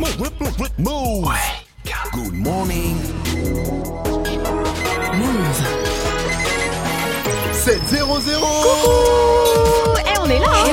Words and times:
Move. 0.00 1.28
Good 2.12 2.32
morning. 2.32 2.96
Move. 5.14 5.60
7-0-0 7.52 8.46
Eh, 9.98 10.18
on 10.22 10.30
est 10.30 10.38
là 10.38 10.46
hein. 10.48 10.64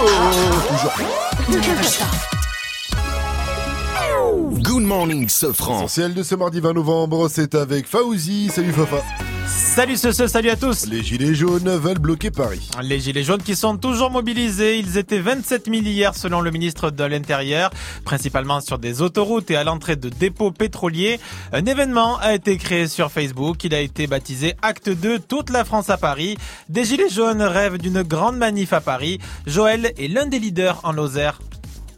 Good 4.62 4.84
morning, 4.84 5.28
Sofran. 5.28 5.80
Essentiel 5.80 6.14
de 6.14 6.24
ce 6.24 6.36
mardi 6.36 6.62
20 6.62 6.74
novembre, 6.74 7.28
c'est 7.30 7.54
avec 7.56 7.86
Faouzi. 7.86 8.50
Salut 8.50 8.72
Fafa. 8.72 9.04
Salut 9.48 9.96
ce, 9.96 10.12
ce, 10.12 10.28
salut 10.28 10.50
à 10.50 10.58
tous 10.58 10.88
Les 10.88 11.02
gilets 11.02 11.34
jaunes 11.34 11.70
veulent 11.70 12.00
bloquer 12.00 12.32
Paris. 12.32 12.70
Les 12.82 13.00
gilets 13.00 13.24
jaunes 13.24 13.42
qui 13.42 13.56
sont 13.56 13.78
toujours 13.78 14.12
mobilisés, 14.12 14.78
ils 14.78 14.98
étaient 14.98 15.20
27 15.20 15.68
000 15.68 15.78
hier 15.84 16.14
selon 16.16 16.42
le 16.42 16.52
ministre 16.52 16.92
de 16.92 17.04
l'Intérieur, 17.06 17.72
principalement 18.04 18.60
sur 18.60 18.78
des 18.78 19.02
autoroutes 19.02 19.50
et 19.50 19.56
à 19.56 19.64
l'entrée 19.64 19.96
de 19.96 20.10
dépôts 20.10 20.52
pétroliers. 20.52 21.20
Un 21.54 21.66
événement 21.66 22.18
a 22.18 22.34
été 22.34 22.58
créé 22.58 22.88
sur 22.88 23.10
Facebook, 23.10 23.64
il 23.64 23.74
a 23.74 23.80
été 23.80 24.06
baptisé 24.06 24.56
Acte 24.62 24.90
2, 24.90 25.20
toute 25.20 25.50
la 25.50 25.64
France 25.64 25.90
à 25.90 25.98
Paris. 25.98 26.38
Des 26.68 26.84
gilets 26.84 27.10
jaunes 27.10 27.42
rêvent 27.42 27.78
d'une 27.78 28.02
grande 28.02 28.36
manif 28.36 28.74
à 28.74 28.82
Paris. 28.82 29.20
Joël 29.46 29.94
est 29.98 30.10
l'un 30.10 30.26
des 30.26 30.40
leaders 30.40 30.82
en 30.84 30.92
Lozère. 30.92 31.40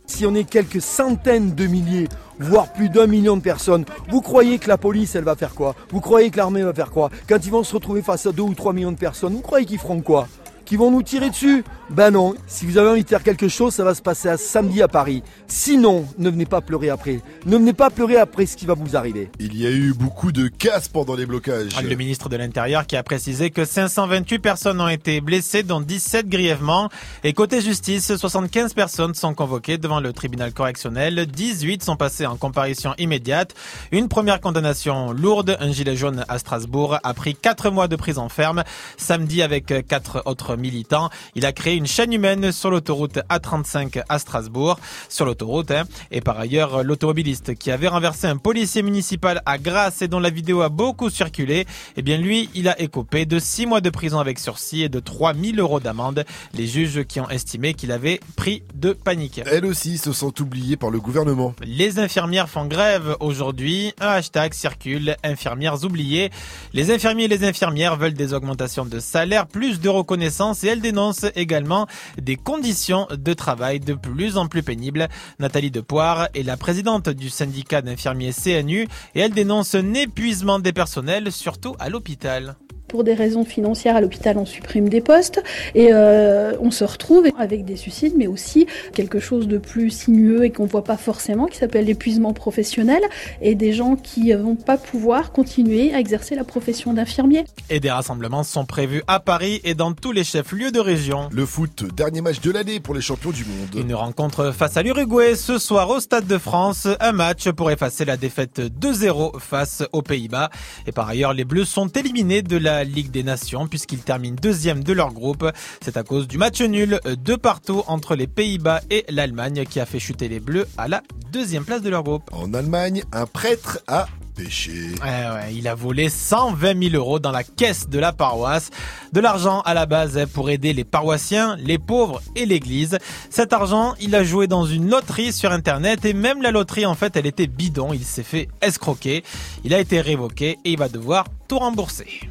Si 0.10 0.26
on 0.26 0.34
est 0.34 0.44
quelques 0.44 0.82
centaines 0.82 1.54
de 1.54 1.68
milliers, 1.68 2.08
voire 2.40 2.74
plus 2.74 2.90
d'un 2.90 3.06
million 3.06 3.38
de 3.38 3.44
personnes, 3.44 3.86
vous 4.10 4.22
croyez 4.22 4.58
que 4.58 4.68
la 4.68 4.78
police, 4.78 5.14
elle 5.14 5.24
va 5.24 5.36
faire 5.36 5.54
quoi? 5.54 5.76
Vous 5.92 6.02
croyez 6.02 6.32
que 6.32 6.38
l'armée 6.38 6.64
va 6.64 6.74
faire 6.74 6.90
quoi? 6.90 7.12
Quand 7.30 7.38
ils 7.46 7.52
vont 7.52 7.64
se 7.64 7.76
retrouver 7.76 8.02
face 8.02 8.26
à 8.26 8.32
deux 8.32 8.42
ou 8.42 8.56
trois 8.56 8.74
millions 8.74 8.92
de 8.92 8.98
personnes, 8.98 9.34
vous 9.36 9.42
croyez 9.42 9.68
qu'ils 9.68 9.78
feront 9.78 10.02
quoi? 10.02 10.28
Qu'ils 10.70 10.78
vont 10.78 10.92
nous 10.92 11.02
tirer 11.02 11.32
dessus 11.32 11.64
Ben 11.90 12.12
non, 12.12 12.36
si 12.46 12.68
vous 12.68 12.78
avez 12.78 12.90
envie 12.90 13.04
de 13.04 13.10
faire 13.10 13.24
quelque 13.24 13.48
chose, 13.48 13.74
ça 13.74 13.84
va 13.84 13.96
se 13.96 14.04
passer 14.04 14.30
à 14.30 14.38
samedi 14.38 14.84
à 14.84 14.88
Paris. 14.88 15.24
Sinon, 15.48 16.06
ne 16.20 16.30
venez 16.30 16.46
pas 16.46 16.62
pleurer 16.62 16.92
après. 16.92 17.22
Ne 17.48 17.58
venez 17.58 17.74
pas 17.74 17.90
pleurer 17.90 18.18
après 18.18 18.46
ce 18.46 18.56
qui 18.56 18.68
va 18.68 18.76
vous 18.76 18.96
arriver. 18.96 19.32
Il 19.40 19.58
y 19.58 19.66
a 19.66 19.72
eu 19.72 19.94
beaucoup 19.94 20.32
de 20.32 20.48
casse 20.48 20.88
pendant 20.88 21.16
les 21.16 21.26
blocages. 21.26 21.72
Le 21.82 21.96
ministre 21.96 22.30
de 22.30 22.38
l'Intérieur 22.38 22.86
qui 22.86 22.96
a 22.96 23.02
précisé 23.02 23.50
que 23.50 23.66
528 23.66 24.38
personnes 24.38 24.80
ont 24.80 24.88
été 24.88 25.22
blessées, 25.22 25.64
dont 25.64 25.82
17 25.82 26.30
grièvement. 26.30 26.90
Et 27.24 27.34
côté 27.34 27.62
justice, 27.62 28.16
75 28.16 28.76
personnes 28.76 29.16
sont 29.16 29.34
convoquées 29.34 29.80
devant 29.80 30.00
le 30.00 30.14
tribunal 30.14 30.54
correctionnel. 30.54 31.26
18 31.26 31.84
sont 31.84 31.96
passées 31.96 32.28
en 32.28 32.36
comparution 32.36 32.94
immédiate. 33.00 33.56
Une 33.92 34.08
première 34.08 34.40
condamnation 34.40 35.14
lourde. 35.14 35.58
Un 35.60 35.72
gilet 35.72 35.96
jaune 35.96 36.24
à 36.28 36.38
Strasbourg 36.38 37.00
a 37.02 37.14
pris 37.16 37.34
4 37.34 37.72
mois 37.72 37.88
de 37.88 37.96
prison 37.96 38.30
ferme. 38.30 38.64
Samedi 38.98 39.42
avec 39.42 39.74
4 39.88 40.22
autres 40.28 40.59
militants. 40.60 41.10
Il 41.36 41.46
a 41.46 41.52
créé 41.52 41.76
une 41.76 41.88
chaîne 41.88 42.14
humaine 42.14 42.52
sur 42.52 42.70
l'autoroute 42.70 43.20
A35 43.30 44.04
à 44.08 44.20
Strasbourg. 44.20 44.80
Sur 45.10 45.26
l'autoroute. 45.26 45.72
Hein. 45.72 45.84
Et 46.12 46.22
par 46.22 46.40
ailleurs, 46.40 46.84
l'automobiliste 46.84 47.56
qui 47.56 47.72
avait 47.72 47.88
renversé 47.88 48.28
un 48.28 48.38
policier 48.38 48.84
municipal 48.84 49.42
à 49.46 49.58
Grasse 49.58 50.02
et 50.02 50.08
dont 50.08 50.20
la 50.20 50.30
vidéo 50.30 50.62
a 50.62 50.70
beaucoup 50.70 51.10
circulé, 51.10 51.66
eh 51.98 52.02
bien 52.02 52.18
lui, 52.18 52.50
il 52.54 52.68
a 52.68 52.80
écopé 52.80 53.26
de 53.26 53.40
6 53.40 53.66
mois 53.66 53.82
de 53.82 53.90
prison 53.90 54.20
avec 54.20 54.40
sursis 54.40 54.84
et 54.84 54.90
de 54.90 55.00
3000 55.00 55.60
euros 55.60 55.80
d'amende. 55.80 56.26
Les 56.54 56.68
juges 56.68 57.04
qui 57.06 57.20
ont 57.20 57.30
estimé 57.30 57.74
qu'il 57.74 57.92
avait 57.92 58.20
pris 58.36 58.64
de 58.76 58.94
panique. 58.94 59.42
Elles 59.46 59.66
aussi 59.66 59.98
se 59.98 60.14
sont 60.14 60.42
oubliées 60.42 60.78
par 60.78 60.90
le 60.90 61.00
gouvernement. 61.00 61.54
Les 61.64 62.00
infirmières 62.00 62.50
font 62.50 62.66
grève 62.66 63.16
aujourd'hui. 63.20 63.94
Un 64.00 64.10
hashtag 64.10 64.54
circule, 64.54 65.16
infirmières 65.24 65.84
oubliées. 65.84 66.32
Les 66.74 66.92
infirmiers 66.92 67.26
et 67.26 67.28
les 67.28 67.44
infirmières 67.44 67.96
veulent 67.96 68.14
des 68.14 68.34
augmentations 68.34 68.86
de 68.86 69.00
salaire, 69.00 69.48
plus 69.48 69.80
de 69.80 69.90
reconnaissance 69.90 70.49
et 70.54 70.68
elles 70.68 70.82
dénoncent 70.82 71.26
également 71.36 71.88
des 72.22 72.36
conditions 72.36 73.08
de 73.12 73.34
travail 73.34 73.80
de 73.80 73.94
plus 73.94 74.38
en 74.38 74.48
plus 74.48 74.64
pénibles. 74.64 75.08
Nathalie 75.40 75.72
Depoire 75.72 76.30
est 76.34 76.44
la 76.44 76.58
présidente 76.58 77.10
du 77.10 77.30
syndicat 77.30 77.82
d'infirmiers 77.82 78.34
CNU 78.34 78.88
et 79.16 79.20
elle 79.20 79.34
dénonce 79.34 79.76
un 79.76 79.94
épuisement 79.94 80.60
des 80.60 80.74
personnels, 80.74 81.32
surtout 81.32 81.76
à 81.80 81.90
l'hôpital. 81.90 82.56
Pour 82.90 83.04
des 83.04 83.14
raisons 83.14 83.46
financières, 83.46 83.96
à 83.96 84.02
l'hôpital, 84.02 84.38
on 84.38 84.46
supprime 84.46 84.90
des 84.90 85.00
postes 85.00 85.44
et 85.76 85.90
euh, 85.94 86.54
on 86.60 86.72
se 86.72 86.84
retrouve 86.84 87.28
avec 87.38 87.64
des 87.64 87.76
suicides, 87.76 88.14
mais 88.18 88.26
aussi 88.26 88.66
quelque 88.94 89.20
chose 89.20 89.48
de 89.48 89.60
plus 89.60 89.92
sinueux 89.92 90.44
et 90.44 90.50
qu'on 90.50 90.66
voit 90.66 90.84
pas 90.84 90.98
forcément, 90.98 91.46
qui 91.46 91.58
s'appelle 91.58 91.86
l'épuisement 91.86 92.34
professionnel, 92.34 93.02
et 93.42 93.54
des 93.54 93.74
gens 93.74 93.96
qui 93.96 94.34
vont 94.34 94.56
pas 94.56 94.78
pouvoir 94.78 95.32
continuer 95.32 95.94
à 95.94 96.00
exercer 96.00 96.34
la 96.34 96.44
profession 96.44 96.94
d'infirmier. 96.94 97.46
Et 97.70 97.80
des 97.80 97.92
rassemblements 97.92 98.44
sont 98.44 98.66
prévus 98.66 99.04
à 99.08 99.20
Paris 99.20 99.62
et 99.64 99.76
dans 99.76 99.94
tous 99.94 100.12
les 100.12 100.24
chefs-lieux 100.24 100.72
de 100.72 100.80
région. 100.80 101.30
Le 101.32 101.46
foot, 101.46 101.86
dernier 101.96 102.22
match 102.22 102.42
de 102.42 102.52
l'année 102.52 102.80
pour 102.80 102.96
les 102.96 103.02
champions 103.02 103.32
du 103.32 103.46
monde. 103.46 103.76
Une 103.76 103.94
rencontre 103.94 104.52
face 104.52 104.78
à 104.78 104.82
l'Uruguay 104.82 105.36
ce 105.36 105.60
soir 105.60 105.90
au 105.90 106.00
Stade 106.00 106.26
de 106.26 106.38
France, 106.40 106.88
un 107.00 107.12
match 107.12 107.50
pour 107.52 107.70
effacer 107.70 108.06
la 108.06 108.18
défaite 108.18 108.60
2-0 108.60 109.40
face 109.40 109.84
aux 109.94 110.02
Pays-Bas. 110.02 110.50
Et 110.88 110.92
par 110.92 111.08
ailleurs, 111.08 111.34
les 111.34 111.46
Bleus 111.46 111.66
sont 111.66 111.88
éliminés 111.88 112.42
de 112.42 112.58
la 112.58 112.79
Ligue 112.84 113.12
des 113.12 113.24
Nations 113.24 113.68
puisqu'ils 113.68 114.00
terminent 114.00 114.38
deuxième 114.42 114.84
de 114.84 114.94
leur 114.94 115.14
groupe. 115.14 115.46
C'est 115.82 115.98
à 115.98 116.04
cause 116.04 116.28
du 116.28 116.38
match 116.38 116.62
nul 116.62 117.00
de 117.06 117.36
partout 117.36 117.84
entre 117.88 118.16
les 118.16 118.28
Pays-Bas 118.28 118.82
et 118.90 119.06
l'Allemagne 119.10 119.66
qui 119.70 119.80
a 119.80 119.86
fait 119.86 120.00
chuter 120.00 120.28
les 120.28 120.40
Bleus 120.40 120.68
à 120.78 120.88
la 120.88 121.02
deuxième 121.32 121.66
place 121.66 121.82
de 121.82 121.90
leur 121.90 122.04
groupe. 122.04 122.30
En 122.32 122.54
Allemagne, 122.54 123.04
un 123.12 123.26
prêtre 123.26 123.80
a 123.88 124.08
péché. 124.36 124.72
Ouais, 125.04 125.08
ouais, 125.08 125.54
il 125.54 125.68
a 125.68 125.76
volé 125.76 126.10
120 126.10 126.90
000 126.92 126.96
euros 126.96 127.20
dans 127.20 127.32
la 127.32 127.44
caisse 127.44 127.90
de 127.90 128.00
la 128.00 128.14
paroisse. 128.14 128.70
De 129.12 129.20
l'argent 129.20 129.62
à 129.62 129.74
la 129.74 129.86
base 129.86 130.26
pour 130.34 130.50
aider 130.50 130.72
les 130.74 130.84
paroissiens, 130.84 131.58
les 131.58 131.78
pauvres 131.78 132.22
et 132.36 132.46
l'église. 132.46 132.98
Cet 133.30 133.54
argent, 133.54 133.96
il 134.00 134.16
a 134.16 134.24
joué 134.24 134.48
dans 134.48 134.66
une 134.66 134.90
loterie 134.90 135.34
sur 135.34 135.52
internet 135.52 136.06
et 136.06 136.14
même 136.14 136.42
la 136.42 136.52
loterie 136.52 136.86
en 136.86 136.96
fait 136.96 137.16
elle 137.18 137.26
était 137.26 137.48
bidon. 137.48 137.92
Il 137.94 138.06
s'est 138.06 138.24
fait 138.24 138.48
escroquer. 138.62 139.24
Il 139.66 139.74
a 139.74 139.80
été 139.80 140.00
révoqué 140.00 140.58
et 140.64 140.72
il 140.72 140.78
va 140.78 140.90
devoir 140.90 141.26
tout 141.48 141.60
rembourser. 141.60 142.30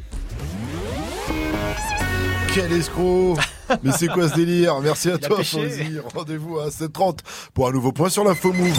Quel 2.59 2.73
escroc 2.73 3.37
Mais 3.83 3.91
c'est 3.97 4.07
quoi 4.07 4.27
ce 4.27 4.35
délire? 4.35 4.81
Merci 4.81 5.09
à 5.09 5.13
Il 5.13 5.19
toi. 5.19 5.37
Fauzi. 5.37 5.97
Rendez-vous 6.13 6.59
à 6.59 6.67
7h30 6.67 7.19
pour 7.53 7.69
un 7.69 7.71
nouveau 7.71 7.93
point 7.93 8.09
sur 8.09 8.25
l'info 8.25 8.51
Move. 8.51 8.77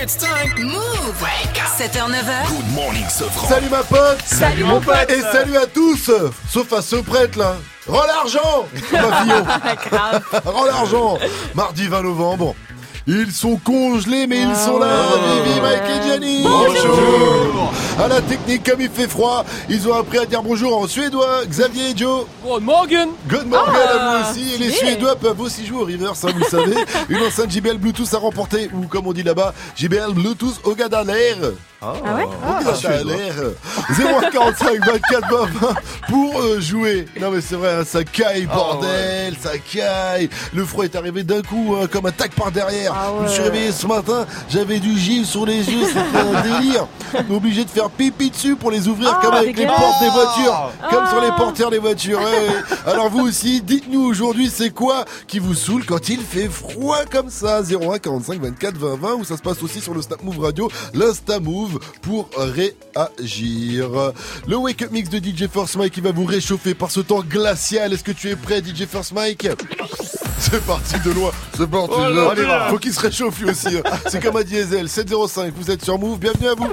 It's 0.00 0.16
time. 0.16 0.64
Move 0.64 1.26
7h, 1.76 2.08
9h, 2.08 2.48
Good 2.48 2.72
morning, 2.74 3.04
Sofran. 3.08 3.48
Salut 3.48 3.68
ma 3.68 3.82
pote 3.82 4.22
Salut 4.24 4.64
mon 4.64 4.80
pote 4.80 5.10
Et 5.10 5.20
salut 5.20 5.56
à 5.56 5.66
tous 5.66 6.10
Sauf 6.48 6.72
à 6.72 6.80
ce 6.80 6.96
prêtre 6.96 7.38
là 7.38 7.56
Rends 7.88 8.06
l'argent 8.06 8.66
Rends 10.44 10.64
l'argent 10.64 11.18
Mardi 11.54 11.88
20 11.88 12.02
novembre. 12.02 12.54
Ils 13.08 13.30
sont 13.30 13.56
congelés, 13.56 14.26
mais 14.26 14.40
ils 14.40 14.56
sont 14.56 14.80
là 14.80 14.88
Vivi, 15.44 15.60
Mike 15.60 15.82
et 15.86 16.08
Jenny. 16.08 16.42
Bonjour. 16.42 17.72
À 18.02 18.08
la 18.08 18.20
technique, 18.20 18.68
comme 18.68 18.80
il 18.80 18.90
fait 18.90 19.06
froid, 19.06 19.44
ils 19.68 19.88
ont 19.88 19.94
appris 19.94 20.18
à 20.18 20.26
dire 20.26 20.42
bonjour 20.42 20.76
en 20.76 20.88
suédois. 20.88 21.46
Xavier 21.46 21.90
et 21.90 21.96
Joe. 21.96 22.26
Good 22.44 22.64
morning. 22.64 23.10
Good 23.28 23.46
morning 23.46 23.76
à 23.76 24.24
vous 24.24 24.30
aussi. 24.30 24.54
Et 24.54 24.58
les 24.58 24.70
Suédois 24.70 25.14
peuvent 25.14 25.40
aussi 25.40 25.64
jouer 25.64 25.82
au 25.82 25.84
reverse, 25.84 26.24
hein, 26.24 26.30
vous 26.34 26.40
le 26.40 26.46
savez. 26.46 26.76
Une 27.08 27.22
enceinte 27.22 27.48
JBL 27.52 27.78
Bluetooth 27.78 28.12
à 28.12 28.18
remporter, 28.18 28.70
ou 28.74 28.88
comme 28.88 29.06
on 29.06 29.12
dit 29.12 29.22
là-bas, 29.22 29.54
JBL 29.76 30.12
Bluetooth 30.12 30.60
au 30.64 30.74
gars 30.74 30.88
Ah 32.04 32.14
ouais 32.16 33.04
l'air. 33.04 33.34
045 34.32 34.86
24 34.86 35.48
20 35.54 35.74
pour 36.08 36.40
euh, 36.40 36.60
jouer. 36.60 37.06
Non 37.20 37.30
mais 37.30 37.40
c'est 37.40 37.56
vrai, 37.56 37.74
hein, 37.80 37.84
ça 37.84 38.04
caille, 38.04 38.46
bordel, 38.46 39.34
ça 39.40 39.52
caille. 39.58 40.28
Le 40.52 40.64
froid 40.64 40.84
est 40.84 40.96
arrivé 40.96 41.22
d'un 41.24 41.42
coup, 41.42 41.76
hein, 41.80 41.86
comme 41.90 42.06
un 42.06 42.12
tac 42.12 42.32
par 42.34 42.50
derrière. 42.50 42.92
Ah 42.94 43.10
Je 43.18 43.22
me 43.24 43.28
suis 43.28 43.42
réveillé 43.42 43.72
ce 43.72 43.86
matin, 43.86 44.26
j'avais 44.48 44.78
du 44.78 44.98
givre 44.98 45.26
sur 45.26 45.46
les 45.46 45.58
yeux, 45.70 45.86
c'était 45.86 46.18
un 46.18 46.42
délire. 46.60 46.86
Obligé 47.30 47.64
de 47.64 47.70
faire 47.70 47.88
pipi 47.90 48.30
dessus 48.30 48.56
pour 48.56 48.70
les 48.70 48.88
ouvrir 48.88 49.12
Ah, 49.16 49.20
comme 49.24 49.34
avec 49.34 49.56
les 49.56 49.66
portes 49.66 50.00
des 50.00 50.10
voitures. 50.10 50.72
Comme 50.90 51.06
sur 51.08 51.20
les 51.20 51.28
Ah. 51.30 51.36
portières 51.36 51.70
des 51.70 51.78
voitures. 51.78 52.18
ouais, 52.18 52.24
ouais. 52.24 52.90
Alors 52.92 53.08
vous 53.10 53.26
aussi, 53.26 53.60
dites-nous 53.62 54.02
aujourd'hui 54.04 54.50
c'est 54.52 54.70
quoi 54.70 55.04
qui 55.26 55.38
vous 55.38 55.54
saoule 55.54 55.84
quand 55.84 56.08
il 56.08 56.20
fait 56.20 56.48
froid 56.48 56.98
comme 57.10 57.30
ça? 57.30 57.60
01 57.62 57.98
45 57.98 58.40
24 58.40 58.76
20 58.76 58.96
20 59.00 59.14
ou 59.14 59.24
ça 59.24 59.36
se 59.36 59.42
passe 59.42 59.62
aussi 59.62 59.80
sur 59.80 59.94
le 59.94 60.02
Snap 60.02 60.22
Move 60.22 60.40
Radio, 60.40 60.68
l'Insta 60.94 61.40
Move 61.40 61.75
pour 62.02 62.28
réagir. 62.36 63.88
Le 64.46 64.56
Wake 64.56 64.82
Up 64.82 64.90
Mix 64.92 65.08
de 65.10 65.18
DJ 65.18 65.48
First 65.52 65.76
Mike 65.76 65.92
qui 65.94 66.00
va 66.00 66.12
vous 66.12 66.24
réchauffer 66.24 66.74
par 66.74 66.90
ce 66.90 67.00
temps 67.00 67.20
glacial. 67.22 67.92
Est-ce 67.92 68.04
que 68.04 68.12
tu 68.12 68.28
es 68.30 68.36
prêt 68.36 68.60
DJ 68.62 68.86
First 68.86 69.12
Mike? 69.12 69.48
C'est 70.38 70.64
parti 70.64 70.94
de 71.04 71.10
loin, 71.12 71.30
c'est 71.56 71.68
parti 71.68 71.98
de 71.98 72.42
loin. 72.42 72.68
Faut 72.68 72.78
qu'il 72.78 72.92
se 72.92 73.00
réchauffe 73.00 73.38
lui 73.40 73.50
aussi. 73.50 73.68
hein. 73.78 73.82
C'est 74.08 74.22
comme 74.22 74.36
à 74.36 74.42
Diesel, 74.44 74.88
705, 74.88 75.52
vous 75.56 75.70
êtes 75.70 75.82
sur 75.84 75.98
Move, 75.98 76.18
bienvenue 76.18 76.48
à 76.48 76.54
vous. 76.54 76.68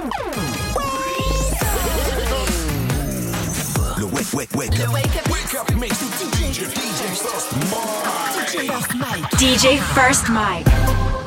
Le 3.98 4.04
wake, 4.04 4.32
wake, 4.34 4.54
wake 4.54 4.80
up. 4.80 4.92
Wake 4.92 5.54
up, 5.58 5.74
mix 5.80 5.98
with 6.00 6.20
DJ. 6.20 6.64
DJ 6.66 7.02
First 7.16 8.94
Mike. 8.96 9.24
DJ 9.38 9.78
First 9.94 10.28
Mike. 10.28 11.23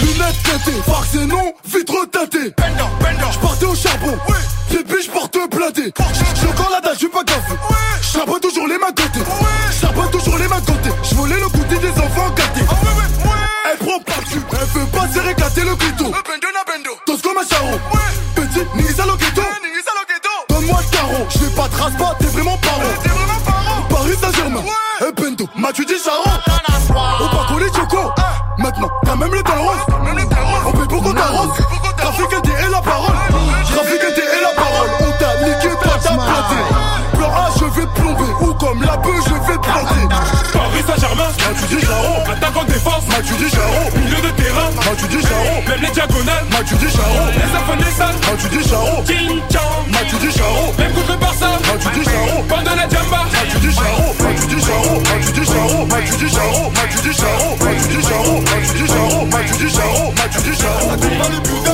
Lunettes 0.00 0.42
pétées, 0.42 0.82
farce 0.86 1.14
et 1.14 1.26
non, 1.26 1.52
vitre 1.64 2.06
tâtée. 2.10 2.54
Benda, 2.56 2.88
benda. 3.00 3.30
J'partais 3.32 3.66
au 3.66 3.74
charbon. 3.74 4.18
Oui. 4.28 4.36
Bébé, 4.70 5.02
j'porte 5.02 5.38
platé. 5.50 5.92
J'ai 6.40 6.48
encore 6.48 6.70
la 6.70 6.80
dalle, 6.80 6.94
j'suis 6.94 7.08
pas 7.08 7.24
gaffe. 7.24 7.50
Oui. 7.50 7.76
Toujours 8.40 8.68
les 8.68 8.78
mains 8.78 8.90
de 8.90 9.00
côté. 9.00 9.20
Oui. 9.20 10.10
Toujours 10.12 10.38
les 10.38 10.48
mains 10.48 10.60
de 10.60 10.66
côté. 10.66 10.90
J'volais 11.02 11.38
le 11.38 11.48
goûter 11.48 11.78
des 11.78 11.90
enfants 11.90 12.30
gâtés. 12.36 12.64
Ah, 12.68 12.74
oui, 12.82 13.04
oui. 13.24 13.30
Elle 13.70 13.78
prend 13.78 14.00
pas 14.00 14.20
dessus, 14.24 14.40
elle 14.52 14.80
veut 14.80 14.86
pas 14.86 15.08
se 15.08 15.18
réclater 15.18 15.62
le 15.62 15.74
ghetto. 15.74 16.04
Bendo 16.04 16.48
na 16.52 16.64
bendo. 16.66 16.90
Tos 17.06 17.18
comme 17.18 17.38
un 17.38 17.46
charron. 17.46 17.80
Oui. 17.92 18.00
Petit, 18.34 18.64
nigisa 18.76 19.04
eh, 19.04 19.10
le 19.10 19.16
ghetto. 19.16 19.42
Donne-moi 20.48 20.80
le 20.80 20.96
carreau. 20.96 21.26
J'vais 21.30 21.54
pas 21.54 21.68
trace 21.68 21.96
pas, 21.98 22.16
t'es 22.18 22.26
vraiment 22.26 22.56
paro. 22.58 22.80
Eh, 22.82 23.02
t'es 23.02 23.08
vraiment 23.08 23.40
paro. 23.44 23.82
Paris 23.90 24.16
Saint-Germain. 24.20 24.60
Ouais. 24.60 25.08
Et 25.08 25.12
bendo, 25.12 25.48
m'as-tu 25.56 25.84
dit 25.84 25.94
charron? 26.02 26.47
daronne 31.18 31.50
Trafiquante 31.96 32.46
et 32.48 32.70
la 32.70 32.80
parole 32.80 33.16
Trafiquante 33.64 34.18
et 34.18 34.42
la 34.42 34.52
parole 34.62 34.90
On 35.00 35.12
t'a 35.18 35.44
niqué, 35.44 35.68
toi 35.82 35.92
t'as 36.02 36.14
planté 36.14 36.58
Plan 37.14 37.28
A, 37.30 37.50
je 37.58 37.64
vais 37.80 37.86
plomber 37.94 38.32
Ou 38.40 38.54
comme 38.54 38.82
la 38.82 38.96
bœuf, 38.96 39.24
je 39.26 39.34
vais 39.52 39.58
planter 39.58 40.04
Paris 40.52 40.82
Saint-Germain, 40.86 41.30
Matuidi 41.38 41.80
Jaro 41.86 42.14
Attaque 42.32 42.56
en 42.56 42.64
défense, 42.64 43.06
Matuidi 43.08 43.48
Jaro 43.50 43.90
Milieu 43.96 44.20
de 44.22 44.30
terrain, 44.40 44.70
Matuidi 44.76 45.20
Jaro 45.22 45.54
Même 45.68 45.80
les 45.82 45.90
diagonales, 45.90 46.44
Matuidi 46.50 46.88
Jaro 46.90 47.26
Les 47.34 47.50
affaires 47.56 47.76
des 47.76 47.92
salles, 47.98 48.18
Matuidi 48.30 48.68
Jaro 48.68 49.02
King 49.06 49.40
Kong, 49.50 49.84
Matuidi 49.92 50.30
Jaro 50.36 50.72
Même 50.78 50.92
contre 50.92 51.12
le 51.12 51.16
Barça, 51.18 51.48
Matuidi 51.66 52.04
Jaro 52.04 52.42
Pendant 52.48 52.76
la 52.76 52.88
Jamba, 52.88 53.20
Matuidi 53.32 53.70
Jaro 53.74 54.06
Matuidi 54.22 54.60
Jaro 54.62 54.94
Matuidi 55.10 55.44
Jaro 55.44 55.86
Matuidi 55.86 56.28
Jaro 56.32 56.70
Matuidi 56.70 57.12
Jaro 57.18 57.37
money, 61.18 61.36
les 61.36 61.67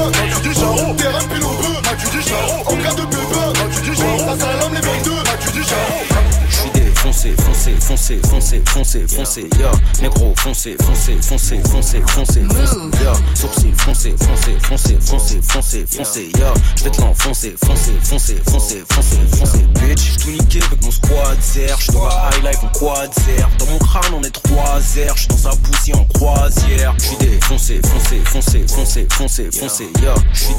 foncez, 7.94 8.20
foncez, 8.29 8.62
foncez, 8.67 9.06
foncez, 9.06 9.49
yo. 9.58 9.70
Négro, 10.02 10.35
foncez, 10.37 10.76
foncez, 10.82 11.17
foncez, 11.23 11.61
foncez, 11.70 12.02
foncez, 12.08 12.41
yo. 12.41 13.12
Sourcil, 13.35 13.73
foncez, 13.76 14.14
foncez, 14.19 14.58
foncez, 14.61 14.99
foncez, 15.00 15.41
foncez, 15.43 15.87
foncez, 15.87 16.32
yo. 16.37 16.46
J'vais 16.76 16.91
te 16.91 17.00
l'enfoncer, 17.00 17.55
foncez, 17.64 17.93
foncez, 18.02 18.43
foncez, 18.50 18.82
foncez, 18.91 19.19
foncez, 19.37 19.58
bitch. 19.81 20.00
J'suis 20.00 20.19
tout 20.19 20.31
niqué 20.31 20.61
avec 20.67 20.82
mon 20.82 20.91
squad 20.91 21.41
zère. 21.41 21.79
J'suis 21.79 21.93
dans 21.93 22.08
high 22.08 22.43
life 22.43 22.64
en 22.64 22.79
quad. 22.79 23.11
Dans 23.58 23.67
mon 23.67 23.79
crâne, 23.79 24.14
on 24.14 24.23
est 24.23 24.31
trois 24.31 24.81
airs. 24.96 25.17
J'suis 25.17 25.29
dans 25.29 25.50
un 25.50 25.56
poussière 25.56 26.00
en 26.00 26.05
croisière. 26.06 26.94
J'suis 26.99 27.17
des 27.17 27.38
foncez, 27.43 27.81
foncez, 27.85 28.20
foncez, 28.25 28.64
foncez, 28.69 29.06
foncez, 29.52 29.91
yo. 30.02 30.14
J'suis. 30.32 30.55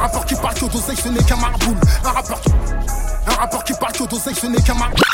Un 0.00 0.24
qui 0.24 0.34
parle 0.36 0.54
un. 2.24 3.17
Un 3.28 3.34
rapport 3.34 3.62
qui 3.62 3.74
parle 3.74 3.92
que 3.92 4.04
d'oseille, 4.04 4.34
ce 4.34 4.46
n'est 4.46 4.62
qu'un 4.62 4.74
marboule. 4.74 5.04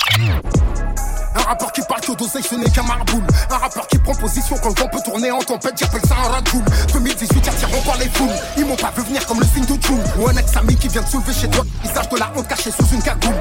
Un 1.35 1.43
rapport 1.43 1.73
qui 1.73 1.81
parle 1.83 2.01
que 2.01 2.13
d'oseille, 2.13 2.45
ce 2.45 2.55
n'est 2.55 2.71
qu'un 2.71 2.85
marboule. 2.85 3.25
Un 3.51 3.57
rapport 3.57 3.89
qui 3.89 3.99
prend 3.99 4.15
position 4.15 4.57
quand 4.63 4.69
le 4.69 4.81
vent 4.81 4.89
peut 4.89 5.01
tourner 5.05 5.33
en 5.33 5.41
tempête, 5.41 5.75
j'appelle 5.77 6.03
ça 6.07 6.15
un 6.25 6.29
radoul. 6.29 6.63
2018, 6.93 7.49
attirant 7.49 7.83
par 7.85 7.99
les 7.99 8.09
foules. 8.09 8.29
Ils 8.57 8.65
m'ont 8.65 8.77
pas 8.77 8.93
vu 8.97 9.03
venir 9.03 9.27
comme 9.27 9.41
le 9.41 9.47
signe 9.47 9.65
de 9.65 9.83
June. 9.83 10.01
Ou 10.19 10.29
un 10.29 10.37
ex-ami 10.37 10.77
qui 10.77 10.89
vient 10.89 11.03
de 11.03 11.09
soulever 11.09 11.33
chez 11.33 11.49
toi. 11.49 11.65
Visage 11.83 12.09
de 12.09 12.19
la 12.19 12.31
honte 12.37 12.47
caché 12.47 12.71
sous 12.71 12.87
une 12.95 13.03
cagoule. 13.03 13.35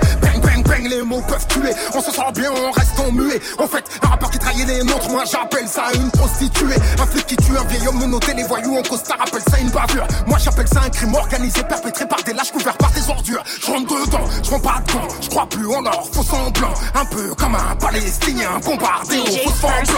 Bang, 0.65 0.87
les 0.87 1.01
mots 1.01 1.21
peuvent 1.27 1.47
tuer. 1.47 1.73
On 1.93 2.01
se 2.01 2.11
sent 2.11 2.31
bien, 2.35 2.51
on 2.51 2.71
reste 2.71 2.99
en 2.99 3.11
muet. 3.11 3.39
En 3.59 3.67
fait, 3.67 3.83
un 4.01 4.07
rapport 4.07 4.31
qui 4.31 4.39
trahit 4.39 4.67
les 4.67 4.83
nôtres, 4.83 5.09
moi 5.09 5.23
j'appelle 5.29 5.67
ça 5.67 5.83
une 5.95 6.09
prostituée. 6.11 6.75
Un 6.99 7.05
flic 7.05 7.25
qui 7.27 7.35
tue 7.37 7.57
un 7.57 7.63
vieil 7.65 7.87
homme 7.87 7.99
menotté, 7.99 8.33
les 8.33 8.43
voyous 8.43 8.77
en 8.77 8.83
costard 8.83 9.21
appelle 9.21 9.43
ça 9.49 9.59
une 9.59 9.69
bavure. 9.69 10.07
Moi 10.27 10.37
j'appelle 10.39 10.67
ça 10.67 10.81
un 10.85 10.89
crime 10.89 11.15
organisé, 11.15 11.63
perpétré 11.63 12.05
par 12.07 12.23
des 12.23 12.33
lâches 12.33 12.51
couverts 12.51 12.77
par 12.77 12.91
des 12.91 13.09
ordures. 13.09 13.43
Je 13.61 13.67
rentre 13.67 14.05
dedans, 14.05 14.25
je 14.43 14.49
prends 14.49 14.59
pas 14.59 14.81
de 14.85 14.91
temps, 14.91 15.07
je 15.21 15.29
crois 15.29 15.45
plus 15.47 15.67
en 15.67 15.85
or, 15.85 16.09
faux 16.11 16.23
semblant. 16.23 16.73
Un 16.95 17.05
peu 17.05 17.33
comme 17.35 17.55
un 17.55 17.75
palestinien 17.75 18.59
bombardé 18.63 19.19
au. 19.19 19.43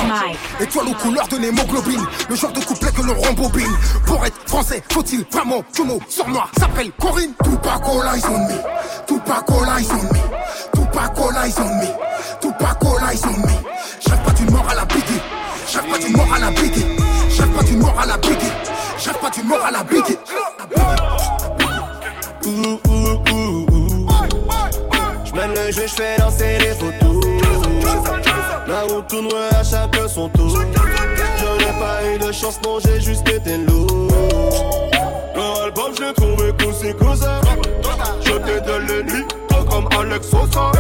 Mike. 0.08 0.38
Étoile 0.60 0.88
aux 0.90 0.94
couleurs 0.94 1.28
de 1.28 1.38
l'hémoglobine, 1.38 2.06
le 2.30 2.36
genre 2.36 2.52
de 2.52 2.60
couplet 2.62 2.92
que 2.92 3.02
l'on 3.02 3.16
rembobine. 3.16 3.72
Pour 4.06 4.26
être 4.26 4.38
français, 4.48 4.84
faut-il 4.92 5.26
vraiment 5.32 5.64
que 5.74 5.82
mot 5.82 6.00
sur 6.10 6.28
moi 6.28 6.48
s'appelle 6.58 6.92
Corinne 7.00 7.34
Tupac 7.44 7.82
all 7.86 8.16
eyes 8.16 8.24
on 8.30 8.40
me, 8.40 8.58
Tupac 9.08 9.50
all 9.50 9.80
eyes 9.80 9.88
on 9.92 10.04
me, 10.04 10.20
Tupac 10.74 11.18
all 11.18 11.38
eyes 11.38 11.60
on 11.60 11.70
me, 11.80 11.88
Tupac 12.42 12.84
all 12.84 13.04
eyes 13.04 13.24
on 13.26 13.38
me. 13.42 13.48
Je 14.00 14.10
rêve 14.10 14.22
pas 14.24 14.32
d'une 14.32 14.52
mort 14.52 14.68
à 14.70 14.76
la 14.76 14.86
Biggie, 14.86 15.22
je 15.70 15.78
rêve 15.78 15.90
pas 15.90 15.98
d'une 15.98 16.16
mort 16.16 16.34
à 16.34 16.40
la 16.40 16.52
Biggie, 16.52 16.86
je 17.30 17.42
rêve 17.42 17.52
pas 17.52 17.64
d'une 17.64 17.80
mort 17.80 18.00
à 18.00 18.06
la 18.06 18.18
Biggie, 18.18 18.54
je 18.98 19.10
rêve 19.10 19.20
pas 19.20 19.30
d'une 19.30 19.48
mort 19.48 19.66
à 19.66 19.72
la 19.72 19.84
Biggie. 19.84 20.18
J'mène 25.26 25.54
le 25.54 25.72
jeu, 25.72 25.88
j'fais 25.88 26.18
danser 26.18 26.58
les 26.60 26.74
photos. 26.74 27.26
La 28.68 28.82
route 28.82 29.08
tournerait 29.08 29.56
à 29.60 29.64
chacun 29.64 30.08
son 30.08 30.30
tour. 30.30 30.50
Je 30.50 31.66
n'ai 31.66 31.80
pas 31.80 32.06
eu 32.06 32.18
de 32.18 32.32
chance, 32.32 32.60
non, 32.64 32.80
j'ai 32.80 33.02
juste 33.02 33.28
été 33.28 33.58
lourd. 33.58 34.08
Leur 35.36 35.64
album, 35.64 35.92
j'ai 35.98 36.14
trouvé 36.14 36.54
cool, 36.60 36.74
c'est. 36.74 36.96
Je 36.98 37.45
le 38.88 39.02
lit, 39.02 39.26
toi 39.48 39.66
comme 39.70 39.88
Alex 40.00 40.30
Sosa. 40.30 40.72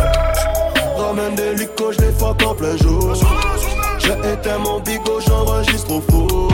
Ramène 0.97 1.35
des 1.35 1.55
licos, 1.55 1.91
je 1.91 2.01
les 2.01 2.11
fuck 2.11 2.41
en 2.43 2.55
plein 2.55 2.77
jour. 2.77 3.13
J'ai 3.99 4.31
éteint 4.31 4.57
mon 4.59 4.79
bigot, 4.79 5.19
j'enregistre 5.27 5.91
au 5.91 6.01
four. 6.01 6.51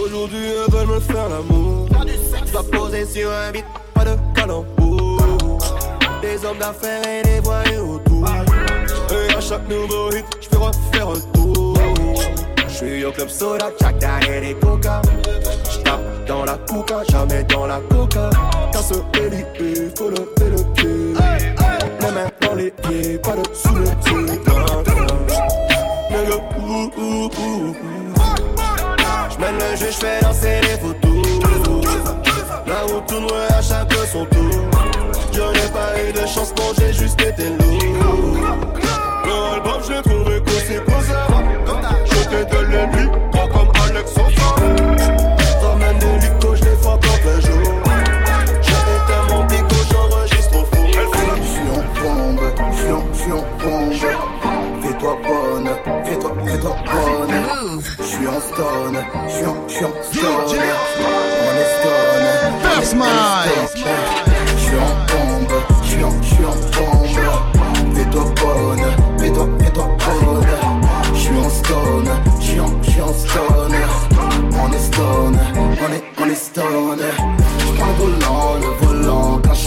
Aujourd'hui, 0.00 0.46
elles 0.46 0.72
veulent 0.72 0.94
me 0.94 1.00
faire 1.00 1.28
l'amour. 1.28 1.88
Dois 2.52 2.64
poser 2.70 3.06
sur 3.06 3.30
un 3.30 3.52
beat, 3.52 3.64
pas 3.94 4.04
de 4.04 4.16
calembour. 4.34 5.20
Des 6.22 6.44
hommes 6.44 6.58
d'affaires 6.58 7.02
et 7.06 7.22
des 7.22 7.40
voyous 7.40 7.94
autour. 7.94 8.26
Et 9.10 9.34
à 9.34 9.40
chaque 9.40 9.68
nouveau 9.68 10.10
hit, 10.10 10.24
je 10.40 10.48
fais 10.48 10.56
refaire 10.56 11.08
un 11.08 11.20
tour. 11.32 11.37
Je 12.80 12.86
suis 12.86 13.04
au 13.04 13.10
club 13.10 13.28
soda, 13.28 13.72
Jack 13.80 13.98
Daniel 13.98 14.44
et 14.44 14.54
Coca. 14.54 15.02
Je 15.68 15.78
tape 15.78 16.00
dans 16.28 16.44
la 16.44 16.56
coca, 16.58 17.02
jamais 17.10 17.42
dans 17.44 17.66
la 17.66 17.80
coca. 17.90 18.30
Héli, 19.14 19.44
il 19.58 19.90
faut 19.98 20.10
lever 20.10 20.50
le 20.50 20.62
pied. 20.74 21.14
Les 22.00 22.10
mains 22.12 22.30
dans 22.40 22.54
les 22.54 22.70
pieds, 22.70 23.18
pas 23.18 23.32
de 23.32 23.42
sous 23.52 23.74
le 23.74 23.84
pied. 24.04 24.42
J'mène 29.32 29.54
le 29.54 29.76
jeu, 29.76 29.90
j'fais 29.90 30.20
danser 30.20 30.60
les 30.62 30.78
photos. 30.78 31.26
La 32.64 32.80
route 32.82 33.06
tournerait 33.08 33.54
à 33.58 33.60
chaque 33.60 33.92
son 34.12 34.24
tour. 34.26 34.50
Je 35.32 35.40
n'ai 35.40 35.72
pas 35.72 36.00
eu 36.08 36.12
de 36.12 36.26
chance, 36.28 36.54
non, 36.56 36.72
j'ai 36.78 36.92
juste 36.92 37.20
été 37.20 37.48
lourd. 37.48 38.36
Le 39.24 39.54
album, 39.54 39.82
j'ai 39.84 40.00
trouvé 40.00 40.40
que 40.42 40.50
c'est 40.50 40.84
pour 40.84 41.02
ça 41.02 41.27
j'étais 42.30 42.44
de 42.44 42.60
l'ennemi, 42.66 43.08
comme 43.32 43.70
Alex 43.88 44.12
Sosa. 44.12 44.48
Des 45.98 46.56
je 46.56 46.64
les 46.64 46.76
fais 46.76 46.88
un 47.28 47.40
jour. 47.40 47.66
J'avais 48.62 49.00
tellement 49.06 49.42
pico, 49.46 49.76
j'enregistre 49.90 50.56
au 50.56 50.64
four. 50.64 50.88
Fion, 51.52 51.78
bombe, 52.02 52.46
fion, 52.74 53.02
fion, 53.12 53.42
bombe. 53.62 53.92
Fais-toi 54.82 55.14
bonne, 55.26 55.70
fais-toi, 56.04 56.30
fais-toi 56.46 56.74
bonne. 56.86 57.82
J'suis 58.00 58.28
en 58.28 58.40
stone, 58.40 58.98
j'suis 59.28 59.46
en, 59.46 59.54
j'suis 59.68 59.84
en 59.84 59.92
stone. 60.02 60.66
On 61.44 61.54
est 61.56 62.84
stone. 62.84 62.96
First 63.64 64.27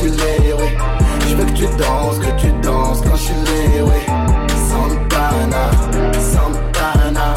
Je 0.04 1.36
veux 1.36 1.46
que 1.46 1.52
tu 1.52 1.66
danses, 1.78 2.18
que 2.18 2.42
tu 2.42 2.52
danses 2.62 3.02
quand 3.02 3.16
je 3.16 3.22
suis 3.22 3.34
oui. 3.82 4.02
Santana, 4.70 5.70
Santana, 6.20 7.36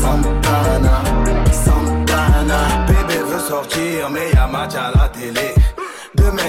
Santana, 0.00 1.02
Santana. 1.50 2.86
Bébé 2.86 3.20
veut 3.28 3.40
sortir, 3.40 4.10
mais 4.10 4.30
y'a 4.32 4.46
match 4.46 4.74
à 4.76 4.92
la 4.96 5.08
télé. 5.08 5.54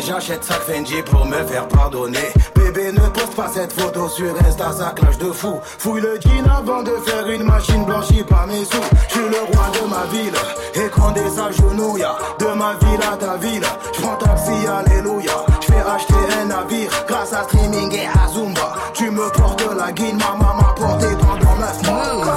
J'achète 0.01 0.43
sac 0.43 0.61
Fendi 0.61 1.01
pour 1.03 1.25
me 1.25 1.43
faire 1.45 1.67
pardonner. 1.67 2.31
Bébé 2.55 2.91
ne 2.91 3.09
poste 3.09 3.35
pas 3.35 3.49
cette 3.53 3.73
photo 3.73 4.07
sur 4.07 4.33
Insta 4.47 4.71
ça 4.71 4.93
clash 4.95 5.17
de 5.17 5.31
fou. 5.31 5.59
Fouille 5.63 6.01
le 6.01 6.19
jean 6.21 6.45
avant 6.49 6.83
de 6.83 6.91
faire 7.05 7.27
une 7.27 7.43
machine 7.43 7.83
blanchie 7.83 8.23
par 8.23 8.45
mes 8.47 8.63
sous. 8.63 8.77
Je 9.09 9.13
suis 9.13 9.27
le 9.27 9.39
roi 9.51 9.65
de 9.73 9.89
ma 9.89 10.05
ville 10.11 10.85
Écran 10.85 11.11
des 11.11 11.39
agenouilles 11.39 12.05
De 12.39 12.45
ma 12.45 12.75
ville 12.75 13.01
à 13.11 13.17
ta 13.17 13.37
ville 13.37 13.63
Je 13.93 14.01
prends 14.01 14.15
taxi 14.15 14.51
alléluia. 14.67 15.45
Je 15.61 15.65
fais 15.65 15.81
acheter 15.89 16.13
un 16.41 16.45
navire 16.45 16.91
Grâce 17.07 17.33
à 17.33 17.43
streaming 17.43 17.91
et 17.93 18.07
à 18.07 18.27
Zumba. 18.29 18.73
Tu 18.93 19.09
me 19.09 19.29
portes 19.31 19.65
la 19.77 19.91
guine 19.91 20.17
Ma 20.17 20.37
maman 20.37 20.55
m'a 20.55 20.73
porté 20.73 21.07
pendant 21.19 21.55
9 21.59 21.89
mois 21.89 22.35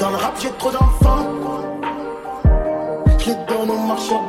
Dans 0.00 0.10
le 0.10 0.16
rap 0.16 0.34
j'ai 0.40 0.50
trop 0.58 0.70
d'enfants. 0.70 1.28
Je 3.18 3.30
les 3.30 3.36
donne 3.46 3.70
au 3.70 3.78
marchand 3.78 4.26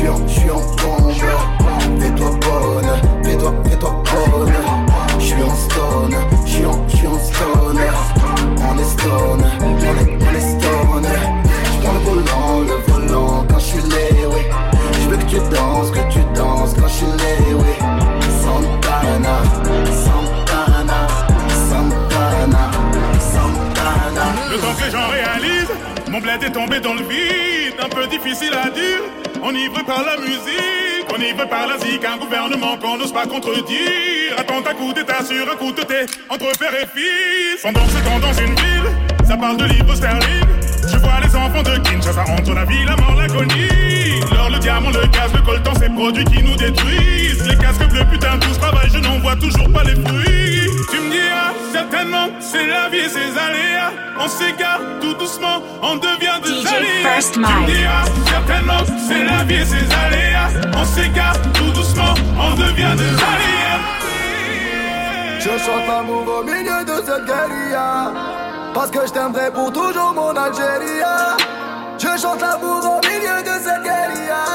suis 0.00 0.08
en, 0.08 0.26
je 0.26 0.40
suis 0.40 0.50
en 0.50 0.60
bombe. 0.60 1.12
Fais-toi 2.00 2.30
bonne, 2.40 2.90
fais-toi, 3.22 3.54
fais-toi 3.64 4.02
bonne. 4.10 4.52
Je 5.18 5.24
suis 5.24 5.42
en 5.42 5.54
stone, 5.54 6.16
je 6.46 6.50
suis 6.50 6.66
en, 6.66 6.72
en 6.72 7.18
stone. 7.18 7.80
On 8.68 8.78
est 8.78 8.84
stone, 8.84 9.44
on 9.60 9.78
est, 9.78 10.18
on 10.20 10.34
est 10.34 10.40
stone. 10.40 11.08
Je 11.72 11.78
prends 11.82 11.92
le 11.92 12.00
volant, 12.00 12.60
le 12.60 12.92
volant 12.92 13.46
quand 13.48 13.58
je 13.58 13.64
suis 13.64 13.82
lé, 13.82 14.26
oui. 14.26 14.42
Je 15.02 15.08
veux 15.08 15.16
que 15.16 15.24
tu 15.24 15.36
danses, 15.54 15.90
que 15.90 16.12
tu 16.12 16.20
danses 16.34 16.74
quand 16.74 16.88
je 16.88 16.92
suis 16.92 17.06
lé, 17.06 17.54
oui. 17.54 17.74
Santana, 18.42 19.36
Santana, 20.04 21.00
Santana, 21.68 22.70
Santana. 23.20 24.24
Le 24.50 24.56
temps 24.56 24.74
que 24.78 24.90
j'en 24.90 25.08
réalise, 25.08 25.68
mon 26.10 26.20
bled 26.20 26.42
est 26.42 26.52
tombé 26.52 26.80
dans 26.80 26.94
le 26.94 27.02
vide, 27.02 27.74
un 27.82 27.88
peu 27.88 28.06
difficile 28.06 28.54
à 28.54 28.70
dire, 28.70 29.02
enivré 29.48 29.82
par 29.84 30.04
la 30.04 30.16
musique. 30.16 30.80
Veut 31.36 31.46
par 31.46 31.68
la 31.68 31.78
zik, 31.78 32.04
un 32.04 32.16
gouvernement 32.16 32.76
qu'on 32.78 32.96
n'ose 32.96 33.12
pas 33.12 33.24
contredire. 33.24 34.34
Attentat 34.36 34.74
coup 34.74 34.92
d'état 34.92 35.22
sur 35.24 35.48
un 35.48 35.54
coup 35.54 35.70
de 35.70 35.82
thé 35.82 36.06
entre 36.28 36.50
père 36.58 36.74
et 36.74 36.86
fils. 36.92 37.62
Pendant 37.62 37.86
ce 37.86 37.98
temps 38.02 38.18
dans 38.18 38.32
une 38.32 38.54
ville, 38.56 38.90
ça 39.24 39.36
parle 39.36 39.58
de 39.58 39.64
livres 39.66 39.94
sterling. 39.94 40.46
Je 40.90 40.96
vois 40.96 41.20
les 41.22 41.36
enfants 41.36 41.62
de 41.62 41.78
Kinshasa 41.88 42.24
entre 42.36 42.52
la 42.54 42.64
vie, 42.64 42.84
la 42.84 42.96
mort, 42.96 43.14
l'agonie. 43.14 44.20
L'or, 44.34 44.50
le 44.50 44.58
diamant, 44.58 44.90
le 44.90 45.06
gaz, 45.06 45.32
le 45.32 45.42
coltan, 45.42 45.72
ces 45.78 45.90
produits 45.90 46.24
qui 46.24 46.42
nous 46.42 46.56
détruisent. 46.56 47.46
Les 47.48 47.56
casques 47.56 47.88
bleus, 47.88 48.06
putain, 48.10 48.38
tout 48.40 48.52
ce 48.52 48.58
travail, 48.58 48.88
je 48.92 48.98
n'en 48.98 49.18
vois 49.20 49.36
toujours 49.36 49.70
pas 49.70 49.84
les 49.84 49.94
fruits. 49.94 50.59
Tu 50.90 50.98
me 51.00 51.10
diras, 51.10 51.52
certainement, 51.72 52.26
c'est 52.40 52.66
la 52.66 52.88
vie 52.88 52.98
et 52.98 53.08
ses 53.08 53.38
aléas. 53.38 53.92
On 54.18 54.28
s'égare 54.28 54.80
tout 55.00 55.14
doucement, 55.14 55.62
on 55.82 55.96
devient 55.96 56.38
des 56.42 56.62
DJ 56.62 56.66
alliés. 56.66 57.02
First 57.02 57.34
Tu 57.34 57.40
me 57.40 57.66
diras, 57.66 58.04
certainement, 58.26 58.82
c'est 59.08 59.24
la 59.24 59.44
vie 59.44 59.54
et 59.54 59.64
ses 59.64 59.86
aléas. 60.04 60.50
On 60.76 60.84
s'égare 60.84 61.40
tout 61.54 61.70
doucement, 61.72 62.14
on 62.38 62.54
devient 62.54 62.94
des 62.96 63.14
alliés. 63.30 63.60
Je 65.40 65.48
chante 65.48 65.86
l'amour 65.88 66.26
au 66.40 66.44
milieu 66.44 66.84
de 66.84 66.96
cette 67.06 67.24
guérilla 67.24 68.12
Parce 68.74 68.90
que 68.90 69.06
je 69.06 69.12
t'aimerai 69.12 69.50
pour 69.50 69.72
toujours 69.72 70.12
mon 70.14 70.36
Algérie 70.36 71.00
Je 71.98 72.20
chante 72.20 72.42
l'amour 72.42 72.98
au 72.98 73.08
milieu 73.08 73.42
de 73.42 73.58
cette 73.64 73.82
guérilla 73.82 74.49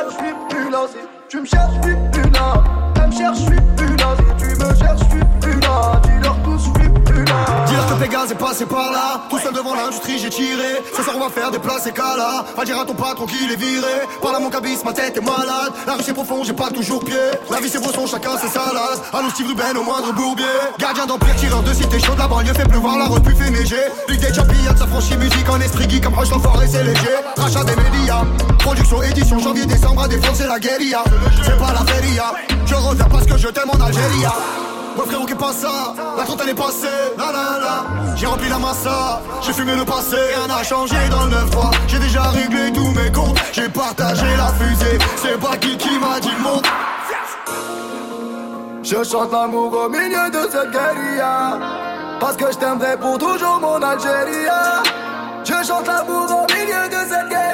Si 0.00 0.06
il 0.06 0.12
me 0.12 0.14
cherche, 0.14 0.14
je 0.14 0.24
suis 0.24 0.34
plus 0.48 0.70
là. 0.70 0.86
Si 0.88 0.98
tu 1.28 1.40
me 1.40 1.44
cherches, 1.44 1.74
je 1.76 1.82
suis 1.82 1.96
plus 2.12 2.30
là. 2.30 2.64
Elle 2.96 3.06
me 3.08 3.12
cherche, 3.12 3.38
je 3.38 3.44
suis 3.44 3.60
plus 3.76 3.96
là. 3.96 4.16
Si 4.16 4.22
tu 4.38 4.48
me 4.56 4.74
cherches, 4.74 4.98
je 4.98 5.04
suis 5.04 5.18
plus 5.18 5.18
là. 5.18 5.39
Est 8.32 8.34
passé 8.34 8.66
par 8.66 8.92
là, 8.92 9.22
tout 9.28 9.38
seul 9.38 9.52
devant 9.52 9.74
l'industrie 9.74 10.18
j'ai 10.18 10.30
tiré. 10.30 10.82
Ce 10.96 11.02
soir 11.02 11.16
on 11.16 11.20
va 11.20 11.30
faire 11.30 11.50
des 11.50 11.58
places 11.58 11.86
et 11.86 11.92
là. 11.96 12.44
Va 12.56 12.64
dire 12.64 12.78
à 12.78 12.84
ton 12.84 12.94
patron 12.94 13.26
qu'il 13.26 13.50
est 13.50 13.56
viré. 13.56 14.06
Par 14.22 14.32
là 14.32 14.38
mon 14.38 14.50
cabis, 14.50 14.78
ma 14.84 14.92
tête 14.92 15.16
est 15.16 15.20
malade. 15.20 15.72
La 15.86 15.94
rue 15.94 16.02
c'est 16.04 16.12
profond, 16.12 16.44
j'ai 16.44 16.52
pas 16.52 16.70
toujours 16.70 17.04
pied. 17.04 17.16
La 17.50 17.60
vie 17.60 17.68
c'est 17.68 17.82
son, 17.82 18.06
chacun 18.06 18.36
ses 18.38 18.48
salades. 18.48 19.00
Allô 19.12 19.30
Steve 19.30 19.48
Ruben 19.48 19.76
au 19.76 19.82
moindre 19.82 20.12
bourbier. 20.12 20.44
Gardien 20.78 21.06
d'empire, 21.06 21.34
tireur 21.36 21.62
de 21.62 21.72
cité 21.72 21.98
chaud 21.98 22.14
de 22.14 22.18
la 22.18 22.28
banlieue, 22.28 22.54
fait 22.54 22.68
pleuvoir 22.68 22.98
la 22.98 23.06
repu 23.06 23.34
fait 23.34 23.50
neiger. 23.50 23.84
Ligue 24.08 24.20
des 24.20 24.34
champions, 24.34 24.76
ça 24.76 24.86
franchit 24.86 25.16
musique 25.16 25.48
en 25.48 25.60
esprit 25.60 25.88
geek 25.88 26.04
comme 26.04 26.14
Roche 26.14 26.30
l'enfoiré 26.30 26.66
c'est 26.68 26.84
léger. 26.84 27.16
Rachat 27.36 27.64
des 27.64 27.76
médias, 27.76 28.24
production, 28.58 29.02
édition, 29.02 29.38
janvier, 29.38 29.66
décembre 29.66 30.02
à 30.02 30.08
défendre 30.08 30.36
c'est 30.36 30.48
la 30.48 30.58
guérilla. 30.58 31.02
C'est 31.42 31.58
pas 31.58 31.72
la 31.72 31.84
feria, 31.92 32.34
je 32.66 32.74
reviens 32.74 33.06
parce 33.06 33.26
que 33.26 33.36
je 33.36 33.48
t'aime 33.48 33.70
en 33.70 33.80
Algérie. 33.80 34.26
Mon 35.00 35.06
frérot 35.06 35.24
qui 35.24 35.34
passe 35.34 35.60
ça, 35.60 35.94
la 36.18 36.24
trentaine 36.24 36.50
est 36.50 36.54
passée, 36.54 36.86
la 37.16 37.32
la 37.32 37.58
la. 37.58 38.16
J'ai 38.16 38.26
rempli 38.26 38.50
la 38.50 38.58
massa, 38.58 39.22
j'ai 39.40 39.54
fumé 39.54 39.74
le 39.74 39.82
passé, 39.82 40.16
rien 40.16 40.46
n'a 40.46 40.62
changé 40.62 40.94
dans 41.10 41.24
le 41.24 41.36
9-3 41.36 41.70
J'ai 41.88 41.98
déjà 42.00 42.24
réglé 42.24 42.70
tous 42.70 42.88
mes 42.88 43.10
comptes, 43.10 43.38
j'ai 43.50 43.70
partagé 43.70 44.26
la 44.36 44.48
fusée. 44.48 44.98
C'est 45.16 45.40
pas 45.40 45.56
qui 45.56 45.78
qui 45.78 45.98
m'a 45.98 46.20
dit 46.20 46.28
le 46.36 46.42
monde. 46.42 46.66
Je 48.82 49.02
chante 49.02 49.32
l'amour 49.32 49.72
au 49.86 49.88
milieu 49.88 50.28
de 50.30 50.50
cette 50.50 50.70
guérilla. 50.70 51.58
Parce 52.20 52.36
que 52.36 52.52
je 52.52 52.58
t'aimerai 52.58 52.98
pour 52.98 53.16
toujours 53.16 53.58
mon 53.58 53.80
Algérie. 53.80 54.48
Je 55.44 55.66
chante 55.66 55.86
l'amour 55.86 56.26
au 56.30 56.52
milieu 56.52 56.88
de 56.90 57.08
cette 57.08 57.28
guérilla 57.30 57.49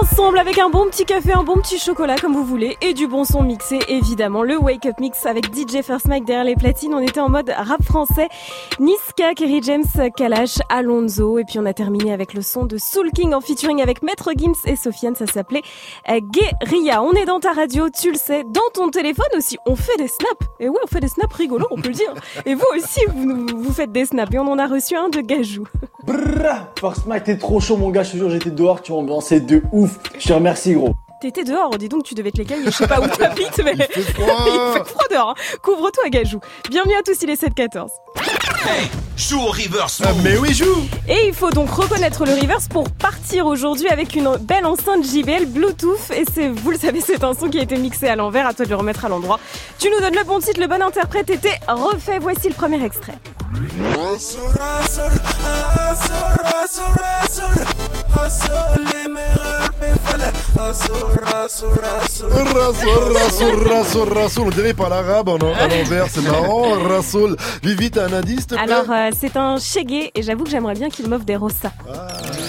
ensemble 0.00 0.38
avec 0.38 0.58
un 0.58 0.70
bon 0.70 0.86
petit 0.86 1.04
café, 1.04 1.32
un 1.32 1.42
bon 1.42 1.56
petit 1.56 1.78
chocolat 1.78 2.16
comme 2.16 2.32
vous 2.32 2.44
voulez 2.44 2.76
et 2.80 2.94
du 2.94 3.06
bon 3.06 3.24
son 3.24 3.42
mixé 3.42 3.80
évidemment. 3.88 4.42
Le 4.42 4.56
Wake 4.56 4.86
Up 4.86 4.98
Mix 4.98 5.26
avec 5.26 5.54
DJ 5.54 5.82
First 5.82 6.08
Mike 6.08 6.24
derrière 6.24 6.44
les 6.44 6.54
platines. 6.54 6.94
On 6.94 7.00
était 7.00 7.20
en 7.20 7.28
mode 7.28 7.50
rap 7.50 7.82
français. 7.82 8.28
Niska, 8.78 9.34
Kerry 9.34 9.60
James, 9.62 9.84
Kalash, 10.16 10.58
Alonso 10.70 11.38
et 11.38 11.44
puis 11.44 11.58
on 11.58 11.66
a 11.66 11.74
terminé 11.74 12.12
avec 12.12 12.32
le 12.32 12.40
son 12.40 12.64
de 12.64 12.78
Soul 12.78 13.10
King 13.10 13.34
en 13.34 13.42
featuring 13.42 13.82
avec 13.82 14.02
Maître 14.02 14.30
Gims 14.34 14.54
et 14.64 14.76
Sofiane. 14.76 15.16
Ça 15.16 15.26
s'appelait 15.26 15.62
euh, 16.08 16.20
Guérilla. 16.20 17.02
On 17.02 17.12
est 17.12 17.26
dans 17.26 17.40
ta 17.40 17.52
radio, 17.52 17.88
tu 17.90 18.12
le 18.12 18.18
sais, 18.18 18.44
dans 18.44 18.70
ton 18.72 18.88
téléphone 18.90 19.26
aussi. 19.36 19.58
On 19.66 19.76
fait 19.76 19.96
des 19.98 20.08
snaps. 20.08 20.46
Et 20.60 20.68
oui, 20.70 20.76
on 20.82 20.86
fait 20.86 21.00
des 21.00 21.08
snaps 21.08 21.34
rigolos, 21.34 21.66
on 21.70 21.76
peut 21.76 21.88
le 21.88 21.94
dire. 21.94 22.14
Et 22.46 22.54
vous 22.54 22.66
aussi, 22.74 23.00
vous, 23.14 23.46
vous 23.54 23.72
faites 23.72 23.92
des 23.92 24.06
snaps 24.06 24.34
et 24.34 24.38
on 24.38 24.48
en 24.48 24.58
a 24.58 24.66
reçu 24.66 24.96
un 24.96 25.10
de 25.10 25.20
Gajou. 25.20 25.64
Brrr, 26.06 26.68
Force 26.78 27.04
Mike, 27.04 27.24
t'es 27.24 27.36
trop 27.36 27.60
chaud, 27.60 27.76
mon 27.76 27.90
gars. 27.90 28.02
Je 28.02 28.12
te 28.12 28.16
jure, 28.16 28.30
j'étais 28.30 28.50
dehors, 28.50 28.80
tu 28.80 28.92
m'ambiançais 28.92 29.40
de 29.40 29.62
ouf. 29.72 29.89
Je 30.18 30.28
te 30.28 30.32
remercie, 30.32 30.74
gros. 30.74 30.94
T'étais 31.20 31.44
dehors, 31.44 31.76
dis 31.76 31.90
donc 31.90 32.04
tu 32.04 32.14
devais 32.14 32.30
te 32.30 32.38
les 32.38 32.46
cailler, 32.46 32.64
je 32.64 32.70
sais 32.70 32.86
pas 32.86 32.98
où 32.98 33.06
t'habites, 33.06 33.58
mais 33.62 33.74
il 33.76 33.82
fait 33.92 34.02
froid, 34.14 35.04
dehors. 35.10 35.30
hein. 35.36 35.58
Couvre-toi, 35.62 36.08
Gajou. 36.08 36.40
Bienvenue 36.70 36.94
à 36.94 37.02
tous, 37.02 37.16
il 37.20 37.28
est 37.28 37.42
7-14. 37.42 37.88
Joue 39.18 39.38
au 39.40 39.50
reverse. 39.50 40.00
Ah, 40.02 40.12
mais 40.24 40.38
oui, 40.38 40.54
joue 40.54 40.82
Et 41.08 41.26
il 41.28 41.34
faut 41.34 41.50
donc 41.50 41.68
reconnaître 41.68 42.24
le 42.24 42.32
reverse 42.40 42.68
pour 42.68 42.88
partir 42.90 43.44
aujourd'hui 43.44 43.88
avec 43.88 44.14
une 44.16 44.34
belle 44.40 44.64
enceinte 44.64 45.04
JBL 45.04 45.44
Bluetooth. 45.44 46.10
Et 46.16 46.24
c'est, 46.32 46.48
vous 46.48 46.70
le 46.70 46.78
savez, 46.78 47.02
c'est 47.02 47.22
un 47.22 47.34
son 47.34 47.50
qui 47.50 47.58
a 47.58 47.62
été 47.62 47.76
mixé 47.76 48.08
à 48.08 48.16
l'envers, 48.16 48.46
à 48.46 48.54
toi 48.54 48.64
de 48.64 48.70
le 48.70 48.76
remettre 48.76 49.04
à 49.04 49.10
l'endroit. 49.10 49.38
Tu 49.78 49.90
nous 49.90 50.00
donnes 50.00 50.16
le 50.16 50.24
bon 50.24 50.38
titre, 50.40 50.58
le 50.58 50.68
bon 50.68 50.80
interprète 50.82 51.28
et 51.28 51.36
t'es 51.36 51.58
refait. 51.68 52.18
Voici 52.18 52.48
le 52.48 52.54
premier 52.54 52.82
extrait. 52.82 53.18
Rasoul, 61.80 63.16
Rasoul, 63.16 63.68
Rasoul, 63.68 64.12
Rasoul, 64.12 64.46
on 64.46 64.50
dirait 64.50 64.74
par 64.74 64.88
l'arabe 64.90 65.28
en- 65.30 65.36
à 65.36 65.66
l'envers, 65.68 66.06
c'est 66.12 66.20
marrant. 66.22 66.64
Rasoul, 66.88 67.36
Vivi, 67.62 67.90
t'as 67.90 68.06
un 68.08 68.12
indice, 68.12 68.46
te 68.46 68.54
plaît 68.54 68.62
Alors, 68.62 68.84
euh, 68.90 69.10
c'est 69.18 69.36
un 69.36 69.58
Chegué 69.58 70.10
et 70.14 70.22
j'avoue 70.22 70.44
que 70.44 70.50
j'aimerais 70.50 70.74
bien 70.74 70.88
qu'il 70.90 71.08
m'offre 71.08 71.24
des 71.24 71.36
rosas. 71.36 71.70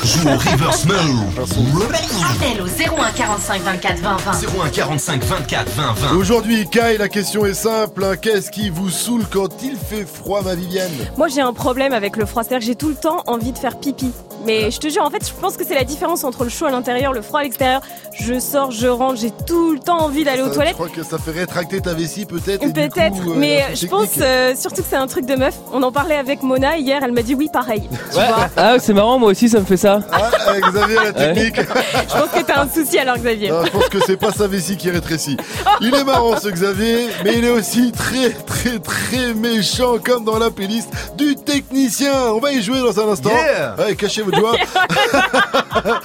Joue 0.04 0.28
au 0.28 0.32
reverse 0.38 0.86
mode. 0.86 0.98
Appel 1.38 2.62
au 2.62 2.68
01 2.68 3.12
45 3.12 3.62
24 3.62 3.98
20 4.00 4.18
20. 4.18 4.32
01 4.66 4.70
45 4.70 5.24
24 5.24 5.70
20 5.72 5.94
20. 5.94 6.16
Aujourd'hui, 6.18 6.68
Kai, 6.70 6.98
la 6.98 7.08
question 7.10 7.46
est 7.46 7.54
simple. 7.54 8.04
hein. 8.04 8.16
Qu'est-ce 8.22 8.52
qui 8.52 8.70
vous 8.70 8.90
saoule 8.90 9.24
quand 9.32 9.50
il 9.64 9.76
fait 9.78 10.06
froid, 10.06 10.42
ma 10.44 10.56
Viviane 10.56 10.92
Moi, 11.18 11.28
j'ai 11.28 11.42
un 11.42 11.54
problème 11.54 11.94
avec 11.94 12.18
le 12.18 12.26
froid, 12.26 12.44
c'est-à-dire 12.44 12.60
que 12.60 12.66
j'ai 12.66 12.76
tout 12.76 12.90
le 12.90 12.96
temps 12.96 13.24
envie 13.28 13.52
de 13.52 13.58
faire 13.58 13.80
pipi. 13.80 14.12
Mais 14.46 14.72
je 14.72 14.80
te 14.80 14.88
jure, 14.90 15.04
en 15.04 15.10
fait, 15.10 15.26
je 15.28 15.34
pense 15.40 15.58
que 15.58 15.64
c'est 15.66 15.76
la 15.76 15.84
différence 15.84 16.24
entre 16.24 16.44
le 16.44 16.50
chaud 16.50 16.66
à 16.66 16.72
l'intérieur, 16.72 17.14
le 17.14 17.22
froid 17.22 17.42
à 17.42 17.44
l'extérieur. 17.44 17.82
Je 18.20 18.40
sors, 18.40 18.72
je 18.72 18.88
rentre, 18.88 19.20
j'ai 19.20 19.32
tout 19.48 19.74
le 19.74 19.80
temps 19.80 20.00
envie 20.02 20.24
d'aller 20.24 20.42
aux 20.42 20.48
Ça, 20.50 20.54
toilettes. 20.56 20.72
Je 20.78 20.84
crois 20.84 20.90
que 20.90 21.04
ça 21.04 21.18
fait 21.18 21.32
rétracter 21.32 21.80
ta 21.82 21.94
vessie, 21.94 22.26
peut-être. 22.26 22.72
Peut-être, 22.74 23.18
euh, 23.28 23.34
mais 23.36 23.64
je 23.74 23.88
pense 23.88 24.10
euh, 24.20 24.54
surtout 24.56 24.82
que 24.82 24.88
c'est 24.90 24.96
un 24.96 25.08
truc 25.08 25.26
de 25.26 25.36
meuf. 25.36 25.56
On 25.74 25.82
en 25.84 25.92
parlait 25.92 26.16
avec 26.18 26.44
Mona 26.44 26.78
hier, 26.78 27.02
elle 27.04 27.12
m'a 27.12 27.22
dit 27.22 27.36
oui, 27.36 27.50
pareil. 27.52 27.84
Tu 28.10 28.16
vois 28.16 28.50
Ah, 28.58 28.76
c'est 28.80 28.94
marrant, 28.94 29.18
moi 29.20 29.32
aussi 29.32 29.48
ça 29.50 29.60
me 29.60 29.66
fait 29.66 29.78
ça. 29.78 30.00
Ah, 30.12 30.30
Xavier, 30.60 30.96
la 30.96 31.14
technique. 31.14 31.56
Je 31.62 32.18
pense 32.20 32.30
que 32.30 32.44
t'as 32.46 32.62
un 32.62 32.70
souci 32.70 32.98
alors, 33.00 33.18
Xavier. 33.18 33.50
Non, 33.50 33.66
je 33.66 33.72
pense 33.72 33.90
que 33.90 34.00
c'est 34.06 34.18
pas 34.18 34.32
sa 34.32 34.48
vessie 34.48 34.78
qui 34.78 34.90
rétrécit. 34.90 35.38
Il 35.82 35.94
est 35.94 36.04
marrant 36.04 36.38
ce 36.38 36.50
Xavier, 36.50 37.08
mais 37.24 37.36
il 37.38 37.46
est 37.46 37.50
aussi 37.52 37.92
très 37.92 38.30
très 38.32 38.80
très 38.80 39.34
méchant 39.34 39.98
comme 40.04 40.26
dans 40.26 40.38
la 40.40 40.52
playlist 40.52 40.90
du 41.18 41.36
technicien. 41.36 42.14
On 42.34 42.40
va 42.40 42.52
y 42.52 42.62
jouer 42.62 42.80
dans 42.80 43.00
un 43.00 43.10
instant. 43.12 43.30
Yeah. 43.30 43.76
Ouais, 43.78 43.96
cachez 43.96 44.22
vos 44.22 44.31
doigts. 44.32 44.58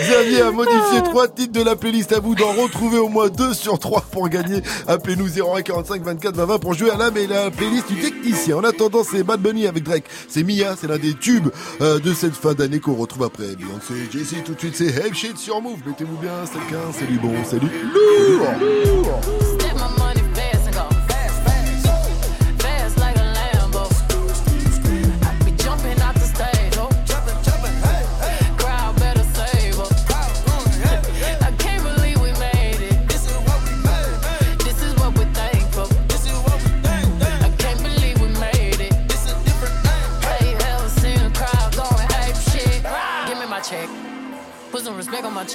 Xavier 0.00 0.42
a 0.42 0.50
modifié 0.50 1.02
trois 1.04 1.28
titres 1.28 1.52
de 1.52 1.62
la 1.62 1.76
playlist. 1.76 2.12
À 2.12 2.20
vous 2.20 2.34
d'en 2.34 2.52
retrouver 2.52 2.98
au 2.98 3.08
moins 3.08 3.28
deux 3.28 3.54
sur 3.54 3.78
trois 3.78 4.02
pour 4.10 4.28
gagner. 4.28 4.62
Appelez-nous 4.86 5.28
01 5.28 5.62
45 5.62 6.02
24 6.02 6.34
20 6.36 6.44
20 6.46 6.58
pour 6.58 6.74
jouer 6.74 6.90
à 6.90 6.96
la, 6.96 7.10
mais 7.10 7.26
la 7.26 7.50
playlist 7.50 7.88
du 7.88 8.00
technicien. 8.00 8.56
En 8.56 8.64
attendant, 8.64 9.02
c'est 9.04 9.22
Bad 9.22 9.40
Bunny 9.40 9.66
avec 9.66 9.82
Drake. 9.82 10.04
C'est 10.28 10.42
Mia, 10.42 10.76
c'est 10.78 10.86
l'un 10.86 10.98
des 10.98 11.14
tubes 11.14 11.48
euh, 11.80 11.98
de 11.98 12.12
cette 12.14 12.34
fin 12.34 12.54
d'année 12.54 12.80
qu'on 12.80 12.94
retrouve 12.94 13.24
après. 13.24 13.56
Beyoncé, 13.56 13.94
Jay-Z, 14.12 14.44
tout 14.44 14.54
de 14.54 14.58
suite, 14.58 14.76
c'est 14.76 14.86
Hey 14.86 15.14
Shit 15.14 15.38
sur 15.38 15.60
Move. 15.60 15.78
Mettez-vous 15.86 16.16
bien, 16.16 16.30
c'est 16.44 16.58
le 16.58 16.70
15, 16.70 16.94
c'est 16.98 17.06
du 17.06 17.18
bon, 17.18 17.34
c'est 17.44 17.58
du 17.58 17.66
lourd. 17.66 18.48
lourd. 18.60 19.20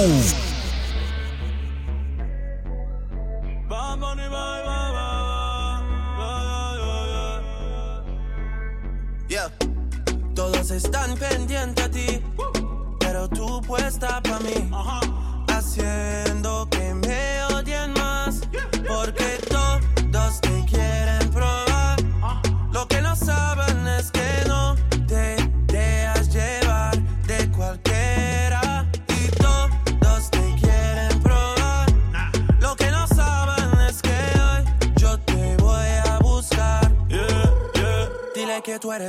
Move. 0.00 0.49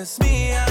It's 0.02 0.20
me. 0.20 0.71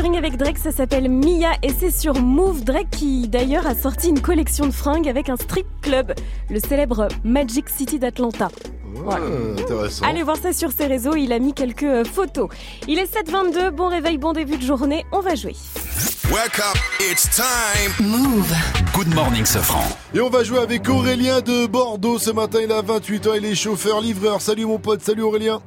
Featuring 0.00 0.16
avec 0.16 0.36
Drake, 0.36 0.56
ça 0.58 0.72
s'appelle 0.72 1.10
Mia 1.10 1.52
et 1.62 1.70
c'est 1.78 1.90
sur 1.90 2.14
Move. 2.14 2.64
Drake 2.64 2.88
qui 2.90 3.28
d'ailleurs 3.28 3.66
a 3.66 3.74
sorti 3.74 4.08
une 4.08 4.20
collection 4.20 4.66
de 4.66 4.70
fringues 4.70 5.08
avec 5.08 5.28
un 5.28 5.36
strip 5.36 5.66
club, 5.82 6.14
le 6.48 6.58
célèbre 6.58 7.08
Magic 7.22 7.68
City 7.68 7.98
d'Atlanta. 7.98 8.48
Voilà. 8.94 9.26
Ah, 9.26 9.60
intéressant. 9.60 10.06
Allez 10.06 10.22
voir 10.22 10.36
ça 10.36 10.52
sur 10.52 10.72
ses 10.72 10.86
réseaux, 10.86 11.16
il 11.16 11.32
a 11.32 11.38
mis 11.38 11.52
quelques 11.52 11.82
euh, 11.82 12.04
photos. 12.04 12.48
Il 12.88 12.98
est 12.98 13.12
7h22, 13.12 13.70
bon 13.70 13.88
réveil, 13.88 14.16
bon 14.16 14.32
début 14.32 14.56
de 14.56 14.62
journée, 14.62 15.04
on 15.12 15.20
va 15.20 15.34
jouer. 15.34 15.54
Wake 16.32 16.58
up, 16.60 16.78
it's 17.00 17.28
time. 17.36 18.06
Move. 18.06 18.50
Good 18.94 19.14
morning, 19.14 19.44
Safran. 19.44 19.84
Et 20.14 20.20
on 20.20 20.30
va 20.30 20.44
jouer 20.44 20.60
avec 20.60 20.88
Aurélien 20.88 21.40
de 21.40 21.66
Bordeaux 21.66 22.18
ce 22.18 22.30
matin. 22.30 22.60
Il 22.62 22.72
a 22.72 22.80
28 22.80 23.26
ans, 23.26 23.34
il 23.36 23.44
est 23.44 23.54
chauffeur-livreur. 23.54 24.40
Salut 24.40 24.64
mon 24.64 24.78
pote, 24.78 25.02
salut 25.02 25.22
Aurélien. 25.22 25.60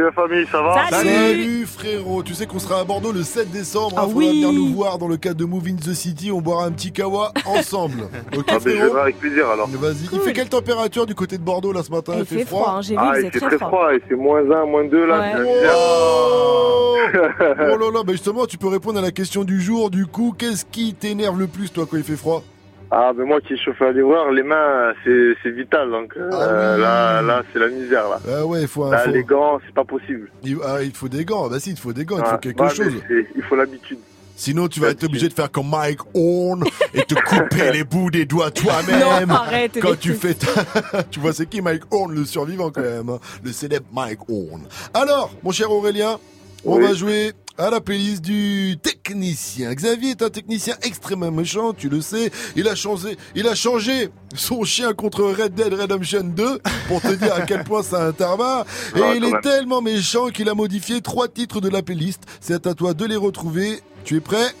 Salut 0.00 0.04
la 0.04 0.12
famille, 0.12 0.46
ça 0.50 0.62
va 0.62 0.86
Salut 0.90 1.66
frérot, 1.66 2.22
tu 2.22 2.32
sais 2.32 2.46
qu'on 2.46 2.58
sera 2.58 2.80
à 2.80 2.84
Bordeaux 2.84 3.12
le 3.12 3.22
7 3.22 3.50
décembre, 3.50 3.96
Ah 3.98 4.04
il 4.06 4.12
faudra 4.12 4.28
oui. 4.30 4.40
venir 4.42 4.52
nous 4.52 4.74
voir 4.74 4.96
dans 4.96 5.08
le 5.08 5.18
cadre 5.18 5.36
de 5.36 5.44
Move 5.44 5.66
in 5.68 5.76
the 5.76 5.92
City, 5.92 6.32
on 6.32 6.40
boira 6.40 6.64
un 6.64 6.70
petit 6.72 6.90
kawa 6.90 7.32
ensemble. 7.44 8.08
Ok 8.36 8.44
Ah, 8.48 8.54
je 8.54 8.58
frérot 8.60 8.94
vais 8.94 9.00
avec 9.00 9.18
plaisir 9.18 9.48
alors. 9.50 9.68
Vas-y, 9.68 10.08
il 10.12 10.20
fait 10.20 10.32
quelle 10.32 10.48
température 10.48 11.04
du 11.04 11.14
côté 11.14 11.36
de 11.36 11.42
Bordeaux 11.42 11.72
là 11.72 11.82
ce 11.82 11.90
matin? 11.90 12.14
Il 12.18 12.24
fait 12.24 12.46
froid, 12.46 12.76
hein, 12.76 12.80
j'ai 12.80 12.94
vu, 12.94 13.00
Ah, 13.02 13.12
il 13.20 13.30
fait 13.30 13.38
très 13.40 13.48
très 13.48 13.56
froid. 13.58 13.68
froid, 13.68 13.92
et 13.94 14.00
c'est 14.08 14.14
moins 14.16 14.40
1, 14.50 14.64
moins 14.64 14.84
2 14.84 15.06
là. 15.06 15.18
Ouais. 15.20 15.68
Oh 15.74 16.96
Oh 17.12 17.76
là 17.76 17.90
là, 17.92 18.02
bah 18.04 18.12
justement 18.12 18.46
tu 18.46 18.56
peux 18.56 18.68
répondre 18.68 18.98
à 18.98 19.02
la 19.02 19.10
question 19.10 19.44
du 19.44 19.60
jour, 19.60 19.90
du 19.90 20.06
coup, 20.06 20.34
qu'est-ce 20.38 20.64
qui 20.64 20.94
t'énerve 20.94 21.38
le 21.38 21.46
plus 21.46 21.70
toi 21.72 21.84
quand 21.90 21.96
il 21.98 22.04
fait 22.04 22.16
froid? 22.16 22.42
Ah, 22.92 23.12
ben 23.16 23.24
moi 23.24 23.40
qui 23.40 23.48
suis 23.56 23.58
chauffeur-livreur, 23.66 24.32
les 24.32 24.42
mains, 24.42 24.92
c'est 25.04 25.34
c'est 25.42 25.50
vital. 25.50 25.90
Donc 25.90 26.12
euh, 26.16 26.76
là, 26.76 27.22
là 27.22 27.42
c'est 27.52 27.58
la 27.60 27.68
misère 27.68 28.08
là. 28.08 28.18
Ah 28.28 28.44
ouais, 28.44 28.62
il 28.62 28.68
faut 28.68 28.84
un... 28.84 28.90
Là, 28.90 28.98
faut- 28.98 29.10
les 29.12 29.22
gants, 29.22 29.60
c'est 29.64 29.74
pas 29.74 29.84
possible. 29.84 30.28
Il, 30.42 30.56
ah, 30.64 30.82
il 30.82 30.90
te 30.90 30.98
faut 30.98 31.08
des 31.08 31.24
gants, 31.24 31.48
bah 31.48 31.60
si, 31.60 31.70
il 31.70 31.74
te 31.76 31.80
faut 31.80 31.92
des 31.92 32.04
gants, 32.04 32.16
il 32.18 32.22
te 32.22 32.28
Ah, 32.28 32.32
faut 32.32 32.38
quelque 32.38 32.58
bah, 32.58 32.68
chose. 32.68 32.92
Il 33.36 33.42
faut 33.42 33.54
l'habitude. 33.56 33.98
Sinon, 34.34 34.68
tu 34.68 34.80
vas 34.80 34.88
être 34.88 35.04
obligé 35.04 35.28
de 35.28 35.34
faire 35.34 35.50
comme 35.52 35.68
Mike 35.68 36.00
Horn 36.14 36.64
et 36.94 37.02
te 37.02 37.14
couper 37.14 37.70
les 37.74 37.84
bouts 37.84 38.10
des 38.10 38.24
doigts 38.24 38.50
toi-même. 38.50 38.98
Non, 39.28 39.34
arrête, 39.34 39.78
Quand 39.82 39.90
les 39.90 39.96
tu 39.98 40.14
fais 40.14 40.32
ta- 40.34 41.02
tu 41.10 41.20
vois, 41.20 41.32
c'est 41.34 41.46
qui 41.46 41.60
Mike 41.60 41.82
Horn, 41.90 42.12
le 42.14 42.24
survivant 42.24 42.70
quand 42.70 42.80
même, 42.80 43.10
hein. 43.10 43.18
le 43.44 43.52
célèbre 43.52 43.84
Mike 43.92 44.20
Horn. 44.30 44.62
Alors, 44.94 45.30
mon 45.44 45.52
cher 45.52 45.70
Aurélien, 45.70 46.18
on 46.64 46.76
Oui. 46.78 46.84
va 46.84 46.94
jouer 46.94 47.32
à 47.60 47.68
la 47.68 47.80
playlist 47.82 48.22
du 48.22 48.78
technicien. 48.82 49.74
Xavier 49.74 50.12
est 50.12 50.22
un 50.22 50.30
technicien 50.30 50.76
extrêmement 50.82 51.30
méchant, 51.30 51.74
tu 51.74 51.90
le 51.90 52.00
sais. 52.00 52.30
Il 52.56 52.66
a 52.68 52.74
changé, 52.74 53.18
il 53.34 53.46
a 53.46 53.54
changé 53.54 54.08
son 54.34 54.64
chien 54.64 54.94
contre 54.94 55.24
Red 55.24 55.54
Dead 55.54 55.74
Redemption 55.74 56.22
2 56.24 56.58
pour 56.88 57.02
te 57.02 57.12
dire 57.12 57.34
à 57.34 57.42
quel 57.42 57.64
point 57.64 57.82
c'est 57.82 57.96
un 57.96 58.12
tarbat. 58.12 58.64
Et 58.96 59.16
il 59.16 59.24
est 59.24 59.32
même. 59.32 59.40
tellement 59.42 59.82
méchant 59.82 60.28
qu'il 60.28 60.48
a 60.48 60.54
modifié 60.54 61.02
trois 61.02 61.28
titres 61.28 61.60
de 61.60 61.68
la 61.68 61.82
playlist. 61.82 62.22
C'est 62.40 62.66
à 62.66 62.72
toi 62.72 62.94
de 62.94 63.04
les 63.04 63.16
retrouver. 63.16 63.80
Tu 64.04 64.16
es 64.16 64.20
prêt? 64.20 64.54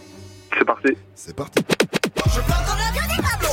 C'est 0.58 0.66
parti. 0.66 0.90
C'est 1.14 1.34
parti. 1.34 1.64
Je 2.26 2.40
comme 2.40 3.16
des 3.16 3.22
Pablo. 3.22 3.48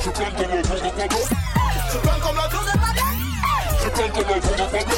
Je 0.00 0.10
comme 0.10 0.24
des 0.36 0.92
Pablo. 0.92 1.18
Je 1.92 1.98
comme 2.02 2.36
l'avion 2.36 2.60
des 2.64 2.78
Pablo. 2.80 3.06
Je 3.84 3.88
plane 3.90 4.10
comme 4.12 4.28
l'avion 4.28 4.50
des 4.50 4.78
Pablo. 4.78 4.96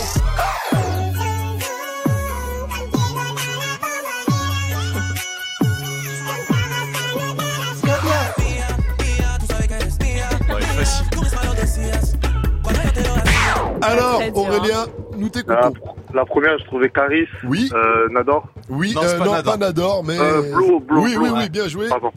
Alors, 13.87 14.19
Très 14.19 14.31
dur, 14.31 14.39
Aurélien, 14.43 14.85
nous 15.17 15.29
t'écoutons. 15.29 15.73
la 16.15 16.25
première, 16.25 16.59
je 16.59 16.65
trouvais 16.65 16.91
Caris. 16.91 17.27
Oui. 17.45 17.71
Euh, 17.75 18.09
Nador. 18.11 18.47
Oui, 18.69 18.95
euh, 18.97 19.19
non, 19.19 19.43
pas 19.43 19.57
Nador, 19.57 20.03
mais. 20.05 20.19
Euh, 20.19 20.43
Blo, 20.53 20.81
Blo, 20.81 21.01
oui, 21.03 21.15
Blo. 21.17 21.25
oui, 21.25 21.31
oui, 21.37 21.49
bien 21.51 21.69
joué. 21.69 21.89
Pardon. 21.89 22.11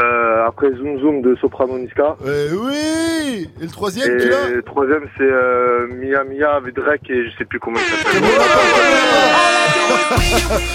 Euh, 0.00 0.46
après 0.46 0.70
Zoom 0.76 1.00
Zoom 1.00 1.22
de 1.22 1.34
Soprano 1.40 1.76
Niska. 1.76 2.16
Euh, 2.24 2.50
oui 2.52 3.50
Et 3.60 3.64
le 3.64 3.68
troisième, 3.70 4.16
Et 4.16 4.22
tu 4.22 4.28
l'as 4.28 4.48
le 4.48 4.62
troisième, 4.62 5.02
c'est 5.16 5.24
euh, 5.24 5.88
Mia 5.88 6.22
Mia 6.22 6.54
avec 6.54 6.76
Drake 6.76 7.10
et 7.10 7.28
je 7.28 7.36
sais 7.36 7.44
plus 7.44 7.58
comment 7.58 7.78
il 7.78 7.84
s'appelle. 7.84 8.22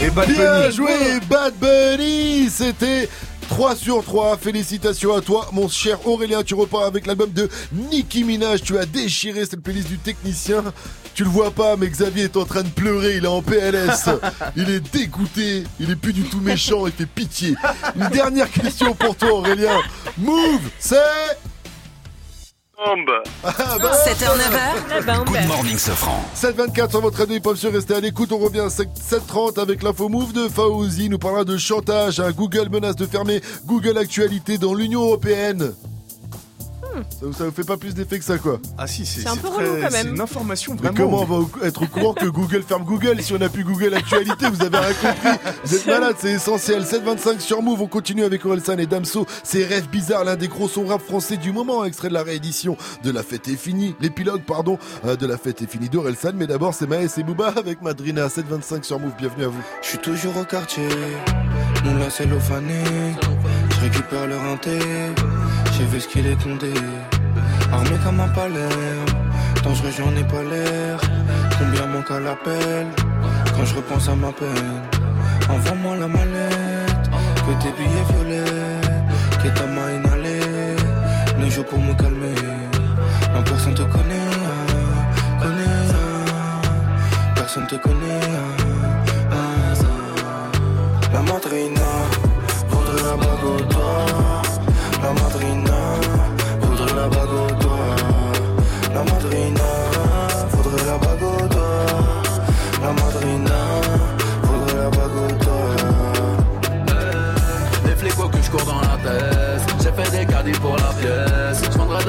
Et 0.06 0.10
Bad 0.10 0.28
Bien 0.28 0.70
joué, 0.72 0.92
Bad 1.30 1.54
Bunny 1.60 2.50
C'était 2.50 3.08
3 3.54 3.76
sur 3.76 4.04
3. 4.04 4.38
Félicitations 4.38 5.16
à 5.16 5.22
toi, 5.22 5.48
mon 5.52 5.70
cher 5.70 6.08
Aurélien. 6.08 6.42
Tu 6.42 6.56
repars 6.56 6.86
avec 6.86 7.06
l'album 7.06 7.32
de 7.32 7.48
Nicki 7.72 8.24
Minaj. 8.24 8.64
Tu 8.64 8.80
as 8.80 8.88
déchiré 8.88 9.46
cette 9.46 9.62
playlist 9.62 9.90
du 9.90 10.00
technicien. 10.00 10.64
Tu 11.14 11.24
le 11.24 11.30
vois 11.30 11.52
pas, 11.52 11.76
mais 11.78 11.88
Xavier 11.88 12.24
est 12.24 12.36
en 12.36 12.46
train 12.46 12.64
de 12.64 12.70
pleurer. 12.70 13.18
Il 13.18 13.26
est 13.26 13.28
en 13.28 13.44
PLS. 13.44 14.10
Il 14.56 14.72
est 14.72 14.80
dégoûté. 14.80 15.66
Il 15.80 15.92
est 15.92 15.96
plus 15.96 16.14
du 16.14 16.24
tout 16.24 16.42
méchant. 16.42 16.88
Il 16.88 16.94
fait 16.94 17.06
pitié. 17.06 17.54
Une 17.96 18.08
dernière 18.08 18.50
question 18.50 18.96
pour 18.96 19.16
toi, 19.16 19.32
Aurélien. 19.34 19.78
Move, 20.18 20.72
c'est. 20.80 20.98
Bombe. 22.86 23.12
Ah, 23.44 23.78
7h, 24.06 24.36
9h. 24.38 25.26
Good 25.26 25.48
morning, 25.48 25.78
Safran. 25.78 26.22
724 26.34 26.92
sur 26.92 27.02
votre 27.02 27.18
radio 27.20 27.36
hip-hop 27.36 27.56
sur 27.56 27.72
Restez 27.72 27.96
à 27.96 28.00
l'écoute. 28.00 28.32
On 28.34 28.40
revient 28.40 28.60
à 28.62 28.70
730 28.70 29.58
avec 29.58 29.84
l'info 29.84 30.10
move 30.10 30.34
de 30.34 30.48
Faouzi. 30.50 31.08
Nous 31.10 31.18
parlera 31.20 31.46
de 31.46 31.58
chantage. 31.58 32.20
hein. 32.20 32.32
Google 32.32 32.70
menace 32.70 32.96
de 32.96 33.06
fermer 33.06 33.42
Google 33.66 33.98
Actualité 33.98 34.58
dans 34.58 34.74
l'Union 34.74 35.02
Européenne. 35.02 35.74
Ça, 36.94 37.26
vous- 37.26 37.34
ça 37.34 37.46
vous 37.46 37.52
fait 37.52 37.64
pas 37.64 37.78
plus 37.78 37.94
d'effet 37.94 38.20
que 38.20 38.26
ça, 38.26 38.38
quoi 38.38 38.60
Ah 38.78 38.88
si, 38.88 39.06
c'est 39.06 39.22
C'est 39.22 39.28
un 39.28 39.34
c'est 39.34 39.42
peu 39.42 39.50
très- 39.50 39.64
relou, 39.70 39.82
quand 39.82 39.88
c'est 39.92 40.04
même. 40.04 40.16
une 40.16 40.22
information 40.22 40.74
Mais 40.76 40.90
vraiment. 40.90 40.96
comment 41.12 41.22
on 41.22 41.26
va 41.26 41.36
au- 41.36 41.66
être 41.66 41.82
au 41.82 41.88
courant 41.88 42.14
que 42.14 42.26
Google 42.26 42.64
ferme 42.68 42.84
Google 42.84 43.22
si 43.22 43.34
on 43.34 43.38
n'a 43.40 43.50
plus 43.50 43.64
Google 43.64 43.94
Actualité? 43.96 44.50
Vous 44.50 44.62
avez 44.62 44.78
rien 44.78 44.94
compris. 44.94 45.30
Vous 45.66 45.76
êtes 45.76 45.88
malade, 45.88 46.16
c'est 46.20 46.32
essentiel. 46.32 46.86
725 46.86 47.42
sur 47.42 47.62
Move. 47.62 47.82
On 47.82 47.88
continue 47.88 48.24
avec 48.24 48.46
Orelsan 48.46 48.78
et 48.78 48.86
Damso. 48.86 49.26
C'est 49.44 49.64
Rêve 49.66 49.90
Bizarre, 49.90 50.24
l'un 50.24 50.36
des 50.36 50.48
gros 50.48 50.68
sons 50.68 50.86
rap 50.86 51.02
français 51.02 51.38
du 51.38 51.52
moment. 51.52 51.84
Extrait 51.86 52.10
de 52.10 52.14
la 52.14 52.24
réédition 52.24 52.78
de 53.04 53.12
La 53.12 53.24
Fête 53.24 53.48
est 53.48 53.56
finie. 53.56 53.96
L'épilogue, 54.00 54.42
pardon, 54.44 54.78
euh, 55.06 55.16
de 55.16 55.26
La 55.26 55.38
Fête 55.38 55.62
est 55.62 55.68
finie 55.72 55.90
d'Orelsan. 55.90 56.32
Mais 56.36 56.48
d'abord, 56.48 56.74
c'est 56.74 56.88
Maës 56.88 57.18
et 57.18 57.24
Booba 57.24 57.54
avec 57.58 57.82
Madrina. 57.82 58.30
725 58.30 58.86
sur 58.86 59.00
Move. 59.00 59.14
Bienvenue 59.18 59.46
à 59.46 59.48
vous. 59.48 59.62
Je 59.82 59.88
suis 59.90 59.98
toujours 59.98 60.38
au 60.38 60.44
quartier, 60.44 60.88
mon 61.86 62.10
c'est 62.10 62.26
l'ophané. 62.26 62.84
Je 63.76 63.80
récupère 63.82 64.28
le 64.28 64.38
rinté, 64.38 64.78
j'ai 65.78 65.86
vu 65.86 66.00
ce 66.00 66.08
qu'il 66.08 66.26
est 66.28 66.42
condé. 66.44 66.74
Armé 67.72 67.98
comme 68.04 68.20
un 68.20 68.28
palais, 68.30 68.70
dangereux 69.64 69.92
j'en 69.98 70.16
ai 70.16 70.24
pas 70.24 70.44
l'air. 70.44 71.00
Combien 71.58 71.86
manque 71.88 72.12
à 72.12 72.20
l'appel 72.20 72.88
quand 73.56 73.66
je 73.66 73.76
repense 73.76 74.08
à 74.10 74.16
ma 74.16 74.32
peine? 74.32 74.82
Envoie-moi 75.50 75.98
la 75.98 76.08
mallette, 76.08 77.10
que 77.46 77.54
tes 77.62 77.72
billets 77.78 78.06
violets, 78.12 78.82
que 79.42 79.50
ta 79.58 79.66
main 79.66 79.90
inhalée. 79.98 80.76
Ne 81.40 81.50
joue 81.50 81.64
pour 81.64 81.80
me 81.80 81.94
calmer, 81.94 82.36
non 83.34 83.44
personne 83.44 83.74
te 83.74 83.82
connaît, 83.82 84.32
connaît. 85.42 85.74
Personne 87.36 87.68
te 87.68 87.76
connaît. 87.76 88.20
La 91.14 91.22
madrina 91.22 91.73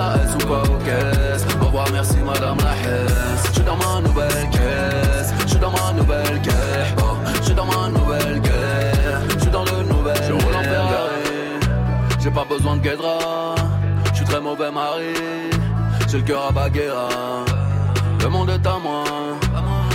la 0.05 0.35
ou 0.35 0.49
pas 0.49 0.63
aux 0.71 0.79
caisses 0.79 1.47
Au 1.61 1.67
revoir 1.67 1.87
merci 1.93 2.17
madame 2.19 2.59
la 2.59 2.75
Hesse 2.75 3.53
Je 3.57 3.63
dans 3.63 3.77
ma 3.77 4.01
nouvelle 4.01 4.51
caisse 4.51 5.33
Je 5.43 5.51
suis 5.51 5.59
dans 5.59 5.71
ma 5.71 5.93
nouvelle 5.93 6.41
caisse 6.43 6.95
oh, 6.99 7.17
Je 7.47 7.53
dans 7.53 7.67
ma 7.67 7.89
nouvelle 7.89 8.41
caisse 8.41 9.45
Je 9.45 9.51
dans 9.51 9.65
le 9.65 9.83
nouvel 9.93 10.17
Je 10.27 10.33
roule 10.33 10.57
en 10.57 10.63
Ferrari 10.63 11.25
J'ai 12.21 12.31
pas 12.31 12.45
besoin 12.45 12.77
de 12.77 12.81
guédra. 12.81 13.55
Je 14.11 14.17
suis 14.17 14.25
très 14.25 14.41
mauvais 14.41 14.71
mari. 14.71 15.15
J'ai 16.09 16.19
le 16.19 16.25
cœur 16.25 16.47
à 16.49 16.53
Baguera 16.53 17.09
Le 18.21 18.29
monde 18.29 18.51
est 18.51 18.67
à 18.67 18.79
moi. 18.79 19.05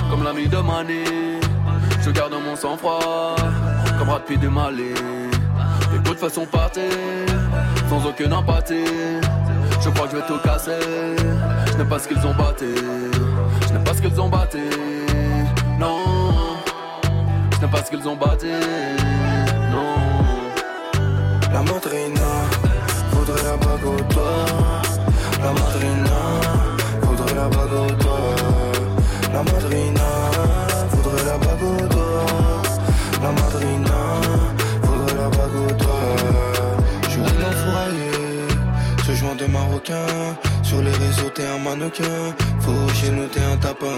Comme 0.10 0.24
l'ami 0.24 0.48
de 0.48 0.58
Mani. 0.58 1.40
Je 2.02 2.12
garde 2.12 2.34
mon 2.34 2.56
sang-froid. 2.56 3.36
Comme 3.98 4.08
Brad 4.08 4.22
du 4.28 4.50
Mali 4.50 4.94
Écoute, 6.00 6.20
façon 6.20 6.46
partir, 6.46 6.84
sans 7.90 8.06
aucune 8.08 8.34
empathie. 8.34 8.86
Je 9.82 9.90
crois 9.90 10.08
que 10.08 10.16
je 10.16 10.18
vais 10.18 10.28
tout 10.28 10.40
casser. 10.44 10.80
Je 11.72 11.78
n'ai 11.78 11.86
pas 11.86 12.00
ce 12.00 12.08
qu'ils 12.08 12.26
ont 12.26 12.34
batté. 12.34 12.68
Je 13.68 13.74
n'ai 13.74 13.84
pas 13.84 13.94
ce 13.94 14.02
qu'ils 14.02 14.22
ont 14.22 14.30
batté. 14.30 14.60
Non, 15.80 16.00
je 17.56 17.66
n'ai 17.66 17.72
pas 17.72 17.84
ce 17.84 17.90
qu'ils 17.90 18.08
ont 18.08 18.16
batté. 18.16 18.48
Non. 19.72 19.96
La 21.52 21.62
madrina 21.62 22.32
voudrait 23.12 23.44
la 23.44 23.58
bague 23.58 23.86
au 23.86 24.14
doigt. 24.14 24.46
La 25.42 25.52
madrina 25.52 26.20
voudrait 27.02 27.36
la 27.36 27.48
bague 27.50 27.74
au 27.74 27.92
doigt. 27.94 28.36
La 29.34 29.44
madrina 29.44 29.44
voudrait 29.44 29.44
la 29.44 29.44
bague 29.44 29.44
au 29.44 29.44
doigt. 29.44 29.44
La 29.44 29.44
madrina 29.44 29.99
Sur 40.62 40.84
les 40.84 40.92
réseaux, 40.92 41.30
t'es 41.34 41.46
un 41.48 41.58
mannequin. 41.58 42.34
Faut 42.60 42.94
chez 42.94 43.10
nous, 43.10 43.26
t'es 43.26 43.42
un 43.42 43.58
tapin. 43.58 43.98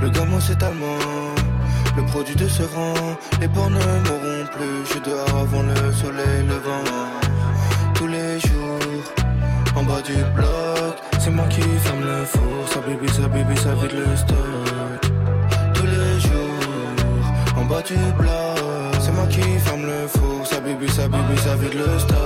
Le 0.00 0.08
gamin, 0.08 0.40
c'est 0.40 0.62
allemand. 0.62 1.34
Le 1.96 2.02
produit 2.06 2.34
de 2.34 2.48
ce 2.48 2.62
rang, 2.62 2.94
les 3.40 3.48
bornes 3.48 3.74
ne 3.74 3.78
mourront 3.78 4.46
plus. 4.54 4.94
Je 4.94 4.98
dehors 5.10 5.40
avant 5.40 5.62
le 5.62 5.92
soleil 5.92 6.46
levant. 6.48 6.84
Tous 7.94 8.06
les 8.06 8.40
jours, 8.40 9.02
en 9.76 9.82
bas 9.82 10.00
du 10.00 10.14
bloc, 10.34 10.94
c'est 11.18 11.30
moi 11.30 11.44
qui 11.50 11.60
ferme 11.60 12.00
le 12.00 12.24
four. 12.24 12.68
Ça 12.72 12.80
bibi, 12.80 13.08
ça 13.12 13.28
bibi, 13.28 13.56
ça 13.58 13.74
vide 13.74 13.92
le 13.92 14.16
stock. 14.16 15.12
Tous 15.74 15.86
les 15.86 16.20
jours, 16.20 17.56
en 17.58 17.64
bas 17.66 17.82
du 17.82 17.96
bloc, 18.18 18.94
c'est 19.00 19.12
moi 19.12 19.26
qui 19.26 19.42
ferme 19.58 19.84
le 19.84 20.06
four. 20.08 20.46
Ça 20.46 20.60
bibi, 20.60 20.88
ça 20.90 21.06
bibi, 21.06 21.36
ça 21.44 21.54
vide 21.56 21.74
le 21.74 21.98
stock. 21.98 22.16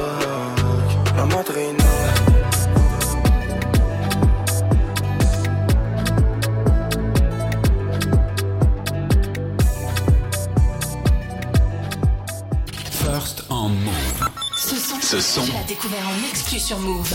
La 1.17 1.27
madrina. 1.27 2.20
Ce 15.11 15.21
son, 15.21 15.43
découvert 15.67 16.07
en 16.07 16.31
exclu 16.31 16.61
sur 16.61 16.79
Move. 16.79 17.13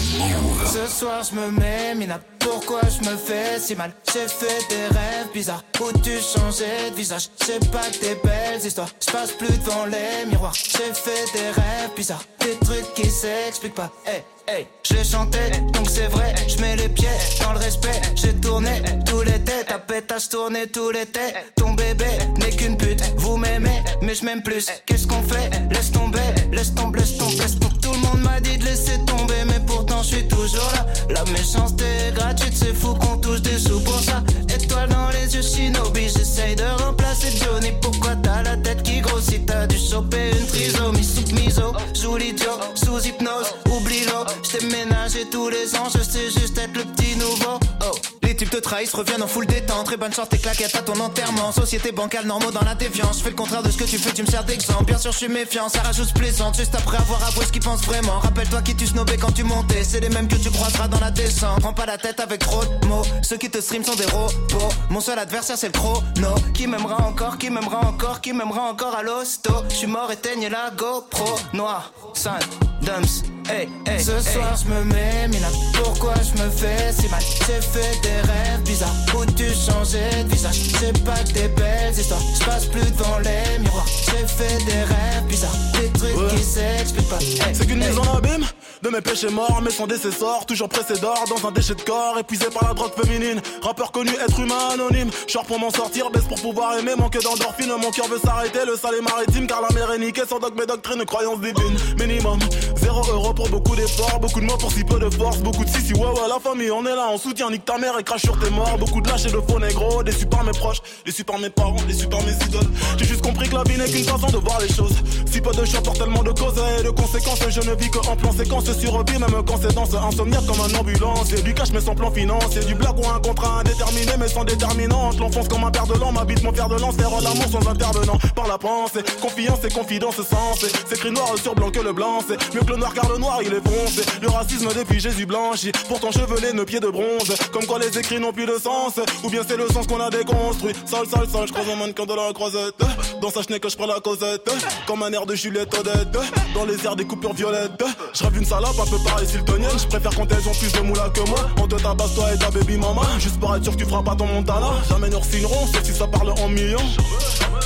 Ce 0.66 0.86
soir 0.86 1.24
je 1.24 1.34
me 1.34 1.50
mets 1.50 1.96
mina 1.96 2.20
Pourquoi 2.40 2.82
je 2.82 3.10
me 3.10 3.16
fais 3.16 3.58
si 3.58 3.74
mal? 3.74 3.94
J'ai 4.14 4.28
fait 4.28 4.68
des 4.68 4.88
rêves 4.88 5.32
bizarres 5.34 5.64
Où 5.80 5.98
tu 6.00 6.12
changeais 6.20 6.92
de 6.92 6.96
visage? 6.98 7.30
C'est 7.38 7.72
pas 7.72 7.90
que 7.90 8.02
des 8.02 8.16
belles 8.22 8.60
histoires 8.66 8.90
Je 9.00 9.10
passe 9.14 9.32
plus 9.32 9.58
devant 9.60 9.86
les 9.86 10.30
miroirs. 10.30 10.54
J'ai 10.54 10.94
fait 10.94 11.24
des 11.32 11.48
rêves 11.52 11.92
bizarres 11.96 12.26
Des 12.42 12.58
trucs 12.66 12.94
qui 12.96 13.10
s'expliquent 13.10 13.76
pas. 13.76 13.90
Hey 14.06 14.24
hey 14.50 14.68
J'ai 14.84 15.06
chanté 15.06 15.40
donc 15.72 15.90
c'est 15.90 16.08
vrai 16.08 16.36
Je 16.50 16.60
mets 16.60 16.76
les 16.76 16.90
pieds 16.90 17.08
dans 17.42 17.54
le 17.54 17.60
respect. 17.60 18.02
J'ai 18.16 18.34
tourné 18.34 18.82
tout 19.06 19.22
l'été 19.22 19.64
Ta 19.66 19.80
pétasse 19.80 20.28
tourné 20.28 20.68
tout 20.68 20.92
l'été 20.92 21.22
Ton 21.56 21.72
bébé 21.72 22.08
n'est 22.40 22.54
qu'une 22.58 22.76
pute 22.76 23.02
Vous 23.16 23.38
m'aimez 23.38 23.82
mais 24.02 24.14
je 24.14 24.26
m'aime 24.26 24.44
plus. 24.44 24.68
Qu'est-ce 24.86 25.08
qu'on 25.08 25.24
fait? 25.24 25.50
Laisse 25.72 25.92
tomber 25.92 26.20
Laisse 26.52 26.76
tomber 26.76 27.00
laisse 27.00 27.18
tomber 27.18 27.38
laisse 27.38 27.58
tomber. 27.58 27.75
Monde 28.16 28.24
m'a 28.24 28.40
dit 28.40 28.58
de 28.58 28.66
laisser 28.66 28.98
tomber 29.06 29.44
Mais 29.48 29.60
pourtant 29.66 30.02
je 30.02 30.16
suis 30.16 30.28
toujours 30.28 30.70
là. 30.74 30.86
La 31.10 31.24
méchanceté 31.32 31.86
est 32.08 32.12
gratuite 32.14 32.54
C'est 32.56 32.74
fou 32.74 32.94
qu'on 32.94 33.18
touche 33.18 33.42
des 33.42 33.58
sous 33.58 33.80
pour 33.82 34.00
ça. 34.00 34.24
Étoile 34.54 34.90
dans 34.90 35.10
les 35.10 35.36
yeux 35.36 35.42
shinobi 35.42 36.08
J'essaye 36.10 36.56
de 36.56 36.84
remplacer 36.84 37.32
Johnny. 37.38 37.74
Pourquoi 37.82 38.16
t'as 38.16 38.44
la 38.44 38.58
tête 38.58 38.84
qui 38.84 39.02
grossit? 39.02 39.46
T'as 39.46 39.68
dû 39.68 39.78
choper 39.78 40.32
une 40.32 40.48
trisomie. 40.48 41.04
Sous 41.04 41.34
miso 41.34 41.74
Joue 41.94 42.18
l'idiot 42.18 42.60
Sous 42.76 43.06
hypnose 43.06 43.54
Oublie-le. 43.72 44.26
J't'ai 44.44 44.66
ménagé 44.68 45.26
tous 45.32 45.50
les 45.50 45.76
ans 45.76 45.90
Je 45.94 46.04
sais 46.04 46.30
juste 46.30 46.58
être 46.58 46.76
le 46.76 46.84
petit 46.84 47.16
nouveau. 47.18 47.60
Oh 47.82 48.15
les 48.36 48.40
types 48.40 48.50
te 48.50 48.58
trahissent, 48.58 48.94
reviennent 48.94 49.24
en 49.24 49.28
full 49.28 49.46
détente. 49.46 49.86
Très 49.86 49.96
bonne 49.96 50.12
chance, 50.12 50.28
tes 50.28 50.38
claquettes 50.38 50.76
à 50.76 50.82
ton 50.82 51.00
enterrement. 51.00 51.54
Société 51.54 51.94
bancale, 51.94 52.26
normaux 52.26 52.52
dans 52.52 52.66
la 52.66 52.76
déviance. 52.76 53.20
Je 53.20 53.24
fais 53.24 53.30
le 53.30 53.36
contraire 53.36 53.64
de 53.64 53.72
ce 53.72 53.78
que 53.78 53.86
tu 53.86 53.98
fais, 53.98 54.12
tu 54.12 54.24
me 54.24 54.28
sers 54.28 54.44
d'exemple. 54.44 54.84
Bien 54.86 54.98
sûr 54.98 55.14
je 55.14 55.18
suis 55.20 55.28
méfiant, 55.30 55.70
ça 55.70 55.80
rajoute 55.82 56.14
plaisante 56.14 56.58
Juste 56.58 56.76
après 56.76 56.98
avoir 56.98 57.24
avoué 57.28 57.46
ce 57.46 57.52
qu'ils 57.52 57.62
pensent 57.62 57.86
vraiment. 57.86 58.20
Rappelle-toi 58.20 58.62
qui 58.62 58.76
tu 58.76 58.88
snobais 58.88 59.18
quand 59.18 59.32
tu 59.32 59.44
montais. 59.44 59.84
C'est 59.84 60.02
les 60.02 60.10
mêmes 60.10 60.28
que 60.28 60.36
tu 60.36 60.50
croiseras 60.50 60.90
dans 60.90 61.00
la 61.00 61.12
descente. 61.12 61.62
Prends 61.62 61.74
pas 61.74 61.86
la 61.86 61.98
tête 61.98 62.20
avec 62.20 62.42
trop 62.42 62.66
de 62.66 62.88
mots. 62.88 63.04
Ceux 63.22 63.38
qui 63.38 63.50
te 63.50 63.62
stream 63.62 63.86
sont 63.86 63.96
des 63.96 64.06
robots. 64.06 64.74
Mon 64.90 65.00
seul 65.00 65.18
adversaire 65.18 65.58
c'est 65.58 65.68
le 65.68 65.74
chrono. 65.74 66.36
Qui 66.54 66.68
m'aimera 66.68 67.08
encore, 67.08 67.38
qui 67.38 67.50
m'aimera 67.50 67.88
encore 67.88 68.20
Qui 68.20 68.34
m'aimera 68.34 68.64
encore 68.64 68.96
à 68.96 69.04
l'hosto. 69.04 69.54
Je 69.70 69.76
suis 69.76 69.88
mort, 69.88 70.12
éteigne 70.12 70.50
la 70.50 70.72
GoPro. 70.72 71.40
Noir, 71.54 71.94
Sun, 72.14 72.34
Dumps 72.82 73.35
Hey, 73.48 73.70
hey, 73.86 74.00
Ce 74.00 74.20
soir 74.22 74.56
je 74.58 74.68
me 74.68 74.84
mets 74.86 75.28
mina 75.28 75.48
Pourquoi 75.84 76.16
je 76.16 76.42
me 76.42 76.50
fais 76.50 76.92
si 76.92 77.08
mal? 77.10 77.22
J'ai 77.22 77.62
fait 77.62 78.02
des 78.02 78.22
rêves 78.32 78.62
bizarres. 78.64 78.96
Où 79.16 79.26
tu 79.26 79.46
changeais 79.54 80.24
de 80.24 80.30
visage? 80.30 80.56
C'est 80.80 81.04
pas 81.04 81.20
que 81.24 81.34
des 81.34 81.48
belles 81.50 81.94
histoires. 81.94 82.22
Je 82.40 82.46
passe 82.46 82.66
plus 82.66 82.82
devant 82.92 83.20
les 83.20 83.60
miroirs. 83.60 83.86
J'ai 83.88 84.26
fait 84.26 84.66
des 84.66 84.84
rêves 84.84 85.26
bizarres. 85.28 85.52
Des 85.74 85.90
trucs 85.90 86.28
qui 86.30 86.44
s'expliquent 86.44 87.10
pas. 87.10 87.20
Hey, 87.20 87.54
C'est 87.54 87.68
qu'une 87.68 87.78
mise 87.78 87.98
en 88.00 88.18
abîme 88.18 88.46
de 88.82 88.90
mes 88.90 89.02
péchés 89.02 89.30
morts, 89.30 89.62
mais 89.64 89.72
sans 89.72 89.88
décessor, 89.88 90.46
toujours 90.46 90.70
pressé 90.70 91.00
d'or 91.00 91.26
dans 91.30 91.48
un 91.48 91.52
déchet 91.52 91.74
de 91.76 91.82
corps, 91.82 92.20
épuisé 92.20 92.46
par 92.54 92.68
la 92.68 92.74
drogue 92.74 92.92
féminine. 92.94 93.42
Rappeur 93.62 93.92
connu, 93.92 94.12
être 94.12 94.40
humain 94.40 94.70
anonyme. 94.74 95.10
Short 95.28 95.48
pour 95.48 95.60
m'en 95.60 95.72
sortir, 95.72 96.12
baisse 96.12 96.26
pour 96.26 96.40
pouvoir 96.40 96.78
aimer, 96.78 96.94
manque 96.96 97.20
d'endorphine. 97.22 97.72
Mon 97.82 97.92
cœur 97.92 98.08
veut 98.08 98.20
s'arrêter, 98.24 98.60
le 98.66 98.76
sale 98.76 98.96
est 99.00 99.02
maritime, 99.02 99.48
car 99.48 99.62
la 99.62 99.70
mer 99.74 99.92
est 99.92 100.00
niquée. 100.00 100.24
Sans 100.28 100.40
dogme 100.40 100.62
et 100.62 100.66
doctrine, 100.66 101.04
croyance 101.06 101.40
divine. 101.40 101.78
Minimum, 102.00 102.40
zéro 102.78 103.02
euro 103.12 103.34
pour 103.36 103.50
beaucoup 103.50 103.76
d'efforts, 103.76 104.20
beaucoup 104.20 104.40
de 104.40 104.46
mots 104.46 104.58
pour 104.58 104.72
si 104.72 104.84
peu 104.84 104.98
de 104.98 105.10
force, 105.10 105.40
beaucoup 105.40 105.66
de 105.66 105.70
si 105.70 105.82
si 105.82 105.94
ouais 105.94 106.00
ouais 106.00 106.28
la 106.30 106.40
famille, 106.40 106.72
on 106.72 106.86
est 106.86 106.96
là, 106.96 107.08
on 107.12 107.18
soutient, 107.18 107.50
nique 107.52 107.66
ta 107.66 107.78
mère 107.78 108.00
et 108.00 108.04
crache 108.04 108.22
sur 108.22 108.40
tes 108.40 108.50
morts. 108.50 108.78
Beaucoup 108.80 109.02
de 109.02 109.10
lâches 109.10 109.26
et 109.26 109.32
de 109.32 109.42
faux 109.48 109.60
négros, 109.60 110.04
déçus 110.04 110.26
par 110.26 110.44
mes 110.44 110.52
proches, 110.52 110.82
déçus 111.06 111.24
par 111.24 111.38
mes 111.38 111.50
parents, 111.50 111.76
déçus 111.88 112.08
par 112.08 112.22
mes 112.24 112.32
idoles. 112.32 112.70
J'ai 112.98 113.06
juste 113.06 113.22
compris 113.22 113.50
que 113.50 113.56
la 113.56 113.64
vie 113.64 113.78
n'est 113.78 113.90
qu'une 113.90 114.06
façon 114.06 114.28
de 114.28 114.38
voir 114.38 114.60
les 114.62 114.74
choses. 114.74 114.96
Si 115.30 115.42
peu 115.42 115.52
de 115.52 115.66
choix 115.66 115.82
pour 115.82 115.94
tellement 115.94 116.24
de 116.24 116.32
causes 116.32 116.60
et 116.80 116.84
de 116.84 116.90
conséquences, 116.90 117.40
je 117.50 117.62
ne 117.62 117.76
vis 117.76 117.90
que 117.90 118.00
en 118.08 118.16
plan 118.16 118.32
séquence 118.32 118.66
survie, 118.72 119.20
même 119.20 119.44
quand 119.46 119.60
c'est 119.62 119.74
dans 119.74 120.08
insomniaque 120.08 120.46
comme 120.46 120.62
un 120.62 120.80
ambulance. 120.80 121.34
Et 121.34 121.42
du 121.42 121.54
cash 121.54 121.72
mais 121.74 121.82
sans 121.82 121.96
plan 121.96 122.12
financier, 122.12 122.64
du 122.64 122.76
blague 122.76 122.98
ou 122.98 123.08
un 123.08 123.20
contrat 123.20 123.60
indéterminé 123.60 124.12
mais 124.18 124.30
sans 124.30 124.46
déterminante. 124.46 125.20
L'enfance 125.20 125.48
comme 125.50 125.66
un 125.66 125.72
père 125.72 125.88
de 125.88 125.96
l'an, 126.00 126.12
m'habite 126.14 126.42
mon 126.44 126.54
père 126.54 126.70
de 126.70 126.80
lance, 126.80 126.96
faire 126.96 127.10
l'amour 127.10 127.48
sans 127.52 127.68
intervenant. 127.68 128.18
Par 128.36 128.48
la 128.48 128.58
pensée, 128.58 129.04
confiance 129.22 129.60
et 129.66 129.74
confidence 129.74 130.16
sensée. 130.16 130.72
C'est 130.88 130.96
écrit 130.96 131.12
noir 131.12 131.28
sur 131.42 131.54
blanc 131.54 131.70
que 131.70 131.80
le 131.80 131.92
blanc, 131.92 132.20
c'est 132.26 132.38
mieux 132.56 132.62
que 132.62 132.72
le 132.72 132.78
noir 132.78 132.94
car 132.94 133.10
le 133.10 133.18
noir 133.18 133.25
il 133.42 133.54
est 133.54 133.68
foncé. 133.68 134.02
Le 134.22 134.30
racisme 134.30 134.70
depuis 134.76 135.00
Jésus 135.00 135.26
blanchi, 135.26 135.72
pourtant 135.88 136.12
chevelé, 136.12 136.54
nos 136.54 136.66
pieds 136.66 136.80
de 136.80 136.90
bronze. 136.90 137.36
Comme 137.52 137.66
quoi 137.66 137.80
les 137.80 137.98
écrits 137.98 138.20
n'ont 138.20 138.34
plus 138.34 138.46
de 138.46 138.58
sens, 138.58 139.00
ou 139.24 139.30
bien 139.30 139.42
c'est 139.48 139.58
le 139.58 139.68
sens 139.68 139.88
qu'on 139.88 140.00
a 140.00 140.10
déconstruit. 140.10 140.74
Sale, 140.86 141.08
sale, 141.08 141.28
sale, 141.30 141.48
je 141.48 141.54
croise 141.54 141.70
un 141.70 141.76
mannequin 141.76 142.06
de 142.06 142.14
la 142.14 142.34
croisette. 142.34 142.76
Dans 143.22 143.30
sa 143.30 143.42
chenille 143.42 143.60
que 143.60 143.70
je 143.70 143.78
prends 143.78 143.88
la 143.88 144.00
causette, 144.00 144.50
comme 144.88 145.04
un 145.04 145.12
air 145.12 145.26
de 145.26 145.36
Juliette 145.36 145.74
Odette. 145.78 146.18
Dans 146.54 146.66
les 146.66 146.86
airs 146.86 146.96
des 146.96 147.06
coupures 147.06 147.34
violettes, 147.34 147.84
je 148.14 148.24
rêve 148.24 148.38
une 148.38 148.46
salope 148.46 148.80
un 148.80 148.90
peu 148.90 148.98
pareil 149.04 149.28
siltonienne. 149.28 149.78
Je 149.78 149.88
préfère 149.88 150.16
quand 150.16 150.32
elles 150.32 150.48
ont 150.48 150.54
plus 150.54 150.72
de 150.72 150.80
moula 150.82 151.10
que 151.14 151.22
moi. 151.30 151.50
On 151.62 151.68
te 151.68 151.76
tabasse 151.76 152.16
toi 152.16 152.34
et 152.34 152.38
ta 152.38 152.50
baby 152.52 152.78
mama. 152.78 153.02
Juste 153.20 153.40
pour 153.40 153.56
être 153.56 153.64
sûr 153.64 153.74
que 153.74 153.80
tu 153.84 153.86
feras 153.86 154.04
pas 154.04 154.16
ton 154.16 154.28
montana. 154.28 154.72
Jamais 154.90 155.10
nous 155.10 155.24
signerons, 155.24 155.68
sauf 155.68 155.84
si 155.84 155.94
ça 155.94 156.08
parle 156.08 156.32
en 156.32 156.50
millions. 156.50 156.78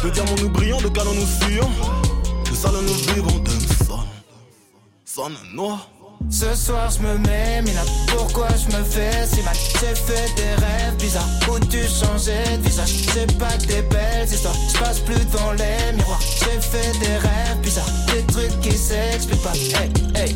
De 0.04 0.10
diamants 0.10 0.36
nous 0.41 0.50
brillons, 0.50 0.82
de 0.82 0.89
canons 0.89 1.13
nous 1.13 1.28
sillons. 1.28 1.69
De 2.50 2.56
salon 2.56 2.82
nous 2.82 3.13
vivons, 3.13 3.43
Ce 6.29 6.55
soir 6.55 6.89
je 6.91 6.99
me 7.01 7.17
mets 7.17 7.62
mina. 7.62 7.82
Pourquoi 8.08 8.47
je 8.49 8.77
me 8.77 8.84
fais 8.84 9.25
si 9.25 9.41
mal? 9.41 9.53
J'ai 9.53 9.95
fait 9.95 10.34
des 10.36 10.53
rêves 10.65 10.95
bizarres. 10.97 11.27
Où 11.51 11.60
tu 11.60 11.79
changeais 11.79 12.58
de 12.58 12.63
visage? 12.63 12.89
C'est 13.13 13.38
pas 13.38 13.58
que 13.58 13.67
des 13.67 13.82
belles 13.82 14.25
histoires. 14.25 14.53
Je 14.73 14.79
passe 14.79 14.99
plus 14.99 15.15
devant 15.15 15.51
les 15.53 15.93
miroirs. 15.93 16.21
J'ai 16.21 16.62
fait 16.62 16.97
des 16.99 17.17
rêves 17.17 17.60
bizarres. 17.62 17.89
Des 18.08 18.23
trucs 18.32 18.60
qui 18.62 18.71
s'expliquent 18.71 19.43
pas. 19.43 19.53
Hey 19.53 19.91
hey. 20.15 20.36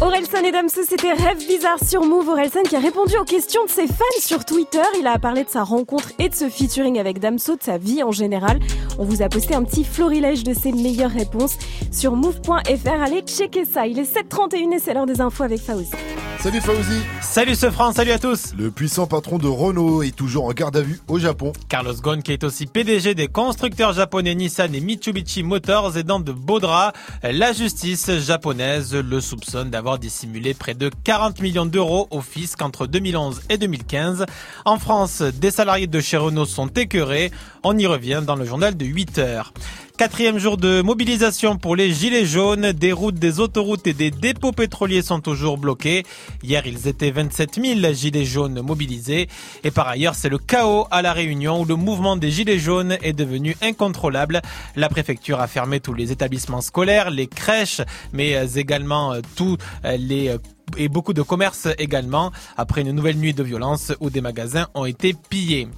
Orelsan 0.00 0.44
et 0.44 0.52
Damso, 0.52 0.82
c'était 0.88 1.14
Rêve 1.14 1.38
bizarre 1.48 1.78
sur 1.82 2.02
Move. 2.02 2.28
Orelsan 2.28 2.62
qui 2.62 2.76
a 2.76 2.80
répondu 2.80 3.16
aux 3.16 3.24
questions 3.24 3.64
de 3.64 3.70
ses 3.70 3.86
fans 3.86 4.20
sur 4.20 4.44
Twitter. 4.44 4.82
Il 5.00 5.06
a 5.06 5.18
parlé 5.18 5.42
de 5.42 5.48
sa 5.48 5.64
rencontre 5.64 6.12
et 6.18 6.28
de 6.28 6.34
ce 6.34 6.48
featuring 6.50 6.98
avec 6.98 7.18
Damso, 7.18 7.56
de 7.56 7.62
sa 7.62 7.78
vie 7.78 8.02
en 8.02 8.12
général. 8.12 8.60
On 8.98 9.04
vous 9.04 9.22
a 9.22 9.28
posté 9.28 9.54
un 9.54 9.62
petit 9.62 9.84
florilège 9.84 10.42
de 10.42 10.54
ses 10.54 10.72
meilleures 10.72 11.10
réponses 11.10 11.58
sur 11.92 12.16
move.fr. 12.16 13.02
Allez 13.02 13.20
checker 13.22 13.64
ça. 13.64 13.86
Il 13.86 13.98
est 13.98 14.10
7h31 14.10 14.72
et 14.72 14.78
c'est 14.78 14.94
l'heure 14.94 15.06
des 15.06 15.20
infos 15.20 15.44
avec 15.44 15.60
Faouzi. 15.60 15.90
Salut 16.38 16.60
Fauzi 16.60 17.00
Salut 17.22 17.54
ce 17.54 17.70
France, 17.70 17.96
salut 17.96 18.12
à 18.12 18.18
tous 18.18 18.54
Le 18.56 18.70
puissant 18.70 19.06
patron 19.06 19.38
de 19.38 19.48
Renault 19.48 20.02
est 20.02 20.14
toujours 20.14 20.44
en 20.44 20.52
garde 20.52 20.76
à 20.76 20.80
vue 20.80 21.00
au 21.08 21.18
Japon. 21.18 21.52
Carlos 21.68 21.94
Ghosn 21.94 22.22
qui 22.22 22.32
est 22.32 22.44
aussi 22.44 22.66
PDG 22.66 23.14
des 23.14 23.26
constructeurs 23.26 23.94
japonais 23.94 24.34
Nissan 24.34 24.74
et 24.74 24.80
Mitsubishi 24.80 25.42
Motors 25.42 25.96
et 25.96 26.02
dans 26.04 26.20
de 26.20 26.32
beaux 26.32 26.60
draps, 26.60 26.96
la 27.22 27.52
justice 27.52 28.10
japonaise 28.20 28.94
le 28.94 29.20
soupçonne 29.20 29.70
d'avoir 29.70 29.98
dissimulé 29.98 30.54
près 30.54 30.74
de 30.74 30.90
40 31.04 31.40
millions 31.40 31.66
d'euros 31.66 32.06
au 32.10 32.20
fisc 32.20 32.62
entre 32.62 32.86
2011 32.86 33.42
et 33.48 33.58
2015. 33.58 34.24
En 34.64 34.78
France, 34.78 35.22
des 35.22 35.50
salariés 35.50 35.88
de 35.88 36.00
chez 36.00 36.16
Renault 36.16 36.44
sont 36.44 36.68
écœurés. 36.68 37.32
On 37.64 37.76
y 37.76 37.86
revient 37.86 38.22
dans 38.24 38.36
le 38.36 38.44
journal 38.44 38.76
de 38.76 38.85
8 38.86 39.18
heures. 39.18 39.52
Quatrième 39.98 40.36
jour 40.36 40.58
de 40.58 40.82
mobilisation 40.82 41.56
pour 41.56 41.74
les 41.74 41.90
gilets 41.90 42.26
jaunes. 42.26 42.72
Des 42.72 42.92
routes, 42.92 43.14
des 43.14 43.40
autoroutes 43.40 43.86
et 43.86 43.94
des 43.94 44.10
dépôts 44.10 44.52
pétroliers 44.52 45.00
sont 45.00 45.20
toujours 45.20 45.56
bloqués. 45.56 46.02
Hier, 46.42 46.66
ils 46.66 46.86
étaient 46.86 47.10
27 47.10 47.58
000 47.80 47.94
gilets 47.94 48.26
jaunes 48.26 48.60
mobilisés. 48.60 49.28
Et 49.64 49.70
par 49.70 49.88
ailleurs, 49.88 50.14
c'est 50.14 50.28
le 50.28 50.36
chaos 50.36 50.86
à 50.90 51.00
la 51.00 51.14
Réunion 51.14 51.62
où 51.62 51.64
le 51.64 51.76
mouvement 51.76 52.16
des 52.16 52.30
gilets 52.30 52.58
jaunes 52.58 52.98
est 53.02 53.14
devenu 53.14 53.56
incontrôlable. 53.62 54.42
La 54.76 54.90
préfecture 54.90 55.40
a 55.40 55.46
fermé 55.46 55.80
tous 55.80 55.94
les 55.94 56.12
établissements 56.12 56.60
scolaires, 56.60 57.08
les 57.08 57.26
crèches, 57.26 57.80
mais 58.12 58.36
euh, 58.36 58.46
également 58.54 59.14
euh, 59.14 59.20
tous 59.34 59.56
euh, 59.86 59.96
les 59.96 60.36
et 60.76 60.88
beaucoup 60.88 61.12
de 61.12 61.22
commerces 61.22 61.68
également 61.78 62.32
après 62.56 62.80
une 62.80 62.90
nouvelle 62.90 63.16
nuit 63.16 63.34
de 63.34 63.42
violence 63.42 63.92
où 64.00 64.10
des 64.10 64.20
magasins 64.20 64.66
ont 64.74 64.84
été 64.84 65.14
pillés. 65.14 65.68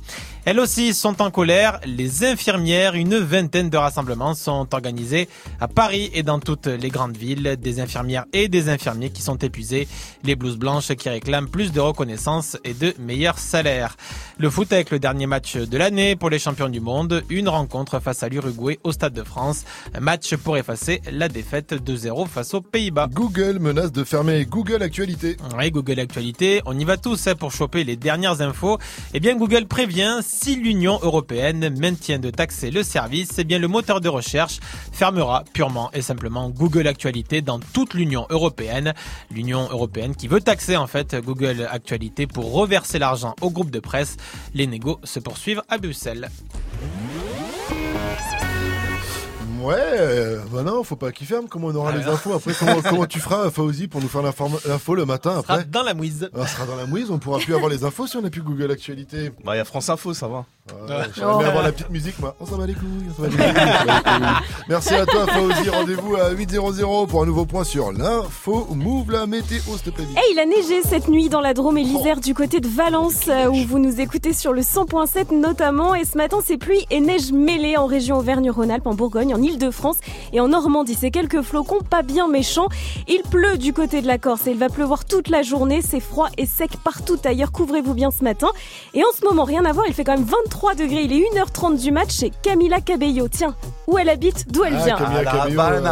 Elles 0.50 0.60
aussi 0.60 0.94
sont 0.94 1.20
en 1.20 1.30
colère. 1.30 1.78
Les 1.84 2.24
infirmières, 2.24 2.94
une 2.94 3.18
vingtaine 3.18 3.68
de 3.68 3.76
rassemblements 3.76 4.32
sont 4.32 4.66
organisés 4.72 5.28
à 5.60 5.68
Paris 5.68 6.10
et 6.14 6.22
dans 6.22 6.38
toutes 6.38 6.68
les 6.68 6.88
grandes 6.88 7.18
villes. 7.18 7.58
Des 7.60 7.80
infirmières 7.80 8.24
et 8.32 8.48
des 8.48 8.70
infirmiers 8.70 9.10
qui 9.10 9.20
sont 9.20 9.36
épuisés. 9.36 9.86
Les 10.24 10.36
blouses 10.36 10.56
blanches 10.56 10.94
qui 10.94 11.10
réclament 11.10 11.50
plus 11.50 11.70
de 11.70 11.80
reconnaissance 11.80 12.56
et 12.64 12.72
de 12.72 12.94
meilleurs 12.98 13.38
salaires. 13.38 13.98
Le 14.38 14.48
foot 14.48 14.72
avec 14.72 14.90
le 14.90 14.98
dernier 14.98 15.26
match 15.26 15.56
de 15.56 15.76
l'année 15.76 16.16
pour 16.16 16.30
les 16.30 16.38
champions 16.38 16.70
du 16.70 16.80
monde. 16.80 17.22
Une 17.28 17.50
rencontre 17.50 18.00
face 18.00 18.22
à 18.22 18.30
l'Uruguay 18.30 18.78
au 18.84 18.92
Stade 18.92 19.12
de 19.12 19.24
France. 19.24 19.64
Un 19.94 20.00
match 20.00 20.34
pour 20.36 20.56
effacer 20.56 21.02
la 21.12 21.28
défaite 21.28 21.74
2-0 21.74 22.26
face 22.26 22.54
aux 22.54 22.62
Pays-Bas. 22.62 23.08
Google 23.12 23.58
menace 23.58 23.92
de 23.92 24.02
fermer 24.02 24.46
Google 24.46 24.82
Actualité. 24.82 25.36
Oui, 25.58 25.70
Google 25.70 26.00
Actualité, 26.00 26.62
on 26.64 26.78
y 26.78 26.84
va 26.84 26.96
tous 26.96 27.28
pour 27.38 27.52
choper 27.52 27.84
les 27.84 27.96
dernières 27.96 28.40
infos. 28.40 28.78
Eh 29.12 29.20
bien, 29.20 29.36
Google 29.36 29.66
prévient, 29.66 30.20
si 30.40 30.54
l'Union 30.54 31.00
européenne 31.02 31.74
maintient 31.80 32.20
de 32.20 32.30
taxer 32.30 32.70
le 32.70 32.84
service, 32.84 33.38
eh 33.38 33.58
le 33.58 33.66
moteur 33.66 34.00
de 34.00 34.08
recherche 34.08 34.60
fermera 34.92 35.42
purement 35.52 35.90
et 35.92 36.00
simplement 36.00 36.48
Google 36.48 36.86
Actualité 36.86 37.42
dans 37.42 37.58
toute 37.58 37.94
l'Union 37.94 38.24
européenne. 38.30 38.94
L'Union 39.32 39.68
européenne 39.70 40.14
qui 40.14 40.28
veut 40.28 40.40
taxer 40.40 40.76
en 40.76 40.86
fait 40.86 41.16
Google 41.16 41.66
Actualité 41.68 42.28
pour 42.28 42.52
reverser 42.52 43.00
l'argent 43.00 43.34
au 43.40 43.50
groupe 43.50 43.70
de 43.70 43.80
presse. 43.80 44.16
Les 44.54 44.68
négos 44.68 45.00
se 45.02 45.18
poursuivent 45.18 45.62
à 45.68 45.78
Bruxelles. 45.78 46.28
Ouais, 49.60 49.74
euh, 49.78 50.38
bah 50.52 50.62
non, 50.62 50.82
faut 50.84 50.96
pas 50.96 51.12
qu'il 51.12 51.26
ferme. 51.26 51.46
Comment 51.48 51.68
on 51.68 51.74
aura 51.74 51.92
les 51.92 52.04
infos 52.04 52.32
après 52.32 52.52
comment, 52.58 52.80
comment 52.82 53.06
tu 53.06 53.20
feras, 53.20 53.50
Fauzi, 53.50 53.88
pour 53.88 54.00
nous 54.00 54.08
faire 54.08 54.22
l'info 54.22 54.94
le 54.94 55.04
matin 55.04 55.32
On 55.36 55.40
après 55.40 55.54
sera 55.54 55.64
dans 55.64 55.82
la 55.82 55.94
mouise. 55.94 56.30
On 56.34 56.46
sera 56.46 56.66
dans 56.66 56.76
la 56.76 56.86
mouise, 56.86 57.10
on 57.10 57.18
pourra 57.18 57.38
plus 57.38 57.54
avoir 57.54 57.70
les 57.70 57.84
infos 57.84 58.06
si 58.06 58.16
on 58.16 58.22
n'a 58.22 58.30
plus 58.30 58.42
Google 58.42 58.70
Actualité. 58.70 59.32
Bah, 59.44 59.54
il 59.54 59.58
y 59.58 59.60
a 59.60 59.64
France 59.64 59.88
Info, 59.88 60.14
ça 60.14 60.28
va. 60.28 60.44
Ouais, 60.86 60.96
J'aimerais 61.16 61.38
bien 61.38 61.48
avoir 61.48 61.64
la 61.64 61.72
petite 61.72 61.90
musique, 61.90 62.18
moi. 62.18 62.36
On 62.40 62.46
s'en 62.46 62.58
bat 62.58 62.66
les 62.66 62.74
couilles, 62.74 62.88
on 63.18 63.22
bat 63.22 63.28
les 63.28 63.36
couilles, 63.36 63.46
on 63.46 63.86
s'en 63.86 63.86
bat 63.86 63.94
les 63.94 64.02
couilles. 64.02 64.64
Merci 64.68 64.94
à 64.94 65.06
toi, 65.06 65.26
Fauzi. 65.26 65.70
Rendez-vous 65.70 66.16
à 66.16 66.32
8.00 66.34 67.06
pour 67.06 67.22
un 67.22 67.26
nouveau 67.26 67.46
point 67.46 67.64
sur 67.64 67.90
l'info. 67.92 68.66
Move 68.74 69.10
la 69.12 69.26
météo, 69.26 69.60
s'il 69.60 69.80
te 69.80 69.90
plaît. 69.90 70.04
Et 70.04 70.32
il 70.32 70.38
a 70.38 70.44
neigé 70.44 70.82
cette 70.82 71.08
nuit 71.08 71.28
dans 71.30 71.40
la 71.40 71.54
Drôme 71.54 71.78
et 71.78 71.84
l'Isère 71.84 72.20
du 72.20 72.34
côté 72.34 72.60
de 72.60 72.68
Valence 72.68 73.28
euh, 73.28 73.46
où 73.48 73.64
vous 73.66 73.78
nous 73.78 74.00
écoutez 74.00 74.32
sur 74.34 74.52
le 74.52 74.60
100.7 74.60 75.34
notamment. 75.34 75.94
Et 75.94 76.04
ce 76.04 76.16
matin, 76.18 76.38
c'est 76.44 76.58
pluie 76.58 76.84
et 76.90 77.00
neige 77.00 77.32
mêlée 77.32 77.76
en 77.76 77.86
région 77.86 78.18
Auvergne-Rhône-Alpes, 78.18 78.86
en 78.86 78.94
Bourgogne, 78.94 79.34
en 79.34 79.42
Ile-de-France 79.48 79.96
et 80.32 80.40
en 80.40 80.48
Normandie. 80.48 80.96
C'est 80.98 81.10
quelques 81.10 81.42
flocons 81.42 81.80
pas 81.88 82.02
bien 82.02 82.28
méchants. 82.28 82.68
Il 83.08 83.22
pleut 83.22 83.58
du 83.58 83.72
côté 83.72 84.02
de 84.02 84.06
la 84.06 84.18
Corse 84.18 84.46
et 84.46 84.50
il 84.50 84.58
va 84.58 84.68
pleuvoir 84.68 85.04
toute 85.04 85.28
la 85.28 85.42
journée. 85.42 85.80
C'est 85.82 86.00
froid 86.00 86.28
et 86.36 86.46
sec 86.46 86.70
partout 86.84 87.18
ailleurs. 87.24 87.52
Couvrez-vous 87.52 87.94
bien 87.94 88.10
ce 88.10 88.22
matin. 88.24 88.48
Et 88.94 89.02
en 89.02 89.12
ce 89.18 89.24
moment, 89.24 89.44
rien 89.44 89.64
à 89.64 89.72
voir, 89.72 89.86
il 89.88 89.94
fait 89.94 90.04
quand 90.04 90.16
même 90.16 90.26
23 90.26 90.74
degrés. 90.74 91.02
Il 91.02 91.12
est 91.12 91.24
1h30 91.34 91.80
du 91.80 91.90
match 91.90 92.12
chez 92.12 92.30
Camila 92.42 92.80
Cabello. 92.80 93.28
Tiens, 93.28 93.54
où 93.86 93.98
elle 93.98 94.08
habite, 94.08 94.50
d'où 94.52 94.64
elle 94.64 94.76
Ah, 94.78 94.84
vient. 94.84 94.96
Cabello, 94.96 95.60
euh, 95.60 95.60
Havane. 95.60 95.86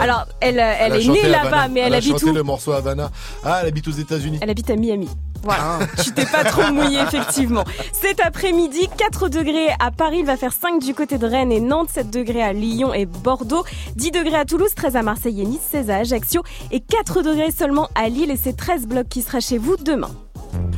Alors, 0.00 0.26
elle, 0.40 0.60
euh, 0.60 0.72
elle, 0.78 0.94
est 0.94 1.08
née 1.08 1.28
là-bas, 1.28 1.68
mais 1.68 1.80
elle, 1.80 1.94
a 1.94 1.98
habite 1.98 2.12
chanté 2.12 2.30
où 2.30 2.34
le 2.34 2.42
morceau 2.42 2.72
Havana. 2.72 3.10
Ah, 3.44 3.60
elle 3.62 3.68
habite 3.68 3.88
aux 3.88 3.92
États-Unis. 3.92 4.38
Elle 4.42 4.50
habite 4.50 4.70
à 4.70 4.76
Miami. 4.76 5.08
Voilà, 5.44 5.80
tu 6.02 6.12
t'es 6.12 6.24
pas 6.24 6.44
trop 6.44 6.72
mouillé 6.72 7.00
effectivement. 7.00 7.64
Cet 7.92 8.20
après-midi, 8.20 8.88
4 8.96 9.28
degrés 9.28 9.68
à 9.78 9.90
Paris, 9.90 10.18
il 10.20 10.26
va 10.26 10.36
faire 10.36 10.52
5 10.52 10.80
du 10.82 10.94
côté 10.94 11.18
de 11.18 11.26
Rennes 11.26 11.52
et 11.52 11.60
Nantes, 11.60 11.90
7 11.92 12.10
degrés 12.10 12.42
à 12.42 12.52
Lyon 12.52 12.94
et 12.94 13.06
Bordeaux, 13.06 13.64
10 13.96 14.10
degrés 14.10 14.36
à 14.36 14.44
Toulouse, 14.44 14.74
13 14.74 14.96
à 14.96 15.02
Marseille 15.02 15.42
et 15.42 15.44
Nice, 15.44 15.60
16 15.70 15.90
à 15.90 15.96
Ajaccio 15.96 16.42
et 16.70 16.80
4 16.80 17.22
degrés 17.22 17.50
seulement 17.50 17.88
à 17.94 18.08
Lille 18.08 18.30
et 18.30 18.36
c'est 18.36 18.56
13 18.56 18.86
blocs 18.86 19.08
qui 19.08 19.22
sera 19.22 19.40
chez 19.40 19.58
vous 19.58 19.76
demain. 19.76 20.10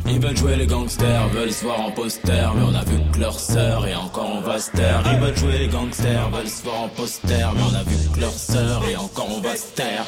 Ils 0.09 0.21
veulent 0.21 0.37
jouer 0.37 0.57
les 0.57 0.67
gangsters, 0.67 1.29
veulent 1.29 1.53
se 1.53 1.65
voir 1.65 1.81
en 1.81 1.91
poster, 1.91 2.53
mais 2.55 2.63
on 2.63 2.75
a 2.75 2.85
vu 2.85 2.99
que 3.13 3.21
leur 3.21 3.39
sœur 3.39 3.87
et 3.87 3.95
encore 3.95 4.31
on 4.37 4.41
va 4.41 4.59
se 4.59 4.71
taire. 4.71 5.03
Ils 5.13 5.19
veulent 5.19 5.37
jouer 5.37 5.59
les 5.59 5.69
gangsters, 5.69 6.31
veulent 6.31 6.49
se 6.49 6.63
voir 6.63 6.83
en 6.83 6.89
poster, 6.89 7.47
mais 7.55 7.63
on 7.63 7.75
a 7.75 7.83
vu 7.83 7.97
que 8.15 8.21
leur 8.21 8.33
sœur 8.33 8.83
et 8.89 8.97
encore 8.97 9.29
on 9.37 9.41
va 9.41 9.57
se 9.57 9.67
taire. 9.75 10.07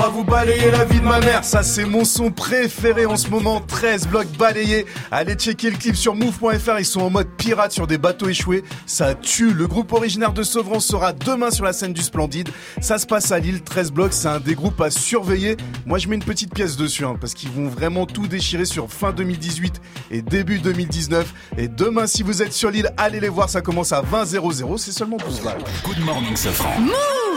On 0.00 0.04
va 0.04 0.08
vous 0.08 0.24
balayer 0.24 0.70
la 0.70 0.86
vie 0.86 0.98
de 0.98 1.04
ma 1.04 1.20
mère, 1.20 1.44
ça 1.44 1.62
c'est 1.62 1.84
mon 1.84 2.06
son 2.06 2.30
préféré 2.30 3.04
en 3.04 3.18
ce 3.18 3.28
moment, 3.28 3.60
13 3.60 4.08
blocs 4.08 4.32
balayés. 4.38 4.86
Allez 5.10 5.34
checker 5.34 5.68
le 5.68 5.76
clip 5.76 5.94
sur 5.94 6.14
move.fr, 6.14 6.78
ils 6.78 6.86
sont 6.86 7.02
en 7.02 7.10
mode 7.10 7.28
pirate 7.36 7.70
sur 7.70 7.86
des 7.86 7.98
bateaux 7.98 8.26
échoués, 8.30 8.64
ça 8.86 9.14
tue. 9.14 9.52
Le 9.52 9.66
groupe 9.66 9.92
originaire 9.92 10.32
de 10.32 10.42
Sevran 10.42 10.80
sera 10.80 11.12
demain 11.12 11.50
sur 11.50 11.66
la 11.66 11.74
scène 11.74 11.92
du 11.92 12.00
Splendide. 12.00 12.48
Ça 12.80 12.96
se 12.96 13.04
passe 13.04 13.30
à 13.30 13.38
Lille, 13.40 13.60
13 13.60 13.92
blocs, 13.92 14.14
c'est 14.14 14.28
un 14.28 14.40
des 14.40 14.54
groupes 14.54 14.80
à 14.80 14.90
surveiller. 14.90 15.58
Moi 15.84 15.98
je 15.98 16.08
mets 16.08 16.16
une 16.16 16.24
petite 16.24 16.54
pièce 16.54 16.78
dessus, 16.78 17.04
hein, 17.04 17.16
parce 17.20 17.34
qu'ils 17.34 17.50
vont 17.50 17.68
vraiment 17.68 18.06
tout 18.06 18.26
déchirer 18.26 18.64
sur 18.64 18.90
fin 18.90 19.12
2018 19.12 19.82
et 20.12 20.22
début 20.22 20.60
2019. 20.60 21.30
Et 21.58 21.68
demain 21.68 22.06
si 22.06 22.22
vous 22.22 22.40
êtes 22.40 22.54
sur 22.54 22.70
l'île, 22.70 22.90
allez 22.96 23.20
les 23.20 23.28
voir, 23.28 23.50
ça 23.50 23.60
commence 23.60 23.92
à 23.92 24.00
20 24.00 24.24
00, 24.24 24.78
c'est 24.78 24.92
seulement 24.92 25.18
12 25.18 25.42
balles. 25.42 25.62
Good 25.84 26.02
morning, 26.06 26.36
Safran. 26.36 26.86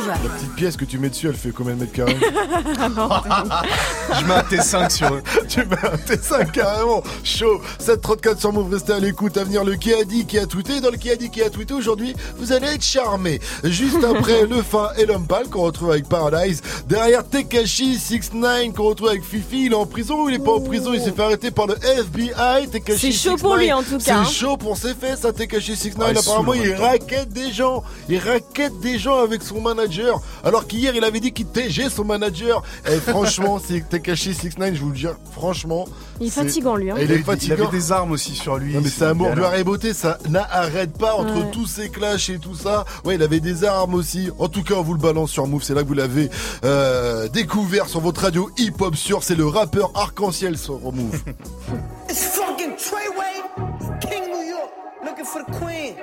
La 0.07 0.15
petite 0.15 0.55
pièce 0.55 0.75
que 0.75 0.85
tu 0.85 0.97
mets 0.97 1.09
dessus, 1.09 1.27
elle 1.27 1.35
fait 1.35 1.51
combien 1.51 1.75
de 1.75 1.81
mètres 1.81 1.93
carrés? 1.93 2.17
Je 2.53 4.25
mets 4.25 4.33
un 4.33 4.41
T5 4.41 4.89
sur 4.89 5.13
eux. 5.13 5.23
Tu 5.49 5.59
mets 5.59 5.75
un 5.83 5.95
T5 5.95 6.51
carrément 6.51 7.03
chaud. 7.23 7.61
734 7.79 8.39
sur 8.39 8.53
Move, 8.53 8.71
restez 8.73 8.93
à 8.93 8.99
l'écoute. 8.99 9.37
À 9.37 9.43
venir 9.43 9.63
le 9.63 9.75
qui 9.75 9.93
a 9.93 10.03
dit 10.03 10.25
qui 10.25 10.37
a 10.39 10.45
tweeté. 10.45 10.81
Dans 10.81 10.91
le 10.91 10.97
qui 10.97 11.09
a 11.11 11.15
dit 11.15 11.29
qui 11.29 11.41
a 11.41 11.49
tweeté 11.49 11.73
aujourd'hui, 11.73 12.15
vous 12.37 12.51
allez 12.51 12.67
être 12.67 12.83
charmés. 12.83 13.39
Juste 13.63 14.03
après 14.03 14.45
le 14.49 14.61
fin 14.61 14.89
et 14.97 15.05
l'homme 15.05 15.25
pâle 15.27 15.47
qu'on 15.49 15.61
retrouve 15.63 15.91
avec 15.91 16.07
Paradise. 16.07 16.61
Derrière 16.87 17.27
Tekashi 17.27 17.97
69 17.97 18.73
qu'on 18.73 18.83
retrouve 18.83 19.09
avec 19.09 19.23
Fifi. 19.23 19.65
Il 19.65 19.71
est 19.71 19.75
en 19.75 19.85
prison 19.85 20.23
ou 20.23 20.29
il 20.29 20.35
est 20.35 20.39
pas 20.43 20.53
en 20.53 20.61
prison? 20.61 20.91
Il 20.93 21.01
s'est 21.01 21.11
fait 21.11 21.23
arrêter 21.23 21.51
par 21.51 21.67
le 21.67 21.75
FBI. 21.75 22.67
Tekashi 22.71 23.11
C'est 23.13 23.29
chaud 23.29 23.37
pour 23.37 23.55
69. 23.55 23.59
lui, 23.59 23.73
en 23.73 23.83
tout 23.83 23.97
cas, 24.03 24.17
hein. 24.17 24.23
C'est 24.25 24.33
chaud 24.33 24.57
pour 24.57 24.77
ses 24.77 24.93
fesses, 24.93 25.25
à 25.25 25.33
Tekashi 25.33 25.75
69. 25.75 26.13
Ah, 26.15 26.19
Apparemment, 26.19 26.53
il 26.53 26.73
raquette 26.73 27.29
des 27.29 27.51
gens. 27.51 27.83
Il 28.09 28.19
raquette 28.19 28.79
des 28.79 28.97
gens 28.99 29.19
avec 29.19 29.41
son 29.43 29.61
manager. 29.61 30.21
Alors 30.43 30.67
qu'hier, 30.67 30.95
il 30.95 31.03
avait 31.03 31.19
dit 31.19 31.31
qu'il 31.31 31.47
TG 31.47 31.89
son 31.89 32.03
manager. 32.05 32.42
Et 32.89 32.97
franchement, 32.99 33.59
c'est 33.65 33.87
Tekashi 33.87 34.33
69, 34.33 34.75
je 34.75 34.81
vous 34.81 34.89
le 34.89 34.95
dis, 34.95 35.05
franchement. 35.31 35.85
Il 36.19 36.27
est 36.27 36.29
c'est- 36.29 36.41
fatigant 36.43 36.75
lui. 36.75 36.91
Hein. 36.91 36.95
Il 36.97 37.03
Il, 37.05 37.11
est 37.11 37.27
avait- 37.27 37.37
il 37.41 37.51
avait 37.53 37.67
des 37.67 37.91
armes 37.91 38.11
aussi 38.11 38.35
sur 38.35 38.57
lui. 38.57 38.73
Non 38.73 38.81
mais 38.81 38.89
c'est 38.89 39.05
amour, 39.05 39.31
gloire 39.31 39.55
et 39.55 39.63
beauté, 39.63 39.93
ça 39.93 40.17
n'arrête 40.29 40.97
pas 40.97 41.15
entre 41.15 41.35
Ouais. 41.45 41.51
tous 41.51 41.65
ces 41.67 41.89
clashs 41.89 42.29
et 42.29 42.39
tout 42.39 42.55
ça. 42.55 42.85
Ouais, 43.05 43.15
il 43.15 43.23
avait 43.23 43.39
des 43.39 43.63
armes 43.63 43.93
aussi. 43.95 44.29
En 44.39 44.47
tout 44.47 44.63
cas, 44.63 44.75
on 44.75 44.83
vous 44.83 44.93
le 44.93 44.99
balance 44.99 45.31
sur 45.31 45.47
Move, 45.47 45.63
c'est 45.63 45.73
là 45.73 45.83
que 45.83 45.87
vous 45.87 45.93
l'avez 45.93 46.29
euh, 46.63 47.27
découvert 47.29 47.87
sur 47.87 47.99
votre 47.99 48.21
radio 48.21 48.49
hip-hop 48.57 48.95
sur, 48.95 49.23
c'est 49.23 49.35
le 49.35 49.47
rappeur 49.47 49.91
arc-en-ciel 49.95 50.57
sur 50.57 50.79
Move. 50.79 51.19
It's 52.09 52.23
fucking 52.37 52.75
Treyway, 52.77 53.99
King 54.01 54.23
New 54.31 54.49
York, 54.49 54.71
looking 55.03 55.25
for 55.25 55.41
the 55.45 55.51
queen. 55.59 55.95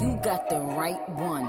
You 0.00 0.16
got 0.22 0.48
the 0.48 0.58
right 0.78 0.98
one. 1.18 1.48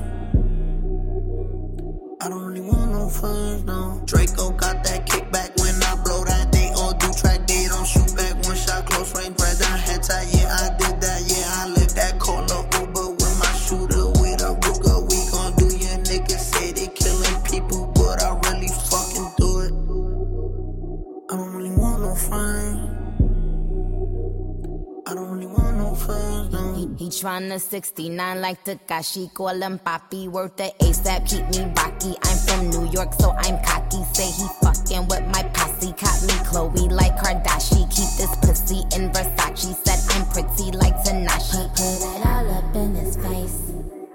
I 2.23 2.29
don't 2.29 2.45
really 2.45 2.61
want 2.61 2.91
no 2.91 3.09
friends, 3.09 3.63
no. 3.63 3.99
Draco 4.05 4.51
got 4.51 4.83
that 4.83 5.07
kickback 5.07 5.59
tryna 27.21 27.61
69 27.61 28.41
like 28.41 28.63
Takashi, 28.65 29.31
call 29.31 29.61
him 29.61 29.77
Papi, 29.77 30.27
worth 30.27 30.55
the 30.57 30.73
ASAP, 30.79 31.29
keep 31.29 31.45
me 31.49 31.71
rocky. 31.77 32.15
I'm 32.23 32.37
from 32.47 32.69
New 32.71 32.91
York, 32.91 33.13
so 33.13 33.29
I'm 33.37 33.63
cocky. 33.63 34.03
Say 34.13 34.25
he 34.25 34.47
fucking 34.59 35.07
with 35.07 35.27
my 35.27 35.43
posse, 35.53 35.93
caught 35.93 36.21
me 36.23 36.33
Chloe 36.49 36.89
like 36.89 37.15
Kardashian. 37.17 37.85
Keep 37.93 38.09
this 38.17 38.35
pussy 38.41 38.79
in 38.97 39.11
Versace, 39.11 39.75
said 39.85 40.01
I'm 40.15 40.25
pretty 40.33 40.75
like 40.75 40.95
Tanashi. 41.03 41.69
Put 41.77 42.01
it 42.01 42.25
all 42.25 42.49
up 42.49 42.75
in 42.75 42.95
his 42.95 43.15
face. 43.17 43.80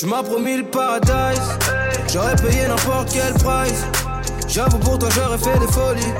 Tu 0.00 0.06
m'as 0.06 0.22
promis 0.22 0.56
le 0.56 0.64
paradise, 0.64 1.58
j'aurais 2.10 2.34
payé 2.36 2.66
n'importe 2.66 3.10
quel 3.12 3.34
price. 3.34 3.84
J'avoue 4.48 4.78
pour 4.78 4.98
toi 4.98 5.10
j'aurais 5.14 5.36
fait 5.36 5.58
des 5.58 5.70
folies, 5.70 6.14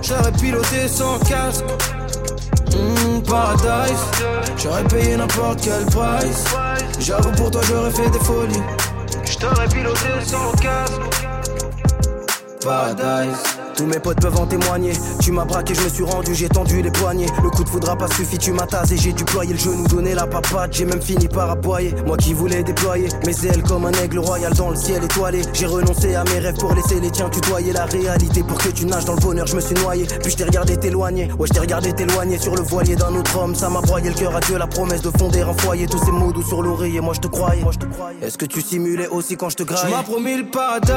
j'aurais 0.00 0.32
piloté 0.32 0.88
sans 0.88 1.18
casque. 1.18 1.66
Mmh, 2.74 3.20
paradise, 3.28 4.00
j'aurais 4.56 4.84
payé 4.84 5.18
n'importe 5.18 5.60
quel 5.60 5.84
price. 5.84 6.44
J'avoue 6.98 7.32
pour 7.32 7.50
toi 7.50 7.60
j'aurais 7.68 7.90
fait 7.90 8.08
des 8.08 8.20
folies, 8.20 8.62
j't'aurais 9.26 9.68
piloté 9.68 10.24
sans 10.24 10.52
casque. 10.52 11.02
Paradise. 12.64 13.59
Tous 13.80 13.86
mes 13.86 13.98
potes 13.98 14.20
peuvent 14.20 14.38
en 14.38 14.46
témoigner. 14.46 14.92
Tu 15.22 15.32
m'as 15.32 15.46
braqué, 15.46 15.74
je 15.74 15.80
me 15.80 15.88
suis 15.88 16.04
rendu, 16.04 16.34
j'ai 16.34 16.50
tendu 16.50 16.82
les 16.82 16.90
poignets. 16.90 17.24
Le 17.42 17.48
coup 17.48 17.64
de 17.64 17.68
foudre 17.70 17.96
pas 17.96 18.08
suffi, 18.14 18.36
tu 18.36 18.52
m'as 18.52 18.66
tasé, 18.66 18.98
j'ai 18.98 19.14
déployé 19.14 19.54
le 19.54 19.58
genou, 19.58 19.88
donné 19.88 20.14
la 20.14 20.26
papade. 20.26 20.70
J'ai 20.70 20.84
même 20.84 21.00
fini 21.00 21.28
par 21.28 21.50
aboyer. 21.50 21.94
Moi 22.06 22.18
qui 22.18 22.34
voulais 22.34 22.62
déployer 22.62 23.08
mes 23.24 23.46
ailes 23.46 23.62
comme 23.62 23.86
un 23.86 23.92
aigle 23.92 24.18
royal 24.18 24.52
dans 24.52 24.68
le 24.68 24.76
ciel 24.76 25.02
étoilé. 25.02 25.40
J'ai 25.54 25.64
renoncé 25.64 26.14
à 26.14 26.24
mes 26.24 26.40
rêves 26.40 26.58
pour 26.58 26.74
laisser 26.74 27.00
les 27.00 27.10
tiens 27.10 27.30
tutoyer 27.30 27.72
la 27.72 27.86
réalité. 27.86 28.42
Pour 28.42 28.58
que 28.58 28.68
tu 28.68 28.84
nages 28.84 29.06
dans 29.06 29.14
le 29.14 29.20
bonheur, 29.20 29.46
je 29.46 29.56
me 29.56 29.62
suis 29.62 29.74
noyé. 29.76 30.04
Puis 30.04 30.32
je 30.32 30.36
t'ai 30.36 30.44
regardé 30.44 30.76
t'éloigner. 30.76 31.32
Ouais, 31.38 31.48
je 31.48 31.54
t'ai 31.54 31.60
regardé 31.60 31.94
t'éloigner 31.94 32.38
sur 32.38 32.54
le 32.54 32.62
voilier 32.62 32.96
d'un 32.96 33.14
autre 33.14 33.38
homme. 33.38 33.54
Ça 33.54 33.70
m'a 33.70 33.80
broyé 33.80 34.10
le 34.10 34.14
cœur 34.14 34.36
à 34.36 34.40
Dieu, 34.40 34.58
la 34.58 34.66
promesse 34.66 35.00
de 35.00 35.10
fonder 35.16 35.40
un 35.40 35.54
foyer. 35.54 35.86
Tous 35.86 36.04
ces 36.04 36.12
mots 36.12 36.32
doux 36.32 36.42
sur 36.42 36.60
l'oreiller, 36.60 37.00
moi 37.00 37.14
je 37.14 37.20
te 37.20 37.28
croyais. 37.28 37.64
Est-ce 38.20 38.36
que 38.36 38.44
tu 38.44 38.60
simulais 38.60 39.08
aussi 39.08 39.38
quand 39.38 39.48
je 39.48 39.56
te 39.56 39.62
graille? 39.62 39.86
Tu 39.86 39.96
m'as 39.96 40.02
promis 40.02 40.36
le 40.36 40.50
paradise, 40.50 40.92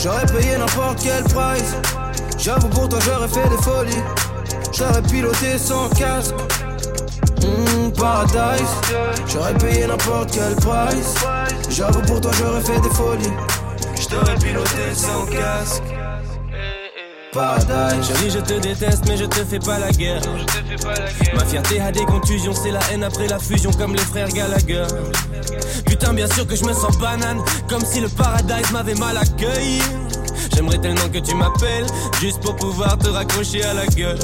j'aurais 0.00 0.26
payé 0.26 0.56
n'importe 0.56 1.00
quel 1.02 1.24
price. 1.24 1.74
J'avoue 2.38 2.68
pour 2.68 2.88
toi 2.88 2.98
j'aurais 3.04 3.28
fait 3.28 3.48
des 3.48 3.62
folies, 3.62 4.02
j'aurais 4.72 5.02
piloté 5.02 5.58
sans 5.58 5.88
casque. 5.90 6.34
Mmh, 7.42 7.92
paradise, 7.92 8.74
j'aurais 9.26 9.54
payé 9.54 9.86
n'importe 9.86 10.30
quel 10.32 10.54
price. 10.56 11.14
J'avoue 11.68 12.02
pour 12.02 12.20
toi 12.20 12.30
j'aurais 12.38 12.62
fait 12.62 12.80
des 12.80 12.90
folies, 12.90 13.32
j'aurais 14.10 14.36
piloté 14.36 14.94
sans 14.94 15.26
casque. 15.26 15.82
Paradise. 17.32 18.08
Chérie, 18.08 18.30
je 18.30 18.38
te 18.40 18.58
déteste, 18.58 19.04
mais 19.06 19.16
je 19.16 19.24
te 19.24 19.44
fais 19.44 19.60
pas 19.60 19.78
la 19.78 19.92
guerre. 19.92 20.20
Ma 21.34 21.44
fierté 21.44 21.80
a 21.80 21.92
des 21.92 22.04
contusions, 22.04 22.52
c'est 22.52 22.72
la 22.72 22.80
haine 22.92 23.04
après 23.04 23.28
la 23.28 23.38
fusion, 23.38 23.70
comme 23.70 23.92
les 23.94 24.00
frères 24.00 24.28
Gallagher. 24.28 24.86
Putain, 25.86 26.12
bien 26.12 26.26
sûr 26.28 26.46
que 26.46 26.56
je 26.56 26.64
me 26.64 26.72
sens 26.72 26.98
banane, 26.98 27.40
comme 27.68 27.84
si 27.84 28.00
le 28.00 28.08
paradise 28.08 28.72
m'avait 28.72 28.94
mal 28.94 29.16
accueilli. 29.16 29.80
J'aimerais 30.54 30.78
tellement 30.78 31.08
que 31.12 31.18
tu 31.18 31.34
m'appelles, 31.34 31.86
juste 32.20 32.40
pour 32.40 32.56
pouvoir 32.56 32.98
te 32.98 33.08
raccrocher 33.08 33.62
à 33.64 33.74
la 33.74 33.86
gueule. 33.86 34.18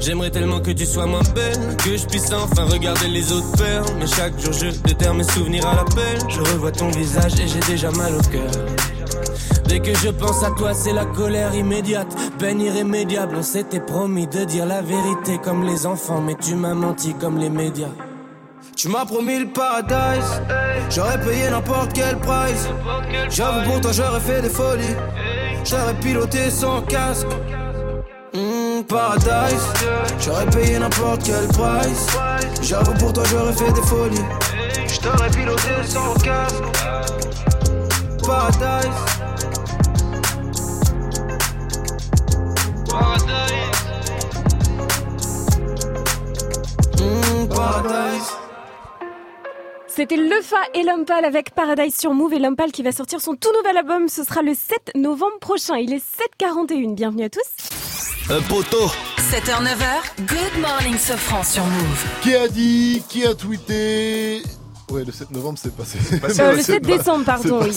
J'aimerais 0.00 0.30
tellement 0.30 0.60
que 0.60 0.70
tu 0.70 0.86
sois 0.86 1.06
moins 1.06 1.22
belle, 1.34 1.76
que 1.84 1.96
je 1.96 2.06
puisse 2.06 2.32
enfin 2.32 2.64
regarder 2.64 3.08
les 3.08 3.32
autres 3.32 3.56
faire. 3.56 3.84
Mais 3.98 4.06
chaque 4.06 4.38
jour 4.40 4.52
je 4.52 4.70
déterre 4.82 5.14
mes 5.14 5.24
souvenirs 5.24 5.66
à 5.66 5.74
l'appel. 5.76 6.18
Je 6.28 6.40
revois 6.40 6.72
ton 6.72 6.88
visage 6.90 7.38
et 7.38 7.46
j'ai 7.46 7.72
déjà 7.72 7.90
mal 7.90 8.14
au 8.14 8.22
cœur. 8.30 8.50
Dès 9.66 9.80
que 9.80 9.94
je 9.94 10.08
pense 10.08 10.42
à 10.42 10.50
toi, 10.50 10.74
c'est 10.74 10.92
la 10.92 11.04
colère 11.04 11.54
immédiate, 11.54 12.08
peine 12.38 12.60
irrémédiable. 12.60 13.36
On 13.38 13.42
s'était 13.42 13.80
promis 13.80 14.26
de 14.26 14.44
dire 14.44 14.66
la 14.66 14.82
vérité 14.82 15.38
comme 15.42 15.64
les 15.64 15.86
enfants, 15.86 16.20
mais 16.20 16.34
tu 16.34 16.54
m'as 16.54 16.74
menti 16.74 17.14
comme 17.14 17.38
les 17.38 17.50
médias. 17.50 17.92
Tu 18.80 18.88
m'as 18.88 19.04
promis 19.04 19.40
le 19.40 19.46
paradise, 19.46 20.40
j'aurais 20.88 21.20
payé 21.20 21.50
n'importe 21.50 21.92
quel 21.92 22.16
price. 22.16 22.66
J'avoue 23.28 23.70
pour 23.70 23.80
toi 23.82 23.92
j'aurais 23.92 24.20
fait 24.20 24.40
des 24.40 24.48
folies, 24.48 24.96
j'aurais 25.66 25.92
piloté 26.00 26.50
sans 26.50 26.80
casque. 26.80 27.26
Mmh, 28.32 28.84
paradise, 28.88 29.66
j'aurais 30.18 30.46
payé 30.46 30.78
n'importe 30.78 31.24
quel 31.24 31.46
price. 31.48 32.06
J'avoue 32.62 32.94
pour 32.94 33.12
toi 33.12 33.22
j'aurais 33.26 33.52
fait 33.52 33.70
des 33.70 33.82
folies, 33.82 34.24
j'aurais 35.02 35.28
piloté 35.28 35.84
sans 35.84 36.14
casque. 36.14 36.64
Paradise. 38.24 38.96
Mmh, 46.98 47.48
paradise. 47.54 48.39
C'était 50.00 50.16
Lefa 50.16 50.56
et 50.72 50.82
Lumpal 50.82 51.26
avec 51.26 51.50
Paradise 51.50 51.94
sur 51.94 52.14
Move 52.14 52.32
et 52.32 52.38
Lumpal 52.38 52.72
qui 52.72 52.82
va 52.82 52.90
sortir 52.90 53.20
son 53.20 53.34
tout 53.36 53.50
nouvel 53.58 53.76
album. 53.76 54.08
Ce 54.08 54.24
sera 54.24 54.40
le 54.40 54.54
7 54.54 54.92
novembre 54.94 55.38
prochain. 55.42 55.76
Il 55.76 55.92
est 55.92 56.02
7h41. 56.40 56.94
Bienvenue 56.94 57.24
à 57.24 57.28
tous. 57.28 57.42
Un 58.30 58.40
poteau. 58.40 58.86
7h, 59.18 59.62
9h, 59.62 60.26
Good 60.26 60.62
Morning 60.62 60.96
Sofran 60.96 61.42
sur 61.42 61.66
Move. 61.66 62.06
Qui 62.22 62.34
a 62.34 62.48
dit 62.48 63.02
Qui 63.10 63.26
a 63.26 63.34
tweeté? 63.34 64.40
Ouais, 64.90 65.04
le 65.04 65.12
7 65.12 65.32
novembre, 65.32 65.58
c'est 65.62 65.76
passé. 65.76 65.98
Euh, 66.40 66.56
le 66.56 66.62
7 66.62 66.82
décembre, 66.82 67.26
pardon, 67.26 67.60
oui. 67.62 67.76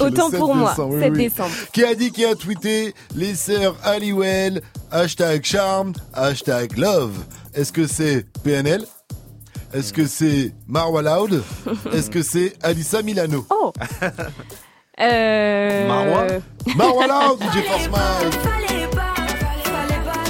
Autant 0.00 0.26
Le 0.26 0.30
7 0.32 0.40
pour 0.40 0.52
moi, 0.52 0.70
décembre, 0.70 0.94
oui, 0.94 1.00
7 1.00 1.12
oui. 1.12 1.18
décembre. 1.28 1.54
Qui 1.72 1.84
a 1.84 1.94
dit 1.94 2.10
Qui 2.10 2.24
a 2.24 2.34
tweeté? 2.34 2.92
Les 3.14 3.36
sœurs 3.36 3.76
Halliwell, 3.84 4.62
hashtag 4.90 5.44
charm, 5.44 5.92
hashtag 6.12 6.76
love. 6.76 7.12
Est-ce 7.54 7.70
que 7.70 7.86
c'est 7.86 8.26
PNL 8.42 8.84
Est-ce 9.72 9.92
que 9.92 10.06
c'est 10.06 10.52
Marwa 10.66 11.02
Loud 11.02 11.42
Est-ce 11.92 12.10
que 12.10 12.22
c'est 12.22 12.54
Alissa 12.62 13.02
Milano 13.02 13.46
Oh 13.50 13.72
Euh... 14.98 15.86
Marwa 15.86 16.26
Marwa 16.74 17.06
Loud, 17.06 17.40
DJ 17.52 17.66
Force 17.66 17.88
Mike 17.90 18.34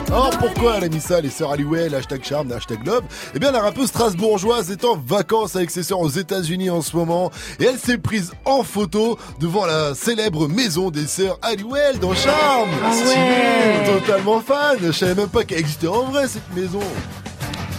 Alors 0.09 0.31
pourquoi 0.39 0.77
elle 0.79 0.85
a 0.85 0.89
mis 0.89 1.01
ça, 1.01 1.21
les 1.21 1.31
sœurs 1.31 1.53
Halliwell, 1.53 1.95
hashtag 1.95 2.25
charme, 2.25 2.51
hashtag 2.51 2.85
love 2.85 3.03
Eh 3.37 3.39
bien 3.39 3.53
la 3.53 3.61
rappeuse 3.61 3.89
strasbourgeoise 3.91 4.73
est 4.73 4.85
en 4.85 4.97
vacances 4.97 5.55
avec 5.55 5.71
ses 5.71 5.85
sœurs 5.85 6.01
aux 6.01 6.09
États-Unis 6.09 6.71
en 6.71 6.83
ce 6.83 6.97
moment 6.97 7.31
et 7.61 7.65
elle 7.67 7.79
s'est 7.79 7.99
prise 7.99 8.33
en 8.45 8.65
photo 8.65 9.17
devant 9.39 9.67
la 9.67 9.95
célèbre 9.95 10.49
maison 10.49 10.91
des 10.91 11.07
sœurs 11.07 11.39
Halliwell 11.43 12.01
dans 12.01 12.15
Charme. 12.15 12.71
Ah 12.85 12.91
ouais. 12.91 14.01
Totalement 14.01 14.41
fan. 14.41 14.79
Je 14.83 14.91
savais 14.91 15.15
même 15.15 15.29
pas 15.29 15.45
qu'elle 15.45 15.59
existait 15.61 15.87
en 15.87 16.05
vrai 16.05 16.27
cette 16.27 16.53
maison. 16.57 16.81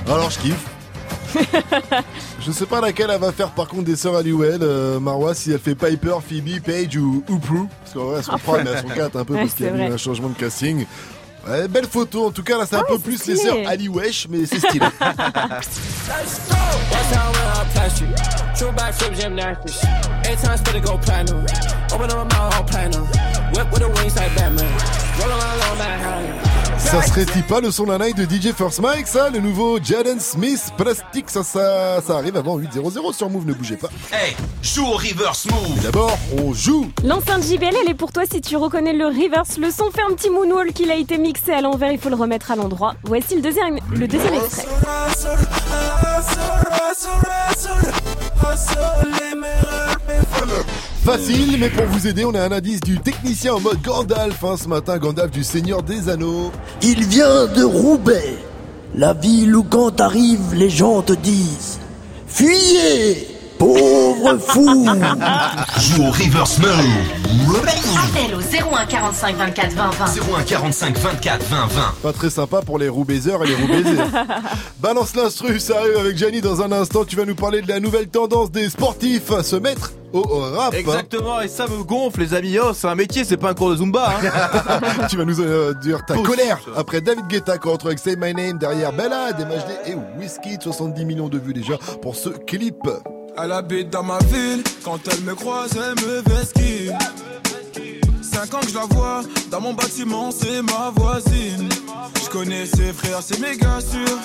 Alors 0.08 0.30
je 0.30 0.40
kiffe. 0.40 0.66
Je 2.40 2.52
sais 2.52 2.66
pas 2.66 2.82
laquelle 2.82 3.10
elle 3.12 3.20
va 3.20 3.32
faire 3.32 3.52
par 3.52 3.68
contre 3.68 3.84
des 3.84 3.96
sœurs 3.96 4.16
Halliwell, 4.16 4.60
euh, 4.62 5.00
Marwa, 5.00 5.34
si 5.34 5.52
elle 5.52 5.60
fait 5.60 5.76
Piper, 5.76 6.16
Phoebe, 6.28 6.62
Paige 6.62 6.98
ou 6.98 7.24
Oprah. 7.30 7.68
Parce 7.84 7.94
qu'en 7.94 8.06
vrai, 8.06 8.18
elles 8.20 8.24
sont 8.24 8.38
trois, 8.38 8.64
mais 8.64 8.70
elles 8.72 8.82
sont 8.82 8.88
quatre 8.90 9.16
un 9.18 9.26
peu 9.26 9.34
Ouais, 9.34 9.42
parce 9.42 9.54
qu'il 9.54 9.66
y 9.66 9.70
a 9.70 9.90
eu 9.90 9.94
un 9.94 9.98
changement 9.98 10.30
de 10.30 10.38
casting. 10.38 10.86
Ouais, 11.48 11.68
belle 11.68 11.88
photo, 11.88 12.28
en 12.28 12.32
tout 12.32 12.44
cas 12.44 12.58
là 12.58 12.66
c'est 12.66 12.76
un 12.76 12.84
peu 12.84 13.00
plus 13.00 13.26
les 13.26 13.38
sœurs 13.38 13.56
Ali 13.68 13.88
Wesh, 13.88 14.28
mais 14.30 14.46
c'est 14.46 14.60
stylé. 14.60 14.86
Ça 26.78 27.02
serait-il 27.02 27.44
pas 27.44 27.60
le 27.60 27.72
son 27.72 27.86
de 27.86 27.92
la 27.92 27.98
night 27.98 28.16
de 28.18 28.24
DJ 28.24 28.54
First 28.54 28.80
Mike, 28.80 29.08
ça 29.08 29.30
Le 29.30 29.40
nouveau 29.40 29.80
Jaden 29.82 30.20
Smith 30.20 30.72
Plastic, 30.78 31.30
ça, 31.30 31.44
ça, 31.44 32.02
ça 32.06 32.18
arrive 32.18 32.38
avant 32.38 32.58
8.00 32.58 33.14
sur 33.14 33.30
Move, 33.30 33.46
ne 33.46 33.54
bougez 33.54 33.76
pas. 33.78 33.90
Hey, 34.12 34.36
joue 34.62 34.86
au 34.86 34.94
reverse 34.94 35.48
move. 35.48 35.82
D'abord, 35.84 36.18
on 36.38 36.54
joue 36.54 36.90
L'enceinte 37.04 37.44
JBL, 37.44 37.76
elle 37.84 37.92
est 37.92 37.96
pour 37.96 38.12
toi 38.12 38.24
si 38.32 38.42
tu 38.42 38.56
reconnais 38.56 38.94
le 38.94 39.08
reverse. 39.08 39.58
Le 39.58 39.72
son 39.72 39.92
fait 39.92 40.02
un 40.02 40.14
petit 40.14 40.30
moonwalk, 40.30 40.80
il 40.80 40.92
a 40.92 40.96
été 40.96 41.18
mixé 41.18 41.52
à 41.52 41.62
l'envers, 41.62 41.92
il 41.92 42.00
faut 42.00 42.10
le 42.10 42.16
remettre 42.16 42.52
à 42.52 42.56
l'endroit. 42.56 42.96
Voici 43.04 43.36
le 43.36 43.42
deuxième, 43.42 43.80
le 43.92 44.08
deuxième 44.08 44.34
extrait. 44.36 44.68
Facile, 51.08 51.56
mais 51.58 51.70
pour 51.70 51.86
vous 51.86 52.06
aider, 52.06 52.26
on 52.26 52.34
a 52.34 52.42
un 52.42 52.52
indice 52.52 52.82
du 52.82 53.00
technicien 53.00 53.54
en 53.54 53.62
mode 53.62 53.82
Gandalf, 53.82 54.44
hein, 54.44 54.56
ce 54.62 54.68
matin, 54.68 54.98
Gandalf 54.98 55.32
du 55.32 55.42
Seigneur 55.42 55.82
des 55.82 56.10
Anneaux. 56.10 56.52
Il 56.82 57.06
vient 57.06 57.46
de 57.46 57.64
Roubaix, 57.64 58.36
la 58.94 59.14
ville 59.14 59.56
où 59.56 59.64
quand 59.64 59.92
t'arrives, 59.92 60.54
les 60.54 60.70
gens 60.70 61.02
te 61.02 61.14
disent 61.14 61.80
Fuyez, 62.28 63.26
pauvre 63.58 64.38
fou 64.38 64.86
Joue 65.80 66.04
au 66.04 66.12
reverse 66.12 66.60
move. 66.60 66.70
Appel 67.98 68.36
au 68.36 68.40
01 68.76 68.86
45 68.86 69.36
24 69.36 69.72
20 69.74 69.90
20. 69.92 70.06
01 70.40 70.44
45 70.44 70.98
24 70.98 71.44
20 71.46 71.66
20. 71.68 71.82
Pas 72.04 72.14
très 72.14 72.30
sympa 72.30 72.62
pour 72.62 72.78
les 72.80 72.90
roubaiseurs 72.90 73.44
et 73.44 73.48
les 73.48 73.56
roubaisés. 73.56 73.98
Balance 74.80 75.16
l'instru, 75.16 75.60
ça 75.60 75.80
arrive 75.80 75.98
avec 75.98 76.18
Gianni 76.18 76.42
dans 76.42 76.62
un 76.62 76.72
instant. 76.72 77.04
Tu 77.06 77.16
vas 77.16 77.26
nous 77.26 77.36
parler 77.36 77.62
de 77.62 77.68
la 77.70 77.80
nouvelle 77.80 78.08
tendance 78.08 78.52
des 78.52 78.70
sportifs 78.70 79.32
à 79.32 79.44
se 79.44 79.56
mettre 79.56 79.92
au 80.14 80.22
rap. 80.22 80.74
hein. 80.74 80.78
Exactement, 80.78 81.42
et 81.42 81.48
ça 81.48 81.66
me 81.68 81.84
gonfle, 81.84 82.22
les 82.22 82.34
amis. 82.34 82.58
Oh, 82.60 82.72
c'est 82.74 82.88
un 82.88 82.96
métier, 82.96 83.24
c'est 83.24 83.38
pas 83.38 83.50
un 83.50 83.54
cours 83.54 83.72
de 83.72 83.78
Zumba. 83.78 84.14
Hein. 84.24 84.80
tu 85.10 85.18
vas 85.18 85.26
nous 85.26 85.42
euh, 85.42 85.74
dire 85.82 86.06
ta 86.06 86.14
Pousse. 86.16 86.28
colère 86.28 86.60
après 86.76 87.02
David 87.02 87.28
Guetta 87.28 87.58
qui 87.58 87.68
retrouve 87.68 87.90
avec 87.90 88.00
Say 88.00 88.16
My 88.18 88.34
Name 88.34 88.58
derrière 88.58 88.94
Bella, 88.94 89.34
Demajde 89.34 89.66
et 89.86 89.96
Whiskey. 90.20 90.58
70 90.62 91.06
millions 91.06 91.30
de 91.30 91.38
vues 91.38 91.54
déjà 91.54 91.78
pour 92.02 92.16
ce 92.16 92.30
clip. 92.30 92.76
Elle 93.40 93.52
habite 93.52 93.90
dans 93.92 94.04
ma 94.04 94.18
ville, 94.20 94.64
quand 94.84 95.00
elle 95.12 95.22
me 95.22 95.36
croise, 95.36 95.70
elle 95.76 96.04
me 96.06 96.22
vesquille. 96.22 96.92
Cinq 98.22 98.54
ans 98.56 98.60
que 98.60 98.70
je 98.70 98.74
la 98.76 98.86
vois, 98.86 99.22
dans 99.52 99.62
mon 99.62 99.74
bâtiment, 99.74 100.32
c'est 100.32 100.62
ma 100.64 100.92
voisine. 100.96 101.70
Je 102.24 102.30
connais 102.30 102.66
ses 102.66 102.94
frères, 102.94 103.22
c'est 103.22 103.40
méga 103.40 103.80
sûr, 103.80 104.18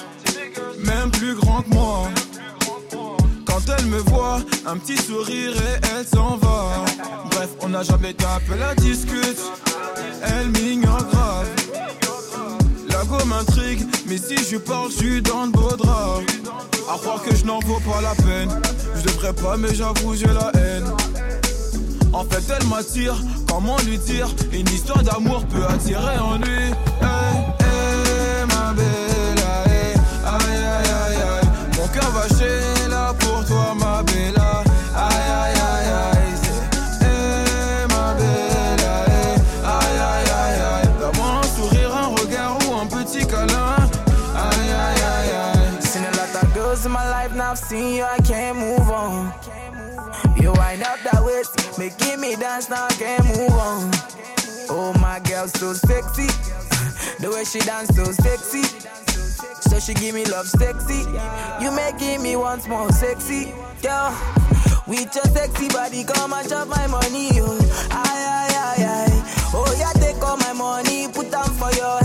même 0.85 1.11
plus 1.11 1.35
grand 1.35 1.61
que 1.63 1.69
moi. 1.71 2.09
Quand 3.47 3.61
elle 3.79 3.87
me 3.87 3.99
voit, 3.99 4.41
un 4.67 4.79
petit 4.79 4.97
sourire 4.97 5.53
et 5.57 5.81
elle 5.95 6.07
s'en 6.07 6.37
va. 6.39 6.85
Bref, 7.31 7.51
on 7.61 7.69
n'a 7.69 7.83
jamais 7.83 8.15
tapé 8.15 8.57
la 8.59 8.75
discute, 8.75 9.41
elle 10.23 10.49
m'ignore 10.49 11.05
grave. 11.11 11.49
M'intrigue, 13.27 13.85
mais 14.07 14.17
si 14.17 14.37
je 14.37 14.57
parle, 14.57 14.91
je 14.91 14.97
suis 14.97 15.23
dans 15.23 15.45
le 15.45 15.51
beau 15.51 15.77
drap. 15.77 16.21
À 16.93 16.99
croire 16.99 17.23
que 17.23 17.35
je 17.35 17.45
n'en 17.45 17.59
vaux 17.61 17.81
pas 17.81 18.01
la 18.01 18.15
peine. 18.15 18.49
Je 18.97 19.03
devrais 19.03 19.33
pas, 19.33 19.57
mais 19.57 19.75
j'avoue, 19.75 20.15
j'ai 20.15 20.27
la 20.27 20.51
haine. 20.55 20.85
En 22.13 22.25
fait, 22.25 22.43
elle 22.57 22.67
m'attire, 22.69 23.17
comment 23.49 23.77
lui 23.87 23.99
dire? 23.99 24.29
Une 24.53 24.69
histoire 24.69 25.03
d'amour 25.03 25.45
peut 25.47 25.65
attirer 25.67 26.19
en 26.19 26.37
lui. 26.39 26.73
Making 51.83 52.21
me 52.21 52.37
dance, 52.37 52.71
now 52.71 52.87
can't 52.91 53.25
move 53.25 53.51
on. 53.51 53.91
Oh, 54.71 54.95
my 55.01 55.19
girl, 55.19 55.49
so 55.49 55.73
sexy. 55.73 56.29
The 57.19 57.29
way 57.29 57.43
she 57.43 57.59
dance, 57.59 57.89
so 57.97 58.05
sexy. 58.05 58.63
So 59.69 59.81
she 59.81 59.93
give 59.95 60.15
me 60.15 60.25
love 60.27 60.47
sexy. 60.47 61.03
You 61.61 61.73
making 61.75 62.23
me 62.23 62.37
once 62.37 62.69
more 62.69 62.93
sexy, 62.93 63.53
girl. 63.83 64.15
With 64.87 65.13
your 65.15 65.25
sexy 65.35 65.69
body, 65.69 66.05
come 66.05 66.33
and 66.33 66.49
chop 66.49 66.69
my 66.69 66.87
money, 66.87 67.31
oh. 67.43 67.59
Aye, 67.91 68.23
aye, 68.39 68.55
aye, 68.67 68.85
aye. 68.87 69.51
Oh, 69.55 69.75
yeah, 69.77 69.93
take 69.99 70.23
all 70.23 70.37
my 70.37 70.53
money, 70.53 71.09
put 71.09 71.33
them 71.33 71.51
for 71.59 71.73
your 71.73 71.99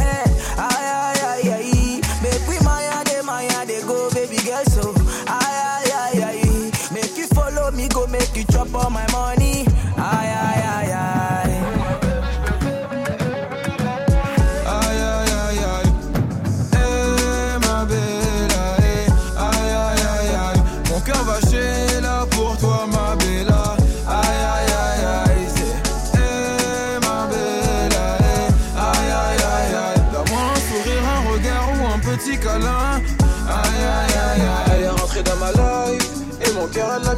l'a 37.07 37.13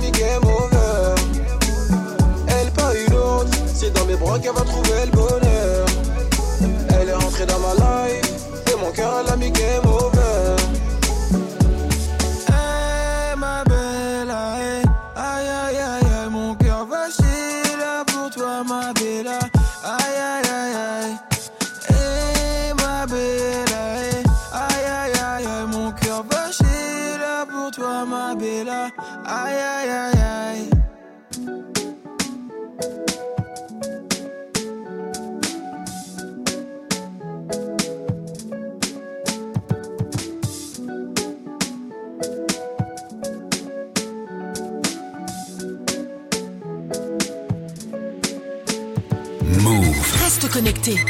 over. 0.46 1.16
Elle 2.48 2.72
pas 2.72 2.94
une 2.96 3.14
autre, 3.14 3.58
c'est 3.74 3.92
dans 3.92 4.06
mes 4.06 4.16
bras 4.16 4.38
qu'elle 4.40 4.54
va 4.54 4.62
trouver 4.62 5.06
le 5.06 5.12
bonheur. 5.12 5.86
Elle 6.90 7.10
est 7.10 7.14
rentrée 7.14 7.46
dans 7.46 7.60
ma 7.60 7.74
life 7.74 8.22
et 8.72 8.76
mon 8.80 8.92
cœur 8.92 9.14
elle 9.20 9.26
l'a 9.28 9.36
mis 9.36 9.52
game 9.52 9.86
over. 9.86 9.89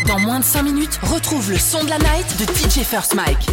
Dans 0.08 0.20
moins 0.20 0.40
de 0.40 0.44
5 0.44 0.64
minutes, 0.64 1.00
retrouve 1.04 1.52
le 1.52 1.58
son 1.58 1.84
de 1.84 1.90
la 1.90 2.00
night 2.00 2.26
de 2.40 2.46
DJ 2.46 2.84
First 2.84 3.14
Mike. 3.14 3.50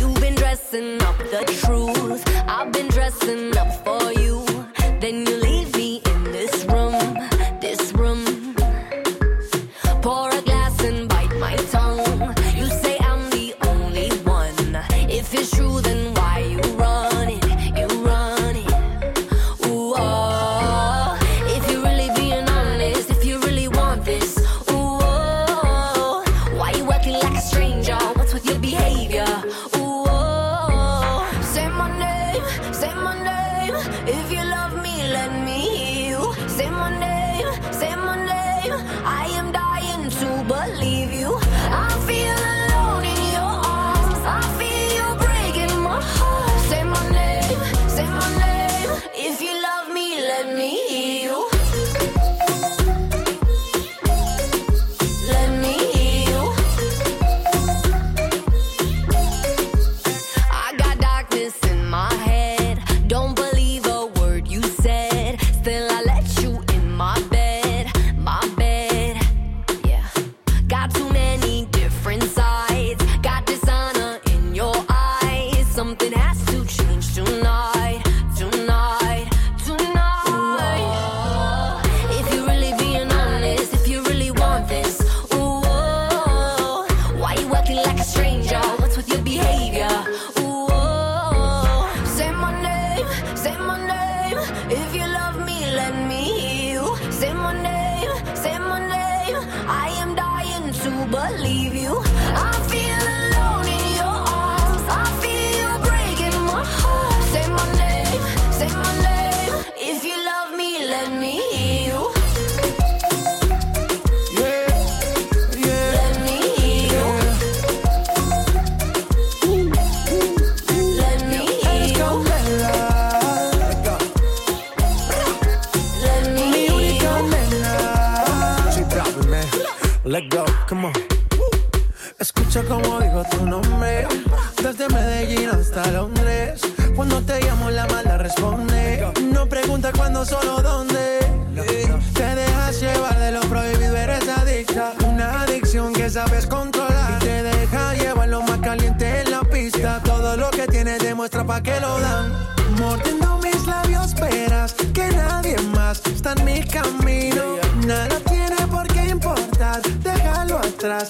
Atrás, 160.87 161.09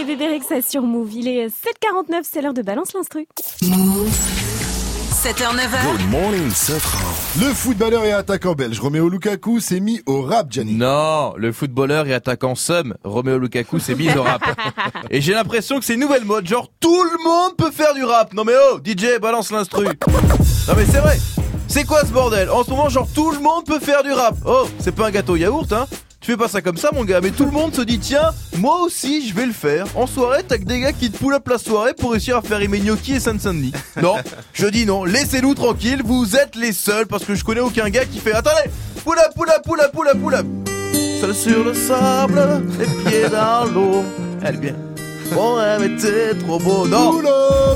et 0.00 0.04
Bébé 0.04 0.28
Rexa 0.28 0.62
sur 0.62 0.82
Move. 0.82 1.12
Il 1.12 1.28
est 1.28 1.48
7h49, 1.48 2.22
c'est 2.22 2.40
l'heure 2.40 2.54
de 2.54 2.62
Balance 2.62 2.94
l'Instru. 2.94 3.26
7h, 5.22 5.54
9h. 5.54 5.84
Good 5.84 6.10
morning. 6.10 6.50
Le 7.38 7.52
footballeur 7.52 8.04
et 8.04 8.12
attaquant 8.12 8.54
belge 8.54 8.80
Romeo 8.80 9.08
Lukaku 9.08 9.60
s'est 9.60 9.80
mis 9.80 10.00
au 10.06 10.22
rap, 10.22 10.50
Gianni. 10.50 10.74
Non, 10.74 11.34
le 11.36 11.52
footballeur 11.52 12.06
et 12.06 12.14
attaquant 12.14 12.54
Sum, 12.54 12.94
Romeo 13.04 13.38
Lukaku, 13.38 13.78
s'est 13.78 13.94
mis 13.94 14.10
au 14.16 14.22
rap. 14.22 14.42
Et 15.10 15.20
j'ai 15.20 15.34
l'impression 15.34 15.78
que 15.78 15.84
c'est 15.84 15.94
une 15.94 16.00
nouvelle 16.00 16.24
mode, 16.24 16.46
genre 16.46 16.70
tout 16.80 17.02
le 17.02 17.24
monde 17.24 17.56
peut 17.56 17.70
faire 17.70 17.92
du 17.94 18.02
rap. 18.02 18.32
Non 18.32 18.44
mais 18.44 18.54
oh, 18.72 18.78
DJ, 18.78 19.20
balance 19.20 19.50
l'instru. 19.50 19.84
Non 19.84 20.74
mais 20.76 20.86
c'est 20.86 21.00
vrai. 21.00 21.18
C'est 21.68 21.84
quoi 21.84 22.00
ce 22.00 22.12
bordel? 22.12 22.50
En 22.50 22.64
ce 22.64 22.70
moment, 22.70 22.88
genre 22.88 23.08
tout 23.14 23.30
le 23.30 23.40
monde 23.40 23.64
peut 23.66 23.80
faire 23.80 24.02
du 24.02 24.12
rap. 24.12 24.36
Oh, 24.46 24.66
c'est 24.78 24.94
pas 24.94 25.08
un 25.08 25.10
gâteau 25.10 25.36
yaourt, 25.36 25.72
hein? 25.72 25.86
Tu 26.22 26.30
fais 26.30 26.36
pas 26.36 26.48
ça 26.48 26.62
comme 26.62 26.76
ça 26.76 26.90
mon 26.92 27.04
gars, 27.04 27.20
mais 27.20 27.30
tout 27.30 27.44
le 27.44 27.50
monde 27.50 27.74
se 27.74 27.82
dit 27.82 27.98
tiens, 27.98 28.30
moi 28.56 28.80
aussi 28.82 29.28
je 29.28 29.34
vais 29.34 29.44
le 29.44 29.52
faire. 29.52 29.86
En 29.96 30.06
soirée, 30.06 30.42
t'as 30.46 30.56
que 30.56 30.64
des 30.64 30.80
gars 30.80 30.92
qui 30.92 31.10
te 31.10 31.18
pull 31.18 31.34
up 31.34 31.46
la 31.48 31.58
soirée 31.58 31.94
pour 31.94 32.12
réussir 32.12 32.36
à 32.36 32.42
faire 32.42 32.60
aimer 32.60 32.78
gnocchi 32.78 33.14
et 33.14 33.20
San 33.20 33.38
Sandy. 33.40 33.72
Non, 34.00 34.14
je 34.52 34.66
dis 34.68 34.86
non, 34.86 35.04
laissez-nous 35.04 35.54
tranquilles, 35.54 36.02
vous 36.04 36.36
êtes 36.36 36.54
les 36.54 36.72
seuls 36.72 37.06
parce 37.06 37.24
que 37.24 37.34
je 37.34 37.44
connais 37.44 37.60
aucun 37.60 37.90
gars 37.90 38.04
qui 38.04 38.20
fait 38.20 38.32
attendez, 38.32 38.70
pull 39.04 39.18
up, 39.18 39.32
pull 39.34 39.80
up, 39.80 39.92
pull 39.92 40.34
up. 40.34 40.46
Seul 41.20 41.34
sur 41.34 41.64
le 41.64 41.74
sable, 41.74 42.64
les 42.78 42.86
pieds 42.86 43.28
dans 43.28 43.64
l'eau. 43.66 44.04
Elle 44.44 44.54
est 44.54 44.58
bien. 44.58 44.91
Mon 45.34 45.54
rêve 45.54 45.82
était 45.82 46.34
trop 46.34 46.58
beau. 46.58 46.86
Non, 46.86 47.20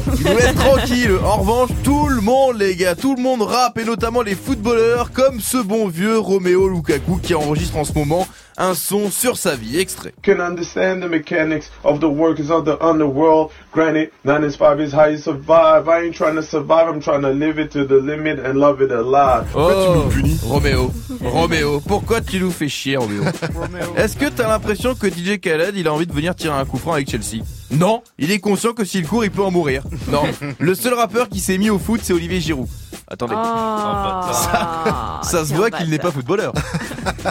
vous 0.07 0.26
êtes 0.28 0.54
tranquille. 0.54 1.12
En 1.24 1.38
revanche, 1.38 1.70
tout 1.82 2.09
le 2.09 2.20
monde, 2.20 2.59
les 2.59 2.76
gars, 2.76 2.94
tout 2.94 3.14
le 3.16 3.22
monde 3.22 3.42
rappe 3.42 3.78
et 3.78 3.84
notamment 3.84 4.22
les 4.22 4.34
footballeurs 4.34 5.11
comme 5.12 5.40
ce 5.40 5.59
bon 5.59 5.88
vieux 5.88 6.18
Romeo 6.18 6.68
Lukaku 6.68 7.18
qui 7.22 7.34
enregistre 7.34 7.76
en 7.76 7.84
ce 7.84 7.92
moment 7.92 8.26
un 8.59 8.74
son 8.74 9.11
sur 9.11 9.36
sa 9.36 9.54
vie. 9.57 9.78
Extrait. 9.78 10.14
can 10.22 10.40
understand 10.40 11.02
the 11.02 11.09
mechanics 11.09 11.70
of 11.84 12.00
the 12.00 12.09
workers 12.09 12.50
of 12.50 12.64
the 12.64 12.76
underworld. 12.80 13.52
Granted, 13.72 14.11
nine 14.24 14.44
is 14.44 14.57
five 14.57 14.80
is 14.80 14.92
how 14.92 15.07
you 15.07 15.18
survive. 15.18 15.88
I 15.88 16.07
ain't 16.07 16.14
trying 16.14 16.36
to 16.36 16.42
survive, 16.42 16.88
I'm 16.88 17.00
trying 17.00 17.22
to 17.22 17.30
live 17.30 17.59
it 17.59 17.70
to 17.72 17.84
the 17.84 18.00
limit 18.00 18.38
and 18.38 18.59
love 18.59 18.80
it 18.80 18.90
alive. 18.90 19.46
Oh, 19.54 20.09
Roméo, 20.42 20.92
Roméo, 21.22 21.80
pourquoi 21.80 22.20
tu 22.20 22.40
nous 22.40 22.50
fais 22.50 22.68
chier, 22.68 22.96
Roméo? 22.96 23.22
Est-ce 23.96 24.16
que 24.16 24.28
t'as 24.28 24.48
l'impression 24.48 24.94
que 24.94 25.09
DJ 25.09 25.38
Khaled, 25.40 25.76
il 25.76 25.86
a 25.86 25.92
envie 25.92 26.07
de 26.07 26.12
venir 26.12 26.34
tirer 26.34 26.59
un 26.59 26.64
coup 26.64 26.78
franc 26.78 26.94
avec 26.94 27.11
Chelsea? 27.11 27.42
Non, 27.71 28.03
il 28.19 28.31
est 28.31 28.39
conscient 28.39 28.73
que 28.73 28.85
s'il 28.85 29.07
court, 29.07 29.25
il 29.25 29.31
peut 29.31 29.43
en 29.43 29.51
mourir. 29.51 29.83
Non, 30.09 30.23
le 30.59 30.75
seul 30.75 30.95
rappeur 30.95 31.29
qui 31.29 31.41
s'est 31.41 31.59
mis 31.59 31.71
au 31.71 31.79
foot, 31.79 32.01
c'est 32.03 32.12
Olivier 32.12 32.41
Giroud. 32.41 32.69
Attendez, 33.09 33.35
ça, 33.35 35.21
ça 35.23 35.45
se 35.45 35.55
voit 35.55 35.71
qu'il 35.71 35.89
n'est 35.91 35.99
pas 35.99 36.11
footballeur. 36.11 36.53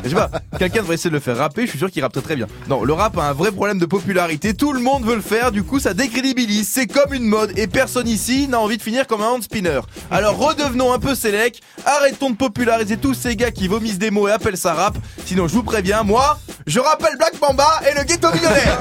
Je 0.03 0.09
sais 0.09 0.15
pas, 0.15 0.29
quelqu'un 0.57 0.79
devrait 0.79 0.95
essayer 0.95 1.09
de 1.09 1.15
le 1.15 1.21
faire 1.21 1.37
rapper, 1.37 1.63
je 1.65 1.71
suis 1.71 1.79
sûr 1.79 1.91
qu'il 1.91 2.01
rappe 2.01 2.13
très 2.13 2.21
très 2.21 2.35
bien. 2.37 2.47
Non, 2.69 2.83
le 2.85 2.93
rap 2.93 3.17
a 3.17 3.23
un 3.23 3.33
vrai 3.33 3.51
problème 3.51 3.77
de 3.77 3.85
popularité, 3.85 4.53
tout 4.53 4.71
le 4.71 4.79
monde 4.79 5.03
veut 5.03 5.15
le 5.15 5.21
faire, 5.21 5.51
du 5.51 5.63
coup 5.63 5.79
ça 5.79 5.93
décrédibilise, 5.93 6.69
c'est 6.69 6.87
comme 6.87 7.13
une 7.13 7.25
mode 7.25 7.51
et 7.57 7.67
personne 7.67 8.07
ici 8.07 8.47
n'a 8.47 8.59
envie 8.59 8.77
de 8.77 8.81
finir 8.81 9.05
comme 9.05 9.21
un 9.21 9.27
hand 9.27 9.43
spinner. 9.43 9.81
Alors 10.11 10.37
redevenons 10.37 10.93
un 10.93 10.99
peu 10.99 11.13
sélect, 11.13 11.59
arrêtons 11.85 12.29
de 12.29 12.35
populariser 12.37 12.95
tous 12.95 13.13
ces 13.13 13.35
gars 13.35 13.51
qui 13.51 13.67
vomissent 13.67 13.99
des 13.99 14.11
mots 14.11 14.29
et 14.29 14.31
appellent 14.31 14.57
ça 14.57 14.73
rap, 14.73 14.97
sinon 15.25 15.49
je 15.49 15.53
vous 15.55 15.63
préviens, 15.63 16.03
moi, 16.03 16.39
je 16.67 16.79
rappelle 16.79 17.17
Black 17.17 17.33
Mamba 17.41 17.67
et 17.89 17.97
le 17.97 18.05
ghetto 18.05 18.31
millionnaire 18.31 18.79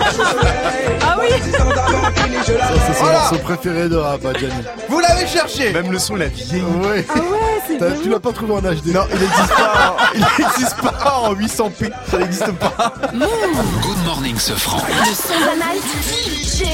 Ah 1.02 1.16
oui 1.20 1.26
c'est 1.52 2.94
son 2.94 3.04
Voilà. 3.04 3.18
morceau 3.20 3.38
préféré 3.38 3.88
de 3.88 3.96
rap, 3.96 4.20
hein, 4.24 4.32
Gianni. 4.38 4.54
Vous 4.88 5.00
l'avez 5.00 5.26
cherché 5.26 5.72
Même 5.72 5.90
le 5.92 5.98
son, 5.98 6.16
la 6.16 6.26
vieille. 6.26 6.62
Ouais. 6.62 7.04
Ah 7.08 7.18
ouais, 7.18 7.62
c'est 7.66 7.78
T'as- 7.78 7.90
Tu 8.02 8.08
l'as 8.08 8.20
pas 8.20 8.32
trouvé 8.32 8.52
en 8.54 8.60
HD 8.60 8.86
Non, 8.92 9.06
il 9.12 9.18
n'existe 9.20 9.48
pas, 9.54 9.96
en- 9.98 10.14
il 10.14 10.20
n'existe 10.44 10.76
pas 10.80 11.14
en 11.22 11.34
800p. 11.34 11.90
Ça 12.10 12.18
n'existe 12.18 12.52
pas. 12.52 12.94
Good 13.12 14.04
morning, 14.04 14.38
Sofran. 14.38 14.78
Le 14.88 15.14
son 15.14 15.40
de 15.40 15.46
la 15.46 15.54
night. 15.56 15.82
DJ 16.44 16.64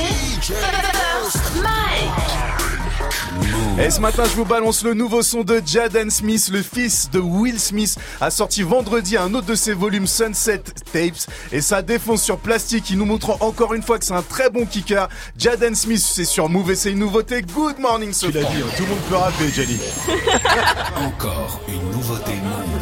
Et 3.83 3.89
ce 3.89 3.99
matin, 3.99 4.25
je 4.25 4.37
vous 4.37 4.45
balance 4.45 4.85
le 4.85 4.93
nouveau 4.93 5.23
son 5.23 5.43
de 5.43 5.63
Jaden 5.65 6.11
Smith, 6.11 6.51
le 6.53 6.61
fils 6.61 7.09
de 7.11 7.19
Will 7.19 7.59
Smith, 7.59 7.97
a 8.21 8.31
sorti 8.31 8.63
vendredi 8.63 9.17
un 9.17 9.33
autre 9.33 9.47
de 9.47 9.55
ses 9.55 9.73
volumes 9.73 10.07
Sunset 10.07 10.63
Tapes 10.93 11.31
et 11.51 11.63
ça 11.63 11.81
défonce 11.81 12.23
sur 12.23 12.37
plastique. 12.37 12.91
Il 12.91 12.99
nous 12.99 13.07
montre 13.07 13.43
encore 13.43 13.73
une 13.73 13.83
fois 13.83 13.99
que 13.99 14.05
c'est 14.05 14.13
un 14.13 14.21
très 14.21 14.51
bon 14.51 14.67
kicker. 14.67 15.09
Jaden 15.39 15.75
Smith, 15.75 16.03
c'est 16.05 16.27
sur 16.27 16.51
Move 16.51 16.73
et 16.73 16.75
c'est 16.75 16.91
une 16.91 16.99
nouveouté. 16.99 17.41
Good 17.41 17.79
morning, 17.79 18.13
Tu 18.13 18.31
l'as 18.31 18.43
dit, 18.43 18.59
hein, 18.59 18.67
tout 18.77 18.83
le 18.83 18.89
monde 18.91 18.99
peut 19.09 19.17
rapper, 19.17 19.49
Gianni. 19.49 19.79
Encore 20.97 21.63
une 21.67 21.91
nouveauté 21.91 22.33
Move. 22.35 22.81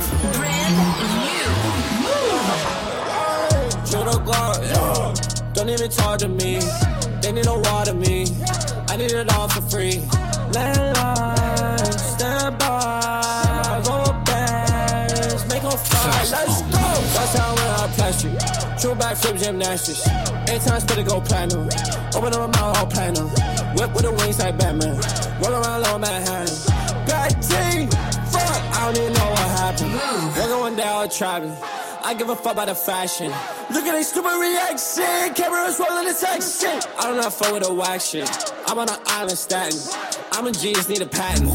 Shoulda 3.89 4.19
gone, 4.25 4.63
yeah. 4.65 5.15
Don't 5.55 5.69
even 5.69 5.89
talk 5.91 6.19
to 6.19 6.29
me. 6.29 6.59
They 7.23 7.31
need 7.31 7.45
to 7.45 7.55
water 7.55 7.95
me. 7.95 8.25
I 8.89 8.97
need 8.97 9.13
it 9.13 9.33
all 9.33 9.49
for 9.49 9.63
free. 9.71 10.03
Let's 16.31 16.63
go. 16.63 16.79
That's 17.15 17.35
how 17.37 17.55
when 17.55 17.67
I 17.67 17.89
plastic. 17.95 18.33
True 18.79 18.95
backflip 18.95 19.43
gymnastics. 19.43 20.07
Eight 20.49 20.63
times 20.63 20.85
better 20.85 21.03
go 21.03 21.21
platinum. 21.21 21.69
Open 22.15 22.33
up 22.35 22.41
my 22.41 22.61
mouth, 22.61 22.77
whole 22.77 22.87
platinum. 22.87 23.29
Whip 23.77 23.95
with 23.95 24.05
the 24.05 24.13
wings 24.13 24.39
like 24.39 24.59
Batman. 24.59 24.97
Roll 25.41 25.55
around 25.55 25.83
low 25.83 25.99
Manhattan. 25.99 26.55
Back 27.07 27.33
team. 27.41 27.89
Fuck, 28.31 28.63
I 28.77 28.93
don't 28.93 28.97
even 29.03 29.13
know 29.15 29.38
what 29.69 29.81
happened. 29.81 30.37
We're 30.37 30.49
going 30.49 30.77
down 30.77 31.11
traveling. 31.11 31.57
I 32.03 32.15
give 32.15 32.29
a 32.29 32.37
fuck 32.37 32.53
about 32.53 32.69
the 32.69 32.75
fashion. 32.75 33.31
Look 33.71 33.85
at 33.85 33.93
they 33.93 34.03
stupid 34.03 34.39
reaction. 34.39 35.35
Cameras 35.35 35.79
rolling 35.79 36.07
the 36.07 36.15
shit. 36.15 36.87
I 36.99 37.03
don't 37.03 37.17
know 37.17 37.31
fuck 37.31 37.53
with 37.53 37.65
the 37.65 37.75
wax 37.75 38.09
shit. 38.09 38.53
I'm 38.67 38.79
on 38.79 38.89
an 38.89 38.97
island 39.07 39.39
statin. 39.39 39.79
I'm 40.33 40.47
a 40.47 40.53
genius, 40.53 40.89
need 40.89 41.03
a 41.03 41.07
patent. 41.07 41.51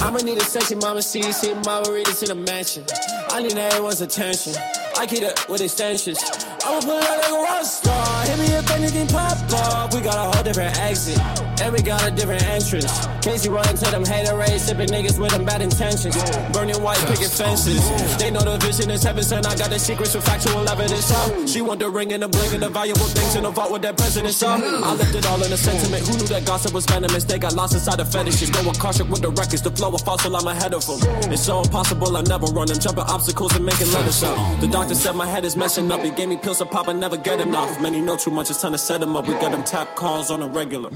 I'ma 0.00 0.18
need 0.18 0.38
a 0.38 0.44
sexy 0.44 0.76
mama 0.76 1.02
see, 1.02 1.22
see 1.32 1.54
mama 1.66 1.92
read 1.92 2.06
this 2.06 2.22
in 2.22 2.30
a 2.30 2.34
mansion. 2.34 2.84
I 3.30 3.42
need 3.42 3.56
everyone's 3.56 4.00
attention. 4.00 4.54
I 4.96 5.06
keep 5.06 5.22
it 5.22 5.48
with 5.48 5.60
extensions. 5.60 6.22
I'ma 6.64 6.80
put 6.80 7.02
it 7.02 7.04
out 7.04 7.18
like 7.18 7.30
a 7.30 7.42
rock 7.42 7.64
star. 7.64 8.26
Hit 8.26 8.38
me 8.38 8.46
if 8.46 8.70
anything 8.70 9.08
pop 9.08 9.36
off. 9.52 9.94
We 9.94 10.00
got 10.00 10.16
a 10.16 10.36
whole 10.36 10.44
different 10.44 10.78
exit. 10.78 11.18
And 11.60 11.72
we 11.72 11.82
got 11.82 12.06
a 12.06 12.10
different 12.10 12.42
entrance. 12.44 13.06
Casey 13.22 13.48
running 13.48 13.76
to 13.76 13.90
them 13.90 14.04
hater 14.04 14.36
rays, 14.36 14.62
sipping 14.62 14.88
niggas 14.88 15.18
with 15.18 15.30
them 15.32 15.44
bad 15.44 15.62
intentions. 15.62 16.16
Burning 16.52 16.80
white 16.82 16.98
picket 17.06 17.30
fences. 17.30 17.82
They 18.18 18.30
know 18.30 18.40
the 18.40 18.58
vision 18.64 18.90
is 18.90 19.02
heaven 19.02 19.22
sent. 19.22 19.46
I 19.46 19.56
got 19.56 19.70
the 19.70 19.78
secrets 19.78 20.14
with 20.14 20.24
factual 20.24 20.68
evidence. 20.68 21.10
Huh? 21.10 21.46
She 21.46 21.60
want 21.60 21.80
the 21.80 21.90
ring 21.90 22.12
and 22.12 22.22
the 22.22 22.28
bling 22.28 22.54
and 22.54 22.62
the 22.62 22.68
valuable 22.68 23.06
things 23.06 23.34
in 23.34 23.42
the 23.42 23.50
vault 23.50 23.72
with 23.72 23.82
that 23.82 23.96
president. 23.96 24.34
So 24.34 24.48
I 24.48 24.94
left 24.94 25.14
it 25.14 25.26
all 25.26 25.42
in 25.42 25.50
the 25.50 25.56
sentiment. 25.56 26.06
Who 26.06 26.16
knew 26.18 26.26
that 26.28 26.44
gossip 26.44 26.72
was 26.72 26.86
venomous? 26.86 27.24
They 27.24 27.38
got 27.38 27.54
lost 27.54 27.74
inside 27.74 27.98
the 27.98 28.04
fetishes. 28.04 28.50
Going 28.50 28.74
cautious 28.74 29.06
with 29.06 29.22
the 29.22 29.30
records. 29.30 29.62
The 29.62 29.70
flow 29.70 29.92
of 29.92 30.00
fossil, 30.02 30.36
I'm 30.36 30.46
ahead 30.46 30.74
of 30.74 30.86
them. 30.86 30.98
It's 31.32 31.42
so 31.42 31.60
impossible, 31.60 32.16
I 32.16 32.22
never 32.22 32.46
run. 32.46 32.70
I'm 32.70 32.78
jumping 32.78 33.04
obstacles 33.04 33.54
and 33.56 33.64
making 33.64 33.90
letters 33.92 34.22
up. 34.22 34.60
The 34.60 34.68
doctor 34.68 34.94
said 34.94 35.16
my 35.16 35.26
head 35.26 35.44
is 35.44 35.56
messing 35.56 35.90
up. 35.90 36.00
He 36.00 36.10
gave 36.10 36.28
me 36.28 36.36
pills 36.36 36.58
to 36.58 36.66
pop, 36.66 36.88
I 36.88 36.92
never 36.92 37.16
get 37.16 37.40
enough. 37.40 37.80
Many 37.80 38.00
know 38.00 38.16
too 38.16 38.30
much, 38.30 38.50
it's 38.50 38.62
time 38.62 38.72
to 38.72 38.78
set 38.78 39.00
them 39.00 39.16
up. 39.16 39.26
We 39.26 39.34
got 39.34 39.52
them 39.52 39.64
tap 39.64 39.96
calls 39.96 40.30
on 40.30 40.42
a 40.42 40.48
regular. 40.48 40.90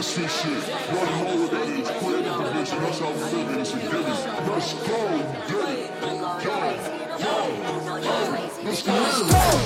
It. 0.00 0.06
Misfit 0.16 0.30
shit. 0.30 0.62
Running 0.92 1.42
age. 1.78 1.88
Quit 2.00 2.24
the 2.24 2.32
division. 2.42 2.78
That's 2.82 2.98
how 2.98 3.10
we 3.10 3.16
live 3.20 3.50
it. 3.50 3.60
It's 3.60 3.72
a 3.72 3.78
given. 3.78 4.02
Let's 4.02 4.72
go. 4.74 4.98
Get 5.50 6.62
it. 6.66 6.80
Yo. 7.20 7.36
Yo. 8.00 8.14
Let's 8.64 8.82
go. 8.82 8.92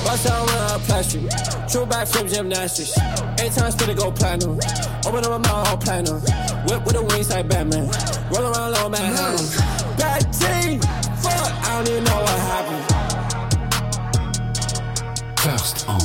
Bust 0.05 0.27
down 0.27 0.47
when 0.47 0.57
I 0.57 0.79
plastic. 0.87 1.23
True 1.69 1.87
back 1.87 2.07
flip 2.09 2.27
gymnastics. 2.29 2.99
Eight 3.41 3.53
times 3.53 3.75
spit 3.75 3.89
to 3.89 3.95
go 3.95 4.11
platinum. 4.11 4.59
Open 5.07 5.25
up 5.25 5.31
my 5.31 5.39
mouth, 5.39 5.69
all 5.69 5.77
platinum. 5.77 6.21
Whip 6.67 6.85
with 6.85 6.95
the 6.95 7.03
wings 7.03 7.31
like 7.31 7.49
Batman. 7.49 7.89
Roll 8.33 8.53
around 8.53 8.73
low 8.73 8.89
Manhattan. 8.89 9.47
Bad 9.97 10.33
team. 10.33 10.81
Fuck, 11.23 11.53
I 11.65 11.77
don't 11.77 11.89
even 11.89 12.05
know 12.05 12.21
what 12.21 12.39
happened. 12.51 12.85
First 15.39 15.89
on 15.89 16.01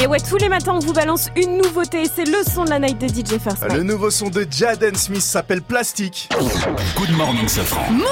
Et 0.00 0.06
ouais, 0.06 0.20
tous 0.20 0.36
les 0.36 0.48
matins, 0.48 0.74
on 0.76 0.78
vous 0.78 0.92
balance 0.92 1.28
une 1.34 1.56
nouveauté. 1.56 2.04
C'est 2.04 2.24
le 2.24 2.44
son 2.48 2.64
de 2.64 2.70
la 2.70 2.78
night 2.78 3.00
de 3.00 3.08
DJ 3.08 3.36
First. 3.40 3.64
Le 3.74 3.82
nouveau 3.82 4.10
son 4.10 4.28
de 4.28 4.46
Jaden 4.48 4.94
Smith 4.94 5.22
s'appelle 5.22 5.60
Plastique. 5.60 6.28
Good 6.96 7.10
morning, 7.16 7.48
Safran. 7.48 7.90
Move 7.90 8.06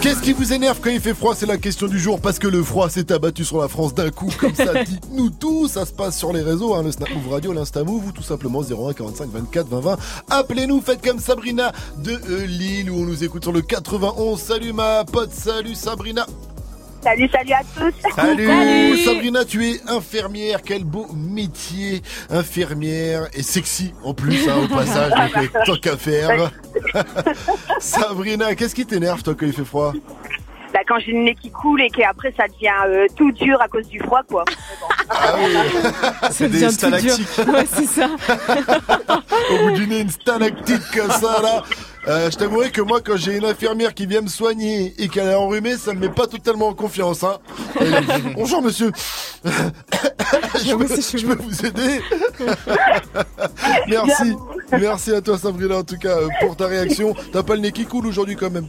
Qu'est-ce 0.00 0.22
qui 0.22 0.32
vous 0.32 0.54
énerve 0.54 0.80
quand 0.80 0.88
il 0.88 1.00
fait 1.00 1.12
froid? 1.12 1.34
C'est 1.34 1.44
la 1.44 1.58
question 1.58 1.86
du 1.86 1.98
jour 1.98 2.18
parce 2.18 2.38
que 2.38 2.48
le 2.48 2.62
froid 2.62 2.88
s'est 2.88 3.12
abattu 3.12 3.44
sur 3.44 3.60
la 3.60 3.68
France 3.68 3.92
d'un 3.94 4.10
coup 4.10 4.32
comme 4.40 4.54
ça. 4.54 4.84
Dites-nous 4.84 5.28
tout, 5.28 5.68
ça 5.68 5.84
se 5.84 5.92
passe 5.92 6.16
sur 6.18 6.32
les 6.32 6.40
réseaux, 6.40 6.74
hein, 6.74 6.82
le 6.82 6.90
Snap 6.90 7.10
Move 7.10 7.30
Radio, 7.30 7.52
l'Insta 7.52 7.84
Move 7.84 8.06
ou 8.06 8.12
tout 8.12 8.22
simplement 8.22 8.62
01 8.62 8.94
45 8.94 9.28
24 9.30 9.68
20 9.68 9.80
20. 9.80 9.98
Appelez-nous, 10.30 10.80
faites 10.80 11.04
comme 11.04 11.18
Sabrina 11.18 11.72
de 11.98 12.18
euh, 12.30 12.46
Lille 12.46 12.90
où 12.90 13.02
on 13.02 13.04
nous 13.04 13.22
écoute 13.22 13.42
sur 13.42 13.52
le 13.52 13.60
91. 13.60 14.40
Salut 14.40 14.72
ma 14.72 15.04
pote, 15.04 15.32
salut 15.32 15.74
Sabrina. 15.74 16.26
Salut, 17.02 17.28
salut 17.32 17.52
à 17.52 17.62
tous. 17.76 17.94
Salut. 18.14 18.96
Sabrina, 18.98 19.44
tu 19.44 19.66
es 19.66 19.80
infirmière, 19.88 20.60
quel 20.64 20.84
beau 20.84 21.06
métier, 21.12 22.00
infirmière 22.30 23.28
et 23.34 23.42
sexy 23.42 23.92
en 24.04 24.14
plus 24.14 24.48
hein, 24.48 24.58
au 24.64 24.68
passage, 24.68 25.10
donc 25.10 25.36
euh, 25.36 25.60
tant 25.66 25.76
qu'à 25.76 25.96
faire. 25.96 26.50
Sabrina, 27.80 28.54
qu'est-ce 28.54 28.74
qui 28.74 28.86
t'énerve 28.86 29.22
toi 29.22 29.34
quand 29.38 29.46
il 29.46 29.52
fait 29.52 29.64
froid? 29.64 29.92
Bah, 30.72 30.80
quand 30.86 31.00
j'ai 31.00 31.12
le 31.12 31.18
nez 31.18 31.34
qui 31.34 31.50
coule 31.50 31.82
et 31.82 31.90
qu'après 31.90 32.32
ça 32.36 32.46
devient 32.46 32.70
euh, 32.86 33.06
tout 33.16 33.32
dur 33.32 33.60
à 33.60 33.68
cause 33.68 33.86
du 33.88 33.98
froid, 33.98 34.22
quoi. 34.28 34.44
Ah 35.10 35.34
oui, 35.38 36.30
Ça 36.30 36.48
devient 36.48 36.76
tout 36.78 36.90
dur. 36.90 37.52
Ouais, 37.52 37.66
c'est 37.72 37.86
ça. 37.86 38.08
Au 39.50 39.64
bout 39.64 39.72
du 39.72 39.86
nez, 39.88 40.00
une 40.00 40.10
stalactite 40.10 40.82
comme 40.94 41.10
ça 41.10 41.42
là. 41.42 41.64
Euh, 42.08 42.30
je 42.30 42.36
t'avouerai 42.36 42.70
que 42.70 42.80
moi, 42.80 43.00
quand 43.00 43.16
j'ai 43.16 43.36
une 43.36 43.44
infirmière 43.44 43.94
qui 43.94 44.06
vient 44.06 44.22
me 44.22 44.28
soigner 44.28 44.92
et 44.98 45.08
qu'elle 45.08 45.28
est 45.28 45.34
enrhumée, 45.34 45.76
ça 45.76 45.94
me 45.94 46.00
met 46.00 46.08
pas 46.08 46.26
totalement 46.26 46.68
en 46.68 46.74
confiance. 46.74 47.22
Hein. 47.22 47.38
Euh, 47.80 48.00
bonjour 48.34 48.60
monsieur. 48.60 48.90
je, 49.44 50.74
peux, 50.74 51.18
je 51.18 51.26
peux 51.26 51.42
vous 51.42 51.66
aider 51.66 52.00
Merci. 53.88 54.36
Merci 54.72 55.14
à 55.14 55.20
toi 55.20 55.36
Sabrina 55.36 55.78
en 55.78 55.82
tout 55.84 55.98
cas 55.98 56.16
euh, 56.16 56.28
pour 56.40 56.56
ta 56.56 56.66
réaction. 56.66 57.14
T'as 57.32 57.42
pas 57.42 57.54
le 57.54 57.60
nez 57.60 57.72
qui 57.72 57.84
coule 57.84 58.06
aujourd'hui 58.06 58.36
quand 58.36 58.50
même 58.50 58.68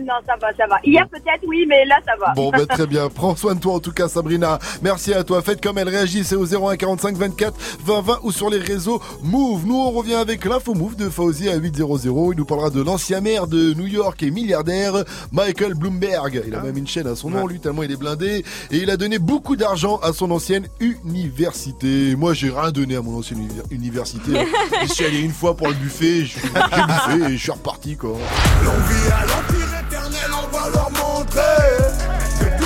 non, 0.00 0.14
ça 0.26 0.34
va, 0.40 0.48
ça 0.56 0.66
va. 0.68 0.78
Hier 0.84 1.06
peut-être, 1.08 1.42
oui, 1.46 1.64
mais 1.68 1.84
là 1.84 1.96
ça 2.04 2.12
va. 2.20 2.32
Bon, 2.34 2.50
bah, 2.50 2.66
très 2.68 2.86
bien. 2.86 3.08
Prends 3.08 3.36
soin 3.36 3.54
de 3.54 3.60
toi 3.60 3.74
en 3.74 3.80
tout 3.80 3.92
cas, 3.92 4.08
Sabrina. 4.08 4.58
Merci 4.82 5.12
à 5.14 5.24
toi. 5.24 5.42
Faites 5.42 5.62
comme 5.62 5.78
elle 5.78 5.88
réagit. 5.88 6.24
C'est 6.24 6.36
au 6.36 6.44
01 6.46 6.76
45 6.76 7.16
24 7.16 7.54
20 7.84 8.00
20 8.02 8.18
ou 8.22 8.32
sur 8.32 8.50
les 8.50 8.58
réseaux 8.58 9.00
Move. 9.22 9.66
Nous, 9.66 9.76
on 9.76 9.90
revient 9.90 10.14
avec 10.14 10.44
l'info 10.44 10.74
Move 10.74 10.96
de 10.96 11.08
Fauzi 11.08 11.48
à 11.48 11.56
800. 11.56 12.32
Il 12.32 12.38
nous 12.38 12.44
parlera 12.44 12.70
de 12.70 12.82
l'ancien 12.82 13.20
maire 13.20 13.46
de 13.46 13.74
New 13.74 13.86
York 13.86 14.22
et 14.22 14.30
milliardaire, 14.30 14.92
Michael 15.32 15.74
Bloomberg. 15.74 16.42
Il 16.46 16.54
a 16.54 16.60
même 16.60 16.76
une 16.76 16.86
chaîne 16.86 17.06
à 17.06 17.14
son 17.16 17.30
nom, 17.30 17.46
lui, 17.46 17.60
tellement 17.60 17.82
il 17.82 17.90
est 17.92 17.96
blindé. 17.96 18.44
Et 18.70 18.78
il 18.78 18.90
a 18.90 18.96
donné 18.96 19.18
beaucoup 19.18 19.56
d'argent 19.56 19.98
à 20.02 20.12
son 20.12 20.30
ancienne 20.30 20.66
université. 20.80 22.16
Moi, 22.16 22.34
j'ai 22.34 22.50
rien 22.50 22.70
donné 22.70 22.96
à 22.96 23.02
mon 23.02 23.18
ancienne 23.18 23.40
uni- 23.40 23.48
université. 23.70 24.32
Je 24.82 24.92
suis 24.92 25.04
allé 25.04 25.20
une 25.20 25.32
fois 25.32 25.56
pour 25.56 25.68
le 25.68 25.74
buffet. 25.74 26.24
je- 26.24 26.38
J'ai 26.40 26.48
bouffé 26.48 27.32
et 27.32 27.36
je 27.36 27.42
suis 27.42 27.50
reparti, 27.52 27.96
quoi. 27.96 28.10
L'envie 28.64 29.12
à 29.12 29.20
l'empire 29.26 29.67
leur 30.70 30.90
montrer 30.90 31.87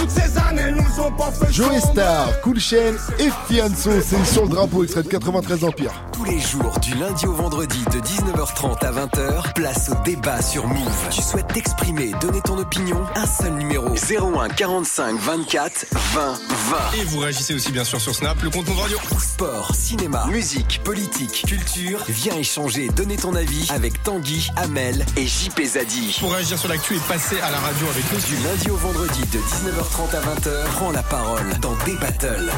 toutes 0.03 0.11
ces 0.11 0.39
années 0.39 0.73
nous 0.73 1.01
ont 1.01 1.13
pas 1.13 1.31
fait 1.31 1.53
Joey. 1.53 1.81
Star, 1.81 2.41
Cool 2.41 2.59
Chain 2.59 2.95
et 3.21 3.31
Fianso, 3.47 3.91
c'est 4.05 4.25
sur 4.25 4.43
le 4.45 4.49
drapeau 4.49 4.83
extrait 4.83 5.05
de 5.05 5.09
93 5.09 5.65
Empire. 5.65 5.93
Tous 6.13 6.25
les 6.25 6.41
jours, 6.41 6.79
du 6.81 6.95
lundi 6.95 7.27
au 7.27 7.33
vendredi, 7.33 7.85
de 7.93 8.01
19h30 8.01 8.85
à 8.85 8.93
20h, 8.93 9.53
place 9.55 9.91
au 9.91 10.03
débat 10.05 10.43
sur 10.43 10.67
Move. 10.67 11.09
Tu 11.11 11.23
souhaites 11.23 11.47
t'exprimer, 11.49 12.13
donner 12.21 12.41
ton 12.41 12.59
opinion? 12.59 13.01
Un 13.15 13.27
seul 13.27 13.53
numéro 13.55 13.91
01 13.91 14.49
45 14.49 15.21
24 15.21 15.87
20 15.93 16.21
20. 16.23 17.01
Et 17.01 17.05
vous 17.05 17.21
réagissez 17.21 17.55
aussi 17.55 17.71
bien 17.71 17.85
sûr 17.85 18.01
sur 18.01 18.15
Snap, 18.15 18.41
le 18.43 18.51
compte 18.51 18.69
Move 18.69 18.81
Radio. 18.81 18.99
Sport, 19.19 19.75
cinéma, 19.75 20.27
musique, 20.27 20.81
politique, 20.85 21.45
culture. 21.47 22.05
Viens 22.09 22.37
échanger, 22.37 22.89
donner 22.89 23.17
ton 23.17 23.35
avis 23.37 23.69
avec 23.73 24.03
Tanguy, 24.03 24.51
Amel 24.57 25.05
et 25.17 25.27
JP 25.27 25.63
Zadi. 25.65 26.17
Pour 26.19 26.33
réagir 26.33 26.59
sur 26.59 26.69
l'actu 26.69 26.97
et 26.97 27.01
passer 27.09 27.41
à 27.41 27.51
la 27.51 27.59
radio 27.59 27.87
avec 27.89 28.05
nous. 28.13 28.37
Du 28.37 28.43
lundi 28.45 28.71
au 28.71 28.77
vendredi 28.77 29.21
de 29.21 29.39
19h30 29.39 29.92
à 30.01 30.21
20h, 30.21 30.65
prends 30.77 30.91
la 30.91 31.03
parole 31.03 31.53
dans 31.61 31.75
des 31.85 31.93
battles. 31.97 32.51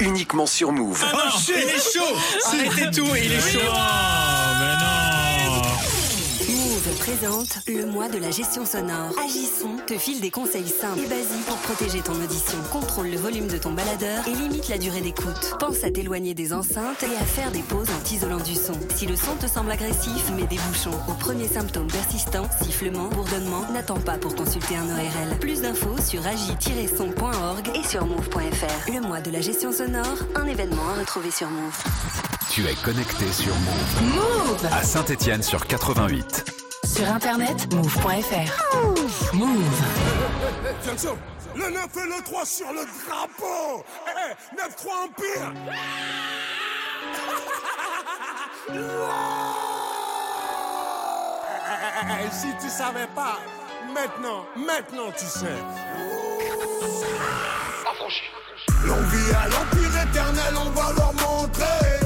Uniquement 0.00 0.46
sur 0.46 0.72
Move. 0.72 1.04
Oh, 1.14 1.16
il 1.48 1.54
est 1.54 1.78
chaud. 1.78 2.16
Arrêtez 2.46 2.90
tout, 2.90 3.06
il 3.14 3.32
est 3.32 3.52
chaud. 3.52 3.60
Move 3.60 5.21
présente 7.02 7.58
le 7.66 7.84
mois 7.84 8.08
de 8.08 8.16
la 8.18 8.30
gestion 8.30 8.64
sonore. 8.64 9.10
Agisson 9.24 9.76
te 9.88 9.98
file 9.98 10.20
des 10.20 10.30
conseils 10.30 10.68
simples 10.68 11.00
et 11.00 11.08
basiques 11.08 11.44
pour 11.46 11.56
protéger 11.56 12.00
ton 12.00 12.14
audition. 12.14 12.58
Contrôle 12.70 13.08
le 13.08 13.16
volume 13.16 13.48
de 13.48 13.58
ton 13.58 13.72
baladeur 13.72 14.28
et 14.28 14.30
limite 14.30 14.68
la 14.68 14.78
durée 14.78 15.00
d'écoute. 15.00 15.56
Pense 15.58 15.82
à 15.82 15.90
t'éloigner 15.90 16.32
des 16.34 16.52
enceintes 16.52 17.02
et 17.02 17.16
à 17.16 17.24
faire 17.24 17.50
des 17.50 17.62
pauses 17.62 17.90
en 17.90 18.00
t'isolant 18.04 18.38
du 18.38 18.54
son. 18.54 18.74
Si 18.94 19.06
le 19.06 19.16
son 19.16 19.34
te 19.34 19.48
semble 19.48 19.72
agressif, 19.72 20.30
mets 20.36 20.46
des 20.46 20.58
bouchons. 20.68 20.96
Au 21.08 21.14
premier 21.14 21.48
symptôme 21.48 21.88
persistant, 21.88 22.48
sifflement, 22.62 23.08
bourdonnement, 23.08 23.66
n'attends 23.72 24.00
pas 24.00 24.16
pour 24.18 24.36
consulter 24.36 24.76
un 24.76 24.86
ORL. 24.86 25.38
Plus 25.40 25.60
d'infos 25.60 26.00
sur 26.00 26.24
agi-son.org 26.24 27.68
et 27.74 27.82
sur 27.84 28.06
move.fr. 28.06 28.92
Le 28.92 29.00
mois 29.00 29.20
de 29.20 29.32
la 29.32 29.40
gestion 29.40 29.72
sonore, 29.72 30.18
un 30.36 30.46
événement 30.46 30.88
à 30.94 31.00
retrouver 31.00 31.32
sur 31.32 31.50
Move. 31.50 31.82
Tu 32.48 32.64
es 32.64 32.74
connecté 32.84 33.24
sur 33.32 33.54
Move. 33.56 34.14
Move 34.14 34.72
À 34.72 34.84
Saint-Étienne 34.84 35.42
sur 35.42 35.66
88. 35.66 36.61
Sur 36.94 37.08
internet, 37.08 37.72
move.fr. 37.72 39.34
Move. 39.34 39.82
Attention, 40.84 41.16
le 41.56 41.70
9 41.70 41.86
et 41.96 42.06
le 42.06 42.22
3 42.22 42.44
sur 42.44 42.66
le 42.70 42.84
drapeau. 42.84 43.82
Eh, 44.06 44.56
9-3 44.56 44.92
Empire. 45.06 45.52
Eh, 52.10 52.30
si 52.30 52.48
tu 52.60 52.68
savais 52.68 53.08
pas, 53.14 53.38
maintenant, 53.94 54.44
maintenant 54.54 55.10
tu 55.16 55.24
sais. 55.24 55.46
L'envie 58.84 59.32
à 59.34 59.48
l'empire 59.48 60.02
éternel, 60.10 60.54
on 60.58 60.70
va 60.70 60.92
leur 60.92 61.14
montrer 61.14 62.00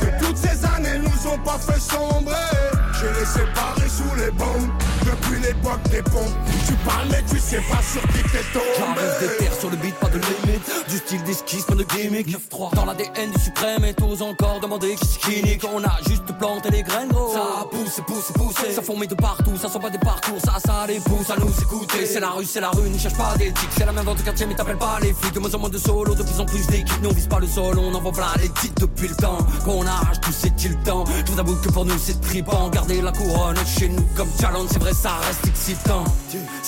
que 0.00 0.24
toutes 0.24 0.36
ces 0.36 0.64
années 0.66 0.98
nous 0.98 1.26
ont 1.32 1.38
pas 1.38 1.58
fait 1.58 1.80
sombrer. 1.80 2.79
Je 3.00 3.06
les 3.06 3.24
séparés 3.24 3.88
sous 3.88 4.14
les 4.16 4.30
bombes 4.32 4.70
depuis 5.10 5.40
l'époque 5.40 5.82
des 5.90 6.02
pompes. 6.02 6.36
Tu 6.66 6.74
parles 6.84 7.08
mais 7.10 7.22
tu 7.28 7.38
sais 7.38 7.60
pas 7.68 7.82
sur 7.82 8.02
qui 8.12 8.22
t'es 8.30 8.44
tombé. 8.52 8.64
J'arrive 8.78 9.20
des 9.20 9.36
terres 9.36 9.54
sur 9.58 9.70
le 9.70 9.76
beat, 9.76 9.94
pas 9.96 10.08
de 10.08 10.18
limite. 10.18 10.88
Du 10.88 10.96
style 10.96 11.22
d'esquisse, 11.24 11.64
pas 11.64 11.74
de 11.74 11.84
gimmick. 11.84 12.28
9-3 12.28 12.74
Dans 12.74 12.84
l'ADN 12.84 13.30
du 13.32 13.40
suprême 13.40 13.84
et 13.84 13.94
t'oses 13.94 14.22
encore 14.22 14.60
demander 14.60 14.94
qui 14.94 15.06
c'est 15.06 15.18
qui 15.18 15.42
nique. 15.42 15.64
On 15.72 15.82
a 15.84 15.96
juste 16.08 16.26
planté 16.38 16.70
les 16.70 16.82
graines 16.82 17.08
gros. 17.08 17.32
Ça 17.32 17.66
pousse, 17.70 18.00
pousse, 18.06 18.32
pousse 18.32 18.74
Ça 18.74 18.82
fourmille 18.82 19.08
de 19.08 19.14
partout, 19.14 19.56
ça 19.56 19.68
sent 19.68 19.80
pas 19.80 19.90
des 19.90 19.98
parcours. 19.98 20.40
Ça, 20.44 20.54
ça 20.64 20.86
les 20.86 21.00
pousse 21.00 21.30
à 21.30 21.36
nous 21.36 21.52
écouter. 21.60 22.06
C'est 22.06 22.20
la 22.20 22.30
rue, 22.30 22.44
c'est 22.44 22.60
la 22.60 22.70
rue, 22.70 22.88
ne 22.88 22.98
cherche 22.98 23.16
pas 23.16 23.36
d'éthique. 23.36 23.70
C'est 23.76 23.86
la 23.86 23.92
même 23.92 24.04
vente 24.04 24.18
de 24.18 24.22
quartier 24.22 24.46
mais 24.46 24.54
t'appelles 24.54 24.78
pas 24.78 24.98
les 25.00 25.12
flics. 25.12 25.34
De 25.34 25.40
moins 25.40 25.54
en 25.54 25.58
moins 25.58 25.70
de 25.70 25.78
solo, 25.78 26.14
de 26.14 26.22
plus 26.22 26.40
en 26.40 26.44
plus 26.44 26.66
d'équipes. 26.66 27.02
Nous 27.02 27.10
on 27.10 27.14
vise 27.14 27.26
pas 27.26 27.40
le 27.40 27.46
sol, 27.46 27.78
on 27.78 27.94
envoie 27.94 28.12
plein 28.12 28.26
les 28.40 28.48
titres 28.48 28.80
depuis 28.80 29.08
le 29.08 29.14
temps 29.14 29.38
Qu'on 29.64 29.86
arrache 29.86 30.20
tout 30.20 30.32
c'est-il 30.32 30.76
temps 30.78 31.04
Je 31.26 31.32
vous 31.32 31.38
avoue 31.38 31.56
que 31.56 31.68
pour 31.70 31.84
nous 31.84 31.98
c'est 31.98 32.20
trippant 32.20 32.68
Garder 32.70 33.00
la 33.00 33.12
couronne 33.12 33.56
chez 33.78 33.88
nous 33.88 34.04
comme 34.16 34.28
challenge, 34.40 34.68
c'est 34.72 34.78
vrai, 34.78 34.92
ça 35.00 35.12
reste 35.26 35.46
excitant. 35.46 36.04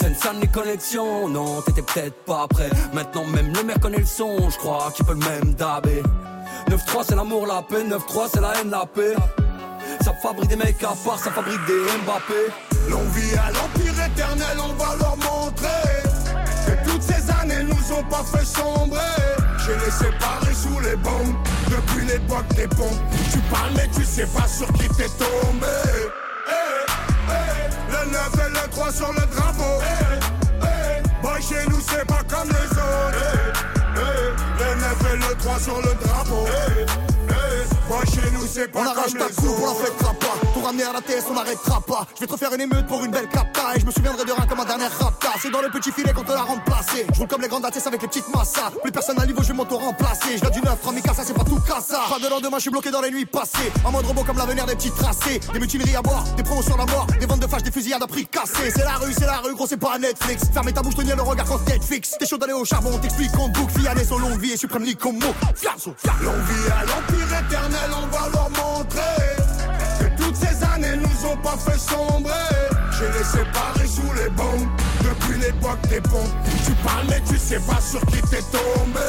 Une 0.07 0.15
salle 0.15 0.37
les 0.41 0.49
connexions, 0.49 1.29
non, 1.29 1.61
t'étais 1.61 1.83
peut-être 1.83 2.25
pas 2.25 2.47
prêt. 2.49 2.71
Maintenant, 2.95 3.27
même 3.27 3.53
le 3.53 3.63
maire 3.63 3.79
connaît 3.79 3.99
le 3.99 4.07
son, 4.07 4.49
je 4.49 4.57
crois 4.57 4.91
qu'il 4.95 5.05
peut 5.05 5.13
le 5.13 5.19
même 5.19 5.55
dabé. 5.55 6.03
9-3, 6.69 7.05
c'est 7.09 7.15
l'amour, 7.15 7.47
la 7.47 7.63
paix, 7.63 7.85
9-3, 7.85 8.31
c'est 8.33 8.41
la 8.41 8.53
haine, 8.59 8.71
la 8.71 8.87
paix. 8.87 9.15
Ça 10.03 10.13
fabrique 10.23 10.49
des 10.49 10.57
mecs 10.57 10.83
à 10.83 10.95
part, 11.05 11.19
ça 11.19 11.31
fabrique 11.31 11.65
des 11.67 11.83
Mbappé. 12.05 12.53
L'on 12.89 13.05
vit 13.11 13.35
à 13.37 13.51
l'empire 13.53 14.05
éternel, 14.07 14.57
on 14.59 14.73
va 14.83 14.97
leur 14.97 15.17
montrer 15.17 15.93
que 16.67 16.91
toutes 16.91 17.03
ces 17.03 17.31
années 17.31 17.65
nous 17.65 17.95
ont 17.95 18.05
pas 18.05 18.25
fait 18.25 18.47
sombrer. 18.47 18.99
J'ai 19.59 19.75
les 19.75 19.91
séparés 19.91 20.55
sous 20.55 20.81
les 20.81 20.97
bombes 20.97 21.37
depuis 21.69 22.07
l'époque 22.07 22.49
des 22.57 22.69
pompes. 22.69 23.03
Tu 23.31 23.39
parles 23.51 23.73
mais 23.77 23.89
tu 23.95 24.05
sais 24.05 24.27
pas 24.27 24.49
sur 24.49 24.73
qui 24.73 24.89
t'es 24.89 25.09
tombé. 25.19 25.67
Sur 28.93 29.13
le 29.13 29.27
drapeau. 29.35 29.81
Eh, 29.81 30.65
eh, 30.65 31.23
boy, 31.23 31.41
chez 31.43 31.69
nous 31.69 31.81
c'est 31.81 32.07
pas 32.07 32.23
comme 32.29 32.49
les 32.49 32.71
autres. 32.73 33.57
Eh, 33.97 34.63
le 34.63 34.81
9 34.81 35.13
et 35.13 35.17
le 35.17 35.35
3 35.37 35.59
sur 35.59 35.77
le 35.79 35.95
drapeau. 36.05 36.47
On 38.75 38.85
arrache 38.85 39.13
comme 39.13 39.19
ta 39.19 39.29
coupe, 39.29 39.57
on 39.63 39.67
la 39.67 39.85
fêtera 39.87 40.13
pas. 40.13 40.47
Tout 40.53 40.61
ramener 40.61 40.83
à 40.83 40.93
la 40.93 41.01
TS, 41.01 41.25
on 41.31 41.35
n'arrêtera 41.35 41.81
pas. 41.81 42.07
Je 42.15 42.21
vais 42.21 42.27
te 42.27 42.33
refaire 42.33 42.53
une 42.53 42.61
émeute 42.61 42.87
pour 42.87 43.03
une 43.03 43.11
belle 43.11 43.29
capta. 43.29 43.75
Et 43.75 43.81
je 43.81 43.87
me 43.87 43.91
souviendrai 43.91 44.27
de 44.27 44.33
rien 44.33 44.47
comme 44.47 44.61
un 44.61 44.65
dernier 44.67 44.89
rapta. 45.01 45.31
C'est 45.41 45.51
dans 45.51 45.63
le 45.63 45.71
petit 45.71 45.91
filet 45.91 46.13
qu'on 46.13 46.23
te 46.23 46.33
l'a 46.33 46.43
remplacé. 46.43 47.07
Je 47.15 47.19
roule 47.19 47.29
comme 47.29 47.41
les 47.41 47.49
grandes 47.49 47.65
ATS 47.65 47.87
avec 47.87 48.03
les 48.03 48.09
petites 48.09 48.29
massas. 48.35 48.71
Plus 48.83 48.93
personne 48.93 49.19
à 49.19 49.25
niveau, 49.25 49.43
je 49.43 49.49
vais 49.49 49.55
m'auto-remplacer. 49.55 50.37
Je 50.37 50.51
du 50.51 50.61
neuf, 50.61 50.85
Ramikasa, 50.85 51.23
c'est 51.25 51.33
pas 51.33 51.45
tout 51.45 51.61
cassa. 51.67 52.01
Pas 52.11 52.19
de 52.19 52.29
lendemain, 52.29 52.59
je 52.59 52.63
suis 52.63 52.71
bloqué 52.71 52.91
dans 52.91 53.01
les 53.01 53.11
nuits 53.11 53.25
passées. 53.25 53.73
En 53.87 53.91
mode 53.91 54.05
robot 54.05 54.25
comme 54.25 54.37
l'avenir 54.37 54.67
des 54.67 54.75
petits 54.75 54.91
tracés. 54.91 55.41
Des 55.55 55.59
mutineries 55.59 55.97
à 55.97 56.03
boire, 56.03 56.25
des 56.37 56.43
promos 56.43 56.63
sur 56.63 56.77
la 56.77 56.85
mort. 56.85 57.07
Des 57.19 57.25
ventes 57.25 57.41
de 57.41 57.47
fâches, 57.47 57.63
des 57.63 57.73
fusillades 57.73 58.03
à 58.03 58.07
prix 58.07 58.27
cassés. 58.27 58.71
C'est 58.75 58.85
la 58.85 58.97
rue, 58.97 59.15
c'est 59.15 59.27
la 59.27 59.39
rue, 59.39 59.55
gros, 59.55 59.67
c'est 59.67 59.79
pas 59.79 59.99
Netflix. 59.99 60.43
Fermez 60.53 60.75
ta 60.75 60.83
bouche, 60.83 60.97
tenir 60.97 61.17
le 61.17 61.23
regard 61.23 61.47
quand 61.47 61.67
Netflix. 61.67 62.17
T'es 62.19 62.27
chaud 62.27 62.37
d'aller 62.37 62.53
au 62.53 62.67
charbon, 62.67 62.99
t'explique 62.99 63.33
qu'on 63.33 63.49
boucle. 63.49 63.81
Fiané, 63.81 64.05
son 64.05 64.19
longue 64.19 64.39
vie 64.39 64.53
et 64.53 64.57
suprême 64.59 64.83
Nicomo. 64.83 65.29
Fiasso, 65.55 65.95
L'on 66.21 66.33
vit 66.33 66.71
à 66.71 66.85
l'empire 66.85 67.39
éternel, 67.47 67.91
on 67.97 68.07
va 68.15 68.42
leur 68.43 68.51
montrer 68.51 69.37
que 70.01 70.23
toutes 70.23 70.37
ces 70.37 70.65
années 70.65 70.97
nous 70.97 71.29
ont 71.29 71.37
pas 71.37 71.57
fait 71.57 71.79
sombrer. 71.79 72.33
J'ai 72.99 73.19
les 73.19 73.25
séparés 73.25 73.87
sous 73.87 74.13
les 74.15 74.31
bombes 74.31 74.69
depuis 75.03 75.39
l'époque 75.41 75.81
des 75.89 76.01
pompes. 76.01 76.31
Tu 76.65 76.73
parles 76.85 77.07
mais 77.09 77.21
tu 77.29 77.39
sais 77.39 77.61
pas 77.61 77.81
sur 77.81 78.01
qui 78.07 78.23
t'es 78.23 78.43
tombé. 78.51 79.01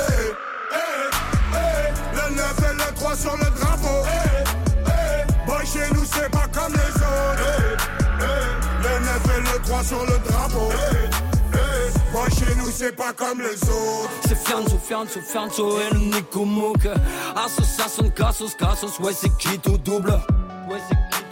Eh, 0.71 1.53
eh, 1.53 2.15
le 2.15 2.35
9 2.35 2.55
et 2.71 2.73
le 2.75 2.95
3 2.95 3.15
sur 3.15 3.37
le 3.37 3.59
drapeau. 3.59 4.05
Eh, 4.05 4.43
eh, 4.87 5.47
boy 5.47 5.65
chez 5.65 5.93
nous 5.93 6.05
c'est 6.05 6.29
pas 6.29 6.47
comme 6.53 6.73
les 6.73 6.95
autres. 6.95 7.39
Eh, 7.39 8.21
eh, 8.21 8.83
le 8.83 9.05
9 9.05 9.37
et 9.37 9.41
le 9.41 9.63
3 9.63 9.83
sur 9.83 10.05
le 10.05 10.17
drapeau. 10.29 10.69
C'est 12.73 12.95
pas 12.95 13.13
comme 13.13 13.39
les 13.39 13.61
autres. 13.69 14.09
C'est 14.27 14.37
Fianzo, 14.37 14.77
Fianzo, 14.77 15.19
Fianzo 15.21 15.79
et 15.79 15.93
le 15.93 15.99
Nico 15.99 16.43
Mouk. 16.45 16.87
Cassos, 18.15 18.55
Cassos, 18.55 18.99
ouais, 18.99 19.13
c'est 19.13 19.35
qui 19.37 19.59
tout 19.59 19.77
double? 19.77 20.11
Ouais, 20.69 20.79
c'est 20.89 20.95
qui 20.95 21.23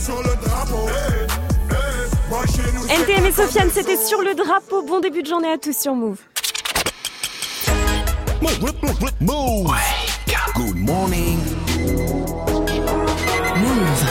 sur 0.00 0.22
le 0.22 0.34
drapeau. 0.42 0.88
NTM 2.88 3.26
et 3.26 3.32
Sofiane, 3.32 3.70
c'était 3.72 3.96
sur 3.96 4.22
le 4.22 4.34
drapeau. 4.34 4.82
Bon 4.82 5.00
début 5.00 5.22
de 5.22 5.28
journée 5.28 5.50
à 5.50 5.58
tous 5.58 5.76
sur 5.76 5.94
Move. 5.94 6.18
Move, 8.40 8.60
move, 8.62 9.10
move. 9.20 9.76
Good 10.54 10.76
morning. 10.76 11.38
Move. 13.56 14.04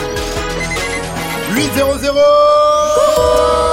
8 1.56 1.72
0 1.76 1.98
0 1.98 3.69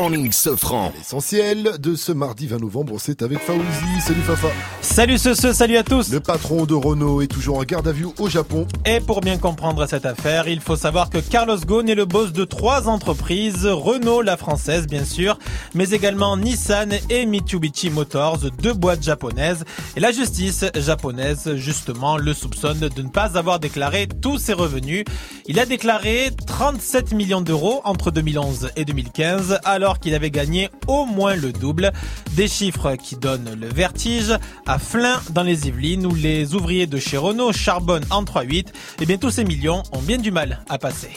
morning, 0.00 0.30
Sofran. 0.30 0.92
L'essentiel 0.96 1.72
de 1.80 1.96
ce 1.96 2.12
mardi 2.12 2.46
20 2.46 2.60
novembre, 2.60 2.94
c'est 2.98 3.20
avec 3.20 3.40
Faouzi. 3.40 3.64
Salut 4.00 4.20
Fafa. 4.20 4.46
Salut 4.80 5.18
ce, 5.18 5.34
ce, 5.34 5.52
salut 5.52 5.76
à 5.76 5.82
tous. 5.82 6.12
Le 6.12 6.20
patron 6.20 6.66
de 6.66 6.74
Renault 6.74 7.20
est 7.20 7.26
toujours 7.26 7.58
en 7.58 7.64
garde 7.64 7.88
à 7.88 7.92
vue 7.92 8.06
au 8.18 8.28
Japon. 8.28 8.68
Et 8.86 9.00
pour 9.00 9.20
bien 9.20 9.38
comprendre 9.38 9.84
cette 9.86 10.06
affaire, 10.06 10.46
il 10.46 10.60
faut 10.60 10.76
savoir 10.76 11.10
que 11.10 11.18
Carlos 11.18 11.58
Ghosn 11.58 11.88
est 11.88 11.96
le 11.96 12.04
boss 12.04 12.32
de 12.32 12.44
trois 12.44 12.88
entreprises, 12.88 13.66
Renault, 13.66 14.22
la 14.22 14.36
française 14.36 14.86
bien 14.86 15.04
sûr, 15.04 15.36
mais 15.74 15.90
également 15.90 16.36
Nissan 16.36 16.94
et 17.10 17.26
Mitsubishi 17.26 17.90
Motors, 17.90 18.38
deux 18.62 18.74
boîtes 18.74 19.02
japonaises. 19.02 19.64
Et 19.96 20.00
la 20.00 20.12
justice 20.12 20.64
japonaise, 20.76 21.56
justement, 21.56 22.16
le 22.18 22.34
soupçonne 22.34 22.78
de 22.78 23.02
ne 23.02 23.08
pas 23.08 23.36
avoir 23.36 23.58
déclaré 23.58 24.06
tous 24.06 24.38
ses 24.38 24.52
revenus. 24.52 25.04
Il 25.46 25.58
a 25.58 25.66
déclaré 25.66 26.30
37 26.46 27.14
millions 27.14 27.40
d'euros 27.40 27.80
entre 27.82 28.12
2011 28.12 28.70
et 28.76 28.84
2015, 28.84 29.58
alors 29.64 29.87
qu'il 29.94 30.14
avait 30.14 30.30
gagné 30.30 30.68
au 30.86 31.06
moins 31.06 31.34
le 31.34 31.52
double. 31.52 31.92
Des 32.32 32.48
chiffres 32.48 32.96
qui 32.96 33.16
donnent 33.16 33.56
le 33.58 33.68
vertige. 33.68 34.34
À 34.66 34.78
Flins, 34.78 35.20
dans 35.30 35.42
les 35.42 35.66
Yvelines, 35.66 36.04
où 36.04 36.14
les 36.14 36.54
ouvriers 36.54 36.86
de 36.86 36.98
chez 36.98 37.16
Renault 37.16 37.52
charbonnent 37.52 38.06
en 38.10 38.22
3-8, 38.24 38.66
et 39.00 39.06
bien 39.06 39.16
tous 39.16 39.30
ces 39.30 39.44
millions 39.44 39.82
ont 39.92 40.02
bien 40.02 40.18
du 40.18 40.30
mal 40.30 40.64
à 40.68 40.78
passer. 40.78 41.10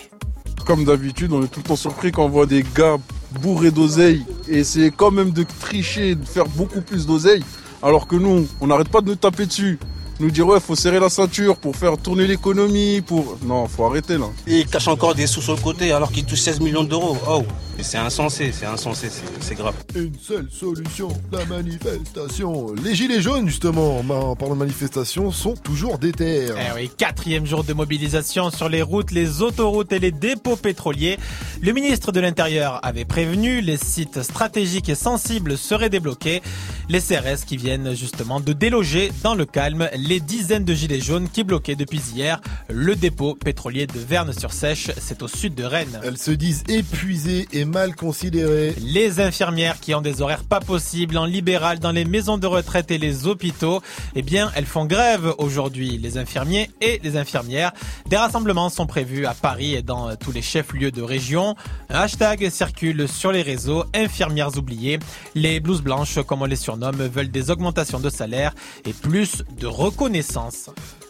Comme 0.65 0.86
d'habitude, 0.86 1.34
on 1.34 1.43
est 1.43 1.47
tout 1.47 1.59
le 1.59 1.67
temps 1.67 1.76
surpris 1.76 2.11
quand 2.11 2.26
on 2.26 2.30
voit 2.30 2.45
des 2.45 2.63
gars 2.76 2.97
bourrés 3.41 3.72
d'oseille 3.72 4.26
et 4.47 4.59
essayer 4.59 4.91
quand 4.91 5.11
même 5.11 5.32
de 5.32 5.45
tricher 5.59 6.15
de 6.15 6.26
faire 6.26 6.47
beaucoup 6.47 6.82
plus 6.82 7.05
d'oseille. 7.05 7.43
Alors 7.84 8.07
que 8.07 8.15
nous, 8.15 8.47
on 8.59 8.67
n'arrête 8.67 8.89
pas 8.89 9.01
de 9.01 9.07
nous 9.07 9.15
taper 9.15 9.45
dessus. 9.47 9.80
Nous 10.22 10.30
dire 10.30 10.45
ouais, 10.45 10.59
faut 10.59 10.76
serrer 10.76 10.99
la 10.99 11.09
ceinture 11.09 11.57
pour 11.57 11.76
faire 11.76 11.97
tourner 11.97 12.28
l'économie, 12.28 13.01
pour... 13.01 13.39
Non, 13.43 13.67
faut 13.67 13.86
arrêter 13.86 14.19
là. 14.19 14.28
Et 14.45 14.59
il 14.59 14.67
cache 14.67 14.88
encore 14.88 15.15
des 15.15 15.26
sous 15.26 15.41
sur 15.41 15.55
le 15.55 15.61
côté 15.61 15.91
alors 15.91 16.11
qu'il 16.11 16.26
touche 16.26 16.41
16 16.41 16.59
millions 16.59 16.84
d'euros. 16.84 17.17
Oh, 17.28 17.43
mais 17.76 17.82
c'est 17.82 17.97
insensé, 17.97 18.51
c'est 18.53 18.67
insensé, 18.67 19.09
c'est- 19.09 19.24
c'est 19.39 19.55
grave. 19.55 19.74
Une 19.95 20.13
seule 20.22 20.47
solution, 20.51 21.07
la 21.32 21.43
manifestation. 21.45 22.74
Les 22.84 22.93
gilets 22.93 23.19
jaunes, 23.19 23.47
justement, 23.47 23.97
en 23.99 24.36
parlant 24.36 24.53
de 24.53 24.59
manifestation, 24.59 25.32
sont 25.32 25.55
toujours 25.55 25.97
déter. 25.97 26.45
Eh 26.49 26.76
oui, 26.76 26.91
quatrième 26.95 27.47
jour 27.47 27.63
de 27.63 27.74
mobilisation 27.74 28.51
sur 28.51 28.69
les 28.69 28.84
routes, 28.84 29.09
les 29.09 29.41
autoroutes 29.41 29.91
et 29.91 29.97
les 29.99 30.11
dépôts 30.11 30.55
pétroliers. 30.55 31.17
Le 31.63 31.72
ministre 31.72 32.11
de 32.11 32.19
l'Intérieur 32.19 32.80
avait 32.84 33.05
prévenu, 33.05 33.61
les 33.61 33.78
sites 33.78 34.22
stratégiques 34.22 34.89
et 34.89 34.95
sensibles 34.95 35.57
seraient 35.57 35.89
débloqués. 35.89 36.43
Les 36.89 36.99
CRS 36.99 37.45
qui 37.47 37.57
viennent 37.57 37.95
justement 37.95 38.39
de 38.39 38.53
déloger 38.53 39.11
dans 39.24 39.34
le 39.34 39.45
calme 39.45 39.89
les 39.95 40.11
dizaines 40.20 40.66
de 40.66 40.74
gilets 40.74 40.99
jaunes 40.99 41.30
qui 41.30 41.43
bloquaient 41.43 41.76
depuis 41.76 42.01
hier 42.14 42.41
le 42.70 42.95
dépôt 42.95 43.36
pétrolier 43.36 43.88
de 43.88 43.99
Verne-sur-Sèche, 43.99 44.91
c'est 44.99 45.22
au 45.22 45.28
sud 45.28 45.55
de 45.55 45.64
Rennes. 45.64 45.99
Elles 46.03 46.18
se 46.18 46.32
disent 46.32 46.64
épuisées 46.68 47.47
et 47.53 47.66
mal 47.66 47.95
considérées. 47.95 48.76
Les 48.80 49.20
infirmières 49.20 49.80
qui 49.80 49.93
ont 49.93 50.01
des 50.01 50.22
horaires 50.22 50.43
pas 50.43 50.59
possibles 50.59 51.18
en 51.18 51.26
libéral 51.26 51.80
dans 51.80 51.91
les 51.91 52.05
maisons 52.05 52.38
de 52.38 52.47
retraite 52.47 52.91
et 52.91 52.97
les 52.97 53.28
hôpitaux, 53.28 53.82
eh 54.16 54.22
bien, 54.22 54.51
elles 54.55 54.66
font 54.66 54.86
grève 54.86 55.34
aujourd'hui, 55.38 55.97
les 55.97 56.18
infirmiers 56.18 56.70
et 56.82 56.99
les 57.03 57.18
infirmières. 57.18 57.72
Des 58.09 58.18
rassemblements 58.18 58.70
sont 58.70 58.88
prévus 58.88 59.26
à 59.26 59.34
Paris 59.34 59.76
et 59.76 59.82
dans 59.82 60.16
tous 60.16 60.32
les 60.32 60.41
chefs-lieux 60.41 60.91
de 60.91 61.01
région. 61.01 61.55
Un 61.89 62.01
hashtag 62.01 62.49
circule 62.49 63.07
sur 63.07 63.32
les 63.32 63.41
réseaux, 63.41 63.86
infirmières 63.93 64.57
oubliées. 64.57 64.99
Les 65.36 65.59
blouses 65.59 65.82
blanches, 65.82 66.20
comme 66.26 66.41
on 66.41 66.45
les 66.45 66.55
surnomme, 66.55 66.97
veulent 66.97 67.32
des 67.32 67.51
augmentations 67.51 67.99
de 67.99 68.09
salaire 68.09 68.53
et 68.86 68.93
plus 68.93 69.43
de 69.59 69.68
reconnaissance. 69.92 70.70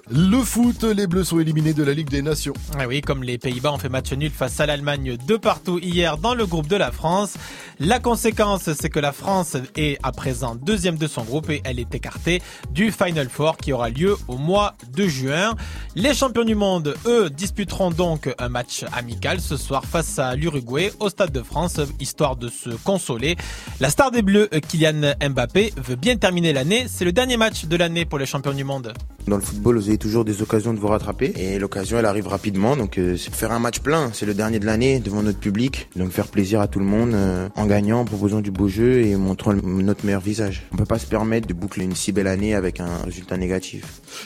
Le 0.09 0.41
foot, 0.43 0.83
les 0.83 1.07
Bleus 1.07 1.25
sont 1.25 1.39
éliminés 1.39 1.73
de 1.73 1.83
la 1.83 1.93
Ligue 1.93 2.09
des 2.09 2.21
Nations. 2.21 2.53
Ah 2.77 2.87
oui, 2.87 3.01
comme 3.01 3.23
les 3.23 3.37
Pays-Bas 3.37 3.71
ont 3.71 3.77
fait 3.77 3.89
match 3.89 4.11
nul 4.13 4.31
face 4.31 4.59
à 4.59 4.65
l'Allemagne 4.65 5.17
de 5.27 5.35
partout 5.37 5.79
hier 5.79 6.17
dans 6.17 6.33
le 6.33 6.45
groupe 6.45 6.67
de 6.67 6.75
la 6.75 6.91
France. 6.91 7.33
La 7.79 7.99
conséquence, 7.99 8.69
c'est 8.73 8.89
que 8.89 8.99
la 8.99 9.11
France 9.11 9.57
est 9.75 9.97
à 10.03 10.11
présent 10.11 10.55
deuxième 10.55 10.97
de 10.97 11.07
son 11.07 11.23
groupe 11.23 11.49
et 11.49 11.61
elle 11.63 11.79
est 11.79 11.93
écartée 11.93 12.41
du 12.71 12.91
Final 12.91 13.29
Four 13.29 13.57
qui 13.57 13.73
aura 13.73 13.89
lieu 13.89 14.17
au 14.27 14.37
mois 14.37 14.75
de 14.93 15.07
juin. 15.07 15.55
Les 15.95 16.13
champions 16.13 16.43
du 16.43 16.55
monde, 16.55 16.95
eux, 17.05 17.29
disputeront 17.29 17.91
donc 17.91 18.33
un 18.37 18.49
match 18.49 18.83
amical 18.93 19.39
ce 19.39 19.57
soir 19.57 19.85
face 19.85 20.19
à 20.19 20.35
l'Uruguay 20.35 20.91
au 20.99 21.09
Stade 21.09 21.31
de 21.31 21.43
France, 21.43 21.79
histoire 21.99 22.35
de 22.35 22.49
se 22.49 22.69
consoler. 22.69 23.35
La 23.79 23.89
star 23.89 24.11
des 24.11 24.21
Bleus, 24.21 24.49
Kylian 24.67 25.13
Mbappé, 25.29 25.73
veut 25.77 25.95
bien 25.95 26.17
terminer 26.17 26.53
l'année. 26.53 26.85
C'est 26.87 27.05
le 27.05 27.11
dernier 27.11 27.37
match 27.37 27.65
de 27.65 27.75
l'année 27.75 28.05
pour 28.05 28.19
les 28.19 28.25
champions 28.25 28.53
du 28.53 28.63
monde. 28.63 28.93
Dans 29.27 29.37
le 29.37 29.43
football, 29.43 29.77
avez 29.91 29.97
toujours 29.97 30.23
des 30.25 30.41
occasions 30.41 30.73
de 30.73 30.79
vous 30.79 30.87
rattraper 30.87 31.33
et 31.35 31.59
l'occasion 31.59 31.99
elle 31.99 32.05
arrive 32.05 32.27
rapidement. 32.27 32.75
Donc 32.77 32.97
euh, 32.97 33.17
c'est 33.17 33.33
faire 33.35 33.51
un 33.51 33.59
match 33.59 33.79
plein, 33.79 34.09
c'est 34.13 34.25
le 34.25 34.33
dernier 34.33 34.59
de 34.59 34.65
l'année 34.65 34.99
devant 34.99 35.21
notre 35.21 35.39
public. 35.39 35.89
Donc 35.97 36.11
faire 36.11 36.27
plaisir 36.27 36.61
à 36.61 36.67
tout 36.67 36.79
le 36.79 36.85
monde 36.85 37.11
euh, 37.13 37.49
en 37.55 37.65
gagnant, 37.65 37.99
en 37.99 38.05
proposant 38.05 38.39
du 38.41 38.51
beau 38.51 38.67
jeu 38.69 39.01
et 39.01 39.15
montrant 39.17 39.51
le- 39.51 39.61
notre 39.61 40.05
meilleur 40.05 40.21
visage. 40.21 40.63
On 40.71 40.77
peut 40.77 40.85
pas 40.85 40.99
se 40.99 41.05
permettre 41.05 41.47
de 41.47 41.53
boucler 41.53 41.83
une 41.83 41.95
si 41.95 42.11
belle 42.13 42.27
année 42.27 42.55
avec 42.55 42.79
un 42.79 42.89
résultat 43.05 43.35
négatif. 43.37 43.83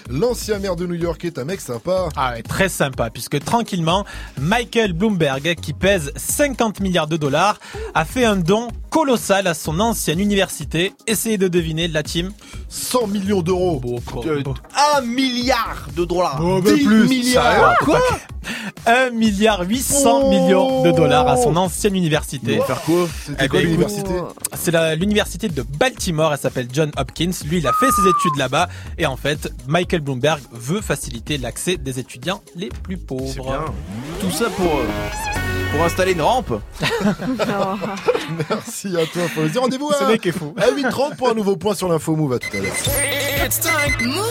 L'ancien 0.09 0.59
maire 0.59 0.75
de 0.75 0.85
New 0.85 0.93
York 0.95 1.25
est 1.25 1.39
un 1.39 1.45
mec 1.45 1.61
sympa. 1.61 2.09
Ah 2.15 2.33
ouais, 2.33 2.43
très 2.43 2.69
sympa, 2.69 3.09
puisque 3.09 3.39
tranquillement, 3.43 4.05
Michael 4.39 4.93
Bloomberg, 4.93 5.55
qui 5.55 5.73
pèse 5.73 6.11
50 6.15 6.79
milliards 6.79 7.07
de 7.07 7.17
dollars, 7.17 7.59
a 7.95 8.05
fait 8.05 8.25
un 8.25 8.35
don 8.35 8.67
colossal 8.91 9.47
à 9.47 9.53
son 9.53 9.79
ancienne 9.79 10.19
université. 10.19 10.93
Essayez 11.07 11.37
de 11.37 11.47
deviner 11.47 11.87
la 11.87 12.03
team. 12.03 12.31
100 12.69 13.07
millions 13.07 13.41
d'euros. 13.41 13.81
Un 14.95 15.01
milliard 15.01 15.54
de 15.95 16.05
dollars. 16.05 16.39
Oh, 16.43 16.61
bah 16.61 16.71
10 16.73 16.83
plus, 16.85 17.07
milliards. 17.07 17.43
ça, 17.43 17.75
Quoi 17.85 17.99
1 18.85 19.09
milliard 19.11 19.61
800 19.67 20.29
millions 20.29 20.83
de 20.83 20.91
dollars 20.91 21.27
à 21.27 21.37
son 21.37 21.55
ancienne 21.55 21.95
université. 21.95 22.57
Pour 22.57 22.65
faire 22.67 22.81
quoi? 22.83 23.07
C'était 23.25 23.45
Eh 23.45 23.47
quoi 23.47 23.59
ben, 23.59 23.65
l'université? 23.65 24.11
C'est 24.53 24.71
la- 24.71 24.95
l'université 24.95 25.49
de 25.49 25.63
Baltimore, 25.63 26.31
elle 26.33 26.39
s'appelle 26.39 26.67
John 26.71 26.91
Hopkins. 26.97 27.31
Lui, 27.49 27.57
il 27.57 27.67
a 27.67 27.71
fait 27.79 27.89
ses 27.91 28.01
études 28.07 28.37
là-bas. 28.37 28.67
Et 28.99 29.05
en 29.07 29.17
fait, 29.17 29.51
Michael 29.67 30.01
Bloomberg 30.01 30.41
veut 30.51 30.81
faciliter 30.81 31.37
l'accès 31.39 31.77
des 31.77 31.99
étudiants 31.99 32.41
les 32.55 32.69
plus 32.69 32.97
pauvres. 32.97 33.63
Tout 34.21 34.31
ça 34.31 34.45
pour, 34.55 34.65
euh, 34.67 34.85
pour 35.71 35.83
installer 35.83 36.13
une 36.13 36.21
rampe. 36.21 36.61
Merci 38.49 38.87
à 38.95 39.05
toi, 39.05 39.23
Fawzi. 39.33 39.57
Rendez-vous 39.57 39.91
Ce 39.97 40.03
à, 40.03 40.07
mec 40.07 40.25
est 40.25 40.31
fou. 40.31 40.53
à 40.57 40.71
8h30 40.71 41.15
pour 41.15 41.29
un 41.29 41.33
nouveau 41.33 41.55
point 41.55 41.75
sur 41.75 41.89
l'info 41.89 42.15
move. 42.15 42.33
À 42.33 42.39
tout 42.39 42.49
à 42.55 42.61
l'heure. 42.61 42.73
It's 43.45 43.59
time. 43.59 44.07
Move. 44.07 44.23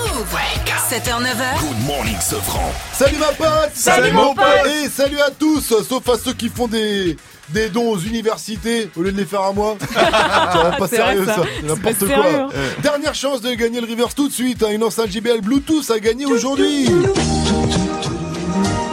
7h, 0.90 1.22
9h. 1.22 1.60
Good 1.60 1.86
morning, 1.86 2.16
Sofran. 2.20 2.70
Salut 2.92 3.16
ma 3.18 3.26
pote 3.28 3.70
Salut, 3.74 4.12
mon 4.12 4.34
pote 4.34 4.44
Et 4.84 4.88
salut 4.88 5.20
à 5.20 5.30
tous, 5.30 5.60
sauf 5.82 6.08
à 6.08 6.18
ceux 6.18 6.34
qui 6.34 6.48
font 6.48 6.68
des, 6.68 7.16
des 7.48 7.68
dons 7.70 7.90
aux 7.90 7.98
universités 7.98 8.90
au 8.96 9.02
lieu 9.02 9.10
de 9.12 9.16
les 9.16 9.24
faire 9.24 9.42
à 9.42 9.52
moi. 9.52 9.76
C'est 9.90 10.78
pas 10.78 10.88
sérieux 10.88 11.24
ça. 11.26 11.36
c'est 11.60 11.66
n'importe 11.66 11.98
quoi. 11.98 12.06
sérieux, 12.08 12.46
Dernière 12.82 13.14
chance 13.14 13.40
de 13.40 13.52
gagner 13.54 13.80
le 13.80 13.86
Reverse 13.90 14.14
tout 14.14 14.28
de 14.28 14.32
suite, 14.32 14.62
hein, 14.62 14.70
une 14.72 14.84
enceinte 14.84 15.10
JBL 15.10 15.40
Bluetooth 15.40 15.90
à 15.90 15.98
gagner 15.98 16.26
aujourd'hui. 16.26 16.88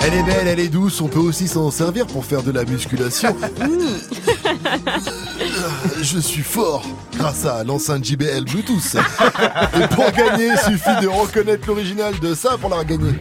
Elle 0.04 0.14
est 0.16 0.24
belle, 0.24 0.48
elle 0.48 0.60
est 0.60 0.68
douce, 0.68 1.00
on 1.02 1.08
peut 1.08 1.20
aussi 1.20 1.48
s'en 1.48 1.70
servir 1.72 2.08
pour 2.08 2.26
faire 2.26 2.42
de 2.44 2.52
la 2.52 2.64
musculation. 2.66 3.36
Je 6.02 6.20
suis 6.20 6.42
fort 6.42 6.84
grâce 7.18 7.46
à 7.46 7.64
l'enceinte 7.64 8.04
JBL 8.04 8.46
Bluetooth. 8.46 8.96
Et 8.96 9.88
pour 9.88 10.12
gagner, 10.12 10.50
il 10.54 10.58
suffit 10.58 11.02
de 11.02 11.08
reconnaître 11.08 11.68
l'original 11.68 12.20
de 12.20 12.34
ça 12.34 12.58
pour 12.60 12.70
la 12.70 12.84
gagner. 12.84 13.12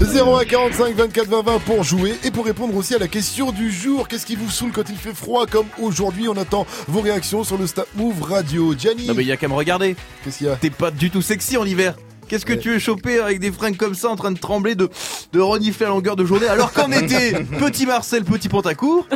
01 0.00 0.44
45 0.44 0.94
24 0.94 1.26
20 1.28 1.42
20 1.42 1.58
pour 1.60 1.82
jouer 1.82 2.14
et 2.22 2.30
pour 2.30 2.44
répondre 2.44 2.76
aussi 2.76 2.94
à 2.94 2.98
la 2.98 3.08
question 3.08 3.50
du 3.50 3.72
jour. 3.72 4.08
Qu'est-ce 4.08 4.26
qui 4.26 4.36
vous 4.36 4.50
saoule 4.50 4.70
quand 4.72 4.88
il 4.90 4.96
fait 4.96 5.14
froid 5.14 5.46
comme 5.46 5.66
aujourd'hui? 5.80 6.28
On 6.28 6.36
attend 6.36 6.66
vos 6.86 7.00
réactions 7.00 7.44
sur 7.44 7.56
le 7.56 7.66
Snap 7.66 7.86
Move 7.94 8.20
Radio. 8.22 8.74
Gianni? 8.76 9.06
Non 9.06 9.14
mais 9.14 9.22
il 9.22 9.28
y 9.28 9.32
a 9.32 9.38
qu'à 9.38 9.48
me 9.48 9.54
regarder. 9.54 9.96
Qu'est-ce 10.22 10.38
qu'il 10.38 10.48
y 10.48 10.50
a? 10.50 10.56
T'es 10.56 10.68
pas 10.68 10.90
du 10.90 11.10
tout 11.10 11.22
sexy 11.22 11.56
en 11.56 11.64
hiver. 11.64 11.94
Qu'est-ce 12.28 12.44
que 12.44 12.52
tu 12.52 12.70
veux 12.72 12.78
choper 12.78 13.20
avec 13.20 13.38
des 13.38 13.50
fringues 13.52 13.76
comme 13.76 13.94
ça 13.94 14.08
en 14.08 14.16
train 14.16 14.32
de 14.32 14.38
trembler, 14.38 14.74
de, 14.74 14.90
de 15.32 15.40
renifler 15.40 15.86
à 15.86 15.90
longueur 15.90 16.16
de 16.16 16.24
journée 16.26 16.48
alors 16.48 16.72
qu'en 16.72 16.90
été, 16.92 17.32
petit 17.58 17.86
Marcel, 17.86 18.24
petit 18.24 18.48
Pantacourt, 18.48 19.06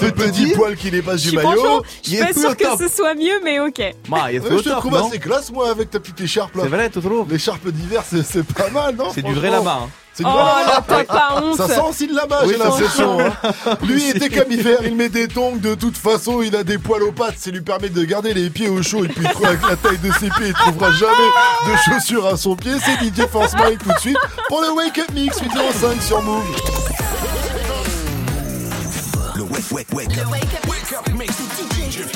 Te 0.00 0.10
petit 0.10 0.52
poil 0.54 0.76
qui 0.76 0.90
dépasse 0.90 1.22
Je 1.22 1.30
du 1.30 1.36
maillot. 1.36 1.84
je 2.02 2.10
suis 2.10 2.18
pas 2.18 2.32
sûre 2.32 2.56
que 2.56 2.76
ce 2.76 2.88
soit 2.94 3.14
mieux, 3.14 3.40
mais 3.44 3.60
ok. 3.60 3.80
Bah, 4.08 4.26
je 4.32 4.38
te 4.40 4.62
top, 4.68 4.78
trouve 4.80 4.96
assez 4.96 5.20
classe 5.20 5.52
moi 5.52 5.70
avec 5.70 5.90
ta 5.90 6.00
petite 6.00 6.20
écharpe 6.20 6.56
là. 6.56 6.64
C'est 6.64 6.68
vrai, 6.68 6.90
Totoro 6.90 7.26
L'écharpe 7.30 7.68
d'hiver 7.68 8.02
c'est 8.04 8.42
pas 8.42 8.68
mal 8.70 8.96
non 8.96 9.10
C'est 9.14 9.22
du 9.22 9.32
vrai 9.32 9.50
lama. 9.50 9.82
Hein. 9.84 9.88
C'est 10.18 10.24
Oh, 10.26 10.36
là, 10.36 10.82
t'as 10.86 11.04
pas 11.04 11.40
honte. 11.40 11.56
Ça 11.56 11.68
sent 11.68 11.80
aussi 11.88 12.06
de 12.08 12.14
là-bas, 12.16 12.40
Oui, 12.44 12.54
j'ai 12.56 12.58
l'impression. 12.58 13.20
hein. 13.20 13.32
Lui 13.84 14.02
il 14.10 14.16
était 14.16 14.28
camifère, 14.28 14.78
il 14.82 14.96
met 14.96 15.08
des 15.08 15.28
tongs, 15.28 15.54
de 15.56 15.76
toute 15.76 15.96
façon 15.96 16.42
il 16.42 16.56
a 16.56 16.64
des 16.64 16.76
poils 16.78 17.04
aux 17.04 17.12
pattes, 17.12 17.38
ça 17.38 17.50
lui 17.52 17.60
permet 17.60 17.88
de 17.88 18.02
garder 18.04 18.34
les 18.34 18.50
pieds 18.50 18.68
au 18.68 18.82
chaud 18.82 19.04
et 19.04 19.08
puis 19.08 19.24
avec 19.44 19.60
la 19.68 19.76
taille 19.76 19.98
de 19.98 20.10
ses 20.14 20.28
pieds 20.30 20.48
il 20.48 20.54
trouvera 20.54 20.90
jamais 20.90 21.30
de 21.68 21.76
chaussures 21.84 22.26
à 22.26 22.36
son 22.36 22.56
pied. 22.56 22.72
C'est 22.84 22.96
DJ 23.06 23.28
Force 23.30 23.54
Mike 23.54 23.78
tout 23.84 23.92
de 23.92 23.98
suite 24.00 24.18
pour 24.48 24.60
le 24.60 24.72
Wake 24.72 24.98
Up 24.98 25.10
Mix 25.14 25.38
805 25.40 26.02
sur 26.02 26.20
Move. 26.22 26.42
Le 29.36 29.42
wake, 29.44 29.70
wake, 29.70 29.86
wake 29.92 30.18
up. 30.18 30.26
Wake 30.32 30.92
up 30.98 31.08
mix. 31.16 31.36
DJ, 31.36 32.02
DJ 32.02 32.08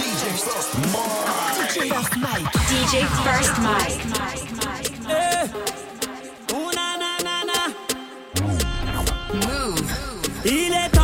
First 1.88 2.16
Mike. 2.16 2.50
DJ 2.66 3.06
First 3.22 3.58
Mike. 3.62 4.02
Il 10.44 10.72
est 10.72 11.01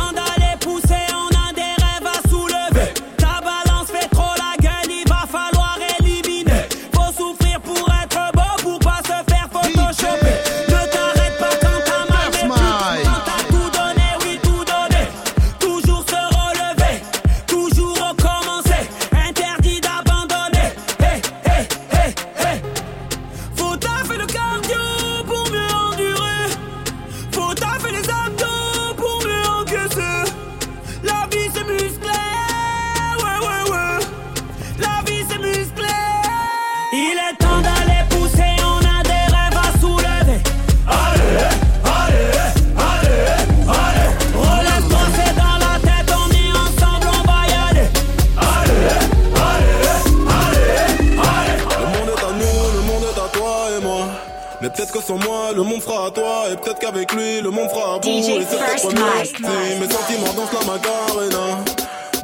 sans 55.09 55.17
moi, 55.17 55.51
le 55.55 55.63
monde 55.63 55.81
fera 55.81 56.05
à 56.05 56.11
toi. 56.11 56.43
Et 56.51 56.55
peut-être 56.55 56.77
qu'avec 56.77 57.11
lui, 57.13 57.41
le 57.41 57.49
monde 57.49 57.67
fera 57.69 57.95
à 57.95 57.97
vous. 57.97 58.09
DJ 58.09 58.29
Et 58.29 58.45
c'est 58.47 58.57
peut-être 58.57 58.93
mieux 58.93 59.79
mes 59.81 59.91
sentiments 59.91 60.33
dansent 60.35 60.53
la 60.53 60.71
macarena. 60.71 61.63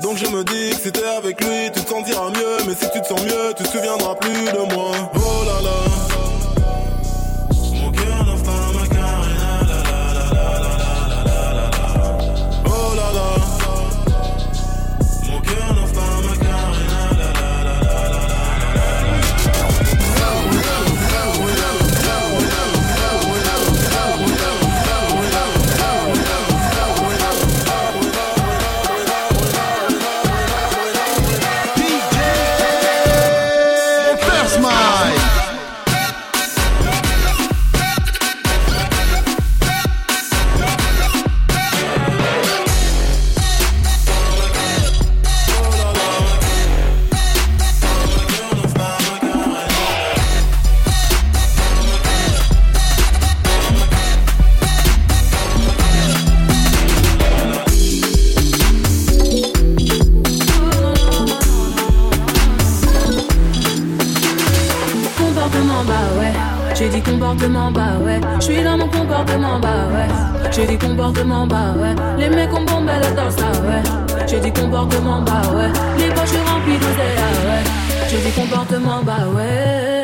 Donc 0.04 0.18
je 0.18 0.28
me 0.28 0.44
dis 0.44 0.70
que 0.70 0.82
si 0.84 0.92
t'es 0.92 1.08
avec 1.18 1.44
lui, 1.44 1.72
tu 1.74 1.82
te 1.82 1.90
sentiras 1.90 2.30
mieux. 2.30 2.58
Mais 2.68 2.76
si 2.76 2.86
tu 2.92 3.02
te 3.02 3.08
sens 3.08 3.22
mieux, 3.24 3.54
tu 3.58 3.64
te 3.64 3.70
souviendras 3.70 4.14
plus 4.16 4.46
de 4.52 4.76
moi. 4.76 4.92
Oh 5.16 5.46
là 5.48 5.62
là. 5.64 5.95
J'ai 66.76 66.90
dit 66.90 67.02
comportement, 67.02 67.72
bah 67.72 67.98
ouais. 68.02 68.20
Je 68.40 68.42
suis 68.46 68.64
dans 68.64 68.78
mon 68.78 68.88
comportement, 68.90 69.60
bah 69.60 69.88
ouais. 69.94 70.52
J'ai 70.52 70.68
dit 70.68 70.78
comportement, 70.78 71.48
bah 71.48 71.74
ouais. 71.80 71.96
Les 72.18 72.30
mecs 72.30 72.54
ont 72.54 72.66
bombé 72.66 72.92
la 73.02 73.12
danse, 73.12 73.36
ah 73.40 73.58
ouais. 73.62 74.28
J'ai 74.28 74.40
dit 74.42 74.52
comportement, 74.52 75.22
bah 75.22 75.42
ouais. 75.56 75.70
Les 75.98 76.10
poches 76.10 76.36
remplies 76.46 76.78
d'oseille, 76.78 77.18
ah 77.18 77.48
ouais. 77.48 77.64
J'ai 78.10 78.18
dit 78.18 78.32
comportement, 78.32 79.02
bah 79.04 79.26
ouais. 79.34 79.95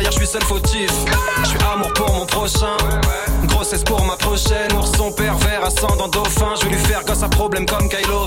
Je 0.00 0.10
suis 0.10 0.26
seul 0.26 0.42
fautif. 0.42 0.90
Je 1.42 1.48
suis 1.48 1.58
amour 1.72 1.92
pour 1.94 2.12
mon 2.12 2.26
prochain, 2.26 2.76
grossesse 3.46 3.84
pour 3.84 4.04
ma 4.04 4.16
prochaine. 4.16 4.72
Ourson 4.76 5.12
pervers, 5.12 5.64
ascendant 5.64 6.08
dauphin, 6.08 6.54
je 6.60 6.66
vais 6.66 6.74
lui 6.76 6.84
faire 6.84 7.04
gosse 7.04 7.22
à 7.22 7.28
problème 7.28 7.66
comme 7.66 7.88
Kylo 7.88 8.24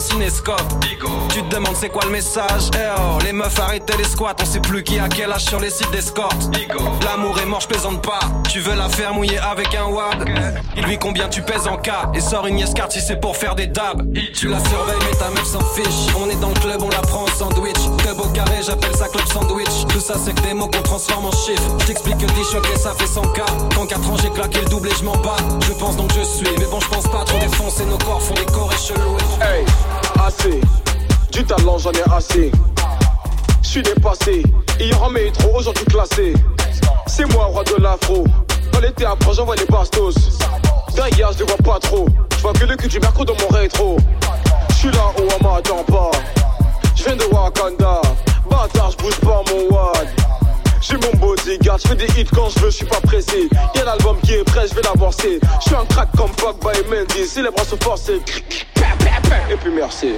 cinéscope. 0.00 0.62
Tu 1.30 1.42
te 1.42 1.54
demandes 1.54 1.76
c'est 1.76 1.88
quoi 1.88 2.02
le 2.04 2.10
message? 2.10 2.70
Eh 2.74 2.78
oh, 2.98 3.18
les 3.24 3.32
meufs 3.32 3.58
arrêtez 3.58 3.96
les 3.96 4.04
squats, 4.04 4.34
on 4.40 4.44
sait 4.44 4.60
plus 4.60 4.82
qui 4.82 4.98
a 4.98 5.08
quel 5.08 5.30
âge 5.32 5.44
sur 5.44 5.60
les 5.60 5.70
sites 5.70 5.90
d'escorte. 5.90 6.50
L'amour 7.04 7.38
est 7.38 7.46
mort, 7.46 7.60
je 7.60 7.68
plaisante 7.68 8.02
pas. 8.02 8.20
Tu 8.50 8.60
veux 8.60 8.74
la 8.74 8.88
faire 8.88 9.14
mouiller 9.14 9.38
avec 9.38 9.74
un 9.74 9.86
wad? 9.86 10.28
Il 10.76 10.84
lui 10.84 10.98
combien 10.98 11.28
tu 11.28 11.42
pèses 11.42 11.66
en 11.66 11.76
cas 11.76 12.10
Et 12.14 12.20
sort 12.20 12.46
une 12.46 12.58
yes 12.58 12.74
card 12.74 12.90
si 12.90 13.00
c'est 13.00 13.20
pour 13.20 13.36
faire 13.36 13.54
des 13.54 13.66
dabs. 13.66 14.02
Tu 14.34 14.48
la 14.48 14.58
surveilles 14.58 14.98
mais 15.10 15.16
ta 15.16 15.30
meuf 15.30 15.44
s'en 15.44 15.60
fiche. 15.60 16.14
On 16.18 16.28
est 16.30 16.40
dans 16.40 16.48
le 16.48 16.60
club, 16.60 16.82
on 16.82 16.90
la 16.90 17.00
prend 17.00 17.24
en 17.24 17.26
sandwich. 17.28 17.78
Club 17.98 18.20
au 18.20 18.28
carré, 18.28 18.60
j'appelle 18.64 18.94
ça 18.94 19.08
club 19.08 19.26
sandwich. 19.26 19.86
Tout 19.88 20.00
ça 20.00 20.14
c'est 20.22 20.34
que 20.34 20.42
des 20.42 20.54
mots 20.54 20.68
qu'on 20.68 20.82
transforme 20.82 21.26
en 21.26 21.32
chiffres. 21.32 21.76
Je 21.80 21.86
t'explique 21.86 22.18
que 22.18 22.26
10 22.26 22.44
chocs 22.52 22.68
et 22.74 22.78
ça 22.78 22.94
fait 22.94 23.06
100 23.06 23.22
k. 23.22 23.42
Quand 23.74 23.86
4 23.86 24.10
ans 24.10 24.16
j'ai 24.22 24.30
claqué 24.30 24.60
le 24.60 24.68
double 24.68 24.88
et 24.88 24.94
je 24.98 25.04
m'en 25.04 25.16
bats. 25.16 25.36
Je 25.66 25.72
pense 25.72 25.96
donc 25.96 26.12
je 26.16 26.22
suis, 26.22 26.48
mais 26.58 26.66
bon 26.66 26.80
je 26.80 26.88
pense 26.88 27.06
pas 27.08 27.24
trop 27.24 27.38
défoncer 27.38 27.84
nos 27.86 27.98
corps 27.98 28.22
font 28.22 28.34
des 28.34 28.46
corps 28.46 28.72
et 28.72 29.87
assez. 30.20 30.60
Du 31.32 31.44
talent, 31.44 31.78
j'en 31.78 31.92
ai 31.92 32.02
assez. 32.14 32.50
Je 33.62 33.68
suis 33.68 33.82
dépassé. 33.82 34.42
Hier 34.80 35.02
en 35.02 35.10
métro, 35.10 35.56
aujourd'hui 35.56 35.84
classé. 35.86 36.32
C'est 37.06 37.26
moi, 37.32 37.46
roi 37.46 37.64
de 37.64 37.82
l'afro. 37.82 38.24
Dans 38.72 38.80
l'été 38.80 39.04
après, 39.04 39.34
j'envoie 39.34 39.56
les 39.56 39.66
bastos. 39.66 40.14
Derrière, 40.94 41.32
je 41.32 41.38
les 41.38 41.44
vois 41.44 41.56
pas 41.56 41.78
trop. 41.80 42.06
Je 42.36 42.42
vois 42.42 42.52
que 42.52 42.64
le 42.64 42.76
cul 42.76 42.88
du 42.88 43.00
mercredi 43.00 43.32
dans 43.32 43.44
mon 43.44 43.48
rétro. 43.56 43.96
Je 44.70 44.74
suis 44.74 44.90
là 44.90 45.12
où 45.18 45.22
on 45.22 45.44
m'attend 45.44 45.82
pas. 45.84 46.10
Je 46.94 47.04
viens 47.04 47.16
de 47.16 47.24
Wakanda. 47.24 48.00
Bâtard, 48.50 48.90
je 48.92 48.96
bouge 48.96 49.20
pas 49.20 49.42
mon 49.50 49.74
wad. 49.74 50.08
J'ai 50.80 50.96
mon 50.96 51.12
bodyguard, 51.18 51.78
je 51.78 51.88
fais 51.88 51.96
des 51.96 52.20
hits 52.20 52.28
quand 52.32 52.48
je 52.50 52.60
veux, 52.60 52.70
je 52.70 52.76
suis 52.76 52.86
pas 52.86 53.00
pressé. 53.00 53.48
Y'a 53.74 53.84
l'album 53.84 54.16
qui 54.22 54.34
est 54.34 54.44
prêt, 54.44 54.66
je 54.68 54.74
vais 54.74 54.82
l'avancer. 54.82 55.40
Je 55.60 55.66
suis 55.66 55.74
un 55.74 55.84
crack 55.84 56.08
comme 56.16 56.30
Pogba 56.30 56.72
et 56.72 56.88
Mendy. 56.88 57.26
Sont 57.28 57.76
forcés, 57.82 58.20
et 59.50 59.56
puis 59.56 59.70
merci. 59.70 60.14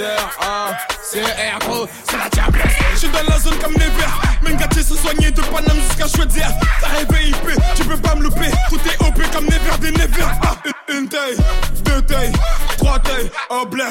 Dire, 0.00 0.30
ah, 0.40 0.70
c'est 1.02 1.20
c'est 1.20 2.16
la 2.16 2.28
diablesse. 2.30 2.72
Je 2.94 2.98
suis 3.00 3.08
dans 3.08 3.22
la 3.28 3.38
zone 3.38 3.58
comme 3.58 3.74
Never. 3.74 4.08
Mengati 4.42 4.82
se 4.82 4.94
soigner 4.94 5.30
de 5.30 5.42
Paname 5.42 5.76
jusqu'à 5.76 6.08
Chouetzer. 6.08 6.46
T'as 6.80 6.88
rêvé 6.88 7.28
IP, 7.28 7.60
tu 7.74 7.84
peux 7.84 7.98
pas 7.98 8.14
me 8.14 8.22
louper. 8.22 8.50
Tout 8.70 8.80
est 8.86 9.06
OP 9.06 9.20
comme 9.30 9.44
Never 9.44 9.76
des 9.78 9.90
Never. 9.90 10.24
Ah, 10.42 10.56
une, 10.88 11.06
taille, 11.06 11.36
deux 11.84 12.00
tailles, 12.00 12.32
trois 12.78 12.98
tailles, 13.00 13.30
au 13.50 13.66
blé. 13.66 13.84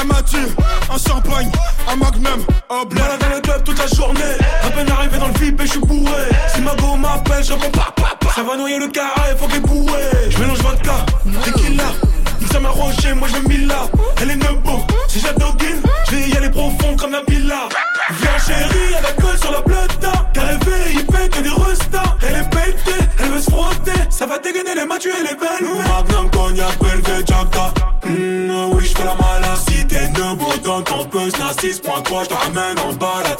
Un 0.00 0.04
Mathieu, 0.06 0.48
un 0.92 0.98
champagne, 0.98 1.52
un 1.88 1.94
magnum, 1.94 2.44
au 2.68 2.84
blé. 2.86 3.00
Malade 3.00 3.20
dans 3.20 3.36
le 3.36 3.40
club 3.40 3.62
toute 3.62 3.78
la 3.78 3.86
journée. 3.86 4.34
À 4.64 4.70
peine 4.70 4.90
arrivé 4.90 5.18
dans 5.18 5.28
le 5.28 5.34
VIP 5.34 5.60
et 5.60 5.66
je 5.66 5.70
suis 5.70 5.80
bourré. 5.80 6.24
Si 6.52 6.60
ma 6.62 6.74
go 6.74 6.96
m'appelle, 6.96 7.44
je 7.44 7.52
réponds 7.52 7.70
pas. 7.94 7.94
Ça 8.34 8.42
va 8.42 8.56
noyer 8.56 8.80
le 8.80 8.88
carré, 8.88 9.36
faut 9.38 9.46
qu'elle 9.46 9.60
bourré. 9.60 10.02
Comme 16.98 17.12
la 17.12 17.22
villa. 17.28 17.68
Viens 18.10 18.38
chérie, 18.38 18.94
elle 18.98 19.06
a 19.06 19.12
gueule 19.12 19.38
sur 19.38 19.52
la 19.52 19.62
plata. 19.62 20.12
Elle 20.34 20.58
veut, 20.66 20.90
il 20.92 21.00
fait 21.00 21.28
que 21.28 21.40
des 21.40 21.48
restas. 21.48 22.16
Elle 22.22 22.36
est 22.36 22.50
pétée, 22.50 23.04
elle 23.18 23.30
veut 23.30 23.40
se 23.40 23.50
frotter. 23.50 23.92
Ça 24.10 24.26
va 24.26 24.38
dégainer 24.38 24.74
les 24.74 24.84
matchs 24.84 25.06
et 25.06 25.22
les 25.22 25.34
belles. 25.36 25.68
Magnum, 25.88 26.30
cognac, 26.30 26.78
Belvé, 26.80 27.24
Jacka. 27.26 27.72
Mmh, 28.04 28.72
oui, 28.72 28.84
je 28.84 28.96
fais 28.96 29.04
la 29.04 29.14
malade. 29.14 29.58
Si 29.68 29.86
t'es 29.86 30.08
nebo 30.08 30.46
dans 30.64 30.82
ton 30.82 31.04
buzz, 31.06 31.32
la 31.38 31.52
6.3, 31.52 32.24
je 32.24 32.28
te 32.28 32.34
ramène 32.34 32.78
en 32.80 32.92
balade. 32.94 33.38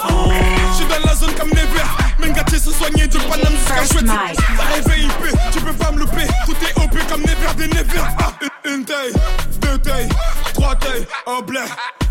Je 0.70 0.76
suis 0.76 0.86
dans 0.86 1.08
la 1.08 1.14
zone 1.14 1.34
comme 1.34 1.50
Never. 1.50 1.84
Mengati 2.18 2.58
se 2.58 2.70
soigner 2.70 3.06
de 3.08 3.18
Paname 3.18 3.52
jusqu'à 3.52 3.94
Chouette. 3.94 4.06
T'as 4.06 4.74
rêvé 4.74 5.02
IP, 5.02 5.38
tu 5.52 5.60
peux 5.60 5.72
pas 5.72 5.90
me 5.90 6.00
louper. 6.00 6.26
Tout 6.46 6.56
est 6.62 6.84
OP 6.84 6.96
comme 7.08 7.22
Never 7.22 7.54
des 7.56 7.68
Never. 7.68 8.02
Ah, 8.18 8.32
une, 8.64 8.72
une 8.74 8.84
taille, 8.84 9.12
deux 9.60 9.78
tailles, 9.78 10.08
trois 10.54 10.74
tailles, 10.76 11.06
au 11.26 11.42
blé. 11.42 11.60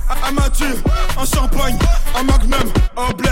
Un 0.10 0.32
Mathieu, 0.32 0.82
un 1.18 1.26
champagne, 1.26 1.78
un 2.16 2.24
magnum, 2.24 2.72
au 2.96 3.14
blé. 3.14 3.30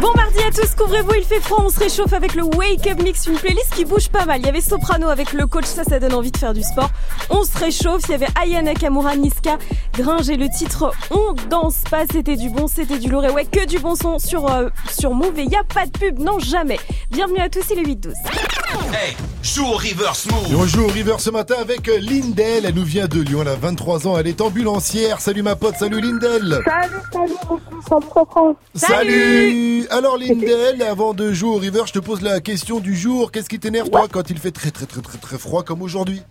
Bon 0.00 0.12
mardi 0.14 0.38
à 0.40 0.50
tous, 0.50 0.74
couvrez-vous, 0.74 1.14
il 1.16 1.24
fait 1.24 1.40
froid, 1.40 1.62
on 1.64 1.70
se 1.70 1.78
réchauffe 1.78 2.12
avec 2.12 2.34
le 2.34 2.42
Wake 2.42 2.86
Up 2.86 3.02
Mix, 3.02 3.26
une 3.26 3.36
playlist 3.38 3.72
qui 3.74 3.86
bouge 3.86 4.08
pas 4.08 4.26
mal. 4.26 4.40
Il 4.40 4.46
y 4.46 4.48
avait 4.48 4.60
Soprano 4.60 5.08
avec 5.08 5.32
le 5.32 5.46
coach, 5.46 5.64
ça, 5.64 5.84
ça 5.84 5.98
donne 5.98 6.12
envie 6.12 6.30
de 6.30 6.36
faire 6.36 6.52
du 6.52 6.62
sport. 6.62 6.90
On 7.30 7.44
se 7.44 7.56
réchauffe, 7.58 8.02
il 8.08 8.12
y 8.12 8.14
avait 8.14 8.28
Ayana 8.38 8.74
Kamura, 8.74 9.16
Niska, 9.16 9.56
Gringe 9.94 10.28
et 10.28 10.36
le 10.36 10.48
titre 10.50 10.92
On 11.10 11.34
danse 11.48 11.78
pas, 11.90 12.04
c'était 12.12 12.36
du 12.36 12.50
bon, 12.50 12.66
c'était 12.66 12.98
du 12.98 13.08
lourd 13.08 13.24
et 13.24 13.30
ouais, 13.30 13.46
que 13.46 13.64
du 13.66 13.78
bon 13.78 13.94
son 13.94 14.18
sur, 14.18 14.52
euh, 14.52 14.68
sur 14.90 15.14
Move 15.14 15.38
et 15.38 15.44
y 15.44 15.56
a 15.56 15.64
pas 15.64 15.86
de 15.86 15.92
pub, 15.92 16.18
non 16.18 16.38
jamais. 16.38 16.78
Bienvenue 17.10 17.40
à 17.40 17.48
tous, 17.48 17.64
il 17.70 17.78
est 17.78 17.94
8-12. 17.94 18.12
Hey, 18.92 19.16
joue 19.42 19.64
au 19.64 19.76
reverse 19.76 20.26
move. 20.30 20.52
Et 20.52 20.54
on 20.54 20.66
joue 20.66 20.84
au 20.84 20.88
river 20.88 21.16
ce 21.18 21.30
matin 21.30 21.54
avec 21.60 21.86
Lindel. 21.86 22.66
Elle 22.66 22.74
nous 22.74 22.84
vient 22.84 23.06
de 23.06 23.20
Lyon. 23.20 23.40
Elle 23.42 23.48
a 23.48 23.54
23 23.54 24.06
ans. 24.06 24.18
Elle 24.18 24.26
est 24.26 24.40
ambulancière. 24.40 25.20
Salut 25.20 25.42
ma 25.42 25.56
pote. 25.56 25.76
Salut 25.78 26.00
Lindel. 26.00 26.60
Salut, 26.64 26.94
salut, 27.12 27.32
salut, 27.88 28.02
salut. 28.28 28.56
Salut 28.74 29.85
Alors 29.90 30.18
Lindel, 30.18 30.82
avant 30.82 31.14
de 31.14 31.32
jouer 31.32 31.50
au 31.50 31.58
river, 31.58 31.82
je 31.86 31.92
te 31.92 31.98
pose 31.98 32.22
la 32.22 32.40
question 32.40 32.80
du 32.80 32.94
jour. 32.94 33.30
Qu'est-ce 33.32 33.48
qui 33.48 33.58
t'énerve 33.58 33.90
toi 33.90 34.06
quand 34.10 34.30
il 34.30 34.38
fait 34.38 34.50
très 34.50 34.70
très 34.70 34.86
très 34.86 35.00
très 35.00 35.18
très 35.18 35.38
froid 35.38 35.62
comme 35.62 35.82
aujourd'hui? 35.82 36.22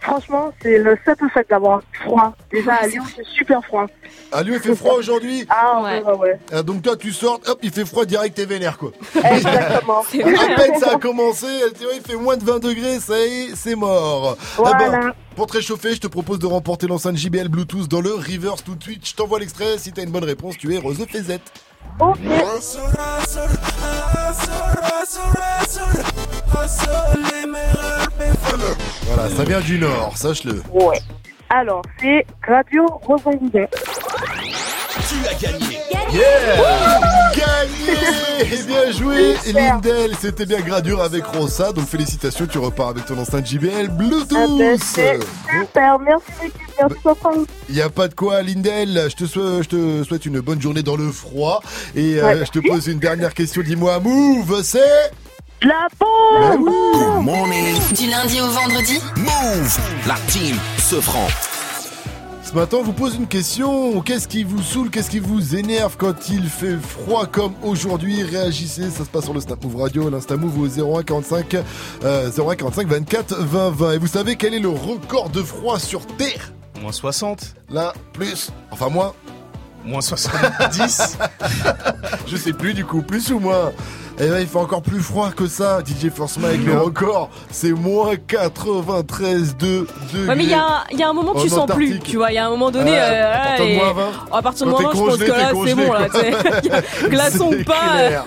Franchement, 0.00 0.50
c'est 0.62 0.78
le 0.78 0.96
simple 1.04 1.26
fait 1.32 1.46
d'avoir 1.50 1.82
froid. 1.92 2.34
Déjà, 2.50 2.72
à 2.72 2.86
Lyon, 2.86 3.02
c'est 3.14 3.26
super 3.26 3.62
froid. 3.62 3.86
À 4.32 4.42
Lyon, 4.42 4.54
il 4.56 4.60
fait 4.60 4.74
froid 4.74 4.94
aujourd'hui? 4.94 5.44
Ah 5.50 5.82
ouais, 5.82 6.02
ouais, 6.02 6.16
ouais. 6.16 6.40
Ah, 6.50 6.62
Donc 6.62 6.80
toi 6.82 6.96
tu 6.96 7.12
sors, 7.12 7.38
hop, 7.46 7.58
il 7.62 7.70
fait 7.70 7.84
froid 7.84 8.06
direct, 8.06 8.34
t'es 8.34 8.46
vénère 8.46 8.78
quoi. 8.78 8.92
Exactement. 9.14 10.00
À 10.10 10.56
peine 10.56 10.78
ça 10.78 10.94
a 10.94 10.98
commencé, 10.98 11.46
il 11.94 12.00
fait 12.00 12.16
moins 12.16 12.36
de 12.36 12.44
20 12.44 12.60
degrés, 12.60 12.98
ça 12.98 13.18
y 13.18 13.50
est, 13.50 13.56
c'est 13.56 13.74
mort. 13.74 14.38
Voilà. 14.56 14.76
Ah 14.80 14.90
ben, 14.90 15.12
pour 15.36 15.46
te 15.46 15.52
réchauffer, 15.54 15.94
je 15.94 16.00
te 16.00 16.06
propose 16.06 16.38
de 16.38 16.46
remporter 16.46 16.86
l'enceinte 16.86 17.16
JBL 17.16 17.48
Bluetooth 17.48 17.86
dans 17.88 18.00
le 18.00 18.12
reverse 18.14 18.64
tout 18.64 18.74
de 18.76 18.82
suite. 18.82 19.06
Je 19.06 19.14
t'envoie 19.14 19.38
l'extrait, 19.38 19.76
si 19.76 19.92
t'as 19.92 20.02
une 20.02 20.10
bonne 20.10 20.24
réponse, 20.24 20.56
tu 20.56 20.74
es 20.74 20.78
Rose 20.78 21.04
Fezette. 21.10 21.42
Ok. 21.98 22.18
Voilà, 29.06 29.28
ça 29.28 29.44
vient 29.44 29.60
du 29.60 29.78
nord, 29.78 30.16
sache-le. 30.16 30.62
Ouais. 30.72 30.98
Alors, 31.48 31.82
c'est 32.00 32.26
Radio 32.46 32.86
Rosalie. 32.86 33.50
Tu 35.08 35.26
as 35.28 35.34
gagné. 35.34 35.78
Yeah 36.12 36.56
Gagné 37.34 38.62
Bien 38.66 38.90
joué 38.92 39.34
Lindel, 39.52 40.12
c'était 40.20 40.46
bien 40.46 40.60
gradure 40.60 41.02
avec 41.02 41.24
Rosa, 41.24 41.72
donc 41.72 41.86
félicitations, 41.88 42.46
tu 42.46 42.58
repars 42.58 42.88
avec 42.88 43.06
ton 43.06 43.16
enceinte 43.18 43.46
JBL 43.46 43.88
Bluetooth 43.90 44.32
Ah 44.36 44.46
ben, 44.58 44.78
c'est 44.78 45.18
super. 45.60 45.98
Merci, 46.00 46.52
beaucoup. 47.04 47.46
Il 47.68 47.74
n'y 47.74 47.80
a 47.82 47.90
pas 47.90 48.08
de 48.08 48.14
quoi, 48.14 48.42
Lindel. 48.42 49.06
Je 49.10 49.14
te, 49.16 49.24
souhaite, 49.26 49.62
je 49.64 49.68
te 49.68 50.04
souhaite 50.04 50.26
une 50.26 50.40
bonne 50.40 50.60
journée 50.60 50.82
dans 50.82 50.96
le 50.96 51.10
froid. 51.12 51.62
Et 51.94 52.16
euh, 52.18 52.26
Ouais. 52.26 52.44
je 52.44 52.50
te 52.50 52.66
pose 52.66 52.86
une 52.88 52.98
dernière 52.98 53.34
question. 53.34 53.62
Dis-moi, 53.62 53.98
Move, 54.00 54.62
c'est? 54.62 55.10
La 55.62 55.86
bombe 55.98 56.64
Good 56.64 57.22
morning. 57.24 57.76
Du 57.96 58.06
lundi 58.08 58.40
au 58.40 58.48
vendredi 58.48 58.98
Move. 59.16 59.78
La 60.06 60.14
team 60.28 60.56
se 60.78 61.00
franc. 61.00 61.28
Ce 62.50 62.56
matin, 62.56 62.78
on 62.80 62.82
vous 62.82 62.92
pose 62.92 63.14
une 63.14 63.28
question. 63.28 64.00
Qu'est-ce 64.00 64.26
qui 64.26 64.42
vous 64.42 64.60
saoule 64.60 64.90
Qu'est-ce 64.90 65.08
qui 65.08 65.20
vous 65.20 65.54
énerve 65.54 65.94
quand 65.96 66.30
il 66.30 66.48
fait 66.48 66.76
froid 66.76 67.26
comme 67.26 67.52
aujourd'hui? 67.62 68.24
Réagissez. 68.24 68.90
Ça 68.90 69.04
se 69.04 69.08
passe 69.08 69.22
sur 69.22 69.34
le 69.34 69.38
Snap 69.40 69.62
Move 69.62 69.76
Radio, 69.80 70.10
l'Insta 70.10 70.36
Move 70.36 70.58
au 70.58 70.66
01 70.98 71.04
45 71.04 71.54
euh, 72.02 72.28
01 72.36 72.56
45 72.56 72.88
24 72.88 73.36
20 73.38 73.70
20. 73.70 73.92
Et 73.92 73.98
vous 73.98 74.08
savez 74.08 74.34
quel 74.34 74.54
est 74.54 74.58
le 74.58 74.68
record 74.68 75.30
de 75.30 75.44
froid 75.44 75.78
sur 75.78 76.04
Terre? 76.04 76.52
Moins 76.82 76.90
60. 76.90 77.54
Là, 77.68 77.92
plus. 78.12 78.50
Enfin, 78.72 78.88
moins. 78.88 79.12
Moins 79.84 80.00
70. 80.00 81.18
Je 82.26 82.36
sais 82.36 82.52
plus 82.52 82.74
du 82.74 82.84
coup, 82.84 83.02
plus 83.02 83.30
ou 83.30 83.38
moins? 83.38 83.70
Et 84.20 84.26
là, 84.28 84.40
il 84.40 84.46
fait 84.46 84.58
encore 84.58 84.82
plus 84.82 85.00
froid 85.00 85.30
que 85.30 85.46
ça. 85.46 85.80
DJ 85.80 86.10
Force 86.10 86.36
Mike, 86.38 86.64
le 86.66 86.78
record, 86.78 87.30
c'est 87.50 87.72
moins 87.72 88.16
93 88.16 89.56
de 89.56 89.86
degrés. 90.12 90.28
Ouais, 90.28 90.34
mais 90.36 90.44
il 90.44 90.50
y, 90.50 90.54
a 90.54 90.62
un- 90.62 90.84
il 90.90 90.98
y 90.98 91.02
a 91.02 91.08
un 91.08 91.12
moment, 91.12 91.32
En 91.34 91.40
tu 91.42 91.48
sens 91.48 91.66
plus, 91.70 91.98
tu 92.00 92.16
vois. 92.18 92.30
Il 92.30 92.34
y 92.34 92.38
a 92.38 92.46
un 92.46 92.50
moment 92.50 92.70
donné. 92.70 92.90
Ouais, 92.90 92.98
euh, 93.00 93.32
à 93.32 93.38
partir 93.46 93.66
de 93.66 93.74
moins 93.74 93.92
20. 93.92 94.10
À 94.32 94.42
partir 94.42 94.66
de 94.66 94.70
moins 94.72 94.78
t'es 94.80 94.84
20, 94.86 94.92
je 94.92 94.98
pense 94.98 95.16
que 95.16 95.24
là, 95.24 95.52
c'est 95.64 95.74
bon, 95.74 95.92
là. 95.92 96.08
quoi. 96.08 96.20
tu 96.60 96.68
sais. 96.68 97.08
Glaçon 97.08 97.48
C'est 97.50 97.60
ou 97.60 97.64
pas. 97.64 97.80
clair. 97.96 98.24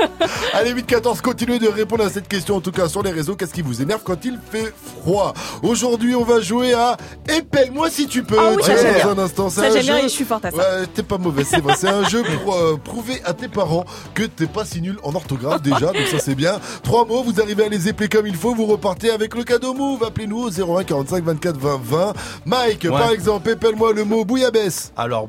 Allez, 0.54 0.74
8-14, 0.74 1.22
continuez 1.22 1.60
de 1.60 1.68
répondre 1.68 2.04
à 2.04 2.10
cette 2.10 2.28
question, 2.28 2.56
en 2.56 2.62
tout 2.62 2.72
cas 2.72 2.88
sur 2.88 3.04
les 3.04 3.12
réseaux. 3.12 3.36
Qu'est-ce 3.36 3.54
qui 3.54 3.62
vous 3.62 3.82
énerve 3.82 4.02
quand 4.04 4.26
il 4.26 4.40
fait 4.52 4.74
froid? 5.02 5.34
Aujourd'hui, 5.62 6.16
on 6.16 6.24
va 6.24 6.42
jouer 6.42 6.74
à 6.74 6.98
Épelle-moi 7.30 7.90
si 7.90 8.08
tu 8.08 8.24
peux. 8.24 8.36
Ah 8.40 8.52
oui, 8.56 8.64
ça, 8.64 8.76
j'aime 8.78 8.96
bien. 8.96 9.10
un 9.10 9.18
instant, 9.20 9.50
Ça, 9.50 9.70
j'aime 9.72 9.84
bien 9.84 9.98
et 10.00 10.04
je 10.04 10.08
suis 10.08 10.26
forte 10.26 10.46
à 10.46 10.52
ça. 10.52 10.58
Ouais, 10.58 10.88
t'es 10.94 11.04
pas 11.04 11.18
mauvais, 11.18 11.44
c'est 11.44 11.62
vrai. 11.62 11.76
C'est 11.78 11.88
un 11.90 12.04
jeu 12.08 12.24
pour 12.44 12.56
euh, 12.56 12.80
prouver 12.84 13.22
à 13.26 13.34
tes 13.34 13.48
parents 13.48 13.86
que 14.16 14.24
t'es 14.24 14.48
pas 14.48 14.66
si 14.66 14.82
nul 14.82 14.98
en 15.04 15.14
orthographe 15.14 15.62
déjà, 15.62 15.83
donc 15.92 16.08
ça 16.08 16.20
c'est 16.20 16.36
bien. 16.36 16.60
Trois 16.84 17.06
mots, 17.06 17.24
vous 17.24 17.42
arrivez 17.42 17.66
à 17.66 17.70
les 17.70 17.88
épeler 17.90 18.08
comme 18.08 18.28
il 18.28 18.36
faut, 18.36 18.54
vous 18.56 18.66
repartez 18.66 19.10
avec 19.12 19.36
le 19.36 19.44
cadeau 19.44 19.74
Move. 19.74 20.04
Appelez-nous 20.04 20.44
au 20.44 20.50
01 20.80 20.84
45 20.84 21.24
24 21.24 21.58
20 21.58 21.82
20. 21.84 22.14
Mike, 22.46 22.84
Ouais. 22.84 22.90
par 22.90 23.12
exemple, 23.12 23.50
épelle-moi 23.50 23.94
le 23.94 24.04
mot 24.06 24.24
bouillabaisse. 24.26 24.92
Alors, 24.96 25.28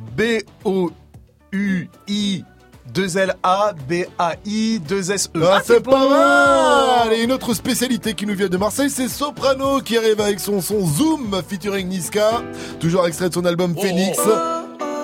B-O-U-I. 1.53 2.45
2 2.93 3.17
L 3.19 3.35
A 3.43 3.73
B 3.89 4.05
A 4.19 4.35
I 4.45 4.79
2 4.79 5.11
S 5.11 5.31
E. 5.35 5.41
Ah, 5.51 5.63
c'est 5.65 5.81
pas 5.83 6.07
mal 6.07 7.13
Et 7.15 7.23
une 7.25 7.33
autre 7.33 7.55
spécialité 7.55 8.13
qui 8.13 8.27
nous 8.27 8.35
vient 8.35 8.49
de 8.49 8.57
Marseille, 8.59 8.91
c'est 8.91 9.09
Soprano 9.09 9.81
qui 9.81 9.97
arrive 9.97 10.21
avec 10.21 10.39
son 10.39 10.61
son 10.61 10.87
Zoom 10.87 11.35
featuring 11.49 11.89
Niska, 11.89 12.43
toujours 12.81 13.07
extrait 13.07 13.31
de 13.31 13.35
son 13.35 13.47
album 13.47 13.75
Phoenix. 13.75 14.19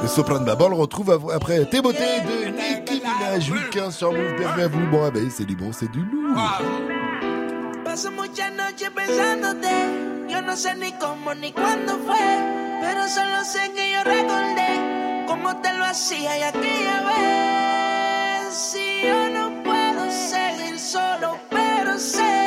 Le 0.02 0.08
Soprano 0.08 0.44
Baba, 0.44 0.66
on 0.66 0.68
le 0.68 0.76
retrouve 0.76 1.18
après 1.34 1.64
Tes 1.66 1.80
beautés 1.80 1.98
de 1.98 2.48
Nicki 2.50 2.89
Minaj, 3.30 3.48
8-15 3.48 3.90
sur 3.92 4.12
Move, 4.12 4.34
bienvenue 4.36 4.62
à 4.64 4.68
vous. 4.68 4.86
Bon, 4.90 5.04
ah 5.04 5.10
ben, 5.10 5.30
c'est 5.30 5.44
du 5.44 5.54
bon, 5.54 5.72
c'est 5.72 5.90
du 5.92 6.00
lourd. 6.00 6.36
Paso 7.84 8.10
muchas 8.10 8.50
noches 8.50 8.90
pensándote. 8.90 9.70
Yo 10.28 10.42
no 10.42 10.56
sé 10.56 10.74
ni 10.74 10.92
cómo 10.98 11.34
ni 11.34 11.52
cuándo 11.52 11.98
fue. 12.06 12.16
Pero 12.80 13.06
solo 13.08 13.44
sé 13.44 13.70
que 13.72 13.92
yo 13.92 14.02
recordé 14.04 15.26
cómo 15.28 15.56
te 15.60 15.72
lo 15.74 15.84
hacía 15.84 16.38
y 16.38 16.42
aquella 16.42 17.00
vez. 17.06 18.54
Si 18.54 19.02
yo 19.04 19.30
no 19.30 19.62
puedo 19.62 20.10
seguir 20.10 20.78
solo, 20.78 21.38
pero 21.50 21.98
sé 21.98 22.39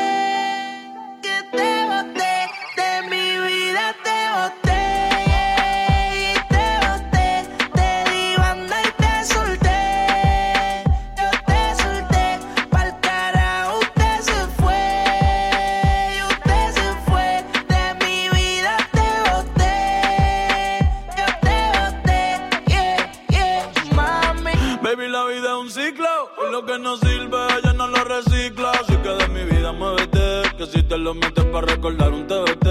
que 26.74 26.80
no 26.80 26.98
sirve 26.98 27.38
ella 27.58 27.74
no 27.74 27.88
lo 27.88 28.04
recicla. 28.04 28.72
Así 28.72 28.96
que 28.98 29.10
de 29.10 29.28
mi 29.28 29.44
vida 29.44 29.72
muévete, 29.72 30.44
que 30.58 30.66
si 30.66 30.82
te 30.84 30.98
lo 30.98 31.14
metes 31.14 31.46
para 31.46 31.68
recordar 31.68 32.12
un 32.12 32.26
TBT. 32.26 32.66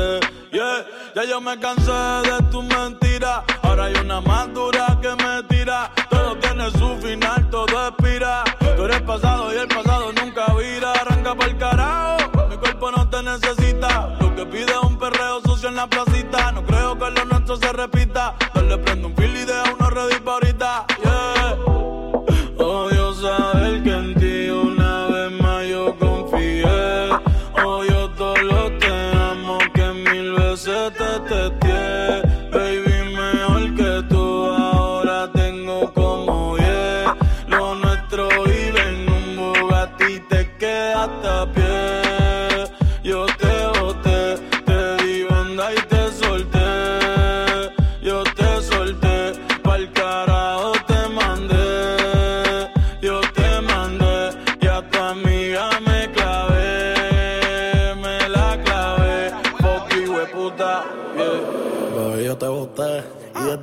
Yeah, 0.52 0.86
ya 1.14 1.24
yo 1.24 1.40
me 1.40 1.58
cansé 1.58 1.92
de 1.92 2.42
tu 2.50 2.62
mentira. 2.62 3.44
Ahora 3.62 3.84
hay 3.84 3.94
una 3.94 4.20
más 4.20 4.52
dura 4.52 4.98
que 5.00 5.10
me 5.22 5.42
tira. 5.44 5.90
Todo 6.10 6.36
tiene 6.36 6.70
su 6.72 6.96
final, 6.96 7.48
todo 7.50 7.88
expira. 7.88 8.44
Tú 8.76 8.84
eres 8.84 9.02
pasado 9.02 9.54
y 9.54 9.58
el 9.58 9.68
pasado 9.68 10.12
nunca 10.12 10.52
vira. 10.54 10.92
Arranca 10.92 11.34
para 11.34 11.50
el 11.50 11.58
carajo, 11.58 12.48
mi 12.48 12.56
cuerpo 12.56 12.90
no 12.90 13.08
te 13.08 13.22
necesita. 13.22 14.16
Lo 14.20 14.34
que 14.34 14.46
pide 14.46 14.72
es 14.72 14.82
un 14.82 14.98
perreo 14.98 15.40
sucio 15.42 15.68
en 15.68 15.76
la 15.76 15.86
placita. 15.86 16.52
No 16.52 16.64
creo 16.64 16.98
que 16.98 17.10
lo 17.10 17.24
nuestro 17.24 17.56
se 17.56 17.72
repita. 17.72 18.34
Dale, 18.54 18.78
prendo 18.78 19.08
un 19.08 19.14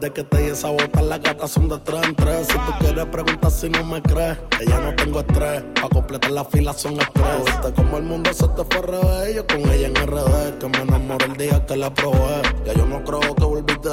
desde 0.09 0.13
que 0.13 0.23
te 0.23 0.43
di 0.43 0.49
esa 0.49 0.69
bota, 0.69 1.01
las 1.01 1.21
gatas 1.21 1.51
son 1.51 1.69
de 1.69 1.77
tres 1.79 2.01
en 2.03 2.15
tres. 2.15 2.47
Si 2.47 2.53
tú 2.53 2.71
quieres 2.79 3.05
preguntar 3.05 3.51
si 3.51 3.69
no 3.69 3.83
me 3.83 4.01
crees, 4.01 4.37
que 4.57 4.65
ya 4.65 4.79
no 4.79 4.95
tengo 4.95 5.19
estrés. 5.19 5.63
Pa' 5.81 5.89
completar 5.89 6.31
la 6.31 6.45
fila 6.45 6.73
son 6.73 6.99
estrés. 6.99 7.45
Viste 7.45 7.73
como 7.73 7.97
el 7.97 8.03
mundo 8.03 8.33
se 8.33 8.47
te 8.49 8.63
fue 8.63 8.81
revés. 8.81 9.35
Yo 9.35 9.47
con 9.47 9.59
ella 9.71 9.87
en 9.87 9.95
RD, 9.95 10.59
que 10.59 10.67
me 10.67 10.81
enamoré 10.81 11.25
el 11.25 11.37
día 11.37 11.65
que 11.65 11.75
la 11.75 11.93
probé. 11.93 12.41
Ya 12.65 12.73
yo 12.73 12.85
no 12.85 13.03
creo 13.03 13.35
que 13.35 13.43
volviste 13.43 13.89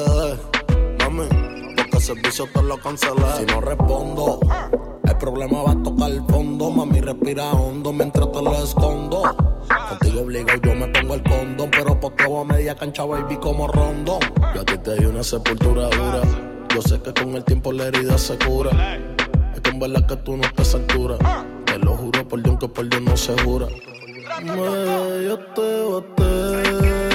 Mami, 0.99 1.29
el 1.97 2.03
servicio 2.03 2.47
te 2.53 2.63
lo 2.63 2.79
cancelé. 2.79 3.25
Si 3.39 3.47
no 3.47 3.61
respondo, 3.61 4.41
el 5.05 5.17
problema 5.17 5.63
va 5.63 5.73
a 5.73 5.83
tocar 5.83 6.11
el 6.11 6.23
fondo. 6.27 6.71
Mami, 6.71 7.01
respira 7.01 7.51
hondo 7.53 7.93
mientras 7.93 8.31
te 8.33 8.43
lo 8.43 8.55
escondo. 8.55 9.23
Contigo 9.89 10.21
obligado 10.21 10.61
yo 10.63 10.75
me 10.75 10.87
pongo 10.89 11.15
el 11.15 11.23
condón, 11.23 11.71
pero 11.71 11.99
poteo 11.99 12.41
a 12.41 12.45
media 12.45 12.75
cancha, 12.75 13.05
baby, 13.05 13.37
como 13.39 13.67
rondón. 13.69 14.21
Yo 14.55 14.61
a 14.61 14.65
ti 14.65 14.79
te 14.79 14.95
di 14.97 15.07
una 15.07 15.23
sepultura 15.23 15.89
dura. 15.89 16.23
Yo 16.75 16.83
sé 16.83 17.01
que 17.01 17.15
con 17.15 17.35
el 17.35 17.45
tiempo 17.45 17.73
la 17.73 17.87
herida 17.87 18.19
se 18.19 18.37
cura. 18.39 18.71
Es 19.55 19.61
que 19.61 19.71
en 19.71 19.79
verdad 19.79 20.07
que 20.07 20.17
tú 20.17 20.37
no 20.37 20.45
esa 20.59 20.77
altura. 20.77 21.17
Te 21.65 21.79
lo 21.79 21.97
juro 21.97 22.29
por 22.29 22.43
Dios 22.43 22.59
que 22.59 22.69
por 22.69 22.89
Dios 22.89 23.03
no 23.03 23.17
se 23.17 23.33
jura. 23.43 23.67
Me, 24.43 25.25
yo 25.25 25.39
te 25.55 25.83
boté. 25.83 27.06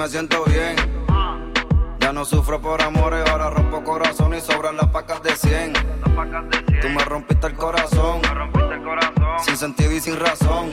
Me 0.00 0.08
siento 0.08 0.42
bien. 0.46 0.76
Ya 1.98 2.10
no 2.10 2.24
sufro 2.24 2.58
por 2.58 2.80
amores, 2.80 3.28
ahora 3.28 3.50
rompo 3.50 3.84
corazón 3.84 4.34
y 4.34 4.40
sobran 4.40 4.78
las 4.78 4.86
pacas 4.86 5.22
de 5.22 5.36
100. 5.36 5.74
Tú 6.80 6.88
me 6.88 7.04
rompiste 7.04 7.48
el 7.48 7.54
corazón. 7.54 8.22
Sin 9.42 9.58
sentido 9.58 9.92
y 9.92 10.00
sin 10.00 10.18
razón. 10.18 10.70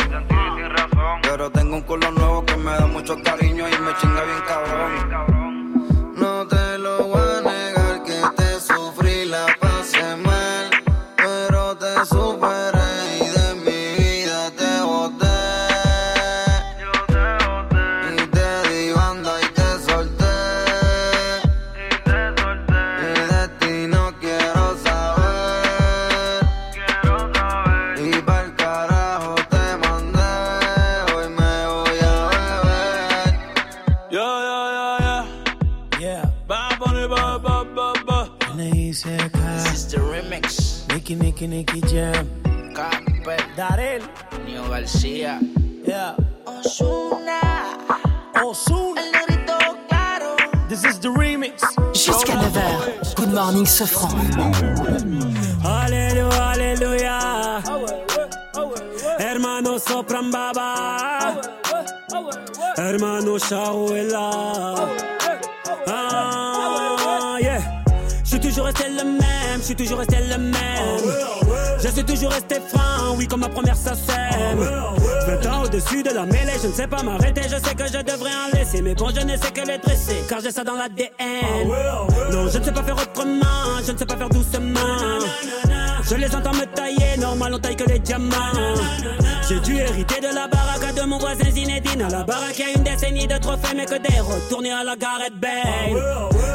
Pero 1.24 1.50
tengo 1.52 1.76
un 1.76 1.82
culo 1.82 2.10
nuevo 2.10 2.46
que 2.46 2.56
me 2.56 2.72
da 2.72 2.88
mucho 2.88 3.22
cariño 3.22 3.68
y 3.68 3.78
me 3.82 3.94
chinga 4.00 4.24
bien 4.24 4.42
cabrón. 4.48 5.17
Alléluia. 55.64 57.20
Hermano. 59.20 59.78
Hermano. 62.78 63.38
Ah. 65.88 67.38
Je 68.24 68.30
suis 68.30 68.40
toujours 68.40 68.66
resté 68.66 68.90
le 68.90 69.04
même, 69.04 69.60
je 69.60 69.64
suis 69.64 69.76
toujours 69.76 70.00
resté 70.00 70.18
le 70.28 70.38
même. 70.38 70.58
Je 71.80 71.88
suis 71.88 72.04
toujours 72.04 72.32
resté 72.32 72.56
franc, 72.68 73.16
oui, 73.16 73.28
comme 73.28 73.42
ma 73.42 73.50
première 73.50 73.76
sème. 73.76 73.96
20 75.28 75.46
ans 75.46 75.64
au-dessus 75.64 76.02
de 76.02 76.10
la 76.10 76.26
mêlée, 76.26 76.54
je 76.62 76.68
ne 76.68 76.74
sais 76.74 76.88
pas 76.88 77.04
m'arrêter, 77.04 77.44
je 77.44 77.56
sais 77.64 77.76
que 77.76 77.86
je 77.86 78.02
devrais 78.02 78.32
en 78.32 78.58
laisser. 78.58 78.82
Mais 78.82 78.96
bon, 78.96 79.10
je 79.16 79.22
ne 79.26 79.38
sais 79.38 79.52
que 79.52 79.62
les 79.68 79.78
dresser, 79.78 80.24
car 80.28 80.40
j'ai 80.42 80.52
ça 80.52 80.64
dans 80.64 80.76
l'ADN. 80.76 81.68
Non, 81.68 81.87
je 82.52 82.58
ne 82.58 82.64
sais 82.64 82.72
pas 82.72 82.84
faire 82.84 82.96
autrement, 82.96 83.82
je 83.86 83.92
ne 83.92 83.98
sais 83.98 84.06
pas 84.06 84.16
faire 84.16 84.30
doucement. 84.30 84.80
Je 86.10 86.16
les 86.16 86.34
entends 86.34 86.54
me 86.54 86.66
tailler, 86.74 87.18
normal 87.20 87.54
on 87.56 87.60
taille 87.60 87.76
que 87.76 87.90
les 87.90 88.00
diamants. 88.00 88.36
J'ai 89.48 89.60
dû 89.60 89.78
hériter 89.78 90.22
de 90.22 90.34
la 90.34 90.48
baraque 90.48 90.96
de 90.96 91.02
mon 91.04 91.18
voisin 91.18 91.50
Zinedine. 91.50 92.02
À 92.02 92.10
la 92.10 92.24
baraque, 92.24 92.60
y 92.60 92.64
a 92.64 92.70
une 92.76 92.84
décennie 92.84 93.28
de 93.28 93.38
trophées, 93.38 93.76
mais 93.76 93.86
que 93.86 93.96
des 93.96 94.20
retournés 94.20 94.72
à 94.72 94.84
la 94.84 94.96
Gareth 94.96 95.40
Bale. 95.40 96.02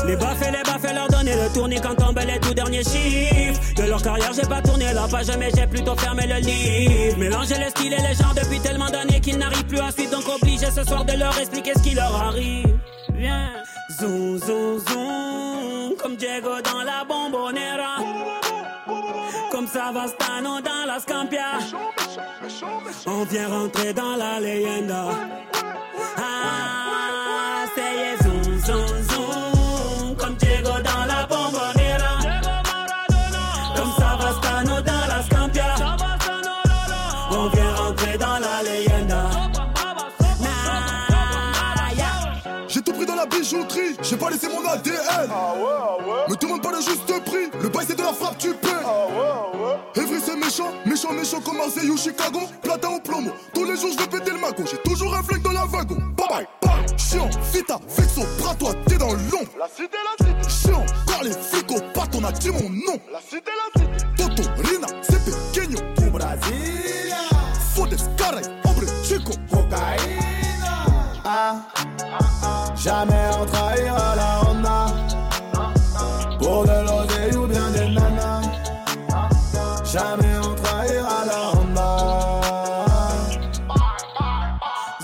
Les 0.07 0.17
baffes 0.17 0.41
les 0.41 0.63
baffes, 0.63 0.95
leur 0.95 1.09
donner 1.09 1.35
le 1.35 1.53
tournis 1.53 1.81
quand 1.81 1.95
tombent 1.95 2.19
les 2.27 2.41
tout 2.41 2.55
derniers 2.55 2.83
chiffres. 2.83 3.61
De 3.77 3.83
leur 3.85 4.03
carrière, 4.03 4.33
j'ai 4.35 4.49
pas 4.49 4.63
tourné 4.63 4.93
la 4.93 5.07
page, 5.09 5.31
mais 5.39 5.51
j'ai 5.55 5.67
plutôt 5.67 5.97
fermé 5.97 6.27
le 6.27 6.41
livre. 6.41 7.19
Mélanger 7.19 7.59
les 7.59 7.71
styles 7.71 7.93
et 7.93 8.09
les 8.09 8.15
genres 8.15 8.35
depuis 8.35 8.61
tellement 8.61 8.91
d'années 8.91 9.21
qu'ils 9.21 9.39
n'arrivent 9.39 9.67
plus 9.67 9.81
à 9.81 9.91
suivre, 9.91 10.13
donc 10.13 10.25
obligé 10.29 10.67
ce 10.67 10.85
soir 10.85 11.05
de 11.05 11.13
leur 11.13 11.39
expliquer 11.39 11.73
ce 11.77 11.83
qui 11.83 11.95
leur 11.95 12.15
arrive. 12.15 12.79
Viens, 13.15 13.51
zoom, 14.01 14.39
zoom, 14.39 14.79
zoom, 14.79 15.22
Dans 16.41 16.83
la 16.83 17.05
bombonera. 17.05 17.99
Comme 19.51 19.67
Savastano 19.67 20.63
dans 20.63 20.87
la 20.87 20.99
Scampia. 20.99 21.59
On 23.07 23.25
vient 23.25 23.49
rentrer 23.49 23.93
dans 23.93 24.17
la 24.17 24.41
leyenda. 24.41 25.11
Ah, 26.17 27.65
c'est 27.75 28.25
zoom, 28.25 28.59
zoom, 28.61 29.03
zoom. 29.11 29.52
J'ai 44.03 44.17
pas 44.17 44.31
laissé 44.31 44.49
mon 44.49 44.67
ADN. 44.69 45.29
Me 46.29 46.37
demande 46.37 46.63
pas 46.63 46.73
le 46.73 46.81
juste 46.81 47.07
prix, 47.25 47.51
le 47.61 47.69
bail 47.69 47.85
c'est 47.87 47.97
de 47.97 48.03
la 48.03 48.13
frappe, 48.13 48.39
tu 48.39 48.55
paies. 48.55 48.69
Evry 49.95 50.21
c'est 50.25 50.37
méchant, 50.37 50.73
méchant, 50.87 51.13
méchant 51.13 51.41
comme 51.41 51.59
Marseille 51.59 51.91
ou 51.91 51.97
Chicago. 51.97 52.41
Platin 52.63 52.89
au 52.89 53.01
plomo, 53.01 53.31
tous 53.55 53.65
les 53.65 53.77
jours 53.77 53.91
je 53.93 53.99
vais 53.99 54.07
péter 54.09 54.31
le 54.31 54.39
magot. 54.39 54.65
J'ai 54.71 54.79
toujours 54.79 55.15
un 55.15 55.23
flingue 55.23 55.43
dans 55.43 55.53
la 55.53 55.67
wagon. 55.67 55.97
Bye 56.17 56.29
bye, 56.29 56.47
bye. 56.63 56.99
Chiant, 56.99 57.29
vita, 57.53 57.79
vexo, 57.89 58.23
bras 58.39 58.55
toi, 58.55 58.73
t'es 58.87 58.97
dans 58.97 59.13
l'ombre. 59.13 59.53
La 59.59 59.69
cité, 59.69 59.99
la 60.19 60.27
cité. 60.27 60.69
Chiant, 60.69 60.85
car 61.07 61.23
les 61.23 61.33
flics 61.33 61.71
au 61.71 61.81
pattes, 61.93 62.15
on 62.15 62.25
a 62.25 62.33
dit 62.33 62.51
mon 62.51 62.71
nom. 62.71 62.99
La 63.13 63.21
cité, 63.21 63.51
la 63.51 63.81
cité. 63.81 64.07
Toto, 64.17 64.49
Rina, 64.63 64.87
c'est 65.03 65.23
pequeño. 65.25 65.79
Du 65.99 66.11
Brasilia. 66.11 67.17
Fodes, 67.75 67.97
caray, 68.17 68.45
hombre, 68.65 68.87
chico. 69.05 69.33
Cocaïna. 69.51 70.87
Ah, 71.25 71.57
jamais 72.77 73.31
on 73.41 73.47
trahira 73.47 74.17
la 74.17 74.41
Honda 74.47 74.87
Pour 76.39 76.65
de 76.65 76.79
l'oseille 76.87 77.37
ou 77.37 77.47
bien 77.47 77.71
des 77.71 77.89
nanas 77.89 78.43
Jamais 79.85 80.37
on 80.43 80.55
trahira 80.55 81.25
la 81.27 81.51
Honda 81.59 82.23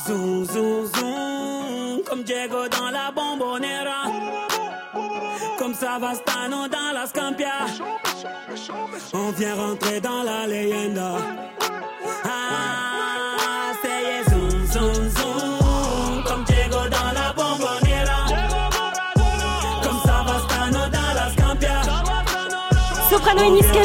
Zoom, 0.07 0.45
zoom, 0.47 0.87
zoom, 0.87 2.03
comme 2.09 2.23
Diego 2.23 2.67
dans 2.69 2.91
la 2.91 3.11
bombonera. 3.15 4.05
Comme 5.59 5.75
Savastano 5.75 6.67
dans 6.67 6.93
la 6.95 7.07
Scampia. 7.07 7.67
On 9.13 9.31
vient 9.33 9.55
rentrer 9.55 10.01
dans 10.01 10.23
la 10.23 10.47
leyenda. 10.47 11.17
Ah, 12.25 12.78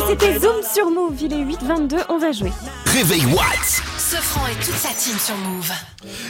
C'était 0.08 0.40
Zoom 0.40 0.62
sur 0.62 0.92
Move. 0.92 1.16
Il 1.22 1.34
est 1.34 1.44
8h22, 1.44 2.06
on 2.10 2.18
va 2.18 2.32
jouer. 2.32 2.52
Réveil 2.86 3.26
Watts. 3.26 3.82
Sofran 3.98 4.48
et 4.48 4.64
toute 4.64 4.76
sa 4.76 4.90
team 4.90 5.18
sur 5.18 5.36
Move. 5.38 5.72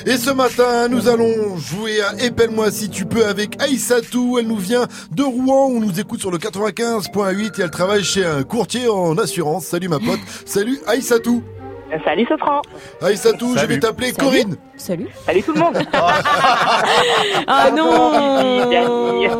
Et 0.06 0.18
ce 0.18 0.30
matin, 0.30 0.88
nous 0.88 1.10
allons 1.10 1.58
jouer 1.58 2.02
à 2.02 2.24
Épelle-moi 2.24 2.72
si 2.72 2.90
tu 2.90 3.06
peux 3.06 3.26
avec 3.26 3.62
Aïssatou. 3.62 4.38
Elle 4.40 4.48
nous 4.48 4.58
vient 4.58 4.88
de 5.12 5.24
Rouen, 5.24 5.68
on 5.68 5.80
nous 5.80 6.00
écoute 6.00 6.22
sur 6.22 6.32
le 6.32 6.38
95.8 6.38 7.60
et 7.60 7.64
elle 7.64 7.72
travaille 7.72 8.04
chez 8.04 8.26
un 8.26 8.44
courtier 8.44 8.88
en 8.88 9.18
assurance. 9.18 9.66
Salut 9.66 9.90
ma 9.90 10.00
pote, 10.00 10.20
salut 10.45 10.80
Aïssatou. 10.88 11.44
Salut 12.03 12.26
Sofran. 12.28 12.61
Aïssatou, 13.02 13.49
je 13.49 13.53
vais 13.53 13.60
Salut. 13.68 13.80
t'appeler 13.80 14.07
Salut. 14.07 14.18
Corinne. 14.20 14.56
Salut. 14.78 15.07
Salut 15.26 15.44
tout 15.44 15.53
le 15.53 15.60
monde. 15.60 15.78
Ah 17.48 17.70
non 17.76 19.40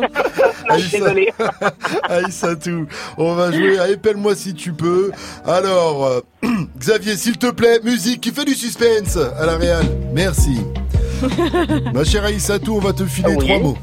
Désolé. 0.92 1.32
Aïssatou, 2.08 2.86
on 3.18 3.34
va 3.34 3.50
jouer 3.52 3.78
à 3.78 3.88
Épelle-moi 3.88 4.34
si 4.34 4.54
tu 4.54 4.72
peux. 4.72 5.10
Alors, 5.46 6.04
euh, 6.06 6.20
Xavier, 6.78 7.16
s'il 7.16 7.38
te 7.38 7.50
plaît, 7.50 7.80
musique 7.82 8.20
qui 8.20 8.30
fait 8.30 8.44
du 8.44 8.54
suspense 8.54 9.16
à 9.16 9.46
la 9.46 9.56
Real. 9.56 9.84
Merci. 10.12 10.60
Ma 11.94 12.04
chère 12.04 12.24
Aïssatou, 12.24 12.76
on 12.76 12.80
va 12.80 12.92
te 12.92 13.04
filer 13.04 13.34
Oui. 13.36 13.46
trois 13.46 13.58
mots. 13.58 13.78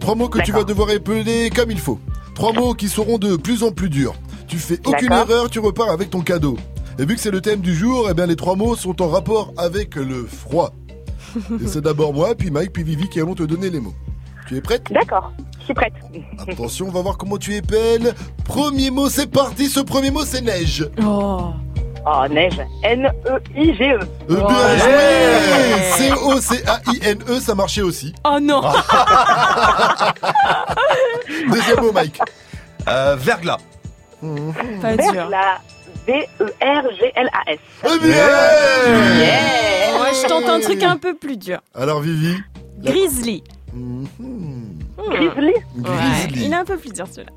Trois 0.00 0.14
mots 0.14 0.28
que 0.28 0.40
tu 0.42 0.52
vas 0.52 0.64
devoir 0.64 0.90
épeler 0.90 1.50
comme 1.54 1.70
il 1.70 1.78
faut. 1.80 1.98
Trois 2.34 2.52
mots 2.52 2.74
qui 2.74 2.88
seront 2.88 3.18
de 3.18 3.36
plus 3.36 3.62
en 3.62 3.70
plus 3.72 3.88
durs. 3.88 4.14
Tu 4.48 4.58
fais 4.58 4.78
aucune 4.84 5.12
erreur, 5.12 5.48
tu 5.50 5.58
repars 5.60 5.90
avec 5.90 6.10
ton 6.10 6.20
cadeau. 6.20 6.56
Et 6.98 7.04
vu 7.04 7.14
que 7.16 7.20
c'est 7.20 7.30
le 7.30 7.40
thème 7.40 7.60
du 7.60 7.74
jour, 7.74 8.06
eh 8.10 8.14
bien 8.14 8.26
les 8.26 8.36
trois 8.36 8.54
mots 8.54 8.76
sont 8.76 9.00
en 9.02 9.08
rapport 9.08 9.52
avec 9.56 9.96
le 9.96 10.24
froid. 10.26 10.72
Et 11.62 11.66
c'est 11.66 11.80
d'abord 11.80 12.14
moi, 12.14 12.34
puis 12.36 12.50
Mike, 12.50 12.72
puis 12.72 12.84
Vivi 12.84 13.08
qui 13.08 13.20
allons 13.20 13.34
te 13.34 13.42
donner 13.42 13.68
les 13.70 13.80
mots. 13.80 13.94
Tu 14.46 14.56
es 14.56 14.60
prête? 14.60 14.92
D'accord, 14.92 15.32
je 15.58 15.64
suis 15.64 15.74
prête. 15.74 15.94
Attention, 16.48 16.86
on 16.88 16.92
va 16.92 17.00
voir 17.02 17.16
comment 17.16 17.38
tu 17.38 17.54
épelles. 17.54 18.14
Premier 18.44 18.90
mot, 18.90 19.08
c'est 19.08 19.26
parti. 19.30 19.68
Ce 19.68 19.80
premier 19.80 20.10
mot, 20.10 20.24
c'est 20.24 20.42
neige. 20.42 20.88
Oh. 21.02 21.50
Oh, 22.06 22.28
neige. 22.30 22.60
N-E-I-G-E. 22.82 23.98
Euh, 24.30 24.36
Bien 24.36 24.78
joué 24.78 25.82
C-O-C-A-I-N-E, 25.96 27.40
ça 27.40 27.54
marchait 27.54 27.80
aussi. 27.82 28.14
Oh 28.24 28.38
non 28.40 28.60
Deuxième 31.50 31.80
mot, 31.80 31.92
Mike. 31.92 32.20
Euh, 32.86 33.16
verglas. 33.18 33.58
Pas 34.20 34.96
dur. 34.96 35.12
Verglas. 35.12 35.60
V-E-R-G-L-A-S. 36.06 37.58
Eh 37.84 38.06
Yeah. 38.06 39.98
Moi, 39.98 40.06
je 40.12 40.26
tente 40.28 40.48
un 40.48 40.60
truc 40.60 40.82
un 40.82 40.96
peu 40.96 41.14
plus 41.14 41.36
dur. 41.36 41.58
Alors, 41.74 42.00
Vivi 42.00 42.36
Grizzly. 42.82 43.42
Grizzly 45.10 45.52
Ouais, 45.76 46.28
il 46.34 46.52
est 46.52 46.56
un 46.56 46.64
peu 46.64 46.76
plus 46.76 46.92
dur 46.92 47.06
celui-là. 47.10 47.32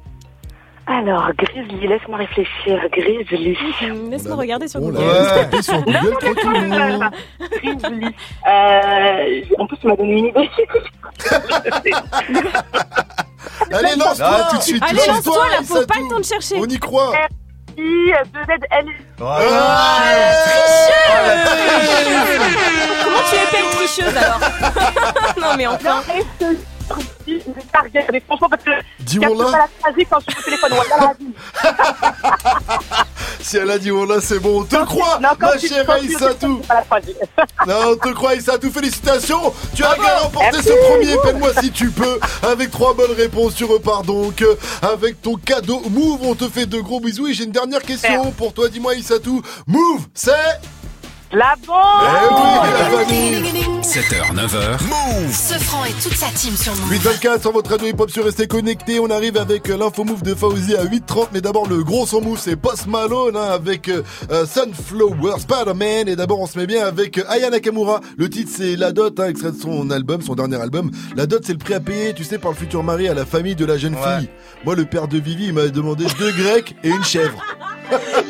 Alors, 0.90 1.30
Grizzly, 1.38 1.86
laisse-moi 1.88 2.18
réfléchir. 2.20 2.80
Grizzly. 2.94 3.58
Laisse-moi 4.10 4.36
regarder 4.38 4.68
sur 4.70 4.82
On 4.82 4.86
Google. 4.90 5.04
l'a 5.06 5.26
tapé 5.44 5.62
sur 5.62 5.82
Google 5.84 6.16
tranquillement. 6.20 7.10
Grizzly. 7.62 8.06
Euh, 8.48 9.42
en 9.60 9.68
plus, 9.68 9.78
tu 9.82 9.88
m'as 9.88 9.96
donné 9.98 10.18
une 10.20 10.26
idée. 10.28 10.50
Allez, 13.72 13.96
lance-toi 13.98 14.48
tout 14.52 14.58
de 14.58 14.62
suite, 14.62 14.84
Allez, 14.88 15.00
lance-toi 15.08 15.46
là, 15.50 15.58
faut 15.64 15.86
pas 15.86 16.00
le 16.00 16.10
temps 16.10 16.20
de 16.20 16.26
chercher. 16.26 16.56
On 16.58 16.66
y 16.66 16.80
croit. 16.80 17.14
I-2-Z-L. 17.78 18.86
Comment 23.04 23.24
tu 23.30 23.36
épelles 23.36 23.70
tricheuse 23.72 24.18
alors? 24.18 24.40
Non 25.40 25.56
mais 25.56 25.68
enfin. 25.68 26.02
Regarder, 27.28 28.20
franchement, 28.22 28.50
parce 28.50 28.64
que 28.64 28.72
je 29.06 29.20
pas 29.20 29.28
la 29.30 29.68
phrase 29.80 29.94
quand 30.10 30.20
je 30.20 30.32
suis 30.32 30.40
au 30.40 30.44
téléphone. 30.44 30.72
Wallah, 30.74 30.98
la 31.00 31.14
vie. 31.14 31.34
Si 33.40 33.56
elle 33.58 33.70
a 33.72 33.78
dit, 33.78 33.92
oh 33.92 34.06
là, 34.06 34.20
c'est 34.20 34.40
bon. 34.40 34.62
On 34.62 34.64
te 34.66 34.76
croit, 34.86 35.20
Non, 35.22 35.30
ma 35.40 35.58
tu- 35.58 35.68
chère 35.70 35.90
Aïssatou. 35.90 36.62
Non, 37.66 37.76
on 37.92 37.96
te 37.96 38.14
croit, 38.14 38.32
Aïssatou. 38.32 38.70
Félicitations. 38.72 39.54
Tu 39.74 39.84
as 39.86 39.96
bien 39.96 40.18
remporté 40.18 40.58
ce 40.62 40.90
premier 40.90 41.14
Épelle-moi 41.14 41.52
si 41.62 41.72
tu 41.72 41.90
peux. 41.92 42.20
Avec 42.44 42.72
trois 42.72 42.94
bonnes 42.94 43.14
réponses, 43.16 43.56
tu 43.56 43.64
repars 43.64 44.04
donc 44.04 44.42
euh, 44.42 44.56
avec 44.82 45.22
ton 45.22 45.36
cadeau 45.36 45.82
Move. 45.90 46.20
On 46.24 46.36
te 46.36 46.50
fait 46.50 46.66
de 46.66 46.80
gros 46.82 47.00
bisous. 47.00 47.28
Et 47.28 47.34
j'ai 47.34 47.46
une 47.46 47.52
dernière 47.52 47.82
question 47.84 48.32
pour 48.32 48.54
toi. 48.54 48.68
Dis-moi, 48.68 48.94
Aïssatou. 48.94 49.42
Move, 49.68 50.02
c'est. 50.14 50.34
La 51.34 51.56
Eh 51.62 51.66
bombe 51.68 51.76
oui, 52.64 52.70
la 52.72 52.86
famille. 52.90 53.64
7h, 53.82 54.34
9h. 54.34 54.84
Move 54.88 55.34
Ce 55.34 55.54
franc 55.60 55.84
et 55.84 55.92
toute 56.02 56.14
sa 56.16 56.28
team 56.28 56.56
sur 56.56 56.74
Move. 56.76 56.90
824 56.92 57.42
sur 57.42 57.52
votre 57.52 57.70
radio 57.70 57.88
hip-hop 57.88 58.10
sur 58.10 58.24
Restez 58.24 58.48
Connectés. 58.48 59.00
On 59.02 59.10
arrive 59.10 59.36
avec 59.36 59.70
euh, 59.70 59.76
l'info 59.78 60.06
move 60.06 60.24
de 60.24 60.34
Fauzi 60.34 60.76
à 60.78 60.86
8h30. 60.86 61.28
Mais 61.34 61.42
d'abord, 61.42 61.68
le 61.68 61.84
gros 61.84 62.08
son 62.08 62.22
move, 62.22 62.40
c'est 62.40 62.56
Post 62.56 62.88
Malone 62.88 63.36
hein, 63.36 63.50
avec 63.52 63.90
euh, 63.90 64.04
euh, 64.32 64.46
Sunflower 64.46 65.40
Spider-Man. 65.40 66.08
Et 66.08 66.16
d'abord, 66.16 66.40
on 66.40 66.48
se 66.48 66.58
met 66.58 66.66
bien 66.66 66.86
avec 66.86 67.20
Aya 67.28 67.50
Nakamura. 67.50 68.00
Le 68.18 68.30
titre, 68.30 68.52
c'est 68.56 68.78
La 68.78 68.94
Dot, 68.94 69.20
hein, 69.20 69.28
extrait 69.28 69.52
de 69.52 69.60
son 69.60 69.90
album, 69.90 70.22
son 70.22 70.36
dernier 70.36 70.62
album. 70.62 70.92
La 71.18 71.26
Dot, 71.26 71.42
c'est 71.46 71.54
le 71.54 71.60
prix 71.60 71.74
à 71.74 71.82
payer, 71.82 72.14
tu 72.14 72.24
sais, 72.24 72.38
par 72.38 72.52
le 72.52 72.58
futur 72.58 72.84
mari 72.84 73.10
à 73.10 73.14
la 73.14 73.26
famille 73.26 73.56
de 73.56 73.66
la 73.66 73.78
jeune 73.78 73.96
Ouais. 73.96 74.20
fille. 74.20 74.30
Moi, 74.64 74.76
le 74.76 74.86
père 74.86 75.10
de 75.10 75.18
Vivi, 75.18 75.48
il 75.48 75.54
m'avait 75.54 75.72
demandé 75.72 76.06
deux 76.20 76.32
grecs 76.32 76.76
et 76.86 76.90
une 76.90 77.04
chèvre. 77.04 77.44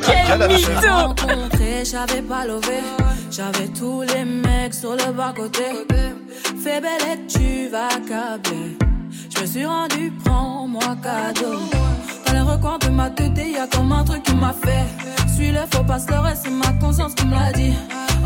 Quel 0.05 0.47
mytho 0.47 0.89
rencontré, 0.89 1.83
j'avais 1.83 2.21
pas 2.21 2.45
levé. 2.45 2.79
J'avais 3.31 3.67
tous 3.67 4.01
les 4.01 4.25
mecs 4.25 4.73
sur 4.73 4.91
le 4.93 5.11
bas-côté. 5.11 5.65
Fais 6.63 6.81
belle 6.81 7.01
et 7.13 7.27
tu 7.27 7.69
vas 7.69 7.89
câbler. 8.07 8.77
Je 9.33 9.41
me 9.41 9.45
suis 9.45 9.65
rendu, 9.65 10.11
prends-moi 10.23 10.95
cadeau. 11.03 11.59
Dans 12.25 12.33
les 12.33 12.41
recoins 12.41 12.77
de 12.79 12.89
ma 12.89 13.09
tête, 13.09 13.37
y 13.37 13.57
a 13.57 13.67
comme 13.67 13.91
un 13.91 14.03
truc 14.03 14.23
qui 14.23 14.35
m'a 14.35 14.53
fait. 14.53 14.85
Suis 15.33 15.51
le 15.51 15.61
faux 15.71 15.83
pasteur 15.83 16.27
et 16.27 16.35
c'est 16.35 16.49
ma 16.49 16.71
conscience 16.79 17.13
qui 17.13 17.25
me 17.25 17.35
l'a 17.35 17.51
dit. 17.51 17.73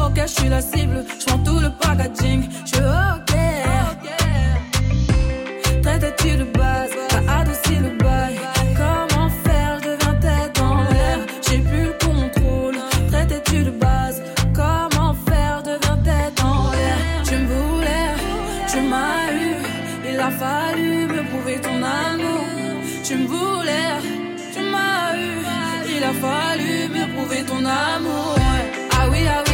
Ok, 0.03 0.19
je 0.21 0.27
suis 0.27 0.49
la 0.49 0.61
cible, 0.61 1.05
je 1.19 1.25
tout 1.43 1.59
le 1.59 1.69
packaging. 1.81 2.49
Je 2.65 2.77
ok. 2.77 3.35
Traite-tu 5.83 6.37
de 6.37 6.43
base, 6.57 6.91
t'as 7.09 7.39
adouci 7.39 7.75
le 7.75 7.89
bail. 7.97 8.30
A 20.21 20.29
fallu 20.29 21.07
me 21.07 21.23
prouver 21.29 21.59
ton 21.59 21.81
amour. 21.81 22.45
Tu 23.03 23.15
me 23.15 23.27
voulais, 23.27 23.97
tu 24.53 24.61
m'as 24.71 25.15
eu. 25.15 25.31
Il 25.95 26.03
a 26.03 26.13
fallu 26.23 26.89
me 26.95 27.03
prouver 27.13 27.43
ton 27.43 27.63
amour. 27.65 28.35
Ah 28.97 29.07
oui, 29.11 29.21
ah 29.27 29.43
oui, 29.47 29.50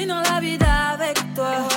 Finir 0.00 0.22
la 0.22 0.40
vie 0.40 0.58
avec 0.94 1.18
toi. 1.34 1.69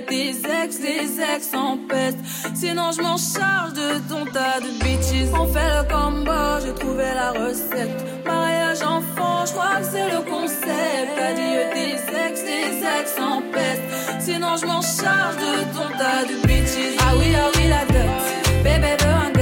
Tes 0.00 0.30
ex, 0.30 0.80
tes 0.80 1.20
ex 1.34 1.54
en 1.54 1.78
peste. 1.88 2.18
Sinon, 2.54 2.90
je 2.92 3.02
m'en 3.02 3.16
charge 3.16 3.72
de 3.72 3.98
ton 4.08 4.24
tas 4.26 4.60
de 4.60 4.70
bitches. 4.82 5.32
On 5.34 5.46
fait 5.46 5.70
le 5.76 5.82
combo, 5.88 6.64
j'ai 6.64 6.74
trouvé 6.74 7.04
la 7.14 7.30
recette. 7.32 8.04
Mariage 8.24 8.82
enfant, 8.82 9.44
je 9.46 9.52
crois 9.52 9.76
que 9.80 9.86
c'est 9.92 10.10
le 10.10 10.20
concept. 10.30 11.12
Adieu 11.28 11.62
tes 11.72 11.94
ex, 11.94 12.44
tes 12.44 13.00
ex 13.00 13.14
en 13.20 13.42
peste. 13.52 14.20
Sinon, 14.20 14.56
je 14.60 14.66
m'en 14.66 14.82
charge 14.82 15.36
de 15.36 15.54
ton 15.76 15.88
tas 15.98 16.24
de 16.24 16.46
bitches. 16.46 16.96
Ah 17.00 17.12
oui, 17.18 17.34
ah 17.36 17.50
oui, 17.54 17.68
la 17.68 17.84
dot. 17.86 18.62
Bébé 18.64 18.96
veut 19.00 19.16
un 19.26 19.35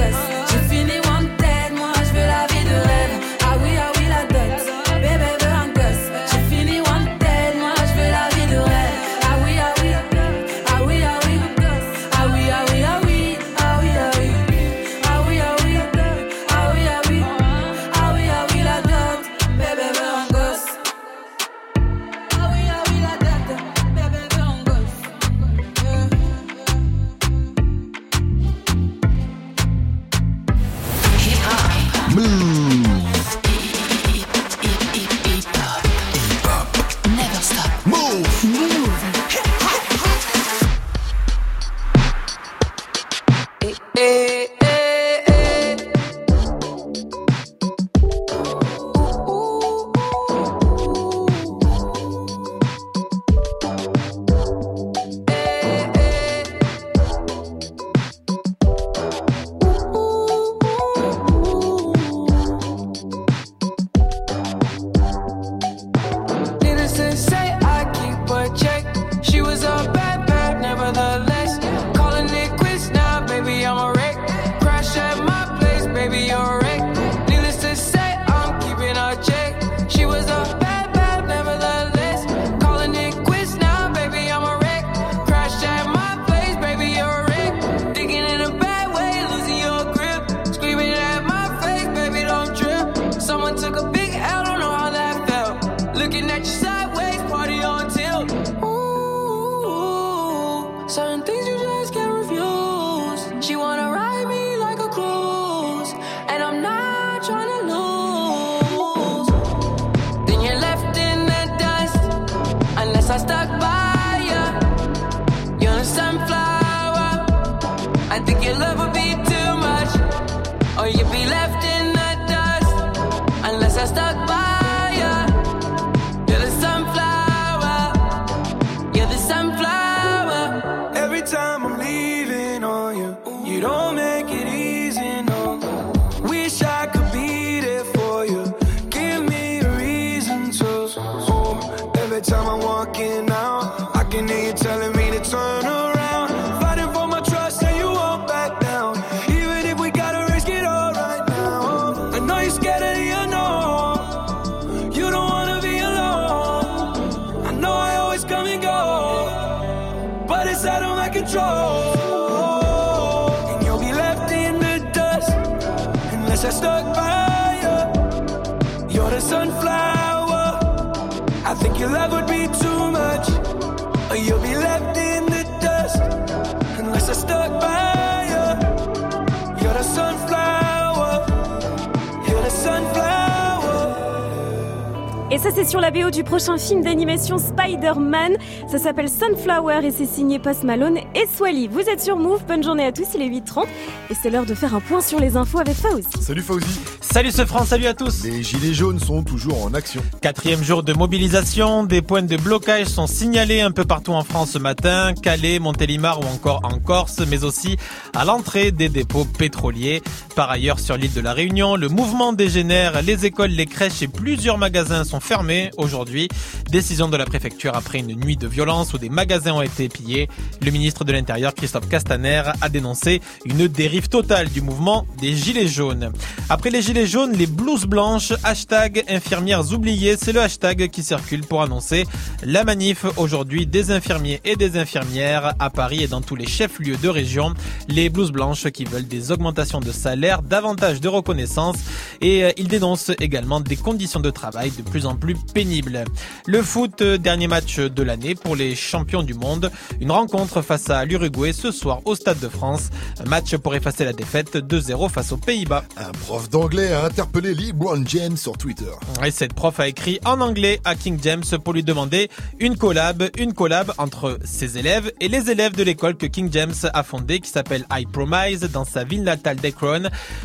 ça, 185.45 185.51
c'est 185.53 185.65
sur 185.65 185.79
la 185.79 185.91
BO 185.91 186.09
du 186.09 186.23
prochain 186.23 186.57
film 186.57 186.81
d'animation 186.81 187.37
Spider-Man. 187.37 188.37
Ça 188.67 188.79
s'appelle 188.79 189.09
Sunflower 189.09 189.85
et 189.85 189.91
c'est 189.91 190.07
signé 190.07 190.39
Post 190.39 190.63
Malone 190.63 190.97
et 191.13 191.27
Swally. 191.27 191.67
Vous 191.67 191.81
êtes 191.81 192.01
sur 192.01 192.17
Move. 192.17 192.43
Bonne 192.47 192.63
journée 192.63 192.85
à 192.85 192.91
tous. 192.91 193.05
Il 193.13 193.21
est 193.21 193.29
8h30 193.29 193.65
et 194.09 194.15
c'est 194.15 194.31
l'heure 194.31 194.47
de 194.47 194.55
faire 194.55 194.73
un 194.73 194.79
point 194.79 195.01
sur 195.01 195.19
les 195.19 195.37
infos 195.37 195.59
avec 195.59 195.75
Fauzi. 195.75 196.07
Salut 196.19 196.41
Fauzi. 196.41 196.94
Salut 197.15 197.31
ce 197.31 197.45
France, 197.45 197.69
salut 197.69 197.87
à 197.87 197.93
tous. 197.93 198.25
Les 198.25 198.43
gilets 198.43 198.73
jaunes 198.73 198.99
sont 198.99 199.23
toujours 199.23 199.63
en 199.63 199.73
action. 199.73 200.03
Quatrième 200.21 200.61
jour 200.61 200.83
de 200.83 200.91
mobilisation, 200.91 201.85
des 201.85 202.01
points 202.01 202.23
de 202.23 202.35
blocage 202.35 202.87
sont 202.87 203.07
signalés 203.07 203.61
un 203.61 203.71
peu 203.71 203.85
partout 203.85 204.11
en 204.11 204.25
France 204.25 204.51
ce 204.51 204.57
matin, 204.57 205.13
Calais, 205.13 205.59
Montélimar 205.59 206.19
ou 206.19 206.25
encore 206.25 206.59
en 206.65 206.77
Corse, 206.77 207.21
mais 207.25 207.45
aussi 207.45 207.77
à 208.13 208.25
l'entrée 208.25 208.73
des 208.73 208.89
dépôts 208.89 209.23
pétroliers. 209.23 210.01
Par 210.35 210.51
ailleurs, 210.51 210.77
sur 210.77 210.97
l'île 210.97 211.13
de 211.13 211.21
la 211.21 211.31
Réunion, 211.31 211.77
le 211.77 211.87
mouvement 211.87 212.33
dégénère, 212.33 213.01
les 213.01 213.25
écoles, 213.25 213.51
les 213.51 213.65
crèches 213.65 214.01
et 214.01 214.09
plusieurs 214.09 214.57
magasins 214.57 215.05
sont 215.05 215.21
fermés 215.21 215.71
aujourd'hui. 215.77 216.27
Décision 216.69 217.07
de 217.07 217.15
la 217.15 217.23
préfecture 217.23 217.77
après 217.77 217.99
une 217.99 218.13
nuit 218.19 218.35
de 218.35 218.47
violence 218.47 218.93
où 218.93 218.97
des 218.97 219.07
magasins 219.07 219.53
ont 219.53 219.61
été 219.61 219.87
pillés. 219.87 220.27
Le 220.61 220.69
ministre 220.69 221.05
de 221.05 221.13
l'Intérieur, 221.13 221.53
Christophe 221.53 221.87
Castaner, 221.87 222.43
a 222.59 222.67
dénoncé 222.67 223.21
une 223.45 223.69
dérive 223.69 224.09
totale 224.09 224.49
du 224.49 224.59
mouvement 224.59 225.07
des 225.21 225.33
Gilets 225.33 225.69
jaunes. 225.69 226.11
Après 226.49 226.69
les 226.69 226.81
Gilets 226.81 227.04
jaunes, 227.07 227.33
les 227.33 227.47
blouses 227.47 227.85
blanches, 227.85 228.33
hashtag 228.43 229.03
infirmières 229.07 229.73
oubliées, 229.73 230.15
c'est 230.17 230.31
le 230.31 230.41
hashtag 230.41 230.89
qui 230.89 231.03
circule 231.03 231.41
pour 231.41 231.61
annoncer 231.61 232.05
la 232.43 232.63
manif 232.63 233.05
aujourd'hui 233.17 233.65
des 233.65 233.91
infirmiers 233.91 234.41
et 234.45 234.55
des 234.55 234.77
infirmières 234.77 235.53
à 235.59 235.69
Paris 235.69 236.03
et 236.03 236.07
dans 236.07 236.21
tous 236.21 236.35
les 236.35 236.47
chefs-lieux 236.47 236.97
de 236.97 237.09
région. 237.09 237.53
Les 237.87 238.09
blouses 238.09 238.31
blanches 238.31 238.69
qui 238.69 238.85
veulent 238.85 239.07
des 239.07 239.31
augmentations 239.31 239.79
de 239.79 239.91
salaire, 239.91 240.41
davantage 240.41 241.01
de 241.01 241.07
reconnaissance 241.07 241.77
et 242.21 242.45
euh, 242.45 242.51
ils 242.57 242.67
dénoncent 242.67 243.11
également 243.19 243.59
des 243.59 243.75
conditions 243.75 244.19
de 244.19 244.29
travail 244.29 244.71
de 244.71 244.81
plus 244.81 245.05
en 245.05 245.15
plus 245.15 245.35
pénibles. 245.53 246.03
Le 246.45 246.61
foot, 246.61 247.01
euh, 247.01 247.17
dernier 247.17 247.47
match 247.47 247.79
de 247.79 248.03
l'année 248.03 248.35
pour 248.35 248.55
les 248.55 248.75
champions 248.75 249.23
du 249.23 249.33
monde. 249.33 249.71
Une 249.99 250.11
rencontre 250.11 250.61
face 250.61 250.89
à 250.89 251.05
l'Uruguay 251.05 251.53
ce 251.53 251.71
soir 251.71 252.01
au 252.05 252.15
Stade 252.15 252.39
de 252.39 252.49
France. 252.49 252.89
Match 253.25 253.55
pour 253.57 253.75
effacer 253.75 254.05
la 254.05 254.13
défaite 254.13 254.55
2-0 254.55 255.09
face 255.09 255.31
aux 255.31 255.37
Pays-Bas. 255.37 255.83
Un 255.97 256.11
prof 256.11 256.49
d'anglais 256.49 256.94
a 256.95 257.05
interpellé 257.05 257.53
LeBron 257.53 258.03
James 258.05 258.37
sur 258.37 258.57
Twitter. 258.57 258.91
Et 259.25 259.31
cette 259.31 259.53
prof 259.53 259.79
a 259.79 259.87
écrit 259.87 260.19
en 260.23 260.39
anglais 260.39 260.79
à 260.85 260.95
King 260.95 261.19
James 261.21 261.43
pour 261.63 261.73
lui 261.73 261.83
demander 261.83 262.29
une 262.59 262.77
collab, 262.77 263.29
une 263.37 263.53
collab 263.53 263.93
entre 263.97 264.39
ses 264.45 264.77
élèves 264.77 265.11
et 265.19 265.27
les 265.27 265.51
élèves 265.51 265.75
de 265.75 265.83
l'école 265.83 266.15
que 266.15 266.25
King 266.25 266.49
James 266.51 266.73
a 266.93 267.03
fondée 267.03 267.39
qui 267.39 267.49
s'appelle 267.49 267.85
I 267.91 268.05
Promise 268.05 268.61
dans 268.71 268.85
sa 268.85 269.03
ville 269.03 269.23
natale 269.23 269.57
d'Akron, 269.57 270.03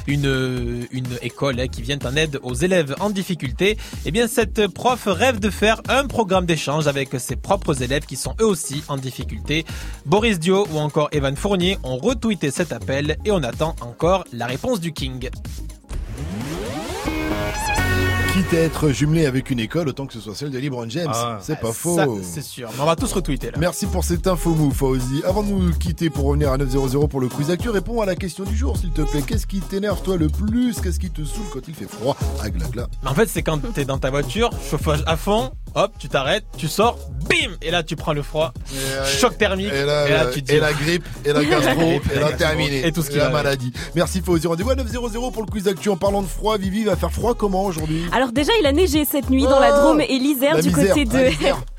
une, 0.08 0.86
une 0.90 1.06
école 1.22 1.60
hein, 1.60 1.68
qui 1.68 1.82
vient 1.82 1.98
en 2.04 2.16
aide 2.16 2.40
aux 2.42 2.54
élèves 2.54 2.96
en 2.98 3.10
difficulté. 3.10 3.78
Et 4.04 4.10
bien 4.10 4.26
cette 4.26 4.66
prof 4.68 5.04
rêve 5.06 5.38
de 5.38 5.50
faire 5.50 5.80
un 5.88 6.06
programme 6.06 6.46
d'échange 6.46 6.88
avec 6.88 7.10
ses 7.20 7.36
propres 7.36 7.82
élèves 7.82 8.06
qui 8.06 8.16
sont 8.16 8.34
eux 8.40 8.46
aussi 8.46 8.82
en 8.88 8.96
difficulté. 8.96 9.64
Boris 10.04 10.40
Dio 10.40 10.66
ou 10.72 10.78
encore 10.78 11.10
Evan 11.12 11.36
Fournier 11.36 11.78
ont 11.84 11.96
retweeté 11.96 12.50
cet 12.50 12.72
appel 12.72 13.18
et 13.24 13.30
on 13.30 13.42
attend 13.42 13.76
encore 13.80 14.24
la 14.32 14.46
réponse 14.46 14.80
du 14.80 14.92
King. 14.92 15.30
Mm-hmm. 16.20 16.49
Quitte 18.50 18.58
à 18.58 18.62
être 18.62 18.90
jumelé 18.90 19.26
avec 19.26 19.50
une 19.50 19.60
école, 19.60 19.88
autant 19.88 20.06
que 20.06 20.12
ce 20.12 20.20
soit 20.20 20.34
celle 20.34 20.50
de 20.50 20.58
LeBron 20.58 20.88
James. 20.88 21.10
Ah, 21.12 21.38
c'est 21.40 21.60
pas 21.60 21.72
faux. 21.72 22.20
c'est 22.22 22.42
sûr. 22.42 22.68
Mais 22.74 22.82
on 22.82 22.86
va 22.86 22.96
tous 22.96 23.12
retweeter 23.12 23.50
là. 23.52 23.58
Merci 23.58 23.86
pour 23.86 24.04
cette 24.04 24.26
info 24.26 24.50
mou, 24.54 24.70
Fauzi. 24.72 25.22
Avant 25.26 25.42
de 25.42 25.48
nous 25.48 25.72
quitter 25.72 26.10
pour 26.10 26.24
revenir 26.26 26.50
à 26.52 26.58
900 26.58 27.08
pour 27.08 27.20
le 27.20 27.28
quiz 27.28 27.50
actu, 27.50 27.68
réponds 27.70 28.00
à 28.00 28.06
la 28.06 28.16
question 28.16 28.44
du 28.44 28.56
jour, 28.56 28.76
s'il 28.76 28.90
te 28.90 29.02
plaît. 29.02 29.22
Qu'est-ce 29.26 29.46
qui 29.46 29.60
t'énerve 29.60 30.02
toi 30.02 30.16
le 30.16 30.28
plus? 30.28 30.80
Qu'est-ce 30.80 30.98
qui 30.98 31.10
te 31.10 31.22
saoule 31.24 31.44
quand 31.52 31.60
il 31.68 31.74
fait 31.74 31.88
froid? 31.88 32.16
À 32.42 32.50
Glagla 32.50 32.88
En 33.06 33.14
fait, 33.14 33.28
c'est 33.28 33.42
quand 33.42 33.58
t'es 33.72 33.84
dans 33.84 33.98
ta 33.98 34.10
voiture, 34.10 34.50
chauffage 34.68 35.02
à 35.06 35.16
fond, 35.16 35.50
hop, 35.74 35.92
tu 35.98 36.08
t'arrêtes, 36.08 36.44
tu 36.56 36.66
sors, 36.68 36.98
bim 37.28 37.54
Et 37.62 37.70
là, 37.70 37.82
tu 37.82 37.94
prends 37.96 38.12
le 38.12 38.22
froid, 38.22 38.52
choc 39.18 39.38
thermique, 39.38 39.72
Et 39.72 39.84
là, 39.84 39.92
euh, 40.06 40.32
tu 40.32 40.42
te 40.42 40.50
et 40.52 40.54
dis- 40.56 40.60
la 40.60 40.72
grippe, 40.72 41.06
et 41.24 41.32
la 41.32 41.44
gastro, 41.44 41.74
grippe, 41.80 42.10
et 42.10 42.14
la 42.16 42.20
gastro, 42.22 42.38
terminée. 42.38 42.86
Et 42.86 42.92
tout 42.92 43.02
ce 43.02 43.10
qui 43.10 43.16
la 43.18 43.28
va 43.28 43.30
avec. 43.38 43.44
maladie. 43.44 43.72
Merci 43.94 44.20
Fauzi. 44.22 44.46
Rendez-vous 44.46 44.70
à 44.70 44.74
900 44.74 45.30
pour 45.30 45.42
le 45.42 45.50
quiz 45.50 45.68
actu. 45.68 45.88
En 45.88 45.96
parlant 45.96 46.22
de 46.22 46.26
froid, 46.26 46.56
Vivi 46.58 46.84
va 46.84 46.96
faire 46.96 47.12
froid 47.12 47.34
comment 47.34 47.64
aujourd'hui? 47.64 48.02
Alors 48.12 48.32
déjà, 48.40 48.52
il 48.60 48.66
a 48.66 48.72
neigé 48.72 49.04
cette 49.04 49.28
nuit 49.30 49.42
dans 49.42 49.58
la 49.60 49.70
Oh 49.72 49.80
Drôme 49.82 50.00
et 50.00 50.18
l'Isère 50.18 50.60
du 50.60 50.68
misère, 50.68 50.88
côté 50.94 51.04
de 51.04 51.18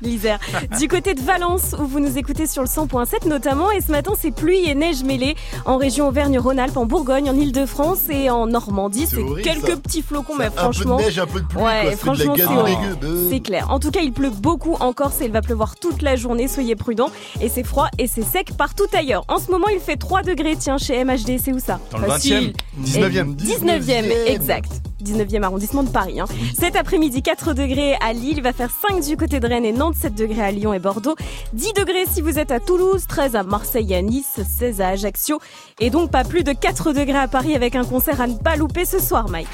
l'Isère, 0.00 0.38
du 0.78 0.86
côté 0.88 1.14
de 1.14 1.20
Valence 1.20 1.74
où 1.80 1.84
vous 1.86 1.98
nous 2.00 2.18
écoutez 2.18 2.46
sur 2.46 2.62
le 2.62 2.68
100.7 2.68 3.28
notamment. 3.28 3.70
Et 3.72 3.80
ce 3.80 3.90
matin, 3.90 4.12
c'est 4.18 4.30
pluie 4.30 4.68
et 4.68 4.74
neige 4.74 5.02
mêlée 5.02 5.34
en 5.64 5.76
région 5.76 6.08
Auvergne-Rhône-Alpes, 6.08 6.76
en 6.76 6.86
Bourgogne, 6.86 7.28
en 7.30 7.34
Île-de-France 7.36 8.02
et 8.10 8.30
en 8.30 8.46
Normandie. 8.46 9.06
C'est 9.08 9.24
quelques 9.42 9.70
ça. 9.70 9.76
petits 9.76 10.02
flocons, 10.02 10.34
mais 10.36 10.46
un 10.46 10.50
peu 10.50 10.54
de 10.56 10.60
franchement, 10.60 10.96
neige, 10.98 11.18
un 11.18 11.26
peu 11.26 11.40
de 11.40 11.46
pluie, 11.46 11.60
ouais, 11.62 11.96
franchement, 11.96 12.34
c'est 13.30 13.40
clair. 13.40 13.70
En 13.70 13.80
tout 13.80 13.90
cas, 13.90 14.00
il 14.00 14.12
pleut 14.12 14.30
beaucoup 14.30 14.74
en 14.80 14.92
Corse 14.92 15.20
et 15.20 15.24
il 15.26 15.32
va 15.32 15.42
pleuvoir 15.42 15.74
toute 15.76 16.02
la 16.02 16.14
journée. 16.16 16.46
Soyez 16.48 16.76
prudents. 16.76 17.10
Et 17.40 17.48
c'est 17.48 17.64
froid 17.64 17.88
et 17.98 18.06
c'est 18.06 18.22
sec 18.22 18.52
partout 18.56 18.86
ailleurs. 18.92 19.24
En 19.28 19.38
ce 19.38 19.50
moment, 19.50 19.66
il 19.68 19.80
fait 19.80 19.96
3 19.96 20.22
degrés. 20.22 20.56
Tiens, 20.56 20.78
chez 20.78 21.04
MHD, 21.04 21.38
c'est 21.42 21.52
où 21.52 21.58
ça? 21.58 21.80
Dans 21.90 21.98
le 21.98 22.06
Facile. 22.06 22.52
20e. 22.80 23.36
19e. 23.36 23.36
19e, 23.36 24.26
exact. 24.26 24.70
19e 25.02 25.42
arrondissement 25.42 25.82
de 25.82 25.88
Paris. 25.88 26.20
hein. 26.20 26.26
Cet 26.58 26.76
après-midi, 26.76 27.22
4 27.22 27.54
degrés 27.54 27.94
à 28.00 28.12
Lille, 28.12 28.38
il 28.38 28.42
va 28.42 28.52
faire 28.52 28.70
5 28.70 29.02
du 29.04 29.16
côté 29.16 29.40
de 29.40 29.46
Rennes 29.46 29.64
et 29.64 29.72
Nantes, 29.72 29.96
7 30.00 30.14
degrés 30.14 30.42
à 30.42 30.50
Lyon 30.50 30.72
et 30.72 30.78
Bordeaux, 30.78 31.16
10 31.52 31.72
degrés 31.72 32.04
si 32.06 32.20
vous 32.20 32.38
êtes 32.38 32.50
à 32.50 32.60
Toulouse, 32.60 33.04
13 33.08 33.36
à 33.36 33.42
Marseille 33.42 33.92
et 33.92 33.96
à 33.96 34.02
Nice, 34.02 34.40
16 34.58 34.80
à 34.80 34.88
Ajaccio, 34.88 35.40
et 35.80 35.90
donc 35.90 36.10
pas 36.10 36.24
plus 36.24 36.44
de 36.44 36.52
4 36.52 36.92
degrés 36.92 37.18
à 37.18 37.28
Paris 37.28 37.54
avec 37.54 37.74
un 37.74 37.84
concert 37.84 38.20
à 38.20 38.26
ne 38.26 38.36
pas 38.36 38.56
louper 38.56 38.84
ce 38.84 38.98
soir, 38.98 39.28
Mike. 39.28 39.48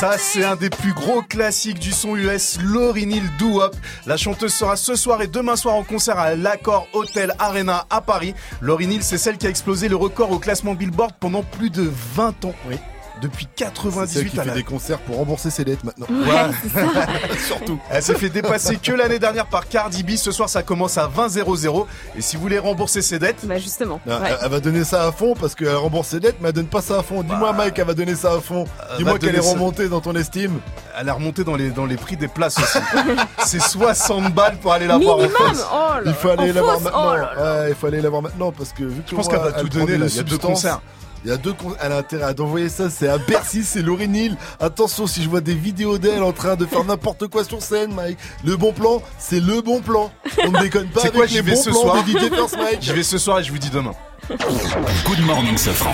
Ça, 0.00 0.16
c'est 0.16 0.46
un 0.46 0.56
des 0.56 0.70
plus 0.70 0.94
gros 0.94 1.20
classiques 1.20 1.78
du 1.78 1.92
son 1.92 2.16
US, 2.16 2.58
Lauryn 2.62 3.10
Hill 3.10 3.28
Wop. 3.42 3.76
La 4.06 4.16
chanteuse 4.16 4.54
sera 4.54 4.74
ce 4.74 4.94
soir 4.94 5.20
et 5.20 5.26
demain 5.26 5.56
soir 5.56 5.74
en 5.74 5.84
concert 5.84 6.18
à 6.18 6.34
l'Accor 6.34 6.88
Hotel 6.94 7.34
Arena 7.38 7.84
à 7.90 8.00
Paris. 8.00 8.34
Lauryn 8.62 8.92
Hill, 8.92 9.02
c'est 9.02 9.18
celle 9.18 9.36
qui 9.36 9.46
a 9.46 9.50
explosé 9.50 9.90
le 9.90 9.96
record 9.96 10.30
au 10.30 10.38
classement 10.38 10.72
Billboard 10.72 11.12
pendant 11.20 11.42
plus 11.42 11.68
de 11.68 11.92
20 12.14 12.46
ans. 12.46 12.54
Oui. 12.66 12.76
Depuis 13.20 13.46
C'est 13.56 13.64
98 13.64 14.08
celle 14.12 14.30
qui 14.30 14.38
à 14.38 14.42
fait 14.42 14.48
la- 14.48 14.54
des 14.54 14.62
concerts 14.62 14.98
pour 15.00 15.16
rembourser 15.16 15.50
ses 15.50 15.64
dettes 15.64 15.84
maintenant. 15.84 16.06
Ouais. 16.10 16.80
Surtout. 17.46 17.78
Elle 17.90 18.02
s'est 18.02 18.14
fait 18.14 18.28
dépasser 18.30 18.76
que 18.76 18.92
l'année 18.92 19.18
dernière 19.18 19.46
par 19.46 19.68
Cardi 19.68 20.02
B. 20.02 20.16
Ce 20.16 20.32
soir, 20.32 20.48
ça 20.48 20.62
commence 20.62 20.96
à 20.98 21.08
20-0-0. 21.08 21.86
Et 22.16 22.22
si 22.22 22.36
vous 22.36 22.42
voulez 22.42 22.58
rembourser 22.58 23.02
ses 23.02 23.18
dettes. 23.18 23.44
Bah, 23.44 23.58
justement. 23.58 24.00
Non, 24.06 24.20
elle, 24.24 24.36
elle 24.42 24.50
va 24.50 24.60
donner 24.60 24.84
ça 24.84 25.06
à 25.06 25.12
fond 25.12 25.34
parce 25.38 25.54
qu'elle 25.54 25.74
rembourse 25.76 26.08
ses 26.08 26.20
dettes, 26.20 26.36
mais 26.40 26.48
elle 26.48 26.54
donne 26.54 26.66
pas 26.66 26.82
ça 26.82 26.98
à 26.98 27.02
fond. 27.02 27.22
Dis-moi, 27.22 27.52
Mike, 27.52 27.78
elle 27.78 27.86
va 27.86 27.94
donner 27.94 28.14
ça 28.14 28.32
à 28.34 28.40
fond. 28.40 28.64
Elle 28.92 28.98
Dis-moi 28.98 29.18
qu'elle 29.18 29.36
est 29.36 29.42
ça. 29.42 29.52
remontée 29.52 29.88
dans 29.88 30.00
ton 30.00 30.14
estime. 30.14 30.60
Elle 30.98 31.08
est 31.08 31.12
remontée 31.12 31.44
dans 31.44 31.56
les, 31.56 31.70
dans 31.70 31.86
les 31.86 31.96
prix 31.96 32.16
des 32.16 32.28
places 32.28 32.58
aussi. 32.58 32.78
c'est 33.46 33.60
60 33.60 34.34
balles 34.34 34.56
pour 34.58 34.72
aller 34.72 34.86
la 34.86 34.98
voir 34.98 35.16
en 35.16 35.20
Minimum 35.22 35.36
face. 35.54 35.66
Oh 35.72 35.76
là 35.96 36.02
Il 36.06 36.14
faut 36.14 36.28
aller 36.30 36.52
la 36.52 36.62
voir 36.62 36.80
maintenant. 36.80 37.10
Oh 37.12 37.16
là 37.16 37.32
là. 37.34 37.60
Ouais, 37.62 37.68
il 37.70 37.74
faut 37.74 37.86
aller 37.86 38.00
la 38.00 38.08
voir 38.10 38.22
maintenant 38.22 38.52
parce 38.52 38.72
que 38.72 38.84
vu 38.84 39.02
que 39.02 39.10
Je 39.10 39.14
pense 39.16 39.28
qu'elle 39.28 39.38
va 39.38 39.52
tout 39.52 39.68
elle 39.72 39.86
donner. 39.86 39.94
Il 40.06 40.16
y 40.16 40.18
a 40.18 40.22
deux 40.22 40.38
concerts. 40.38 40.80
Il 41.24 41.30
y 41.30 41.32
a 41.32 41.36
deux 41.36 41.52
con- 41.52 41.74
Elle 41.82 41.92
a 41.92 41.98
intérêt 41.98 42.24
à 42.24 42.34
d'envoyer 42.34 42.68
ça. 42.68 42.88
C'est 42.90 43.08
à 43.08 43.18
Bercy, 43.18 43.62
c'est 43.64 43.82
Lauryn 43.82 44.14
Hill. 44.14 44.36
Attention, 44.58 45.06
si 45.06 45.22
je 45.22 45.28
vois 45.28 45.40
des 45.40 45.54
vidéos 45.54 45.98
d'elle 45.98 46.22
en 46.22 46.32
train 46.32 46.56
de 46.56 46.64
faire 46.66 46.84
n'importe 46.84 47.26
quoi 47.28 47.44
sur 47.44 47.62
scène, 47.62 47.92
Mike. 47.94 48.18
Le 48.44 48.56
bon 48.56 48.72
plan, 48.72 49.02
c'est 49.18 49.40
le 49.40 49.60
bon 49.60 49.80
plan. 49.80 50.10
On 50.46 50.50
ne 50.52 50.60
déconne 50.60 50.88
pas 50.88 51.00
C'est 51.02 51.08
avec 51.08 51.16
quoi, 51.18 51.26
les 51.26 51.42
bons 51.42 51.56
ce 51.62 51.70
plans 51.70 51.80
soir 51.80 52.04
de 52.04 52.10
DJ 52.10 52.28
First 52.34 52.56
Mike. 52.62 52.78
J'y 52.82 52.92
vais 52.92 53.02
ce 53.02 53.18
soir 53.18 53.38
et 53.40 53.44
je 53.44 53.52
vous 53.52 53.58
dis 53.58 53.70
demain. 53.70 53.92
Good 54.38 55.26
morning, 55.26 55.56
Safran. 55.56 55.90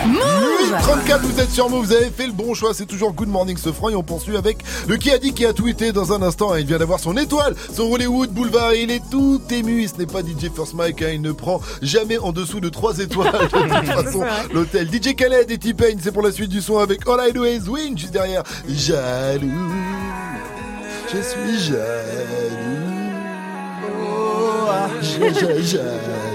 34, 0.83 1.23
vous 1.23 1.41
êtes 1.41 1.51
sur 1.51 1.71
Move, 1.71 1.87
vous 1.87 1.93
avez 1.95 2.11
fait 2.11 2.27
le 2.27 2.33
bon 2.35 2.53
choix, 2.53 2.75
c'est 2.75 2.85
toujours 2.85 3.15
Good 3.15 3.29
Morning 3.29 3.57
ce 3.57 3.73
franc 3.73 3.89
et 3.89 3.95
on 3.95 4.03
poursuit 4.03 4.37
avec 4.37 4.59
le 4.87 4.99
qui 4.99 5.11
a 5.11 5.17
dit 5.17 5.33
qui 5.33 5.47
a 5.47 5.55
tweeté 5.55 5.91
dans 5.91 6.13
un 6.13 6.21
instant, 6.21 6.53
hein, 6.53 6.59
il 6.59 6.67
vient 6.67 6.77
d'avoir 6.77 7.01
son 7.01 7.17
étoile, 7.17 7.55
son 7.75 7.85
Hollywood 7.85 8.29
Boulevard, 8.31 8.73
et 8.73 8.83
il 8.83 8.91
est 8.91 9.01
tout 9.11 9.41
ému, 9.51 9.89
ce 9.89 9.95
n'est 9.99 10.05
pas 10.07 10.21
DJ 10.21 10.51
First 10.55 10.75
Mike, 10.75 11.01
hein, 11.01 11.13
il 11.15 11.23
ne 11.23 11.33
prend 11.33 11.63
jamais 11.81 12.19
en 12.19 12.33
dessous 12.33 12.61
de 12.61 12.69
3 12.69 12.99
étoiles 12.99 13.33
de 13.33 13.47
toute 13.47 13.87
façon, 14.05 14.23
l'hôtel. 14.53 14.89
DJ 14.93 15.15
Khaled 15.17 15.51
et 15.51 15.57
T-Pain, 15.57 15.97
c'est 16.03 16.13
pour 16.13 16.23
la 16.23 16.31
suite 16.31 16.51
du 16.51 16.61
son 16.61 16.77
avec 16.79 17.09
All 17.09 17.31
I 17.31 17.33
Do 17.33 17.47
Is 17.47 17.63
Win, 17.71 17.97
juste 17.97 18.13
derrière, 18.13 18.43
jaloux, 18.69 19.49
je 21.11 21.23
suis 21.23 21.59
jaloux, 21.71 21.81
oh, 23.99 24.69
je- 25.01 25.25
je- 25.33 25.63
jaloux, 25.63 26.26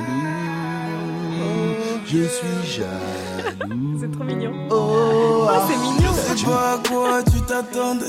je 2.12 2.28
suis 2.28 2.48
jaloux. 2.66 3.98
C'est 4.00 4.12
trop 4.12 4.24
mignon. 4.24 4.52
Oh, 4.70 5.48
c'est 5.68 5.78
mignon. 5.78 6.12
Je 6.14 6.38
sais 6.38 6.46
pas 6.46 6.74
à 6.74 6.78
quoi 6.88 7.24
tu 7.24 7.40
t'attendais. 7.42 8.06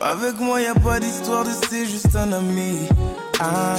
Avec 0.00 0.40
moi, 0.40 0.60
y 0.60 0.66
a 0.66 0.74
pas 0.74 0.98
d'histoire 0.98 1.44
de 1.44 1.50
c'est 1.68 1.86
juste 1.86 2.14
un 2.16 2.32
ami. 2.32 2.88
Ah, 3.38 3.74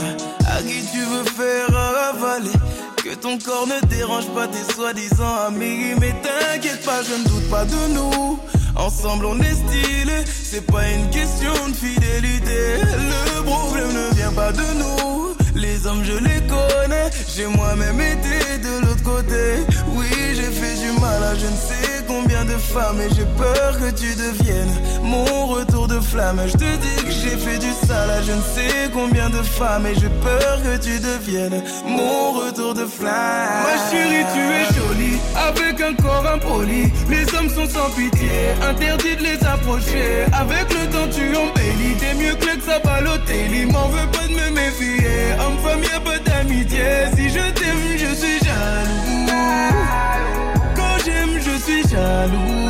à 0.47 0.61
qui 0.61 0.85
tu 0.91 0.99
veux 0.99 1.23
faire 1.23 1.75
avaler. 2.09 2.51
Que 2.97 3.15
ton 3.15 3.37
corps 3.39 3.67
ne 3.67 3.85
dérange 3.87 4.27
pas 4.35 4.47
tes 4.47 4.73
soi-disant 4.73 5.35
amis. 5.47 5.95
Mais 5.99 6.13
t'inquiète 6.21 6.83
pas, 6.85 7.01
je 7.01 7.13
ne 7.21 7.27
doute 7.27 7.49
pas 7.49 7.65
de 7.65 7.93
nous. 7.93 8.39
Ensemble, 8.75 9.25
on 9.25 9.39
est 9.39 9.55
stylé. 9.55 10.23
C'est 10.43 10.65
pas 10.65 10.87
une 10.89 11.09
question 11.09 11.53
de 11.69 11.73
fidélité. 11.73 12.77
Le 12.81 13.43
problème 13.43 13.91
ne 13.93 14.15
vient 14.15 14.33
pas 14.33 14.51
de 14.51 14.65
nous. 14.77 15.35
Les 15.55 15.87
hommes, 15.87 16.03
je 16.03 16.13
les 16.13 16.41
connais. 16.47 17.09
J'ai 17.35 17.47
moi-même 17.47 17.99
été 17.99 18.59
de 18.59 18.85
l'autre 18.85 19.03
côté. 19.03 19.65
Oui, 19.95 20.07
j'ai 20.35 20.51
fait 20.51 20.75
du 20.75 20.91
mal 20.99 21.23
à 21.23 21.33
je 21.33 21.47
ne 21.47 21.55
sais 21.55 22.05
combien 22.07 22.45
de 22.45 22.51
femmes. 22.51 23.01
Et 23.01 23.09
j'ai 23.15 23.25
peur 23.37 23.79
que 23.79 23.89
tu 23.89 24.13
deviennes 24.15 24.75
mon 25.01 25.47
retour 25.47 25.87
de 25.87 25.99
flamme. 25.99 26.41
Je 26.45 26.53
te 26.53 26.57
dis 26.57 27.03
que 27.03 27.11
j'ai 27.11 27.37
fait 27.37 27.57
du 27.57 27.71
sale 27.87 28.11
à 28.11 28.21
je 28.21 28.33
ne 28.33 28.41
sais 28.41 28.91
combien 28.93 29.29
de 29.29 29.41
Et 29.85 29.95
j'ai 29.95 30.09
peur 30.21 30.59
que 30.63 30.77
tu 30.77 30.99
deviennes 30.99 31.63
mon 31.85 32.31
retour 32.31 32.73
de 32.73 32.85
flamme. 32.85 33.63
Ma 33.63 33.89
chérie, 33.89 34.25
tu 34.33 34.39
es 34.39 34.65
jolie. 34.75 35.19
Avec 35.35 35.81
un 35.81 35.93
corps 35.95 36.25
impoli. 36.27 36.91
Les 37.09 37.23
hommes 37.35 37.49
sont 37.49 37.67
sans 37.67 37.89
pitié. 37.91 38.29
Interdit 38.61 39.15
de 39.15 39.23
les 39.23 39.43
approcher. 39.43 40.25
Avec 40.33 40.67
le 40.73 40.89
temps, 40.91 41.07
tu 41.11 41.35
embellis. 41.35 41.95
T'es 41.99 42.13
mieux 42.15 42.35
que 42.35 42.45
le 42.45 42.83
Balotelli. 42.83 43.65
M'en 43.65 43.87
veux 43.87 44.07
pas 44.11 44.27
de 44.27 44.33
me 44.33 44.49
méfier. 44.51 45.33
Homme-femme, 45.39 45.83
y'a 45.83 45.99
pas 46.01 46.19
d'amitié. 46.19 47.07
Si 47.15 47.29
je 47.29 47.51
t'aime, 47.51 47.97
je 47.97 48.13
suis 48.15 48.39
jaloux. 48.39 49.31
Quand 50.75 50.97
j'aime, 51.03 51.39
je 51.39 51.57
suis 51.63 51.83
jaloux. 51.87 52.69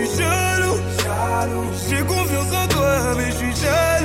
mais 3.63 4.00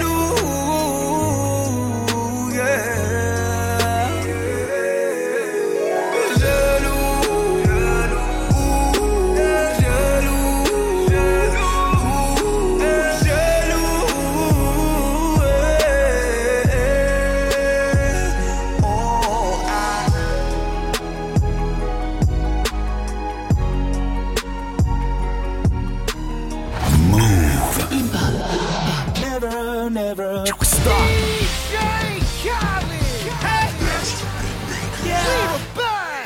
forever. 30.15 30.45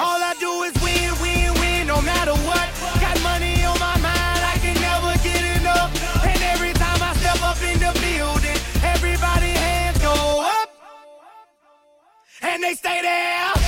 All 0.00 0.20
I 0.22 0.34
do 0.38 0.62
is 0.64 0.74
win, 0.82 1.12
win, 1.22 1.54
win, 1.60 1.86
no 1.86 2.00
matter 2.02 2.34
what. 2.48 2.68
Got 3.00 3.22
money 3.22 3.64
on 3.64 3.78
my 3.78 3.96
mind, 3.98 4.42
I 4.44 4.56
can 4.60 4.74
never 4.80 5.12
get 5.22 5.60
enough. 5.60 5.90
And 6.24 6.42
every 6.42 6.72
time 6.74 7.02
I 7.02 7.14
step 7.14 7.42
up 7.42 7.60
in 7.62 7.78
the 7.78 7.92
building, 8.00 8.58
everybody 8.82 9.50
hands 9.50 9.98
go 9.98 10.44
up. 10.44 10.68
And 12.42 12.62
they 12.62 12.74
stay 12.74 13.00
there, 13.02 13.59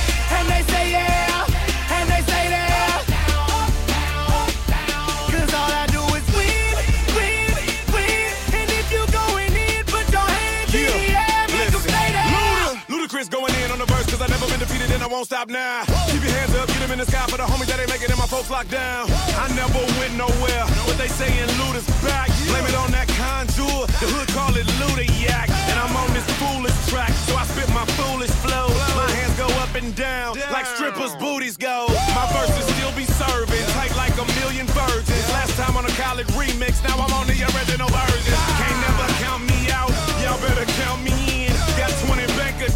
I 15.03 15.07
won't 15.07 15.27
stop 15.27 15.51
now. 15.51 15.83
Keep 16.07 16.23
your 16.23 16.31
hands 16.31 16.55
up, 16.55 16.71
get 16.71 16.79
them 16.79 16.95
in 16.95 16.99
the 17.03 17.05
sky 17.05 17.27
for 17.27 17.35
the 17.35 17.43
homies 17.43 17.67
that 17.67 17.75
ain't 17.75 17.91
making 17.91 18.07
it, 18.07 18.15
my 18.15 18.23
folks 18.23 18.47
locked 18.47 18.71
down. 18.71 19.11
I 19.35 19.51
never 19.51 19.83
went 19.99 20.15
nowhere, 20.15 20.63
but 20.87 20.95
they 20.95 21.11
saying 21.11 21.43
Luda's 21.59 21.83
back. 21.99 22.31
Blame 22.47 22.63
it 22.63 22.75
on 22.79 22.87
that 22.95 23.11
contour, 23.19 23.83
the 23.99 24.07
hood 24.07 24.31
call 24.31 24.55
it 24.55 24.63
Luda 24.79 25.03
Yak. 25.19 25.51
And 25.67 25.75
I'm 25.75 25.91
on 25.99 26.07
this 26.15 26.23
foolish 26.39 26.71
track, 26.87 27.11
so 27.27 27.35
I 27.35 27.43
spit 27.51 27.67
my 27.75 27.83
foolish 27.99 28.31
flow. 28.39 28.71
My 28.95 29.11
hands 29.19 29.35
go 29.35 29.51
up 29.59 29.75
and 29.75 29.91
down, 29.91 30.39
like 30.55 30.63
strippers' 30.71 31.19
booties 31.19 31.59
go. 31.59 31.91
My 32.15 32.23
verses 32.31 32.63
still 32.71 32.95
be 32.95 33.03
serving, 33.03 33.59
tight 33.75 33.91
like 33.99 34.15
a 34.15 34.27
million 34.39 34.71
virgins. 34.71 35.27
Last 35.35 35.51
time 35.59 35.75
on 35.75 35.83
a 35.83 35.93
college 35.99 36.31
remix, 36.39 36.79
now 36.79 36.95
I'm 36.95 37.11
on 37.11 37.27
the 37.27 37.35
original 37.43 37.91
version. 37.91 38.39
Can't 38.55 38.79
never 38.87 39.07
count 39.19 39.43
me 39.51 39.67
out, 39.67 39.91
y'all 40.23 40.39
better 40.39 40.63
count 40.79 41.03
me 41.03 41.11
in. 41.11 41.22
Got 41.22 41.22
20 41.22 41.22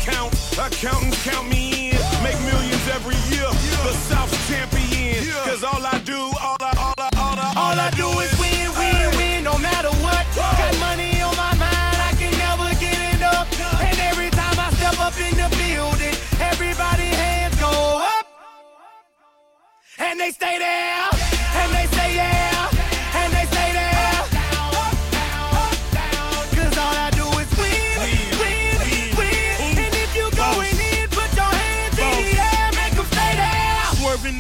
accounts, 0.08 0.58
accountants 0.58 1.24
count 1.24 1.50
me 1.50 1.92
in. 1.92 1.98
Make 2.24 2.40
millions 2.42 2.88
every 2.90 3.16
year, 3.30 3.50
the 3.84 3.94
South's 4.08 4.38
champion. 4.48 5.26
Cause 5.44 5.64
all 5.64 5.86
I 5.86 6.00
do, 6.00 6.18
all 6.18 6.58
I, 6.62 6.72
all 6.78 6.94
I, 6.98 7.10
all 7.18 7.38
I, 7.40 7.54
All 7.56 7.80
I 7.80 7.90
do 7.92 8.08
is 8.20 8.32
win, 8.40 8.72
win, 8.80 9.18
win, 9.18 9.44
no 9.44 9.58
matter 9.58 9.92
what. 10.04 10.26
Got 10.36 10.80
money 10.80 11.22
on 11.22 11.36
my 11.36 11.54
mind, 11.56 11.98
I 12.10 12.14
can 12.18 12.32
never 12.38 12.70
get 12.80 13.16
enough. 13.16 13.48
And 13.82 14.00
every 14.00 14.30
time 14.32 14.58
I 14.60 14.72
step 14.80 15.00
up 15.00 15.16
in 15.20 15.36
the 15.36 15.50
building, 15.60 16.16
everybody 16.40 17.04
hands 17.04 17.56
go 17.60 18.02
up. 18.02 18.26
And 20.00 20.20
they 20.20 20.32
stay 20.32 20.58
there, 20.60 21.10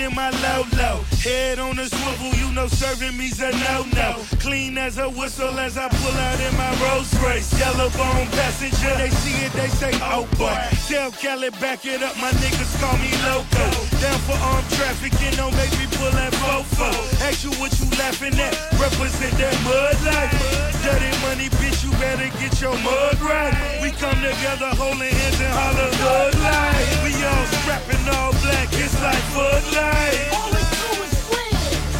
in 0.07 0.15
my 0.15 0.29
low 0.29 0.63
low, 0.77 0.97
head 1.23 1.59
on 1.59 1.77
a 1.79 1.85
swivel, 1.85 2.31
you 2.39 2.51
know 2.53 2.67
serving 2.67 3.17
me's 3.17 3.39
a 3.41 3.51
no 3.51 3.85
no. 3.95 4.15
Clean 4.39 4.77
as 4.77 4.97
a 4.97 5.09
whistle 5.09 5.59
as 5.59 5.77
I 5.77 5.88
pull 5.89 6.17
out 6.27 6.39
in 6.39 6.53
my 6.55 6.71
Rolls 6.84 7.11
Royce. 7.21 7.51
Yellow 7.59 7.89
bone 7.91 8.27
passenger, 8.38 8.93
they 8.95 9.09
see 9.09 9.45
it, 9.45 9.53
they 9.53 9.67
say 9.67 9.91
oh 10.01 10.27
boy. 10.38 10.55
Tell 10.88 11.11
Kelly 11.11 11.49
back 11.61 11.85
it 11.85 12.01
up, 12.01 12.15
my 12.17 12.31
niggas 12.41 12.73
call 12.79 12.97
me 13.03 13.11
loco. 13.27 13.65
Down 14.01 14.19
for 14.27 14.38
armed 14.39 14.69
trafficking, 14.77 15.35
don't 15.35 15.55
make 15.55 15.71
me 15.79 15.85
pull 15.97 16.11
that 16.11 16.34
fofo. 16.39 16.89
Ask 17.27 17.43
you 17.43 17.51
what 17.59 17.71
you 17.79 17.88
laughing 17.99 18.35
at, 18.39 18.53
represent 18.79 19.34
that 19.38 19.55
mud 19.65 19.97
life. 20.07 20.34
Dirty 20.84 21.11
money, 21.25 21.49
bitch, 21.59 21.77
better 21.99 22.30
get 22.40 22.61
your 22.61 22.76
mud 22.84 23.19
right. 23.22 23.80
We 23.82 23.91
come 23.91 24.18
together 24.22 24.69
holding 24.76 25.11
hands 25.14 25.40
and 25.41 25.53
holler 25.53 25.91
life. 26.44 27.03
We 27.03 27.11
all 27.26 27.45
strapping 27.61 28.06
all 28.15 28.32
black, 28.44 28.69
it's 28.74 28.95
like 29.02 29.24
Bud 29.34 29.64
Light. 29.76 30.30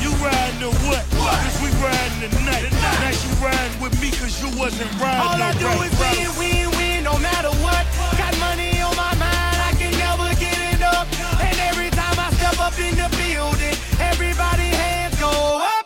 You 0.02 0.12
riding 0.24 0.64
or 0.64 0.74
what? 0.88 1.04
Cause 1.12 1.58
we 1.62 1.70
riding 1.84 2.30
tonight. 2.32 2.72
Now 2.72 3.10
you 3.10 3.30
riding 3.44 3.82
with 3.82 3.96
me 4.02 4.12
cause 4.12 4.36
you 4.42 4.50
wasn't 4.60 4.92
riding 5.02 5.22
All 5.22 5.42
I 5.42 5.52
do 5.58 5.66
alright, 5.68 5.92
is 5.92 5.98
bro. 5.98 6.10
win, 6.10 6.30
win, 6.40 6.78
win, 6.78 7.04
no 7.04 7.18
matter 7.20 7.52
what. 7.64 7.84
Got 8.18 8.34
money 8.40 8.82
on 8.82 8.96
my 8.96 9.14
mind, 9.18 9.58
I 9.70 9.74
can 9.78 9.92
never 9.98 10.30
get 10.40 10.58
enough. 10.76 11.08
And 11.42 11.58
every 11.70 11.90
time 11.92 12.18
I 12.20 12.30
step 12.38 12.60
up 12.60 12.78
in 12.80 12.94
the 12.96 13.10
building, 13.18 13.76
everybody 14.00 14.70
hands 14.70 15.20
go 15.20 15.32
up. 15.62 15.86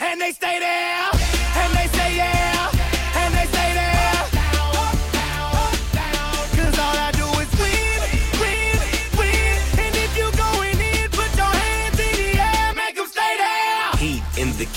And 0.00 0.20
they 0.20 0.32
stay 0.32 0.58
there, 0.60 1.10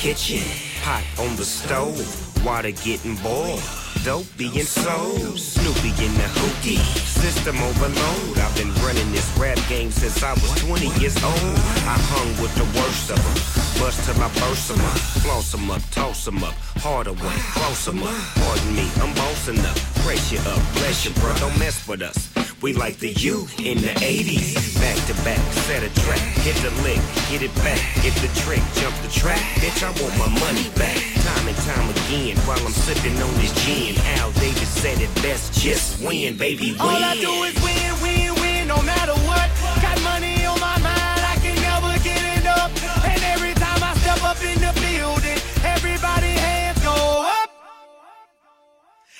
kitchen, 0.02 0.41
pot 0.82 1.03
on 1.19 1.36
the 1.36 1.45
stove, 1.45 2.02
water 2.44 2.72
getting 2.72 3.15
boiled. 3.18 3.61
Dope 4.03 4.26
being 4.36 4.65
sold, 4.65 5.38
Snoopy 5.38 5.90
in 6.03 6.11
the 6.15 6.26
hookie, 6.41 6.82
system 7.06 7.56
overload. 7.61 8.40
I've 8.40 8.56
been 8.57 8.73
running 8.82 9.11
this 9.11 9.30
rap 9.38 9.60
game 9.69 9.91
since 9.91 10.23
I 10.23 10.34
was 10.34 10.56
20 10.65 10.88
years 10.99 11.15
old. 11.23 11.56
I 11.86 12.02
hung 12.10 12.30
with 12.41 12.49
the 12.56 12.65
worst 12.80 13.11
of 13.11 13.22
them, 13.22 13.70
bust 13.82 13.98
burst 14.40 14.68
them 14.68 14.82
up, 14.82 14.98
floss 15.26 15.52
them 15.52 15.72
up, 15.72 15.82
toss 15.90 16.26
them 16.26 16.44
up, 16.44 16.53
harder 16.78 17.14
way, 17.14 17.38
close 17.58 17.86
them 17.86 18.03
up. 18.03 18.14
Pardon 18.36 18.76
me, 18.76 18.88
I'm 19.02 19.14
bossing 19.16 19.60
up, 19.60 19.76
pressure 20.06 20.41
up, 20.49 20.62
bless 20.78 21.06
you, 21.06 21.12
bro, 21.20 21.34
don't 21.38 21.58
mess 21.58 21.88
with 21.88 22.02
us. 22.02 22.30
We 22.62 22.74
like 22.74 22.98
the 22.98 23.10
U 23.10 23.48
in 23.58 23.82
the 23.82 23.94
80s. 23.98 24.78
Back 24.80 24.98
to 25.08 25.16
back, 25.26 25.41
set 25.66 25.82
a 25.82 25.90
track, 26.02 26.22
hit 26.45 26.56
the 26.62 26.70
lick, 26.84 27.02
hit 27.26 27.41
it 27.41 27.56
back, 27.66 27.80
hit 28.06 28.14
the 28.22 28.30
trick, 28.41 28.62
jump 28.76 28.95
the 29.02 29.10
track. 29.10 29.41
Bitch, 29.58 29.82
I 29.82 29.90
want 29.99 30.14
my 30.22 30.30
money 30.40 30.70
back. 30.78 30.98
Time 31.26 31.48
and 31.48 31.58
time 31.66 31.90
again, 31.90 32.38
while 32.45 32.62
I'm 32.62 32.72
sipping 32.72 33.18
on 33.18 33.34
this 33.41 33.53
gin. 33.66 33.98
Al 34.20 34.32
Davis 34.34 34.70
said 34.70 35.02
it 35.02 35.14
best, 35.24 35.53
just 35.53 36.06
win, 36.06 36.38
baby, 36.38 36.74
win. 36.74 36.82
All 36.82 37.03
I 37.03 37.16
do 37.16 37.34
is 37.49 37.58
win, 37.66 37.91
win, 38.03 38.41
win, 38.41 38.68
no 38.68 38.80
matter 38.84 39.18
what. 39.26 39.49
Got 39.82 39.99
money 40.03 40.41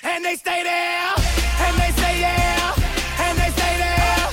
And 0.04 0.24
they 0.24 0.34
stay 0.36 0.62
there, 0.64 1.14
and 1.64 1.76
they 1.78 1.92
say 2.02 2.18
yeah, 2.20 2.74
and 3.20 3.38
they 3.38 3.50
stay 3.52 3.76
there. 3.78 4.26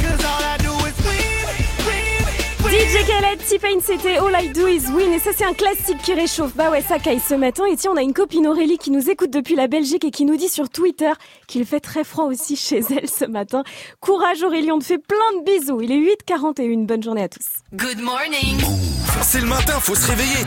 Cause 0.00 0.24
all 0.24 0.42
I 0.42 0.56
do 0.58 0.72
is 0.86 0.96
win, 1.04 1.44
win, 1.84 2.24
win. 2.64 2.72
DJ 2.72 3.06
Khaled, 3.06 3.38
T-Pain, 3.46 3.80
c'était 3.82 4.16
All 4.16 4.34
I 4.34 4.48
Do 4.48 4.66
Is 4.66 4.88
Win. 4.94 5.12
Et 5.12 5.18
ça, 5.18 5.30
c'est 5.36 5.44
un 5.44 5.52
classique 5.52 5.98
qui 6.02 6.14
réchauffe. 6.14 6.54
Bah 6.56 6.70
ouais, 6.70 6.80
ça 6.80 6.98
caille 6.98 7.20
ce 7.20 7.34
matin. 7.34 7.64
Et 7.66 7.76
tiens, 7.76 7.90
on 7.92 7.96
a 7.98 8.02
une 8.02 8.14
copine 8.14 8.46
Aurélie 8.46 8.78
qui 8.78 8.90
nous 8.90 9.10
écoute 9.10 9.30
depuis 9.30 9.56
la 9.56 9.66
Belgique 9.66 10.04
et 10.04 10.10
qui 10.10 10.24
nous 10.24 10.36
dit 10.36 10.48
sur 10.48 10.70
Twitter 10.70 11.12
qu'il 11.46 11.66
fait 11.66 11.80
très 11.80 12.04
froid 12.04 12.24
aussi 12.24 12.56
chez 12.56 12.80
elle 12.96 13.08
ce 13.08 13.26
matin. 13.26 13.62
Courage 14.00 14.42
Aurélie, 14.42 14.72
on 14.72 14.78
te 14.78 14.84
fait 14.84 14.98
plein 14.98 15.18
de 15.38 15.44
bisous. 15.44 15.82
Il 15.82 15.92
est 15.92 16.00
8h41. 16.00 16.86
Bonne 16.86 17.02
journée 17.02 17.24
à 17.24 17.28
tous. 17.28 17.44
Good 17.74 18.00
morning. 18.00 18.58
C'est 19.22 19.40
le 19.40 19.46
matin, 19.46 19.78
faut 19.80 19.94
se 19.94 20.06
réveiller. 20.06 20.44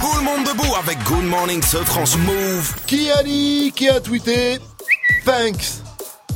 Tout 0.00 0.16
le 0.16 0.22
monde 0.22 0.44
debout 0.46 0.74
avec 0.78 1.02
Good 1.02 1.24
Morning 1.24 1.60
ce 1.60 1.78
France 1.78 2.16
Move. 2.18 2.72
Qui 2.86 3.10
a 3.10 3.22
dit, 3.24 3.72
qui 3.74 3.88
a 3.88 3.98
tweeté 4.00 4.58
Thanks. 5.24 5.82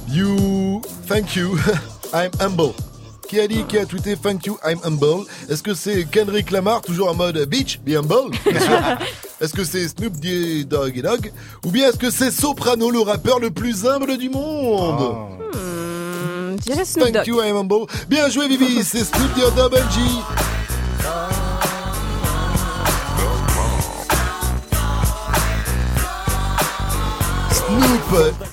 You. 0.09 0.82
Thank 1.09 1.36
you. 1.36 1.56
I'm 2.12 2.30
humble. 2.40 2.72
Qui 3.28 3.39
a 3.39 3.47
dit, 3.47 3.62
qui 3.68 3.78
a 3.78 3.86
tweeté 3.86 4.16
Thank 4.16 4.47
you, 4.47 4.59
I'm 4.64 4.80
humble? 4.84 5.26
Est-ce 5.48 5.62
que 5.62 5.74
c'est 5.74 6.05
Kendrick 6.10 6.51
Lamar, 6.51 6.82
toujours 6.82 7.09
en 7.09 7.14
mode 7.14 7.39
Beach, 7.47 7.78
be 7.86 7.90
humble? 7.90 8.36
Bien 8.44 8.60
sûr. 8.60 8.80
Est-ce 9.40 9.52
que 9.52 9.62
c'est 9.64 9.86
Snoop 9.86 10.14
Dogg 10.66 10.98
et 10.98 11.02
Dogg? 11.02 11.32
Ou 11.64 11.70
bien 11.70 11.89
est-ce 11.89 11.98
que 11.98 12.10
c'est 12.10 12.32
Soprano, 12.32 12.90
le 12.90 13.01
rappeur 13.01 13.39
le 13.39 13.52
plus 13.52 13.86
humble 13.86 14.18
du 14.18 14.28
monde? 14.28 15.39
Hmm, 15.55 16.56
Snoop 16.84 17.12
Thank 17.12 17.26
you, 17.28 17.40
I'm 17.40 17.56
humble. 17.56 17.86
Bien 18.09 18.28
joué, 18.28 18.48
Vivi, 18.48 18.82
c'est 18.82 19.05
Snoop 19.05 19.39
Dogg 19.39 19.55
Double 19.55 19.84
G. 19.93 20.01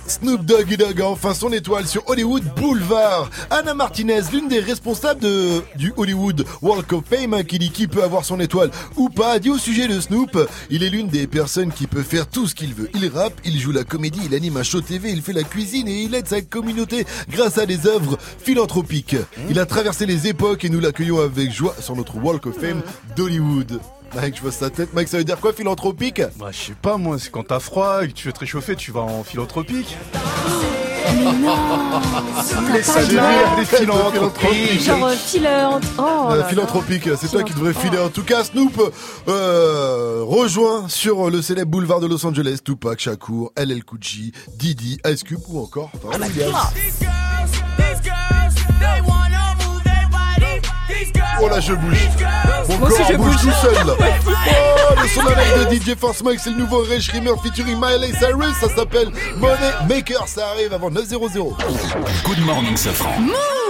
Snoop, 0.08 0.46
Doggy 0.46 0.78
Dogg 0.78 1.02
a 1.02 1.08
enfin 1.08 1.34
son 1.34 1.52
étoile 1.52 1.86
sur 1.86 2.08
Hollywood 2.08 2.44
Boulevard. 2.56 3.30
Anna 3.50 3.74
Martinez, 3.74 4.22
l'une 4.32 4.48
des 4.48 4.60
responsables 4.60 5.20
de, 5.20 5.62
du 5.76 5.94
Hollywood 5.98 6.46
Walk 6.62 6.94
of 6.94 7.04
Fame, 7.10 7.34
hein, 7.34 7.44
qui 7.44 7.60
dit 7.60 7.70
qui 7.70 7.88
peut 7.88 8.04
avoir 8.04 8.24
son 8.24 8.40
étoile 8.40 8.72
ou 8.96 9.10
pas, 9.10 9.38
dit 9.40 9.50
au 9.50 9.58
sujet 9.58 9.88
de 9.88 10.00
Snoop, 10.00 10.38
il 10.70 10.84
est 10.84 10.90
l'une 10.90 11.10
des 11.10 11.28
personnes 11.28 11.74
qui 11.74 11.88
peut 11.88 12.04
faire 12.04 12.28
tout 12.28 12.48
ce 12.48 12.56
qu'il 12.56 12.74
veut. 12.74 12.90
Il 12.96 13.08
rappe, 13.10 13.40
il 13.44 13.60
joue 13.60 13.72
la 13.72 13.84
comédie, 13.84 14.22
il 14.26 14.34
anime 14.34 14.58
un 14.58 14.64
show 14.64 14.82
TV, 14.82 15.12
il 15.12 15.22
fait 15.22 15.34
la 15.34 15.44
cuisine 15.44 15.88
et 15.88 16.04
il 16.04 16.16
aide 16.16 16.28
sa 16.28 16.42
communauté 16.42 17.06
grâce 17.30 17.58
à 17.58 17.66
des 17.66 17.86
œuvres 17.86 18.18
philanthropiques. 18.40 19.18
Il 19.50 19.60
a 19.60 19.66
traversé 19.66 20.06
les 20.06 20.28
époques 20.28 20.64
et 20.64 20.70
nous 20.70 20.80
l'accueillons 20.80 21.20
avec 21.20 21.52
joie 21.52 21.76
sur 21.80 21.96
notre 21.96 22.16
Walk 22.18 22.46
of 22.46 22.56
Fame 22.58 22.82
d'Hollywood. 23.16 23.80
Mike, 24.16 24.38
je 24.38 24.42
vois 24.42 24.52
sa 24.52 24.70
tête. 24.70 24.94
Mike, 24.94 25.08
ça 25.08 25.18
veut 25.18 25.24
dire 25.24 25.40
quoi, 25.40 25.54
philanthropique? 25.54 26.22
Bah, 26.38 26.48
je 26.52 26.58
sais 26.58 26.76
pas, 26.82 26.98
moi, 26.98 27.18
c'est 27.20 27.32
quand 27.32 27.44
t'as 27.48 27.60
froid 27.60 28.04
et 28.04 28.08
que 28.08 28.14
tu 28.14 28.28
veux 28.28 28.34
te 28.34 28.40
réchauffer, 28.40 28.76
tu 28.76 28.92
vas 28.92 29.02
en 29.02 29.24
philanthropique. 29.24 29.96
Les 32.74 32.84
saluaires 32.84 33.56
des 33.56 33.66
philanthropiques. 33.66 34.84
Genre 34.84 35.06
euh, 35.06 35.16
filante. 35.16 35.84
Oh, 35.98 36.28
Euh, 36.32 36.44
philanthropique, 36.46 37.10
c'est 37.20 37.30
toi 37.30 37.44
qui 37.44 37.54
devrais 37.54 37.74
filer. 37.74 37.98
En 38.00 38.10
tout 38.10 38.24
cas, 38.24 38.44
Snoop 38.44 38.80
euh, 39.28 40.22
rejoint 40.24 40.88
sur 40.88 41.30
le 41.30 41.42
célèbre 41.42 41.72
boulevard 41.72 42.00
de 42.00 42.08
Los 42.08 42.26
Angeles 42.26 42.60
Tupac 42.64 43.00
Shakur, 43.00 43.52
LL 43.58 43.84
Cool 43.84 44.00
J, 44.02 44.32
Didi, 44.56 45.00
Ice 45.08 45.24
Cube 45.24 45.40
ou 45.48 45.60
encore 45.62 45.90
Pharrell 46.02 46.22
Williams. 46.24 46.56
Oh 51.42 51.48
là, 51.48 51.60
je 51.60 51.74
bouge. 51.74 52.10
Mon 52.68 52.78
Moi 52.78 52.90
aussi, 52.90 53.02
je 53.10 53.16
bouge 53.16 53.32
bouge. 53.32 53.42
tout 53.42 53.52
seul. 53.62 53.74
là. 53.88 53.94
Oh, 53.98 54.94
le 55.02 55.08
son 55.08 55.22
de 55.24 55.76
DJ 55.76 55.96
Force 55.98 56.22
Mike, 56.24 56.40
c'est 56.44 56.52
le 56.52 56.58
nouveau 56.58 56.84
Ray 56.84 57.02
Schrimmer 57.02 57.32
featuring 57.44 57.78
Miley 57.80 58.12
Cyrus. 58.20 58.56
Ça 58.60 58.68
s'appelle 58.76 59.10
Money 59.38 59.72
Maker. 59.88 60.28
Ça 60.28 60.50
arrive 60.50 60.74
avant 60.74 60.90
9 60.90 61.06
0 61.06 61.30
Good 62.26 62.40
morning, 62.46 62.76
Safran. 62.76 63.22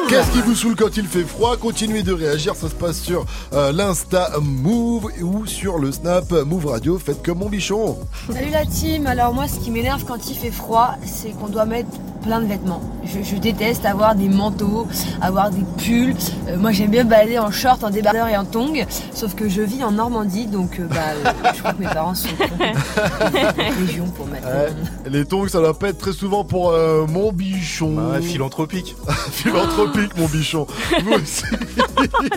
Qu'est-ce 0.09 0.31
qui 0.31 0.41
vous 0.41 0.55
saoule 0.55 0.75
quand 0.75 0.97
il 0.97 1.05
fait 1.05 1.23
froid? 1.23 1.55
Continuez 1.55 2.01
de 2.01 2.13
réagir, 2.13 2.55
ça 2.55 2.67
se 2.67 2.73
passe 2.73 2.99
sur 2.99 3.27
euh, 3.53 3.71
l'Insta 3.71 4.31
Move 4.41 5.11
ou 5.21 5.45
sur 5.45 5.77
le 5.77 5.91
Snap 5.91 6.31
Move 6.31 6.65
Radio. 6.65 6.97
Faites 6.97 7.21
comme 7.23 7.37
mon 7.37 7.47
bichon. 7.47 7.95
Salut 8.33 8.49
la 8.49 8.65
team, 8.65 9.05
alors 9.05 9.35
moi 9.35 9.47
ce 9.47 9.59
qui 9.59 9.69
m'énerve 9.69 10.05
quand 10.05 10.27
il 10.31 10.35
fait 10.35 10.49
froid, 10.49 10.95
c'est 11.05 11.29
qu'on 11.29 11.47
doit 11.47 11.65
mettre 11.65 11.89
plein 12.23 12.41
de 12.41 12.47
vêtements. 12.47 12.81
Je, 13.05 13.23
je 13.23 13.35
déteste 13.37 13.85
avoir 13.85 14.15
des 14.15 14.29
manteaux, 14.29 14.87
avoir 15.21 15.51
des 15.51 15.63
pulls. 15.77 16.15
Euh, 16.47 16.57
moi 16.57 16.71
j'aime 16.71 16.91
bien 16.91 17.05
balader 17.05 17.39
en 17.39 17.51
short, 17.51 17.83
en 17.83 17.89
débardeur 17.89 18.27
et 18.27 18.35
en 18.35 18.45
tongs, 18.45 18.85
sauf 19.13 19.35
que 19.35 19.47
je 19.47 19.61
vis 19.61 19.83
en 19.83 19.91
Normandie, 19.91 20.47
donc 20.47 20.79
euh, 20.79 20.87
bah, 20.89 20.95
euh, 21.25 21.51
je 21.53 21.59
crois 21.59 21.73
que 21.73 21.79
mes 21.81 21.87
parents 21.87 22.15
sont 22.15 22.27
région 23.79 24.05
pour 24.07 24.27
mettre. 24.27 24.47
Ouais, 24.47 24.73
les 25.09 25.25
tongs, 25.25 25.47
ça 25.47 25.59
doit 25.59 25.77
pas 25.77 25.89
être 25.89 25.97
très 25.97 26.13
souvent 26.13 26.43
pour 26.43 26.71
euh, 26.71 27.05
mon 27.07 27.31
bichon. 27.31 28.11
Ouais, 28.11 28.21
philanthropique. 28.21 28.95
philanthropique, 29.31 29.98
mon 30.17 30.25
bichon. 30.27 30.65
Vous 31.03 31.13
aussi. 31.13 31.43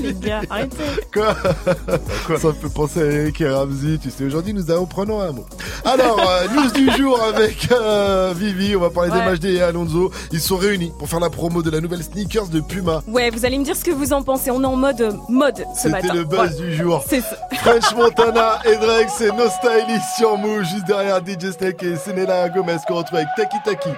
Les 0.00 0.14
gars, 0.14 0.40
arrêtez. 0.50 0.76
Quoi, 1.14 2.38
Ça 2.38 2.48
me 2.48 2.52
fait 2.52 2.72
penser 2.74 3.00
à 3.02 3.04
Eric 3.06 3.40
et 3.40 3.48
Ramsey. 3.48 3.98
Tu 4.02 4.10
sais, 4.10 4.24
aujourd'hui, 4.24 4.52
nous 4.54 4.70
allons 4.70 4.86
prenons 4.86 5.20
un 5.20 5.32
mot. 5.32 5.46
Alors, 5.84 6.18
euh, 6.20 6.46
news 6.54 6.70
du 6.72 6.90
jour 6.96 7.20
avec 7.22 7.68
euh, 7.72 8.32
Vivi. 8.36 8.74
On 8.76 8.80
va 8.80 8.90
parler 8.90 9.10
Ouais. 9.10 9.36
des 9.38 9.52
MHD 9.54 9.56
et 9.58 9.62
Alonso. 9.62 10.10
Ils 10.32 10.40
sont 10.40 10.56
réunis 10.56 10.92
pour 10.98 11.08
faire 11.08 11.20
la 11.20 11.30
promo 11.30 11.62
de 11.62 11.70
la 11.70 11.80
nouvelle 11.80 12.02
sneakers 12.02 12.48
de 12.48 12.60
Puma. 12.60 13.02
Ouais, 13.06 13.30
vous 13.30 13.44
allez 13.44 13.58
me 13.58 13.64
dire 13.64 13.76
ce 13.76 13.84
que 13.84 13.90
vous 13.90 14.12
en 14.12 14.22
pensez. 14.22 14.50
On 14.50 14.62
est 14.62 14.66
en 14.66 14.76
mode 14.76 15.16
mode 15.28 15.64
ce 15.80 15.88
matin. 15.88 16.08
C'était 16.08 16.16
le 16.18 16.24
buzz 16.24 16.56
du 16.56 16.74
jour. 16.76 17.04
C'est 17.08 17.20
ça. 17.20 17.36
French 17.62 17.94
Montana 17.94 18.58
et 18.64 18.76
Drake, 18.76 19.08
c'est 19.16 19.28
No 19.36 19.44
Stylist 19.48 20.16
sur 20.16 20.36
Move, 20.38 20.62
juste 20.64 20.86
derrière 20.86 21.18
DJ 21.18 21.52
Snake 21.56 21.82
et 21.82 21.96
Senela 21.96 22.48
Gomez 22.48 22.76
qu'on 22.88 22.96
retrouve 22.96 23.18
avec 23.18 23.28
Taki 23.36 23.56
Taki. 23.64 23.88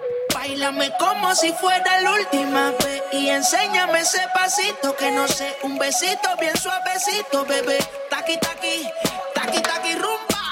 Bailame 0.46 0.92
como 0.98 1.34
si 1.34 1.54
fuera 1.54 2.02
la 2.02 2.12
última 2.12 2.70
vez 2.72 3.02
y 3.12 3.30
enséñame 3.30 4.00
ese 4.00 4.20
pasito 4.34 4.94
que 4.94 5.10
no 5.10 5.26
sé, 5.26 5.56
un 5.62 5.78
besito 5.78 6.36
bien 6.38 6.54
suavecito, 6.54 7.46
bebé. 7.46 7.78
Taqui 8.10 8.36
taqui, 8.36 8.86
taqui 9.34 9.62
taqui 9.62 9.94
rumba. 9.94 10.42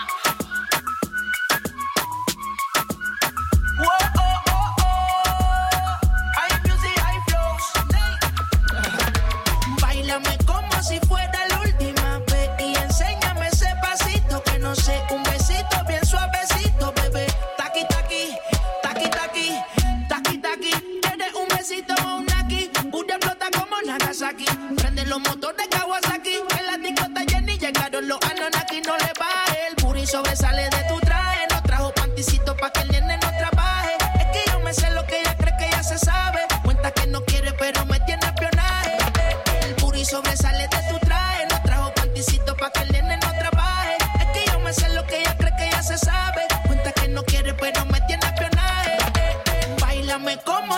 Whoa, 3.81 3.99
oh, 4.17 4.43
oh, 4.49 4.77
oh. 4.81 6.01
Hay 6.41 6.53
music, 6.65 6.99
flows. 7.27 7.65
Bailame 9.79 10.39
como 10.47 10.83
si 10.83 10.99
fuera 11.01 11.47
la 11.49 11.61
última 11.61 12.19
vez 12.31 12.51
y 12.61 12.75
enséñame 12.77 13.47
ese 13.49 13.69
pasito 13.83 14.43
que 14.43 14.59
no 14.59 14.75
sé, 14.75 15.02
los 25.13 25.21
motores 25.21 25.72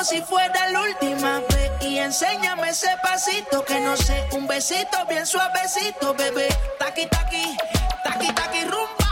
si 0.05 0.21
fuera 0.21 0.69
la 0.69 0.83
última 0.83 1.41
vez 1.41 1.71
y 1.81 1.99
enséñame 1.99 2.69
ese 2.69 2.91
pasito 3.03 3.65
que 3.65 3.81
no 3.81 3.97
sé, 3.97 4.29
un 4.33 4.47
besito 4.47 4.99
bien 5.09 5.27
suavecito, 5.27 6.15
bebé. 6.15 6.49
Taqui 6.79 7.07
taqui, 7.07 7.57
taqui 8.05 8.33
taqui 8.35 8.65
rumba. 8.65 9.11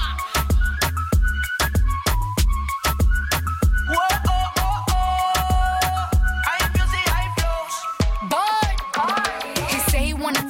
Whoa, 3.88 3.96
oh, 4.28 4.52
oh, 4.58 4.84
oh. 4.90 4.92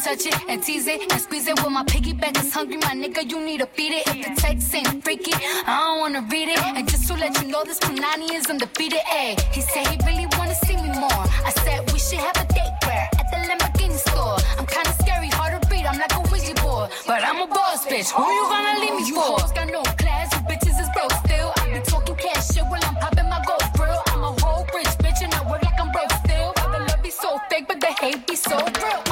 Touch 0.02 0.26
it 0.26 0.34
and 0.48 0.60
tease 0.60 0.88
it 0.88 1.12
and 1.12 1.20
squeeze 1.20 1.46
it. 1.46 1.56
Well, 1.60 1.70
my 1.70 1.84
piggyback 1.84 2.36
is 2.42 2.52
hungry, 2.52 2.76
my 2.78 2.92
nigga. 2.92 3.22
You 3.30 3.40
need 3.40 3.60
to 3.60 3.66
feed 3.66 3.92
it. 3.92 4.06
If 4.08 4.26
the 4.26 4.42
text 4.42 4.74
ain't 4.74 5.02
freaky, 5.04 5.32
I 5.32 5.78
don't 5.78 6.00
wanna 6.00 6.26
read 6.28 6.48
it. 6.48 6.58
And 6.58 6.88
just 6.88 7.06
to 7.06 7.14
let 7.14 7.40
you 7.40 7.48
know, 7.48 7.62
this 7.64 7.78
Punani 7.78 8.34
is 8.34 8.46
undefeated. 8.50 8.98
Ay, 9.08 9.36
he 9.52 9.60
said 9.60 9.86
he 9.86 9.96
really 10.04 10.26
wanna 10.52 10.66
see 10.66 10.76
me 10.76 10.98
more. 10.98 11.24
I 11.46 11.52
said 11.64 11.92
we 11.92 11.98
should 11.98 12.18
have 12.18 12.36
a 12.36 12.46
date 12.52 12.76
where 12.84 13.08
at 13.18 13.26
the 13.30 13.38
Lamborghini 13.48 13.98
store. 13.98 14.36
I'm 14.58 14.66
kinda 14.66 14.92
scary, 15.00 15.28
hard 15.28 15.60
to 15.60 15.68
read. 15.68 15.86
I'm 15.86 15.98
like 15.98 16.12
a 16.12 16.20
Ouija 16.30 16.54
board, 16.62 16.90
but 17.06 17.24
I'm 17.24 17.40
a 17.42 17.46
boss 17.46 17.86
bitch. 17.86 18.10
Who 18.10 18.22
you 18.22 18.44
gonna 18.52 18.80
leave 18.80 18.94
me 18.94 19.10
for? 19.10 19.20
hoes 19.20 19.52
got 19.52 19.68
no 19.68 19.82
class, 19.82 20.32
you 20.34 20.40
bitches 20.48 20.80
is 20.80 20.88
broke 20.94 21.12
still. 21.24 21.52
I 21.56 21.72
be 21.72 21.80
talking 21.80 22.16
cash 22.16 22.48
shit 22.48 22.64
while 22.64 22.84
I'm 22.84 22.96
popping 22.96 23.28
my 23.28 23.42
gold 23.46 23.68
grill. 23.74 24.02
I'm 24.08 24.24
a 24.24 24.32
whole 24.42 24.66
rich 24.74 24.92
bitch 25.02 25.22
and 25.22 25.32
I 25.34 25.40
work 25.50 25.62
like 25.62 25.80
I'm 25.80 25.90
broke 25.90 26.12
still. 26.24 26.52
But 26.56 26.72
the 26.72 26.78
love 26.88 27.02
be 27.02 27.10
so 27.10 27.40
fake, 27.48 27.66
but 27.68 27.80
the 27.80 27.92
hate 28.00 28.26
be 28.26 28.36
so 28.36 28.56
real. 28.56 29.11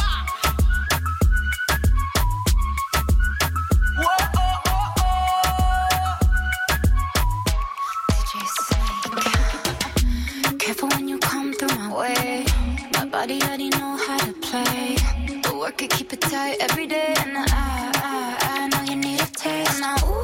Body 13.11 13.41
already 13.43 13.69
know 13.69 13.97
how 13.97 14.17
to 14.19 14.33
play. 14.33 14.95
But 15.43 15.55
work 15.57 15.81
it, 15.81 15.89
keep 15.91 16.13
it 16.13 16.21
tight 16.21 16.57
every 16.61 16.87
day. 16.87 17.13
And 17.17 17.37
I, 17.37 17.43
I, 17.51 18.37
I 18.41 18.67
know 18.69 18.81
you 18.89 18.95
need 18.95 19.19
a 19.21 19.25
taste. 19.25 19.75
And 19.75 19.85
I, 19.85 19.95
ooh, 20.07 20.20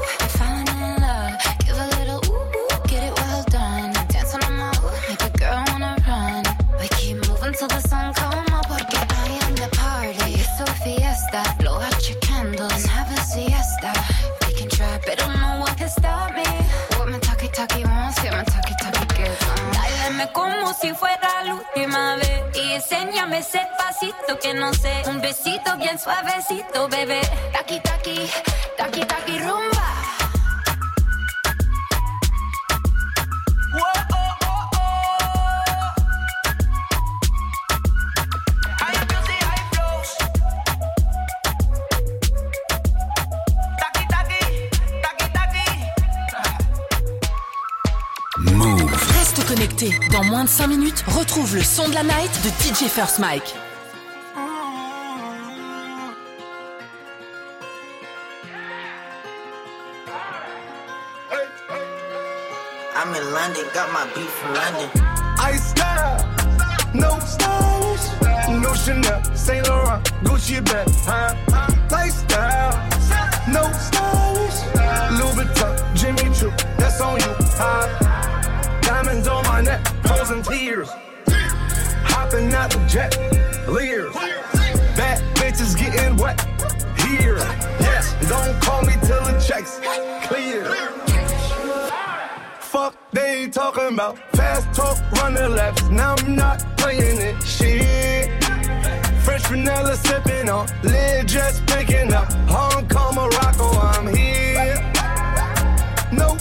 como 20.68 20.80
si 20.80 20.94
fuera 20.94 21.44
la 21.46 21.56
última 21.56 22.16
vez 22.16 22.44
y 22.56 22.74
enséñame 22.74 23.38
ese 23.38 23.62
pasito 23.78 24.38
que 24.42 24.54
no 24.54 24.74
sé, 24.74 25.04
un 25.08 25.22
besito 25.22 25.78
bien 25.78 25.98
suavecito, 25.98 26.90
bebé. 26.90 27.22
Taki 27.54 27.80
taki, 27.80 28.30
taki 28.76 29.00
taki 29.06 29.40
rumba. 29.40 29.77
Dans 50.12 50.24
moins 50.24 50.44
de 50.44 50.50
5 50.50 50.68
minutes, 50.68 51.04
retrouve 51.08 51.56
le 51.56 51.62
son 51.62 51.88
de 51.88 51.94
la 51.94 52.02
night 52.02 52.32
de 52.44 52.50
DJ 52.50 52.90
First 52.90 53.20
Mike. 53.20 53.54
I'm 62.96 63.14
in 63.14 63.32
London, 63.32 63.66
got 63.76 63.92
my 63.94 64.06
beef 64.16 64.30
from 64.30 64.56
London. 64.56 64.90
Ice 65.44 65.70
style, 65.70 66.26
no 66.96 67.20
stylish, 67.20 68.60
no 68.60 68.74
Chanel, 68.74 69.22
Saint 69.36 69.68
Laurent, 69.68 70.02
Gucci 70.24 70.60
bag, 70.66 70.88
huh? 71.06 71.36
Lifestyle, 71.92 72.74
no 73.48 73.62
stylish, 73.74 74.60
Louis 75.20 75.46
Vuitton, 75.46 75.76
Jimmy 75.94 76.34
Choo, 76.34 76.52
that's 76.80 77.00
on 77.00 77.20
you, 77.20 77.36
huh? 77.60 78.07
Diamonds 79.08 79.28
on 79.30 79.44
my 79.46 79.62
neck, 79.62 79.88
frozen 80.06 80.44
tears, 80.44 80.90
hopping 82.04 82.54
out 82.54 82.70
the 82.72 82.86
jet, 82.90 83.18
leers, 83.70 84.14
bad 84.98 85.24
bitches 85.36 85.80
getting 85.80 86.18
wet 86.18 86.38
here. 87.00 87.38
Yes, 87.80 88.14
don't 88.28 88.62
call 88.62 88.82
me 88.82 88.92
till 89.04 89.24
the 89.24 89.40
checks 89.40 89.80
clear. 90.28 90.66
Fuck, 92.60 92.96
they 93.14 93.48
talking 93.48 93.94
about 93.94 94.18
fast 94.36 94.74
talk, 94.74 95.00
running 95.14 95.56
laps. 95.56 95.84
Now 95.84 96.16
I'm 96.18 96.36
not 96.36 96.66
playing 96.76 97.22
it. 97.22 97.42
Shit. 97.44 98.44
Fresh 99.24 99.48
vanilla 99.48 99.96
sipping 99.96 100.50
on, 100.50 100.68
lid 100.84 101.30
just 101.30 101.66
picking 101.66 102.12
up. 102.12 102.30
Hong 102.50 102.86
Kong, 102.90 103.16
Morocco, 103.16 103.70
I'm 103.80 104.14
here. 104.14 104.92
No. 106.12 106.38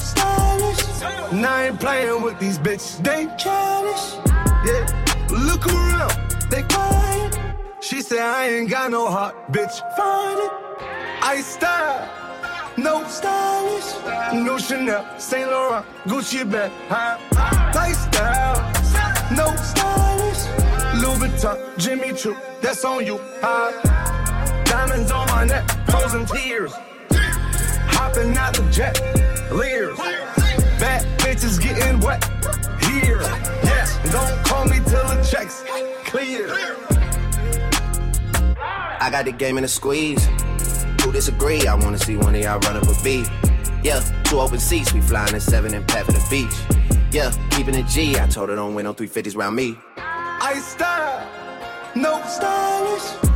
Now 1.37 1.55
I 1.55 1.67
ain't 1.67 1.79
playing 1.79 2.23
with 2.23 2.39
these 2.39 2.59
bitches. 2.59 3.03
They 3.05 3.27
childish. 3.37 4.17
Yeah. 4.65 4.87
Look 5.31 5.67
around, 5.67 6.15
they 6.51 6.63
quiet. 6.63 7.39
She 7.81 8.01
said 8.01 8.21
I 8.21 8.49
ain't 8.49 8.71
got 8.71 8.91
no 8.91 9.11
heart, 9.11 9.35
bitch. 9.53 9.77
Find 9.97 10.39
it. 10.39 10.53
I 11.23 11.43
style. 11.43 12.09
No 12.79 13.03
stylish, 13.09 13.95
no 14.35 14.59
Chanel, 14.59 15.03
Saint 15.19 15.51
Laurent, 15.51 15.87
Gucci 16.05 16.45
bag, 16.45 16.71
huh? 16.91 17.17
Lifestyle, 17.75 18.61
no 19.35 19.47
stylish, 19.57 20.45
Louis 21.01 21.17
Vuitton, 21.17 21.79
Jimmy 21.79 22.13
Choo, 22.13 22.37
that's 22.61 22.85
on 22.85 23.07
you, 23.07 23.19
huh? 23.41 23.73
Diamonds 24.65 25.11
on 25.11 25.27
my 25.29 25.45
neck, 25.47 25.67
frozen 25.89 26.27
tears, 26.27 26.75
hopping 27.89 28.37
out 28.37 28.53
the 28.53 28.71
jet, 28.71 29.01
leers, 29.51 29.99
here. 32.85 33.21
Yes, 33.63 33.99
don't 34.13 34.45
call 34.45 34.65
me 34.65 34.79
till 34.87 35.07
the 35.09 35.27
checks 35.31 35.65
clear. 36.05 36.49
I 39.01 39.11
got 39.11 39.25
the 39.25 39.33
game 39.33 39.59
in 39.59 39.65
a 39.65 39.69
squeeze. 39.69 40.25
Who 41.03 41.13
disagree? 41.13 41.67
I 41.67 41.75
wanna 41.75 41.99
see 41.99 42.17
one 42.17 42.35
of 42.35 42.41
y'all 42.41 42.59
run 42.61 42.77
up 42.77 42.85
a 42.85 43.03
beat. 43.05 43.29
Yeah, 43.83 44.01
two 44.25 44.41
open 44.41 44.59
seats, 44.59 44.93
we 44.93 45.01
flying 45.01 45.35
in 45.35 45.41
seven 45.41 45.75
and 45.75 45.87
pat 45.87 46.07
for 46.07 46.13
the 46.13 46.27
beach. 46.31 46.55
Yeah, 47.13 47.31
keeping 47.51 47.75
it 47.75 47.87
G. 47.87 48.19
I 48.19 48.27
told 48.27 48.49
her 48.49 48.57
don't 48.57 48.75
win 48.75 48.85
no 48.85 48.95
350s 48.95 49.37
round 49.37 49.55
me. 49.55 49.79
I 49.97 50.55
style, 50.61 51.29
no 51.95 52.21
stylish. 52.27 53.36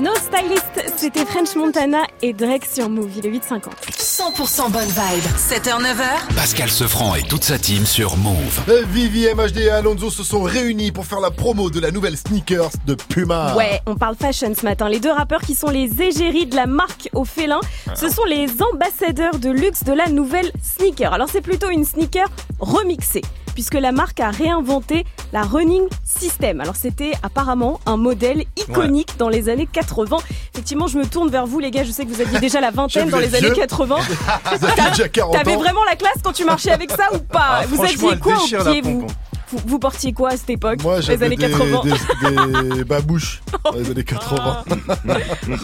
No 0.00 0.10
Stylist, 0.14 0.94
c'était 0.96 1.24
French 1.26 1.56
Montana 1.56 2.04
et 2.22 2.32
Drake 2.32 2.64
sur 2.72 2.88
Move, 2.88 3.10
il 3.16 3.26
est 3.26 3.30
8,50. 3.30 3.62
100% 3.90 4.70
bonne 4.70 4.82
vibe. 4.84 5.24
7h, 5.36 5.82
9h. 5.82 6.34
Pascal 6.36 6.70
Sefranc 6.70 7.16
et 7.16 7.22
toute 7.22 7.42
sa 7.42 7.58
team 7.58 7.84
sur 7.84 8.16
Move. 8.16 8.62
Vivi, 8.92 9.26
MHD 9.34 9.58
et 9.58 9.70
Alonso 9.70 10.10
se 10.10 10.22
sont 10.22 10.42
réunis 10.42 10.92
pour 10.92 11.04
faire 11.04 11.18
la 11.18 11.32
promo 11.32 11.68
de 11.70 11.80
la 11.80 11.90
nouvelle 11.90 12.16
sneakers 12.16 12.70
de 12.86 12.94
Puma. 12.94 13.56
Ouais, 13.56 13.80
on 13.86 13.96
parle 13.96 14.14
fashion 14.14 14.52
ce 14.54 14.64
matin. 14.64 14.88
Les 14.88 15.00
deux 15.00 15.10
rappeurs 15.10 15.40
qui 15.40 15.56
sont 15.56 15.70
les 15.70 16.00
égéries 16.00 16.46
de 16.46 16.54
la 16.54 16.66
marque 16.66 17.08
au 17.12 17.24
félin, 17.24 17.60
ce 17.96 18.08
sont 18.08 18.24
les 18.24 18.46
ambassadeurs 18.72 19.38
de 19.38 19.50
luxe 19.50 19.82
de 19.82 19.92
la 19.92 20.08
nouvelle 20.08 20.52
sneaker. 20.62 21.12
Alors 21.12 21.28
c'est 21.28 21.40
plutôt 21.40 21.70
une 21.70 21.84
sneaker 21.84 22.28
remixée, 22.60 23.22
puisque 23.58 23.74
la 23.74 23.90
marque 23.90 24.20
a 24.20 24.30
réinventé 24.30 25.04
la 25.32 25.42
Running 25.42 25.82
System. 26.04 26.60
Alors 26.60 26.76
c'était 26.76 27.10
apparemment 27.24 27.80
un 27.86 27.96
modèle 27.96 28.44
iconique 28.56 29.18
dans 29.18 29.28
les 29.28 29.48
années 29.48 29.66
80. 29.66 30.16
Effectivement, 30.54 30.86
je 30.86 30.96
me 30.96 31.04
tourne 31.04 31.28
vers 31.28 31.44
vous 31.44 31.58
les 31.58 31.72
gars, 31.72 31.82
je 31.82 31.90
sais 31.90 32.04
que 32.04 32.10
vous 32.10 32.20
aviez 32.20 32.38
déjà 32.38 32.60
la 32.60 32.70
vingtaine 32.78 33.10
dans 33.10 33.18
les 33.18 33.34
années 33.34 33.48
vieux. 33.50 33.56
80. 33.56 33.96
Vous 34.60 34.64
avez 34.64 34.90
déjà 34.90 35.08
40 35.08 35.34
ans. 35.34 35.38
T'avais 35.38 35.56
vraiment 35.56 35.82
la 35.90 35.96
classe 35.96 36.18
quand 36.22 36.32
tu 36.32 36.44
marchais 36.44 36.70
avec 36.70 36.92
ça 36.92 37.08
ou 37.12 37.18
pas? 37.18 37.62
Ah, 37.62 37.66
Vous 37.66 37.82
aviez 37.82 38.16
quoi 38.20 38.36
au 38.36 38.46
pied 38.46 38.80
vous? 38.80 39.08
vous, 39.50 39.58
vous 39.66 39.78
portiez 39.80 40.12
quoi 40.12 40.28
à 40.30 40.36
cette 40.36 40.50
époque? 40.50 40.80
Moi, 40.84 41.00
Les 41.00 41.22
années 41.24 41.34
des, 41.34 41.50
80 41.50 41.80
des, 41.82 42.76
des 42.76 42.84
babouches 42.84 43.42
dans 43.64 43.72
les 43.72 43.90
années 43.90 44.04
80. 44.04 44.64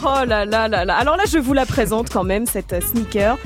Oh 0.04 0.24
là 0.26 0.44
là 0.44 0.66
là 0.66 0.84
là. 0.84 0.96
Alors 0.96 1.16
là, 1.16 1.24
je 1.30 1.38
vous 1.38 1.52
la 1.52 1.64
présente 1.64 2.10
quand 2.10 2.24
même, 2.24 2.46
cette 2.46 2.72
euh, 2.72 2.80
sneaker. 2.80 3.38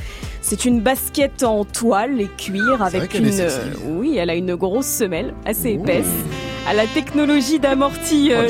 C'est 0.49 0.65
une 0.65 0.81
basket 0.81 1.43
en 1.43 1.67
toile 1.67 2.23
et 2.23 2.27
cuir 2.39 2.81
avec 2.83 3.13
une. 3.19 3.27
euh, 3.41 3.75
oui, 3.85 4.17
elle 4.17 4.31
a 4.31 4.35
une 4.35 4.55
grosse 4.55 4.87
semelle 4.87 5.35
assez 5.45 5.73
épaisse. 5.73 6.07
À 6.67 6.73
la 6.73 6.87
technologie 6.87 7.59
d'amorti 7.59 8.33
euh, 8.33 8.49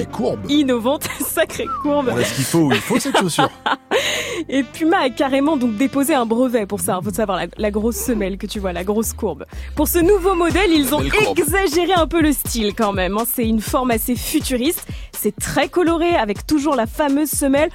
innovante, 0.49 1.09
sacrée 1.21 1.67
courbe. 1.83 2.11
On 2.13 2.17
a 2.17 2.23
ce 2.25 2.35
qu'il 2.35 2.45
faut, 2.45 2.71
il 2.73 2.79
faut 2.79 2.99
cette 3.01 3.17
chaussure. 3.19 3.51
Et 4.49 4.63
Puma 4.63 4.99
a 4.99 5.11
carrément 5.11 5.57
donc 5.57 5.77
déposé 5.77 6.15
un 6.15 6.25
brevet 6.27 6.67
pour 6.67 6.79
ça. 6.81 7.01
Faut 7.03 7.13
savoir 7.13 7.37
la, 7.39 7.47
la 7.57 7.71
grosse 7.73 7.97
semelle 7.97 8.39
que 8.39 8.47
tu 8.47 8.61
vois, 8.61 8.73
la 8.73 8.85
grosse 8.85 9.13
courbe. 9.13 9.45
Pour 9.75 9.89
ce 9.89 9.99
nouveau 9.99 10.35
modèle, 10.35 10.71
ils 10.73 10.95
ont 10.95 11.03
exagéré 11.37 11.93
un 11.97 12.07
peu 12.07 12.23
le 12.23 12.33
style 12.33 12.75
quand 12.77 12.93
même. 12.93 13.19
hein. 13.19 13.25
C'est 13.33 13.47
une 13.47 13.61
forme 13.61 13.91
assez 13.91 14.15
futuriste. 14.15 14.87
C'est 15.13 15.35
très 15.37 15.69
coloré 15.69 16.15
avec 16.15 16.47
toujours 16.47 16.77
la 16.77 16.87
fameuse 16.87 17.29
semelle. 17.31 17.71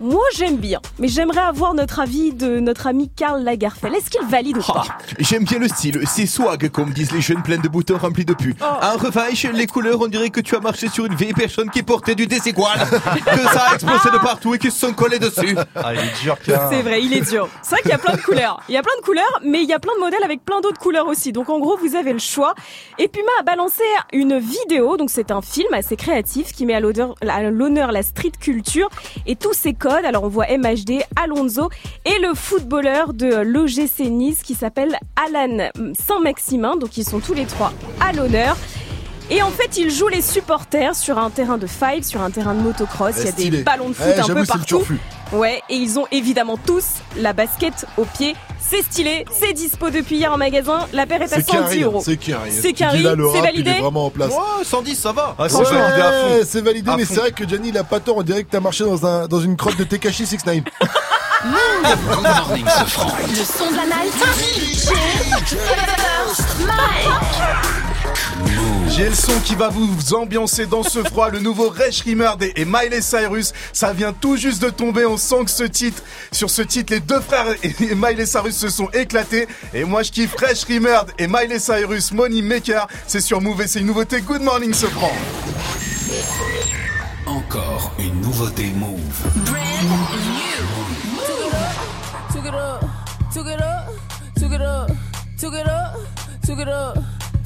Moi, 0.00 0.22
j'aime 0.36 0.58
bien, 0.58 0.80
mais 1.00 1.08
j'aimerais 1.08 1.40
avoir 1.40 1.74
notre 1.74 1.98
avis 1.98 2.32
de 2.32 2.60
notre 2.60 2.86
ami 2.86 3.10
Karl 3.16 3.42
Lagerfeld. 3.42 3.96
Est-ce 3.96 4.10
qu'il 4.10 4.24
valide 4.28 4.58
ou 4.58 4.62
pas 4.62 4.84
J'aime 5.18 5.42
bien 5.42 5.58
le 5.58 5.66
style, 5.66 6.00
c'est 6.06 6.26
swag 6.26 6.68
comme 6.68 6.92
disent 6.92 7.10
les 7.10 7.20
jeunes 7.20 7.42
pleins 7.42 7.58
de 7.58 7.66
boutons 7.66 7.98
remplis 7.98 8.24
de 8.24 8.32
pu. 8.32 8.54
En 8.60 8.96
revanche, 8.96 9.42
les 9.52 9.66
couleurs, 9.66 10.00
on 10.00 10.06
dirait 10.06 10.30
que 10.30 10.40
tu 10.40 10.54
as 10.54 10.60
marché 10.60 10.88
sur 10.88 11.06
une 11.06 11.16
vieille 11.16 11.32
personne 11.32 11.68
qui 11.68 11.82
portait 11.82 12.14
du 12.14 12.28
désigual, 12.28 12.78
que 12.78 13.40
ça 13.52 13.70
a 13.70 13.74
explosé 13.74 14.10
de 14.12 14.18
partout 14.18 14.54
et 14.54 14.58
qu'ils 14.58 14.70
se 14.70 14.78
sont 14.86 14.92
collés 14.92 15.18
dessus. 15.18 15.56
Ah, 15.74 15.92
il 15.92 15.98
est 16.00 16.22
dur, 16.22 16.36
C'est 16.44 16.82
vrai, 16.82 17.02
il 17.02 17.12
est 17.12 17.28
dur. 17.28 17.48
C'est 17.62 17.70
vrai 17.70 17.82
qu'il 17.82 17.90
y 17.90 17.94
a 17.94 17.98
plein 17.98 18.14
de 18.14 18.20
couleurs. 18.20 18.60
Il 18.68 18.74
y 18.76 18.78
a 18.78 18.82
plein 18.82 18.96
de 19.00 19.04
couleurs, 19.04 19.40
mais 19.44 19.64
il 19.64 19.68
y 19.68 19.72
a 19.72 19.80
plein 19.80 19.94
de 19.96 20.00
modèles 20.00 20.22
avec 20.22 20.44
plein 20.44 20.60
d'autres 20.60 20.78
couleurs 20.78 21.08
aussi. 21.08 21.32
Donc 21.32 21.48
en 21.50 21.58
gros, 21.58 21.76
vous 21.76 21.96
avez 21.96 22.12
le 22.12 22.20
choix. 22.20 22.54
Et 23.00 23.08
Puma 23.08 23.30
a 23.40 23.42
balancé 23.42 23.82
une 24.12 24.38
vidéo, 24.38 24.96
donc 24.96 25.10
c'est 25.10 25.32
un 25.32 25.42
film 25.42 25.74
assez 25.74 25.96
créatif 25.96 26.52
qui 26.52 26.66
met 26.66 26.74
à 26.74 26.80
l'honneur 26.80 27.90
la 27.90 28.02
street 28.04 28.32
culture 28.38 28.88
et 29.26 29.34
tous 29.34 29.54
ses 29.54 29.74
codes. 29.74 29.87
Alors 29.92 30.24
on 30.24 30.28
voit 30.28 30.46
MHD, 30.46 31.02
Alonso 31.16 31.68
et 32.04 32.18
le 32.20 32.34
footballeur 32.34 33.14
de 33.14 33.36
l'OGC 33.42 34.10
Nice 34.10 34.42
qui 34.42 34.54
s'appelle 34.54 34.96
Alan 35.16 35.68
Saint-Maximin. 35.98 36.76
Donc 36.76 36.96
ils 36.96 37.04
sont 37.04 37.20
tous 37.20 37.34
les 37.34 37.44
trois 37.46 37.72
à 38.00 38.12
l'honneur. 38.12 38.56
Et 39.30 39.42
en 39.42 39.50
fait, 39.50 39.76
il 39.76 39.90
joue 39.90 40.08
les 40.08 40.22
supporters 40.22 40.96
sur 40.96 41.18
un 41.18 41.28
terrain 41.28 41.58
de 41.58 41.66
five, 41.66 42.02
sur 42.02 42.22
un 42.22 42.30
terrain 42.30 42.54
de 42.54 42.60
motocross. 42.60 43.14
Il 43.18 43.24
y 43.24 43.28
a 43.28 43.32
Stylé. 43.32 43.58
des 43.58 43.62
ballons 43.62 43.90
de 43.90 43.94
foot 43.94 44.06
Eh, 44.16 44.20
un 44.20 44.22
j'avoue, 44.24 44.40
peu 44.40 44.46
partout. 44.46 44.82
Ouais, 45.32 45.62
et 45.68 45.76
ils 45.76 45.98
ont 45.98 46.06
évidemment 46.10 46.56
tous 46.56 46.84
la 47.16 47.32
basket 47.34 47.84
au 47.98 48.04
pied. 48.04 48.34
C'est 48.60 48.82
stylé, 48.82 49.24
c'est 49.30 49.52
dispo 49.52 49.88
depuis 49.90 50.16
hier 50.16 50.32
en 50.32 50.36
magasin. 50.38 50.86
La 50.92 51.06
paire 51.06 51.20
est 51.22 51.32
à 51.32 51.36
C'est 51.36 51.42
110 51.50 51.52
carré, 51.52 51.80
euros. 51.82 52.00
c'est 52.04 52.16
carré. 52.16 52.50
C'est 52.50 52.72
carré, 52.72 52.98
c'est 53.02 53.40
validé. 53.40 53.70
Il 53.70 53.76
est 53.76 53.80
vraiment 53.80 54.06
en 54.06 54.10
place. 54.10 54.30
Ouais, 54.30 54.64
110, 54.64 54.94
ça 54.94 55.12
va. 55.12 55.34
Ah, 55.38 55.48
c'est 55.48 55.56
Ouais, 55.56 55.64
validé 55.64 56.00
à 56.02 56.12
fond. 56.12 56.40
c'est 56.46 56.60
validé, 56.60 56.90
À 56.90 56.96
mais 56.96 57.04
fond. 57.04 57.14
c'est 57.14 57.20
vrai 57.20 57.32
que 57.32 57.46
Gianni, 57.48 57.68
il 57.68 57.78
a 57.78 57.84
pas 57.84 58.00
tort. 58.00 58.16
On 58.16 58.22
dirait 58.22 58.42
que 58.44 58.50
t'as 58.50 58.60
marché 58.60 58.84
dans, 58.84 59.06
un, 59.06 59.26
dans 59.26 59.40
une 59.40 59.56
crotte 59.56 59.76
de 59.76 59.84
Tekashi 59.84 60.26
69. 60.26 60.64
Good 60.64 62.22
morning, 62.22 62.66
ce 62.78 62.84
franc. 62.84 63.12
Le 63.28 63.34
son 63.36 63.70
de 63.70 63.76
la 63.76 63.84
night. 63.86 64.12
J'ai 68.88 69.08
le 69.08 69.14
son 69.14 69.38
qui 69.40 69.54
va 69.54 69.68
vous 69.68 70.14
ambiancer 70.14 70.66
dans 70.66 70.82
ce 70.82 71.02
froid, 71.04 71.30
le 71.30 71.38
nouveau 71.38 71.68
Resh 71.68 72.00
Rimerd 72.00 72.42
et, 72.42 72.64
Miley 72.64 73.00
Cyrus. 73.00 73.52
Ça 73.72 73.92
vient 73.92 74.12
tout 74.12 74.36
juste 74.36 74.60
de 74.60 74.70
tomber, 74.70 75.06
on 75.06 75.16
sent 75.16 75.44
que 75.44 75.50
ce 75.50 75.64
titre, 75.64 76.02
sur 76.32 76.50
ce 76.50 76.62
titre, 76.62 76.92
les 76.92 77.00
deux 77.00 77.20
frères 77.20 77.46
et, 77.62 77.74
et 77.80 77.94
Miley 77.94 78.26
Cyrus 78.26 78.56
se 78.56 78.68
sont 78.68 78.88
éclatés. 78.90 79.46
Et 79.72 79.84
moi 79.84 80.02
je 80.02 80.10
kiffe 80.10 80.34
Resh 80.36 80.64
Rimerd 80.64 81.12
et 81.18 81.28
Miley 81.28 81.58
Cyrus, 81.58 82.12
Money 82.12 82.42
Maker. 82.42 82.88
C'est 83.06 83.20
sur 83.20 83.40
Move 83.40 83.62
et 83.62 83.68
c'est 83.68 83.80
une 83.80 83.86
nouveauté. 83.86 84.20
Good 84.20 84.42
morning 84.42 84.74
ce 84.74 84.86
franc. 84.86 85.12
Encore 87.26 87.92
une 87.98 88.20
nouveauté 88.20 88.72
Move. 88.74 88.98
Took 92.32 92.44
it 92.46 92.54
up, 92.54 92.84
took 93.32 93.46
it 93.46 93.60
up, 93.60 93.86
took 94.38 94.52
it 94.52 94.60
up, 94.60 94.90
took 95.38 95.54
it 95.54 95.66
up, 95.66 95.96
took 96.44 96.58
it 96.58 96.68
up, 96.68 96.98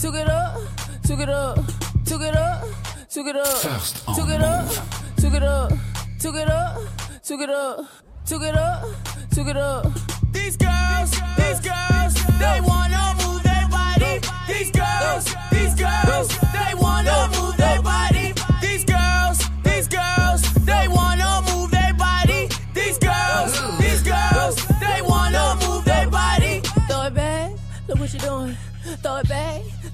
took 0.02 0.16
it 0.16 0.28
up, 0.28 0.60
took 1.04 1.20
it 1.20 1.28
up, 1.28 1.58
took 2.04 2.22
it 2.22 2.34
up, 2.34 2.64
took 3.08 3.26
it 3.28 3.36
up, 3.36 3.46
First 3.46 4.08
on 4.08 4.16
took 4.16 4.28
it 4.30 4.42
up, 4.42 4.68
took 5.16 5.32
it 5.32 5.42
up, 5.44 5.72
took 6.18 6.34
it 6.34 6.48
up, 6.50 6.80
took 7.22 7.40
it 7.40 7.50
up, 7.50 7.86
took 8.26 8.42
it 8.42 8.56
up, 8.56 8.84
took 9.30 9.46
it 9.46 9.56
up. 9.56 9.86
These 10.32 10.56
girls, 10.56 11.10
these 11.38 11.60
girls, 11.60 12.14
they 12.40 12.60
wanna 12.66 13.14
move 13.22 13.44
their 13.44 13.68
body. 13.70 14.18
These 14.48 14.72
girls, 14.72 15.36
these 15.52 15.74
girls, 15.76 16.28
they 16.50 16.74
wanna 16.74 17.31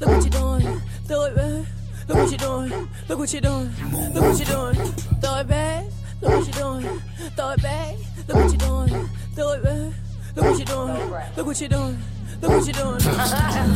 look 0.01 0.11
what 0.11 0.23
you're 0.23 0.31
doing. 0.31 0.81
Throw 1.07 1.25
it 1.25 1.35
back, 1.37 1.67
look 2.09 2.19
what 2.19 2.31
you're 2.31 2.39
doing. 2.39 2.89
Look 3.09 3.19
what 3.19 3.33
you're 3.33 3.41
doing. 3.41 3.71
Look 4.15 4.25
what 4.25 4.39
you're 4.39 4.73
doing. 4.73 4.93
Throw 5.21 5.39
it 5.39 5.49
back, 5.49 5.85
look 6.21 6.33
what 6.33 6.45
you're 6.47 6.81
doing. 6.81 7.03
Throw 7.37 7.51
it 7.51 7.63
back, 7.63 7.97
look 8.29 8.37
what 8.37 8.49
you're 8.49 8.59
doing. 8.59 9.09
Throw 9.35 9.53
it 9.53 9.63
back, 9.63 9.93
look 10.37 10.45
what 10.47 10.59
you're 10.59 10.67
doing. 10.67 10.97
Look 11.37 11.47
what 11.47 11.61
you're 11.61 11.69
doing. 11.69 11.99
Look 12.41 12.51
what 12.51 12.67
you're 12.67 12.73
doing. 12.73 12.99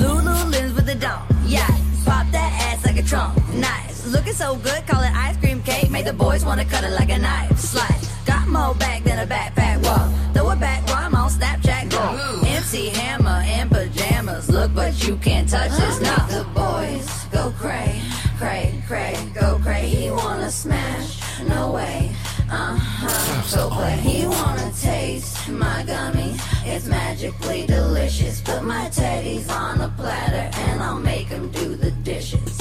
Lulu 0.02 0.50
lives 0.50 0.74
with 0.74 0.86
the 0.86 0.94
dome. 0.94 1.26
Yeah, 1.46 1.66
pop 2.04 2.30
that 2.30 2.52
ass 2.62 2.84
like 2.86 2.96
a 2.96 3.02
trunk. 3.02 3.36
Nice, 3.54 4.06
looking 4.06 4.34
so 4.34 4.54
good, 4.56 4.86
call 4.86 5.02
it 5.02 5.12
ice 5.12 5.36
cream 5.38 5.62
cake. 5.62 5.90
Make 5.90 6.04
the 6.04 6.12
boys 6.12 6.44
wanna 6.44 6.64
cut 6.64 6.84
it 6.84 6.90
like 6.90 7.10
a 7.10 7.18
knife. 7.18 7.58
Slice, 7.58 8.24
got 8.24 8.46
more 8.46 8.74
back 8.76 9.02
than 9.02 9.18
a 9.18 9.26
backpack. 9.26 9.82
Whoa, 9.84 10.32
throw 10.32 10.50
it 10.50 10.60
back 10.60 10.86
while 10.86 11.06
I'm 11.06 11.14
on 11.14 11.30
Snapchat. 11.30 11.90
Go. 11.90 12.46
MC 12.46 12.90
Hammer 12.90 13.42
in 13.42 13.68
pajamas. 13.68 14.01
Look, 14.48 14.74
but 14.74 15.06
you 15.06 15.16
can't 15.16 15.48
touch 15.48 15.70
this. 15.70 16.00
not 16.00 16.28
the 16.28 16.44
boys 16.54 17.24
go 17.30 17.52
cray, 17.58 18.00
cray, 18.38 18.82
cray, 18.86 19.16
go 19.34 19.58
cray. 19.62 19.86
He 19.86 20.10
wanna 20.10 20.50
smash, 20.50 21.20
no 21.48 21.72
way. 21.72 22.14
Uh 22.50 22.76
huh. 22.76 23.42
So 23.42 23.70
play. 23.70 23.96
He 23.96 24.26
wanna 24.26 24.70
taste 24.80 25.48
my 25.48 25.84
gummy. 25.86 26.36
It's 26.64 26.86
magically 26.86 27.66
delicious. 27.66 28.40
Put 28.40 28.62
my 28.62 28.88
teddies 28.90 29.50
on 29.50 29.80
a 29.80 29.88
platter 29.96 30.50
and 30.66 30.82
I'll 30.82 30.98
make 30.98 31.28
him 31.28 31.50
do 31.50 31.74
the 31.76 31.90
dishes. 32.02 32.60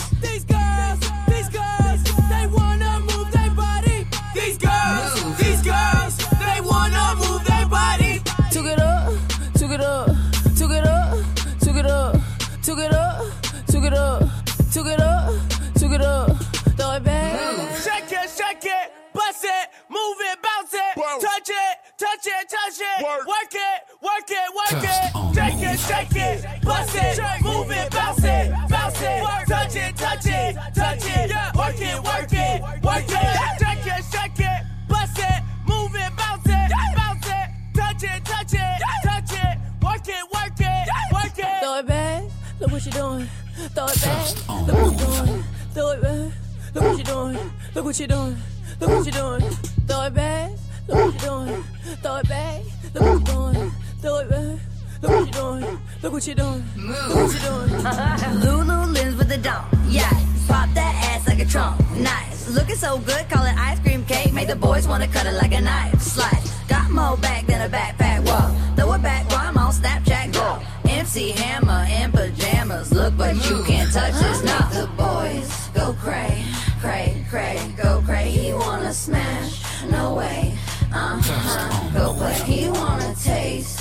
It, 20.73 20.95
bounce 20.95 21.23
it, 21.23 21.27
touch 21.27 21.49
it, 21.49 21.77
touch 21.97 22.27
it, 22.27 22.49
touch 22.49 22.79
it, 22.79 23.03
work 23.27 23.53
it, 23.53 23.79
work 24.01 24.29
it, 24.29 24.53
work 24.55 24.83
it. 24.83 25.11
Shake 25.35 25.63
it, 25.63 25.79
shake 25.79 26.15
it, 26.15 26.63
bust 26.63 26.95
it, 26.95 27.19
move 27.43 27.71
it, 27.71 27.91
bounce 27.91 28.23
it, 28.23 28.51
bounce 28.69 29.01
it, 29.01 29.23
touch 29.47 29.75
it, 29.75 29.95
touch 29.95 30.25
it, 30.25 30.55
touch 30.75 31.05
it, 31.05 31.31
work 31.55 31.79
it, 31.79 32.03
work 32.03 32.33
it, 32.33 32.61
work 32.83 33.03
it. 33.07 33.37
Shake 33.59 33.87
it, 33.87 34.03
shake 34.11 34.39
it, 34.39 34.65
bust 34.87 35.19
it, 35.19 35.43
move 35.67 35.95
it, 35.95 36.11
bounce 36.17 36.45
it, 36.45 36.71
bounce 36.95 37.27
it, 37.27 37.49
touch 37.73 38.03
it, 38.03 38.25
touch 38.25 38.53
it, 38.53 38.81
touch 39.03 39.33
it, 39.33 39.57
work 39.81 40.07
it, 40.07 40.23
work 40.33 40.59
it, 40.59 40.87
work 41.13 41.37
it. 41.37 41.59
Throw 41.61 41.77
it 41.79 41.87
back, 41.87 42.23
look 42.59 42.71
what 42.71 42.85
you're 42.85 42.93
doing. 42.93 43.27
Throw 43.73 43.85
it 43.87 44.01
back, 44.01 44.27
look 44.67 44.75
what 44.75 44.91
you 44.91 44.97
doing. 44.97 45.43
Throw 45.73 45.91
it 45.91 46.01
back, 46.01 46.31
look 46.73 46.83
what 46.83 46.97
you 46.97 47.03
doing. 47.03 47.37
Look 47.73 47.85
what 47.85 47.99
you 47.99 48.07
doing. 48.07 48.37
Look 48.79 48.89
what 48.89 49.05
you 49.05 49.11
doing. 49.11 49.41
Throw 49.87 50.03
it 50.05 50.13
back, 50.13 50.51
look 50.91 51.05
what 51.05 51.21
you're 51.23 51.45
doing. 51.45 51.63
Throw 52.01 52.15
it 52.17 52.29
back, 52.29 52.61
look 52.93 53.03
what 53.03 53.11
you're 53.11 53.53
doing. 53.53 53.71
Throw 54.01 54.17
it 54.19 54.29
back. 54.29 54.59
Look 55.01 55.11
what 55.11 55.25
you're 55.25 55.41
doing. 55.41 55.79
Look 56.03 56.13
what 56.13 56.27
you're 56.27 56.35
doing. 56.35 56.63
Look 56.77 57.15
what 57.15 57.33
you 57.33 57.39
doing. 57.39 58.41
Lulu 58.41 58.91
lives 58.91 59.15
with 59.15 59.29
the 59.29 59.37
dome. 59.37 59.65
Yeah, 59.89 60.09
pop 60.47 60.69
that 60.75 60.93
ass 61.09 61.27
like 61.27 61.39
a 61.39 61.45
trunk. 61.45 61.79
Nice, 61.97 62.49
looking 62.49 62.75
so 62.75 62.99
good, 62.99 63.27
call 63.29 63.45
it 63.45 63.55
ice 63.57 63.79
cream 63.79 64.05
cake. 64.05 64.33
Make 64.33 64.47
the 64.47 64.55
boys 64.55 64.87
wanna 64.87 65.07
cut 65.07 65.25
it 65.25 65.33
like 65.33 65.53
a 65.53 65.61
knife. 65.61 65.99
Slice, 66.01 66.59
got 66.67 66.91
more 66.91 67.17
back 67.17 67.47
than 67.47 67.61
a 67.61 67.69
backpack. 67.69 68.25
Whoa, 68.27 68.75
throw 68.75 68.93
it 68.93 69.01
back 69.01 69.27
while 69.29 69.47
I'm 69.47 69.57
on 69.57 69.71
Snapchat. 69.73 70.33
Go, 70.33 70.59
MC 70.87 71.31
Hammer 71.31 71.85
in 71.89 72.11
pajamas. 72.11 72.91
Look, 72.93 73.17
but 73.17 73.35
you 73.49 73.63
can't 73.63 73.91
touch 73.91 74.13
this. 74.13 74.43
Now 74.43 74.69
the 74.69 74.87
boys 74.97 75.69
go 75.73 75.93
cray, 75.93 76.43
cray, 76.79 77.25
cray, 77.29 77.73
go 77.81 78.03
cray. 78.05 78.29
He 78.29 78.53
wanna 78.53 78.93
smash, 78.93 79.63
no 79.89 80.13
way. 80.15 80.55
Uh-huh, 80.93 81.93
go 81.93 82.13
play. 82.13 82.33
He 82.45 82.69
wanna 82.69 83.15
taste. 83.15 83.80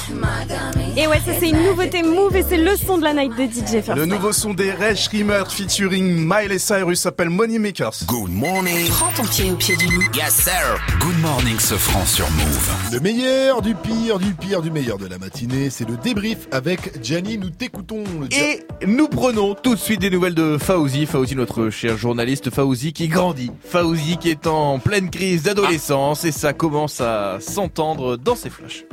Et 0.96 1.06
ouais, 1.06 1.20
ça 1.24 1.32
c'est 1.38 1.48
une 1.48 1.62
nouveauté 1.62 2.02
Move 2.02 2.36
et 2.36 2.42
c'est 2.42 2.56
le 2.56 2.76
son 2.76 2.98
de 2.98 3.04
la 3.04 3.14
night 3.14 3.32
de 3.36 3.44
DJ 3.44 3.82
First. 3.82 3.96
Le 3.96 4.06
nouveau 4.06 4.32
son 4.32 4.54
des 4.54 4.72
Resh 4.72 5.08
Rimerd 5.08 5.50
featuring 5.50 6.26
Miley 6.26 6.58
Cyrus 6.58 7.00
s'appelle 7.00 7.30
Money 7.30 7.58
Makers. 7.58 8.04
Good 8.06 8.30
morning. 8.30 8.88
Prends 8.88 9.12
ton 9.12 9.24
pied 9.24 9.50
au 9.50 9.56
pied 9.56 9.76
du 9.76 9.86
loup. 9.86 10.02
Yes, 10.14 10.34
sir. 10.34 10.80
Good 11.00 11.18
morning, 11.20 11.58
ce 11.58 11.74
franc 11.74 12.04
sur 12.04 12.28
Move. 12.30 12.70
Le 12.92 13.00
meilleur, 13.00 13.62
du 13.62 13.74
pire, 13.74 14.18
du 14.18 14.34
pire, 14.34 14.62
du 14.62 14.70
meilleur 14.70 14.98
de 14.98 15.06
la 15.06 15.18
matinée, 15.18 15.70
c'est 15.70 15.88
le 15.88 15.96
débrief 15.96 16.48
avec 16.50 17.02
Gianni. 17.02 17.38
Nous 17.38 17.50
t'écoutons. 17.50 18.04
le 18.20 18.26
Et 18.34 18.66
nous 18.86 19.08
prenons 19.08 19.54
tout 19.54 19.74
de 19.74 19.80
suite 19.80 20.00
des 20.00 20.10
nouvelles 20.10 20.34
de 20.34 20.58
Fauzi. 20.58 21.06
Fauzi, 21.06 21.36
notre 21.36 21.70
cher 21.70 21.96
journaliste 21.96 22.50
Fauzi 22.50 22.92
qui 22.92 23.08
grandit. 23.08 23.52
Fauzi 23.64 24.18
qui 24.18 24.30
est 24.30 24.46
en 24.46 24.78
pleine 24.80 25.08
crise 25.08 25.44
d'adolescence 25.44 26.24
et 26.24 26.32
ça 26.32 26.52
commence 26.52 27.00
à 27.00 27.38
s'entendre 27.40 28.16
dans 28.16 28.34
ses 28.34 28.50
flashs. 28.50 28.84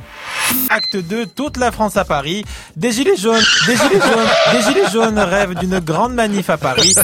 Acte 0.70 0.96
2, 0.96 1.07
toute 1.34 1.56
la 1.56 1.72
France 1.72 1.96
à 1.96 2.04
Paris. 2.04 2.44
Des 2.76 2.92
gilets 2.92 3.16
jaunes, 3.16 3.42
des 3.66 3.76
gilets 3.76 4.00
jaunes, 4.00 4.52
des 4.52 4.62
gilets 4.62 4.90
jaunes 4.92 5.18
rêvent 5.18 5.54
d'une 5.54 5.78
grande 5.80 6.14
manif 6.14 6.50
à 6.50 6.56
Paris. 6.56 6.94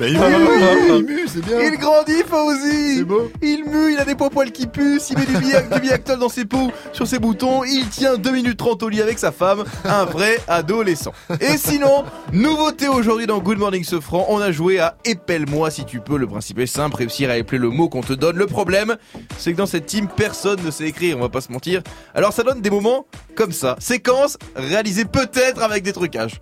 Il 0.00 0.18
va- 0.18 0.28
il 0.30 1.04
mue, 1.04 1.26
c'est 1.32 1.44
bien. 1.44 1.60
Il 1.60 1.78
grandit, 1.78 2.22
Fauzi. 2.28 3.04
Il 3.42 3.64
mue, 3.66 3.92
il 3.92 3.98
a 3.98 4.04
des 4.04 4.14
poils 4.14 4.50
qui 4.52 4.66
puent, 4.66 5.00
il 5.10 5.18
met 5.18 5.26
du, 5.26 5.36
biac, 5.38 5.72
du 5.74 5.80
Biactol 5.80 6.18
dans 6.18 6.28
ses 6.28 6.44
peaux, 6.44 6.70
sur 6.92 7.06
ses 7.06 7.18
boutons, 7.18 7.64
il 7.64 7.88
tient 7.88 8.16
2 8.16 8.30
minutes 8.30 8.56
30 8.58 8.82
au 8.82 8.88
lit 8.88 9.00
avec 9.02 9.18
sa 9.18 9.32
femme, 9.32 9.64
un 9.84 10.04
vrai 10.04 10.38
adolescent. 10.48 11.12
Et 11.40 11.56
sinon, 11.58 12.04
nouveauté 12.32 12.88
aujourd'hui 12.88 13.26
dans 13.26 13.38
Good 13.38 13.58
Morning 13.58 13.84
Sofran, 13.84 14.26
on 14.28 14.40
a 14.40 14.50
joué 14.52 14.78
à 14.80 14.96
Épelle-moi 15.04 15.70
si 15.70 15.84
tu 15.84 16.00
peux, 16.00 16.16
le 16.16 16.26
principe 16.26 16.58
est 16.58 16.66
simple, 16.66 16.96
réussir 16.96 17.30
à 17.30 17.36
épeler 17.36 17.58
le 17.58 17.70
mot 17.70 17.88
qu'on 17.88 18.02
te 18.02 18.12
donne. 18.12 18.36
Le 18.36 18.46
problème, 18.46 18.96
c'est 19.38 19.52
que 19.52 19.58
dans 19.58 19.66
cette 19.66 19.86
team, 19.86 20.08
personne 20.16 20.60
ne 20.64 20.70
sait 20.70 20.84
écrire, 20.84 21.16
on 21.18 21.20
va 21.20 21.28
pas 21.28 21.40
se 21.40 21.52
mentir. 21.52 21.82
Alors 22.14 22.32
ça 22.32 22.42
donne 22.42 22.60
des 22.60 22.70
moments 22.70 23.06
comme 23.34 23.52
ça, 23.52 23.76
séquence 23.78 24.38
réalisée 24.56 25.04
peut-être 25.04 25.62
avec 25.62 25.82
des 25.82 25.92
trucages. 25.92 26.40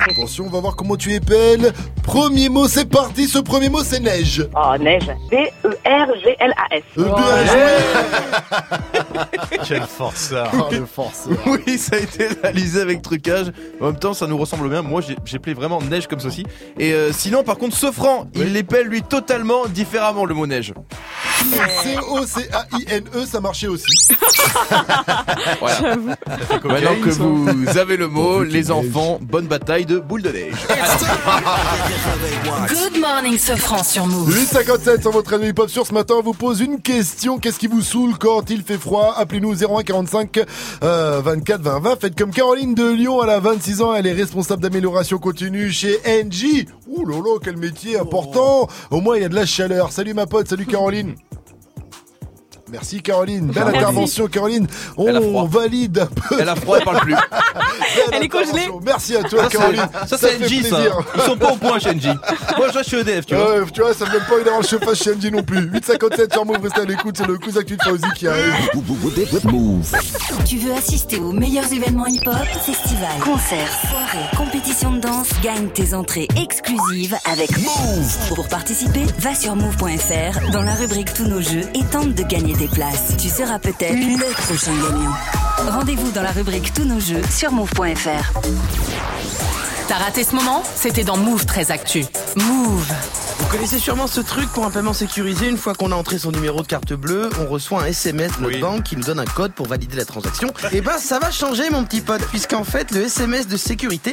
Attention, 0.00 0.46
on 0.46 0.50
va 0.50 0.60
voir 0.60 0.76
comment 0.76 0.96
tu 0.96 1.12
épelles. 1.12 1.72
Premier 2.02 2.48
mot, 2.48 2.68
c'est 2.68 2.88
parti. 2.88 3.28
Ce 3.28 3.38
premier 3.38 3.68
mot, 3.68 3.82
c'est 3.82 4.00
neige. 4.00 4.46
Oh, 4.54 4.76
neige. 4.78 5.08
E 5.08 5.14
D-E-R-G-L-A-S. 5.30 6.82
Euh, 6.98 7.04
bien 7.04 7.46
joué. 7.46 7.66
Quel 9.66 9.82
forceur. 9.82 10.50
Oh, 10.54 10.68
le 10.70 10.86
forceur. 10.86 11.36
Oui, 11.46 11.78
ça 11.78 11.96
a 11.96 11.98
été 11.98 12.28
réalisé 12.42 12.80
avec 12.80 13.02
trucage. 13.02 13.52
En 13.80 13.86
même 13.86 13.98
temps, 13.98 14.14
ça 14.14 14.26
nous 14.26 14.38
ressemble 14.38 14.68
bien. 14.68 14.82
Moi, 14.82 15.02
appelé 15.34 15.54
vraiment 15.54 15.80
neige 15.80 16.06
comme 16.06 16.20
ceci. 16.20 16.44
Et 16.78 16.92
euh, 16.92 17.12
sinon, 17.12 17.42
par 17.44 17.56
contre, 17.56 17.76
Sofran, 17.76 18.26
il 18.34 18.52
l'épelle 18.52 18.86
lui 18.86 19.02
totalement 19.02 19.66
différemment 19.66 20.24
le 20.24 20.34
mot 20.34 20.46
neige. 20.46 20.72
C-O-C-A-I-N-E, 21.82 23.22
E, 23.22 23.26
ça 23.26 23.40
marchait 23.40 23.68
aussi. 23.68 23.86
Voilà. 25.60 25.95
Maintenant 25.96 27.00
que 27.02 27.10
vous 27.10 27.78
avez 27.78 27.96
le 27.96 28.08
mot, 28.08 28.42
les 28.42 28.70
enfants, 28.70 29.18
bonne 29.20 29.46
bataille 29.46 29.86
de 29.86 29.98
boule 29.98 30.22
de 30.22 30.30
neige. 30.30 30.52
Good 32.68 33.00
morning, 33.00 33.38
Sofran 33.38 33.82
sur 33.82 34.06
Move. 34.06 34.34
857 34.34 35.02
sur 35.02 35.10
votre 35.10 35.30
radio 35.30 35.48
hip-hop 35.48 35.70
sur 35.70 35.86
ce 35.86 35.94
matin, 35.94 36.14
on 36.18 36.22
vous 36.22 36.32
pose 36.32 36.60
une 36.60 36.80
question. 36.80 37.38
Qu'est-ce 37.38 37.58
qui 37.58 37.66
vous 37.66 37.82
saoule 37.82 38.16
quand 38.18 38.50
il 38.50 38.62
fait 38.62 38.78
froid? 38.78 39.14
Appelez-nous 39.16 39.64
01 39.64 39.82
45 39.82 40.40
euh, 40.82 41.20
24 41.24 41.62
20 41.62 41.80
20. 41.80 42.00
Faites 42.00 42.18
comme 42.18 42.30
Caroline 42.30 42.74
de 42.74 42.90
Lyon, 42.90 43.22
elle 43.22 43.30
a 43.30 43.40
26 43.40 43.82
ans, 43.82 43.94
elle 43.94 44.06
est 44.06 44.12
responsable 44.12 44.62
d'amélioration 44.62 45.18
continue 45.18 45.70
chez 45.70 45.98
NJ. 46.06 46.66
Ouh 46.88 47.06
là 47.06 47.16
là, 47.16 47.38
quel 47.42 47.56
métier 47.56 47.98
important 47.98 48.68
Au 48.90 49.00
moins, 49.00 49.16
il 49.16 49.22
y 49.22 49.24
a 49.24 49.28
de 49.28 49.34
la 49.34 49.46
chaleur. 49.46 49.92
Salut 49.92 50.14
ma 50.14 50.26
pote, 50.26 50.48
salut 50.48 50.66
Caroline. 50.66 51.14
Merci 52.70 53.00
Caroline, 53.00 53.46
belle 53.46 53.64
Merci. 53.64 53.78
intervention 53.78 54.26
Caroline. 54.26 54.66
On 54.96 55.44
valide 55.44 55.98
un 56.00 56.06
peu. 56.06 56.36
Elle 56.40 56.48
a 56.48 56.56
froid, 56.56 56.78
elle 56.78 56.84
parle 56.84 57.00
plus. 57.00 57.14
Elle 58.12 58.22
est 58.24 58.28
congelée. 58.28 58.68
Merci 58.84 59.16
à 59.16 59.22
toi 59.22 59.44
Ça, 59.44 59.48
Caroline. 59.48 59.88
Ça, 60.06 60.16
c'est 60.18 60.38
NJ, 60.38 60.62
ça. 60.68 60.78
Ils 61.14 61.20
sont 61.22 61.36
pas 61.36 61.52
au 61.52 61.56
point 61.56 61.78
chez 61.78 61.94
NJ. 61.94 62.08
Moi, 62.56 62.66
je 62.74 62.82
chez 62.82 63.00
EDF, 63.00 63.26
tu 63.26 63.34
vois. 63.34 63.58
Ouais, 63.60 63.64
tu 63.72 63.80
vois, 63.80 63.94
ça 63.94 64.06
me 64.06 64.12
donne 64.12 64.22
pas 64.28 64.34
envie 64.34 64.44
d'avoir 64.44 64.62
le 64.62 64.66
chauffage 64.66 64.98
chez 64.98 65.14
MJ 65.14 65.26
non 65.32 65.42
plus. 65.42 65.60
857 65.60 66.32
sur 66.32 66.44
Move, 66.44 66.58
restez 66.62 66.80
à 66.80 66.84
l'écoute, 66.84 67.16
c'est 67.16 67.26
le 67.26 67.38
cousin 67.38 67.60
de 67.62 67.76
Fauzi 67.82 68.04
qui 68.16 68.28
arrive. 68.28 68.52
Tu 70.46 70.58
veux 70.58 70.72
assister 70.72 71.18
aux 71.18 71.32
meilleurs 71.32 71.72
événements 71.72 72.06
hip-hop, 72.06 72.34
festivals, 72.64 73.20
concerts, 73.24 73.72
soirées, 73.88 74.26
compétitions 74.36 74.92
de 74.92 75.00
danse, 75.00 75.28
gagne 75.42 75.68
tes 75.68 75.94
entrées 75.94 76.28
exclusives 76.40 77.16
avec 77.30 77.50
Move. 77.58 78.34
Pour 78.34 78.48
participer, 78.48 79.04
va 79.18 79.34
sur 79.34 79.56
move.fr 79.56 80.50
dans 80.52 80.62
la 80.62 80.74
rubrique 80.74 81.12
Tous 81.14 81.26
nos 81.26 81.40
jeux 81.40 81.64
et 81.74 81.84
tente 81.90 82.14
de 82.14 82.22
gagner 82.22 82.54
tes 82.56 82.68
places. 82.68 83.16
Tu 83.18 83.28
seras 83.28 83.58
peut-être 83.58 83.94
le 83.94 84.32
prochain 84.42 84.72
gagnant. 84.72 85.12
Rendez-vous 85.70 86.10
dans 86.12 86.22
la 86.22 86.32
rubrique 86.32 86.72
Tous 86.72 86.84
nos 86.84 87.00
jeux 87.00 87.22
sur 87.30 87.52
move.fr. 87.52 88.32
T'as 89.88 89.98
raté 89.98 90.24
ce 90.24 90.34
moment 90.34 90.64
C'était 90.74 91.04
dans 91.04 91.16
Move 91.16 91.46
très 91.46 91.70
Actu. 91.70 92.04
Move. 92.34 92.92
Vous 93.38 93.46
connaissez 93.46 93.78
sûrement 93.78 94.08
ce 94.08 94.20
truc 94.20 94.48
pour 94.48 94.64
un 94.64 94.70
paiement 94.70 94.92
sécurisé. 94.92 95.48
Une 95.48 95.58
fois 95.58 95.74
qu'on 95.74 95.92
a 95.92 95.94
entré 95.94 96.18
son 96.18 96.32
numéro 96.32 96.60
de 96.62 96.66
carte 96.66 96.92
bleue, 96.92 97.30
on 97.40 97.46
reçoit 97.46 97.82
un 97.82 97.86
SMS 97.86 98.36
de 98.38 98.42
notre 98.42 98.58
banque 98.58 98.82
qui 98.82 98.96
nous 98.96 99.04
donne 99.04 99.20
un 99.20 99.24
code 99.24 99.52
pour 99.52 99.68
valider 99.68 99.96
la 99.96 100.04
transaction. 100.04 100.52
Et 100.72 100.80
ben, 100.80 100.98
ça 100.98 101.20
va 101.20 101.30
changer, 101.30 101.70
mon 101.70 101.84
petit 101.84 102.00
pote, 102.00 102.22
puisqu'en 102.30 102.64
fait, 102.64 102.90
le 102.90 103.02
SMS 103.02 103.46
de 103.46 103.56
sécurité. 103.56 104.12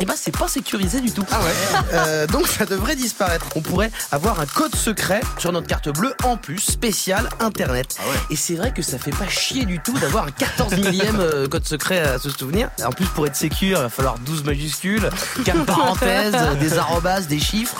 Et 0.00 0.04
ben 0.04 0.14
c'est 0.16 0.36
pas 0.36 0.46
sécurisé 0.46 1.00
du 1.00 1.10
tout. 1.10 1.26
Ah 1.30 1.40
ouais. 1.40 2.26
donc 2.28 2.46
ça 2.46 2.64
devrait 2.64 2.94
disparaître. 2.94 3.46
On 3.56 3.62
pourrait 3.62 3.90
avoir 4.12 4.38
un 4.38 4.46
code 4.46 4.74
secret 4.76 5.20
sur 5.38 5.50
notre 5.50 5.66
carte 5.66 5.88
bleue 5.88 6.14
en 6.22 6.36
plus 6.36 6.58
spécial 6.58 7.28
internet. 7.40 7.96
Et 8.30 8.36
c'est 8.36 8.54
vrai 8.54 8.72
que 8.72 8.80
ça 8.82 8.96
fait 8.98 9.10
pas 9.10 9.26
chier 9.26 9.66
du 9.66 9.80
tout 9.80 9.98
d'avoir 9.98 10.26
un 10.26 10.30
14 10.30 10.76
millième 10.76 11.18
euh, 11.18 11.48
code 11.48 11.66
secret 11.66 11.98
à 11.98 12.18
se 12.20 12.30
souvenir. 12.30 12.70
En 12.84 12.92
plus 12.92 13.06
pour 13.06 13.26
être 13.26 13.34
sécure, 13.34 13.78
il 13.78 13.82
va 13.82 13.88
falloir 13.88 14.18
12 14.20 14.44
majuscules, 14.44 14.97
4 15.44 15.64
parenthèses, 15.64 16.36
des 16.60 16.78
arrobas, 16.78 17.22
des 17.22 17.40
chiffres. 17.40 17.76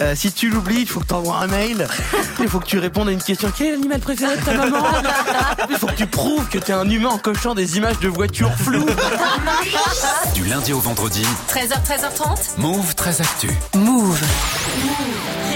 Euh, 0.00 0.14
si 0.16 0.32
tu 0.32 0.48
l'oublies, 0.48 0.82
il 0.82 0.88
faut 0.88 1.00
que 1.00 1.06
tu 1.06 1.14
envoies 1.14 1.36
un 1.36 1.46
mail. 1.46 1.86
Il 2.40 2.48
faut 2.48 2.60
que 2.60 2.66
tu 2.66 2.78
répondes 2.78 3.08
à 3.08 3.12
une 3.12 3.22
question. 3.22 3.52
Quel 3.56 3.66
est 3.66 3.70
l'animal 3.72 4.00
préféré 4.00 4.36
de 4.36 4.42
ta 4.42 4.54
maman 4.54 4.84
Il 5.70 5.76
faut 5.76 5.86
que 5.86 5.96
tu 5.96 6.06
prouves 6.06 6.48
que 6.48 6.58
t'es 6.58 6.72
un 6.72 6.88
humain 6.88 7.10
en 7.10 7.18
cochant 7.18 7.54
des 7.54 7.76
images 7.76 7.98
de 8.00 8.08
voitures 8.08 8.52
floues. 8.54 8.86
Du 10.34 10.44
lundi 10.44 10.72
au 10.72 10.80
vendredi, 10.80 11.26
13h, 11.48 11.74
13h30. 11.84 12.58
Move 12.58 12.94
très 12.94 13.20
actu. 13.20 13.50
Move. 13.74 14.18
présente 14.20 15.51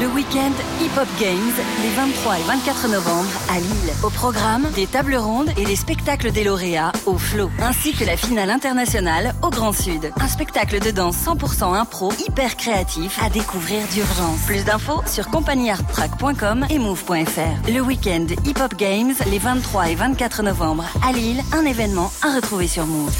le 0.00 0.06
week-end 0.08 0.52
Hip 0.80 0.90
Hop 1.00 1.08
Games 1.20 1.52
les 1.82 1.90
23 1.90 2.38
et 2.38 2.42
24 2.42 2.88
novembre 2.88 3.30
à 3.50 3.58
Lille. 3.58 3.92
Au 4.02 4.10
programme, 4.10 4.66
des 4.74 4.86
tables 4.86 5.16
rondes 5.16 5.50
et 5.56 5.64
des 5.64 5.76
spectacles 5.76 6.32
des 6.32 6.44
lauréats 6.44 6.92
au 7.06 7.18
flot, 7.18 7.50
ainsi 7.60 7.92
que 7.92 8.04
la 8.04 8.16
finale 8.16 8.50
internationale 8.50 9.34
au 9.42 9.50
Grand 9.50 9.72
Sud. 9.72 10.12
Un 10.20 10.28
spectacle 10.28 10.80
de 10.80 10.90
danse 10.90 11.16
100% 11.24 11.74
impro, 11.74 12.12
hyper 12.26 12.56
créatif 12.56 13.20
à 13.22 13.30
découvrir 13.30 13.86
d'urgence. 13.88 14.40
Plus 14.46 14.64
d'infos 14.64 15.02
sur 15.06 15.28
compagniearttrack.com 15.28 16.66
et 16.70 16.78
move.fr. 16.78 17.70
Le 17.70 17.80
week-end 17.80 18.26
Hip 18.44 18.60
Hop 18.62 18.74
Games 18.76 19.14
les 19.30 19.38
23 19.38 19.90
et 19.90 19.94
24 19.94 20.42
novembre 20.42 20.84
à 21.06 21.12
Lille, 21.12 21.40
un 21.52 21.64
événement 21.64 22.12
à 22.22 22.34
retrouver 22.34 22.68
sur 22.68 22.86
Move. 22.86 23.14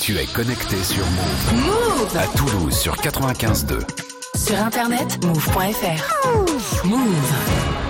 Tu 0.00 0.16
es 0.18 0.26
connecté 0.26 0.76
sur 0.82 1.04
Move. 1.04 1.64
Move. 1.64 2.16
À 2.16 2.26
Toulouse 2.36 2.76
sur 2.76 2.94
95.2. 2.96 4.05
Sur 4.46 4.60
internet, 4.60 5.24
move.fr. 5.24 6.86
Move. 6.86 7.85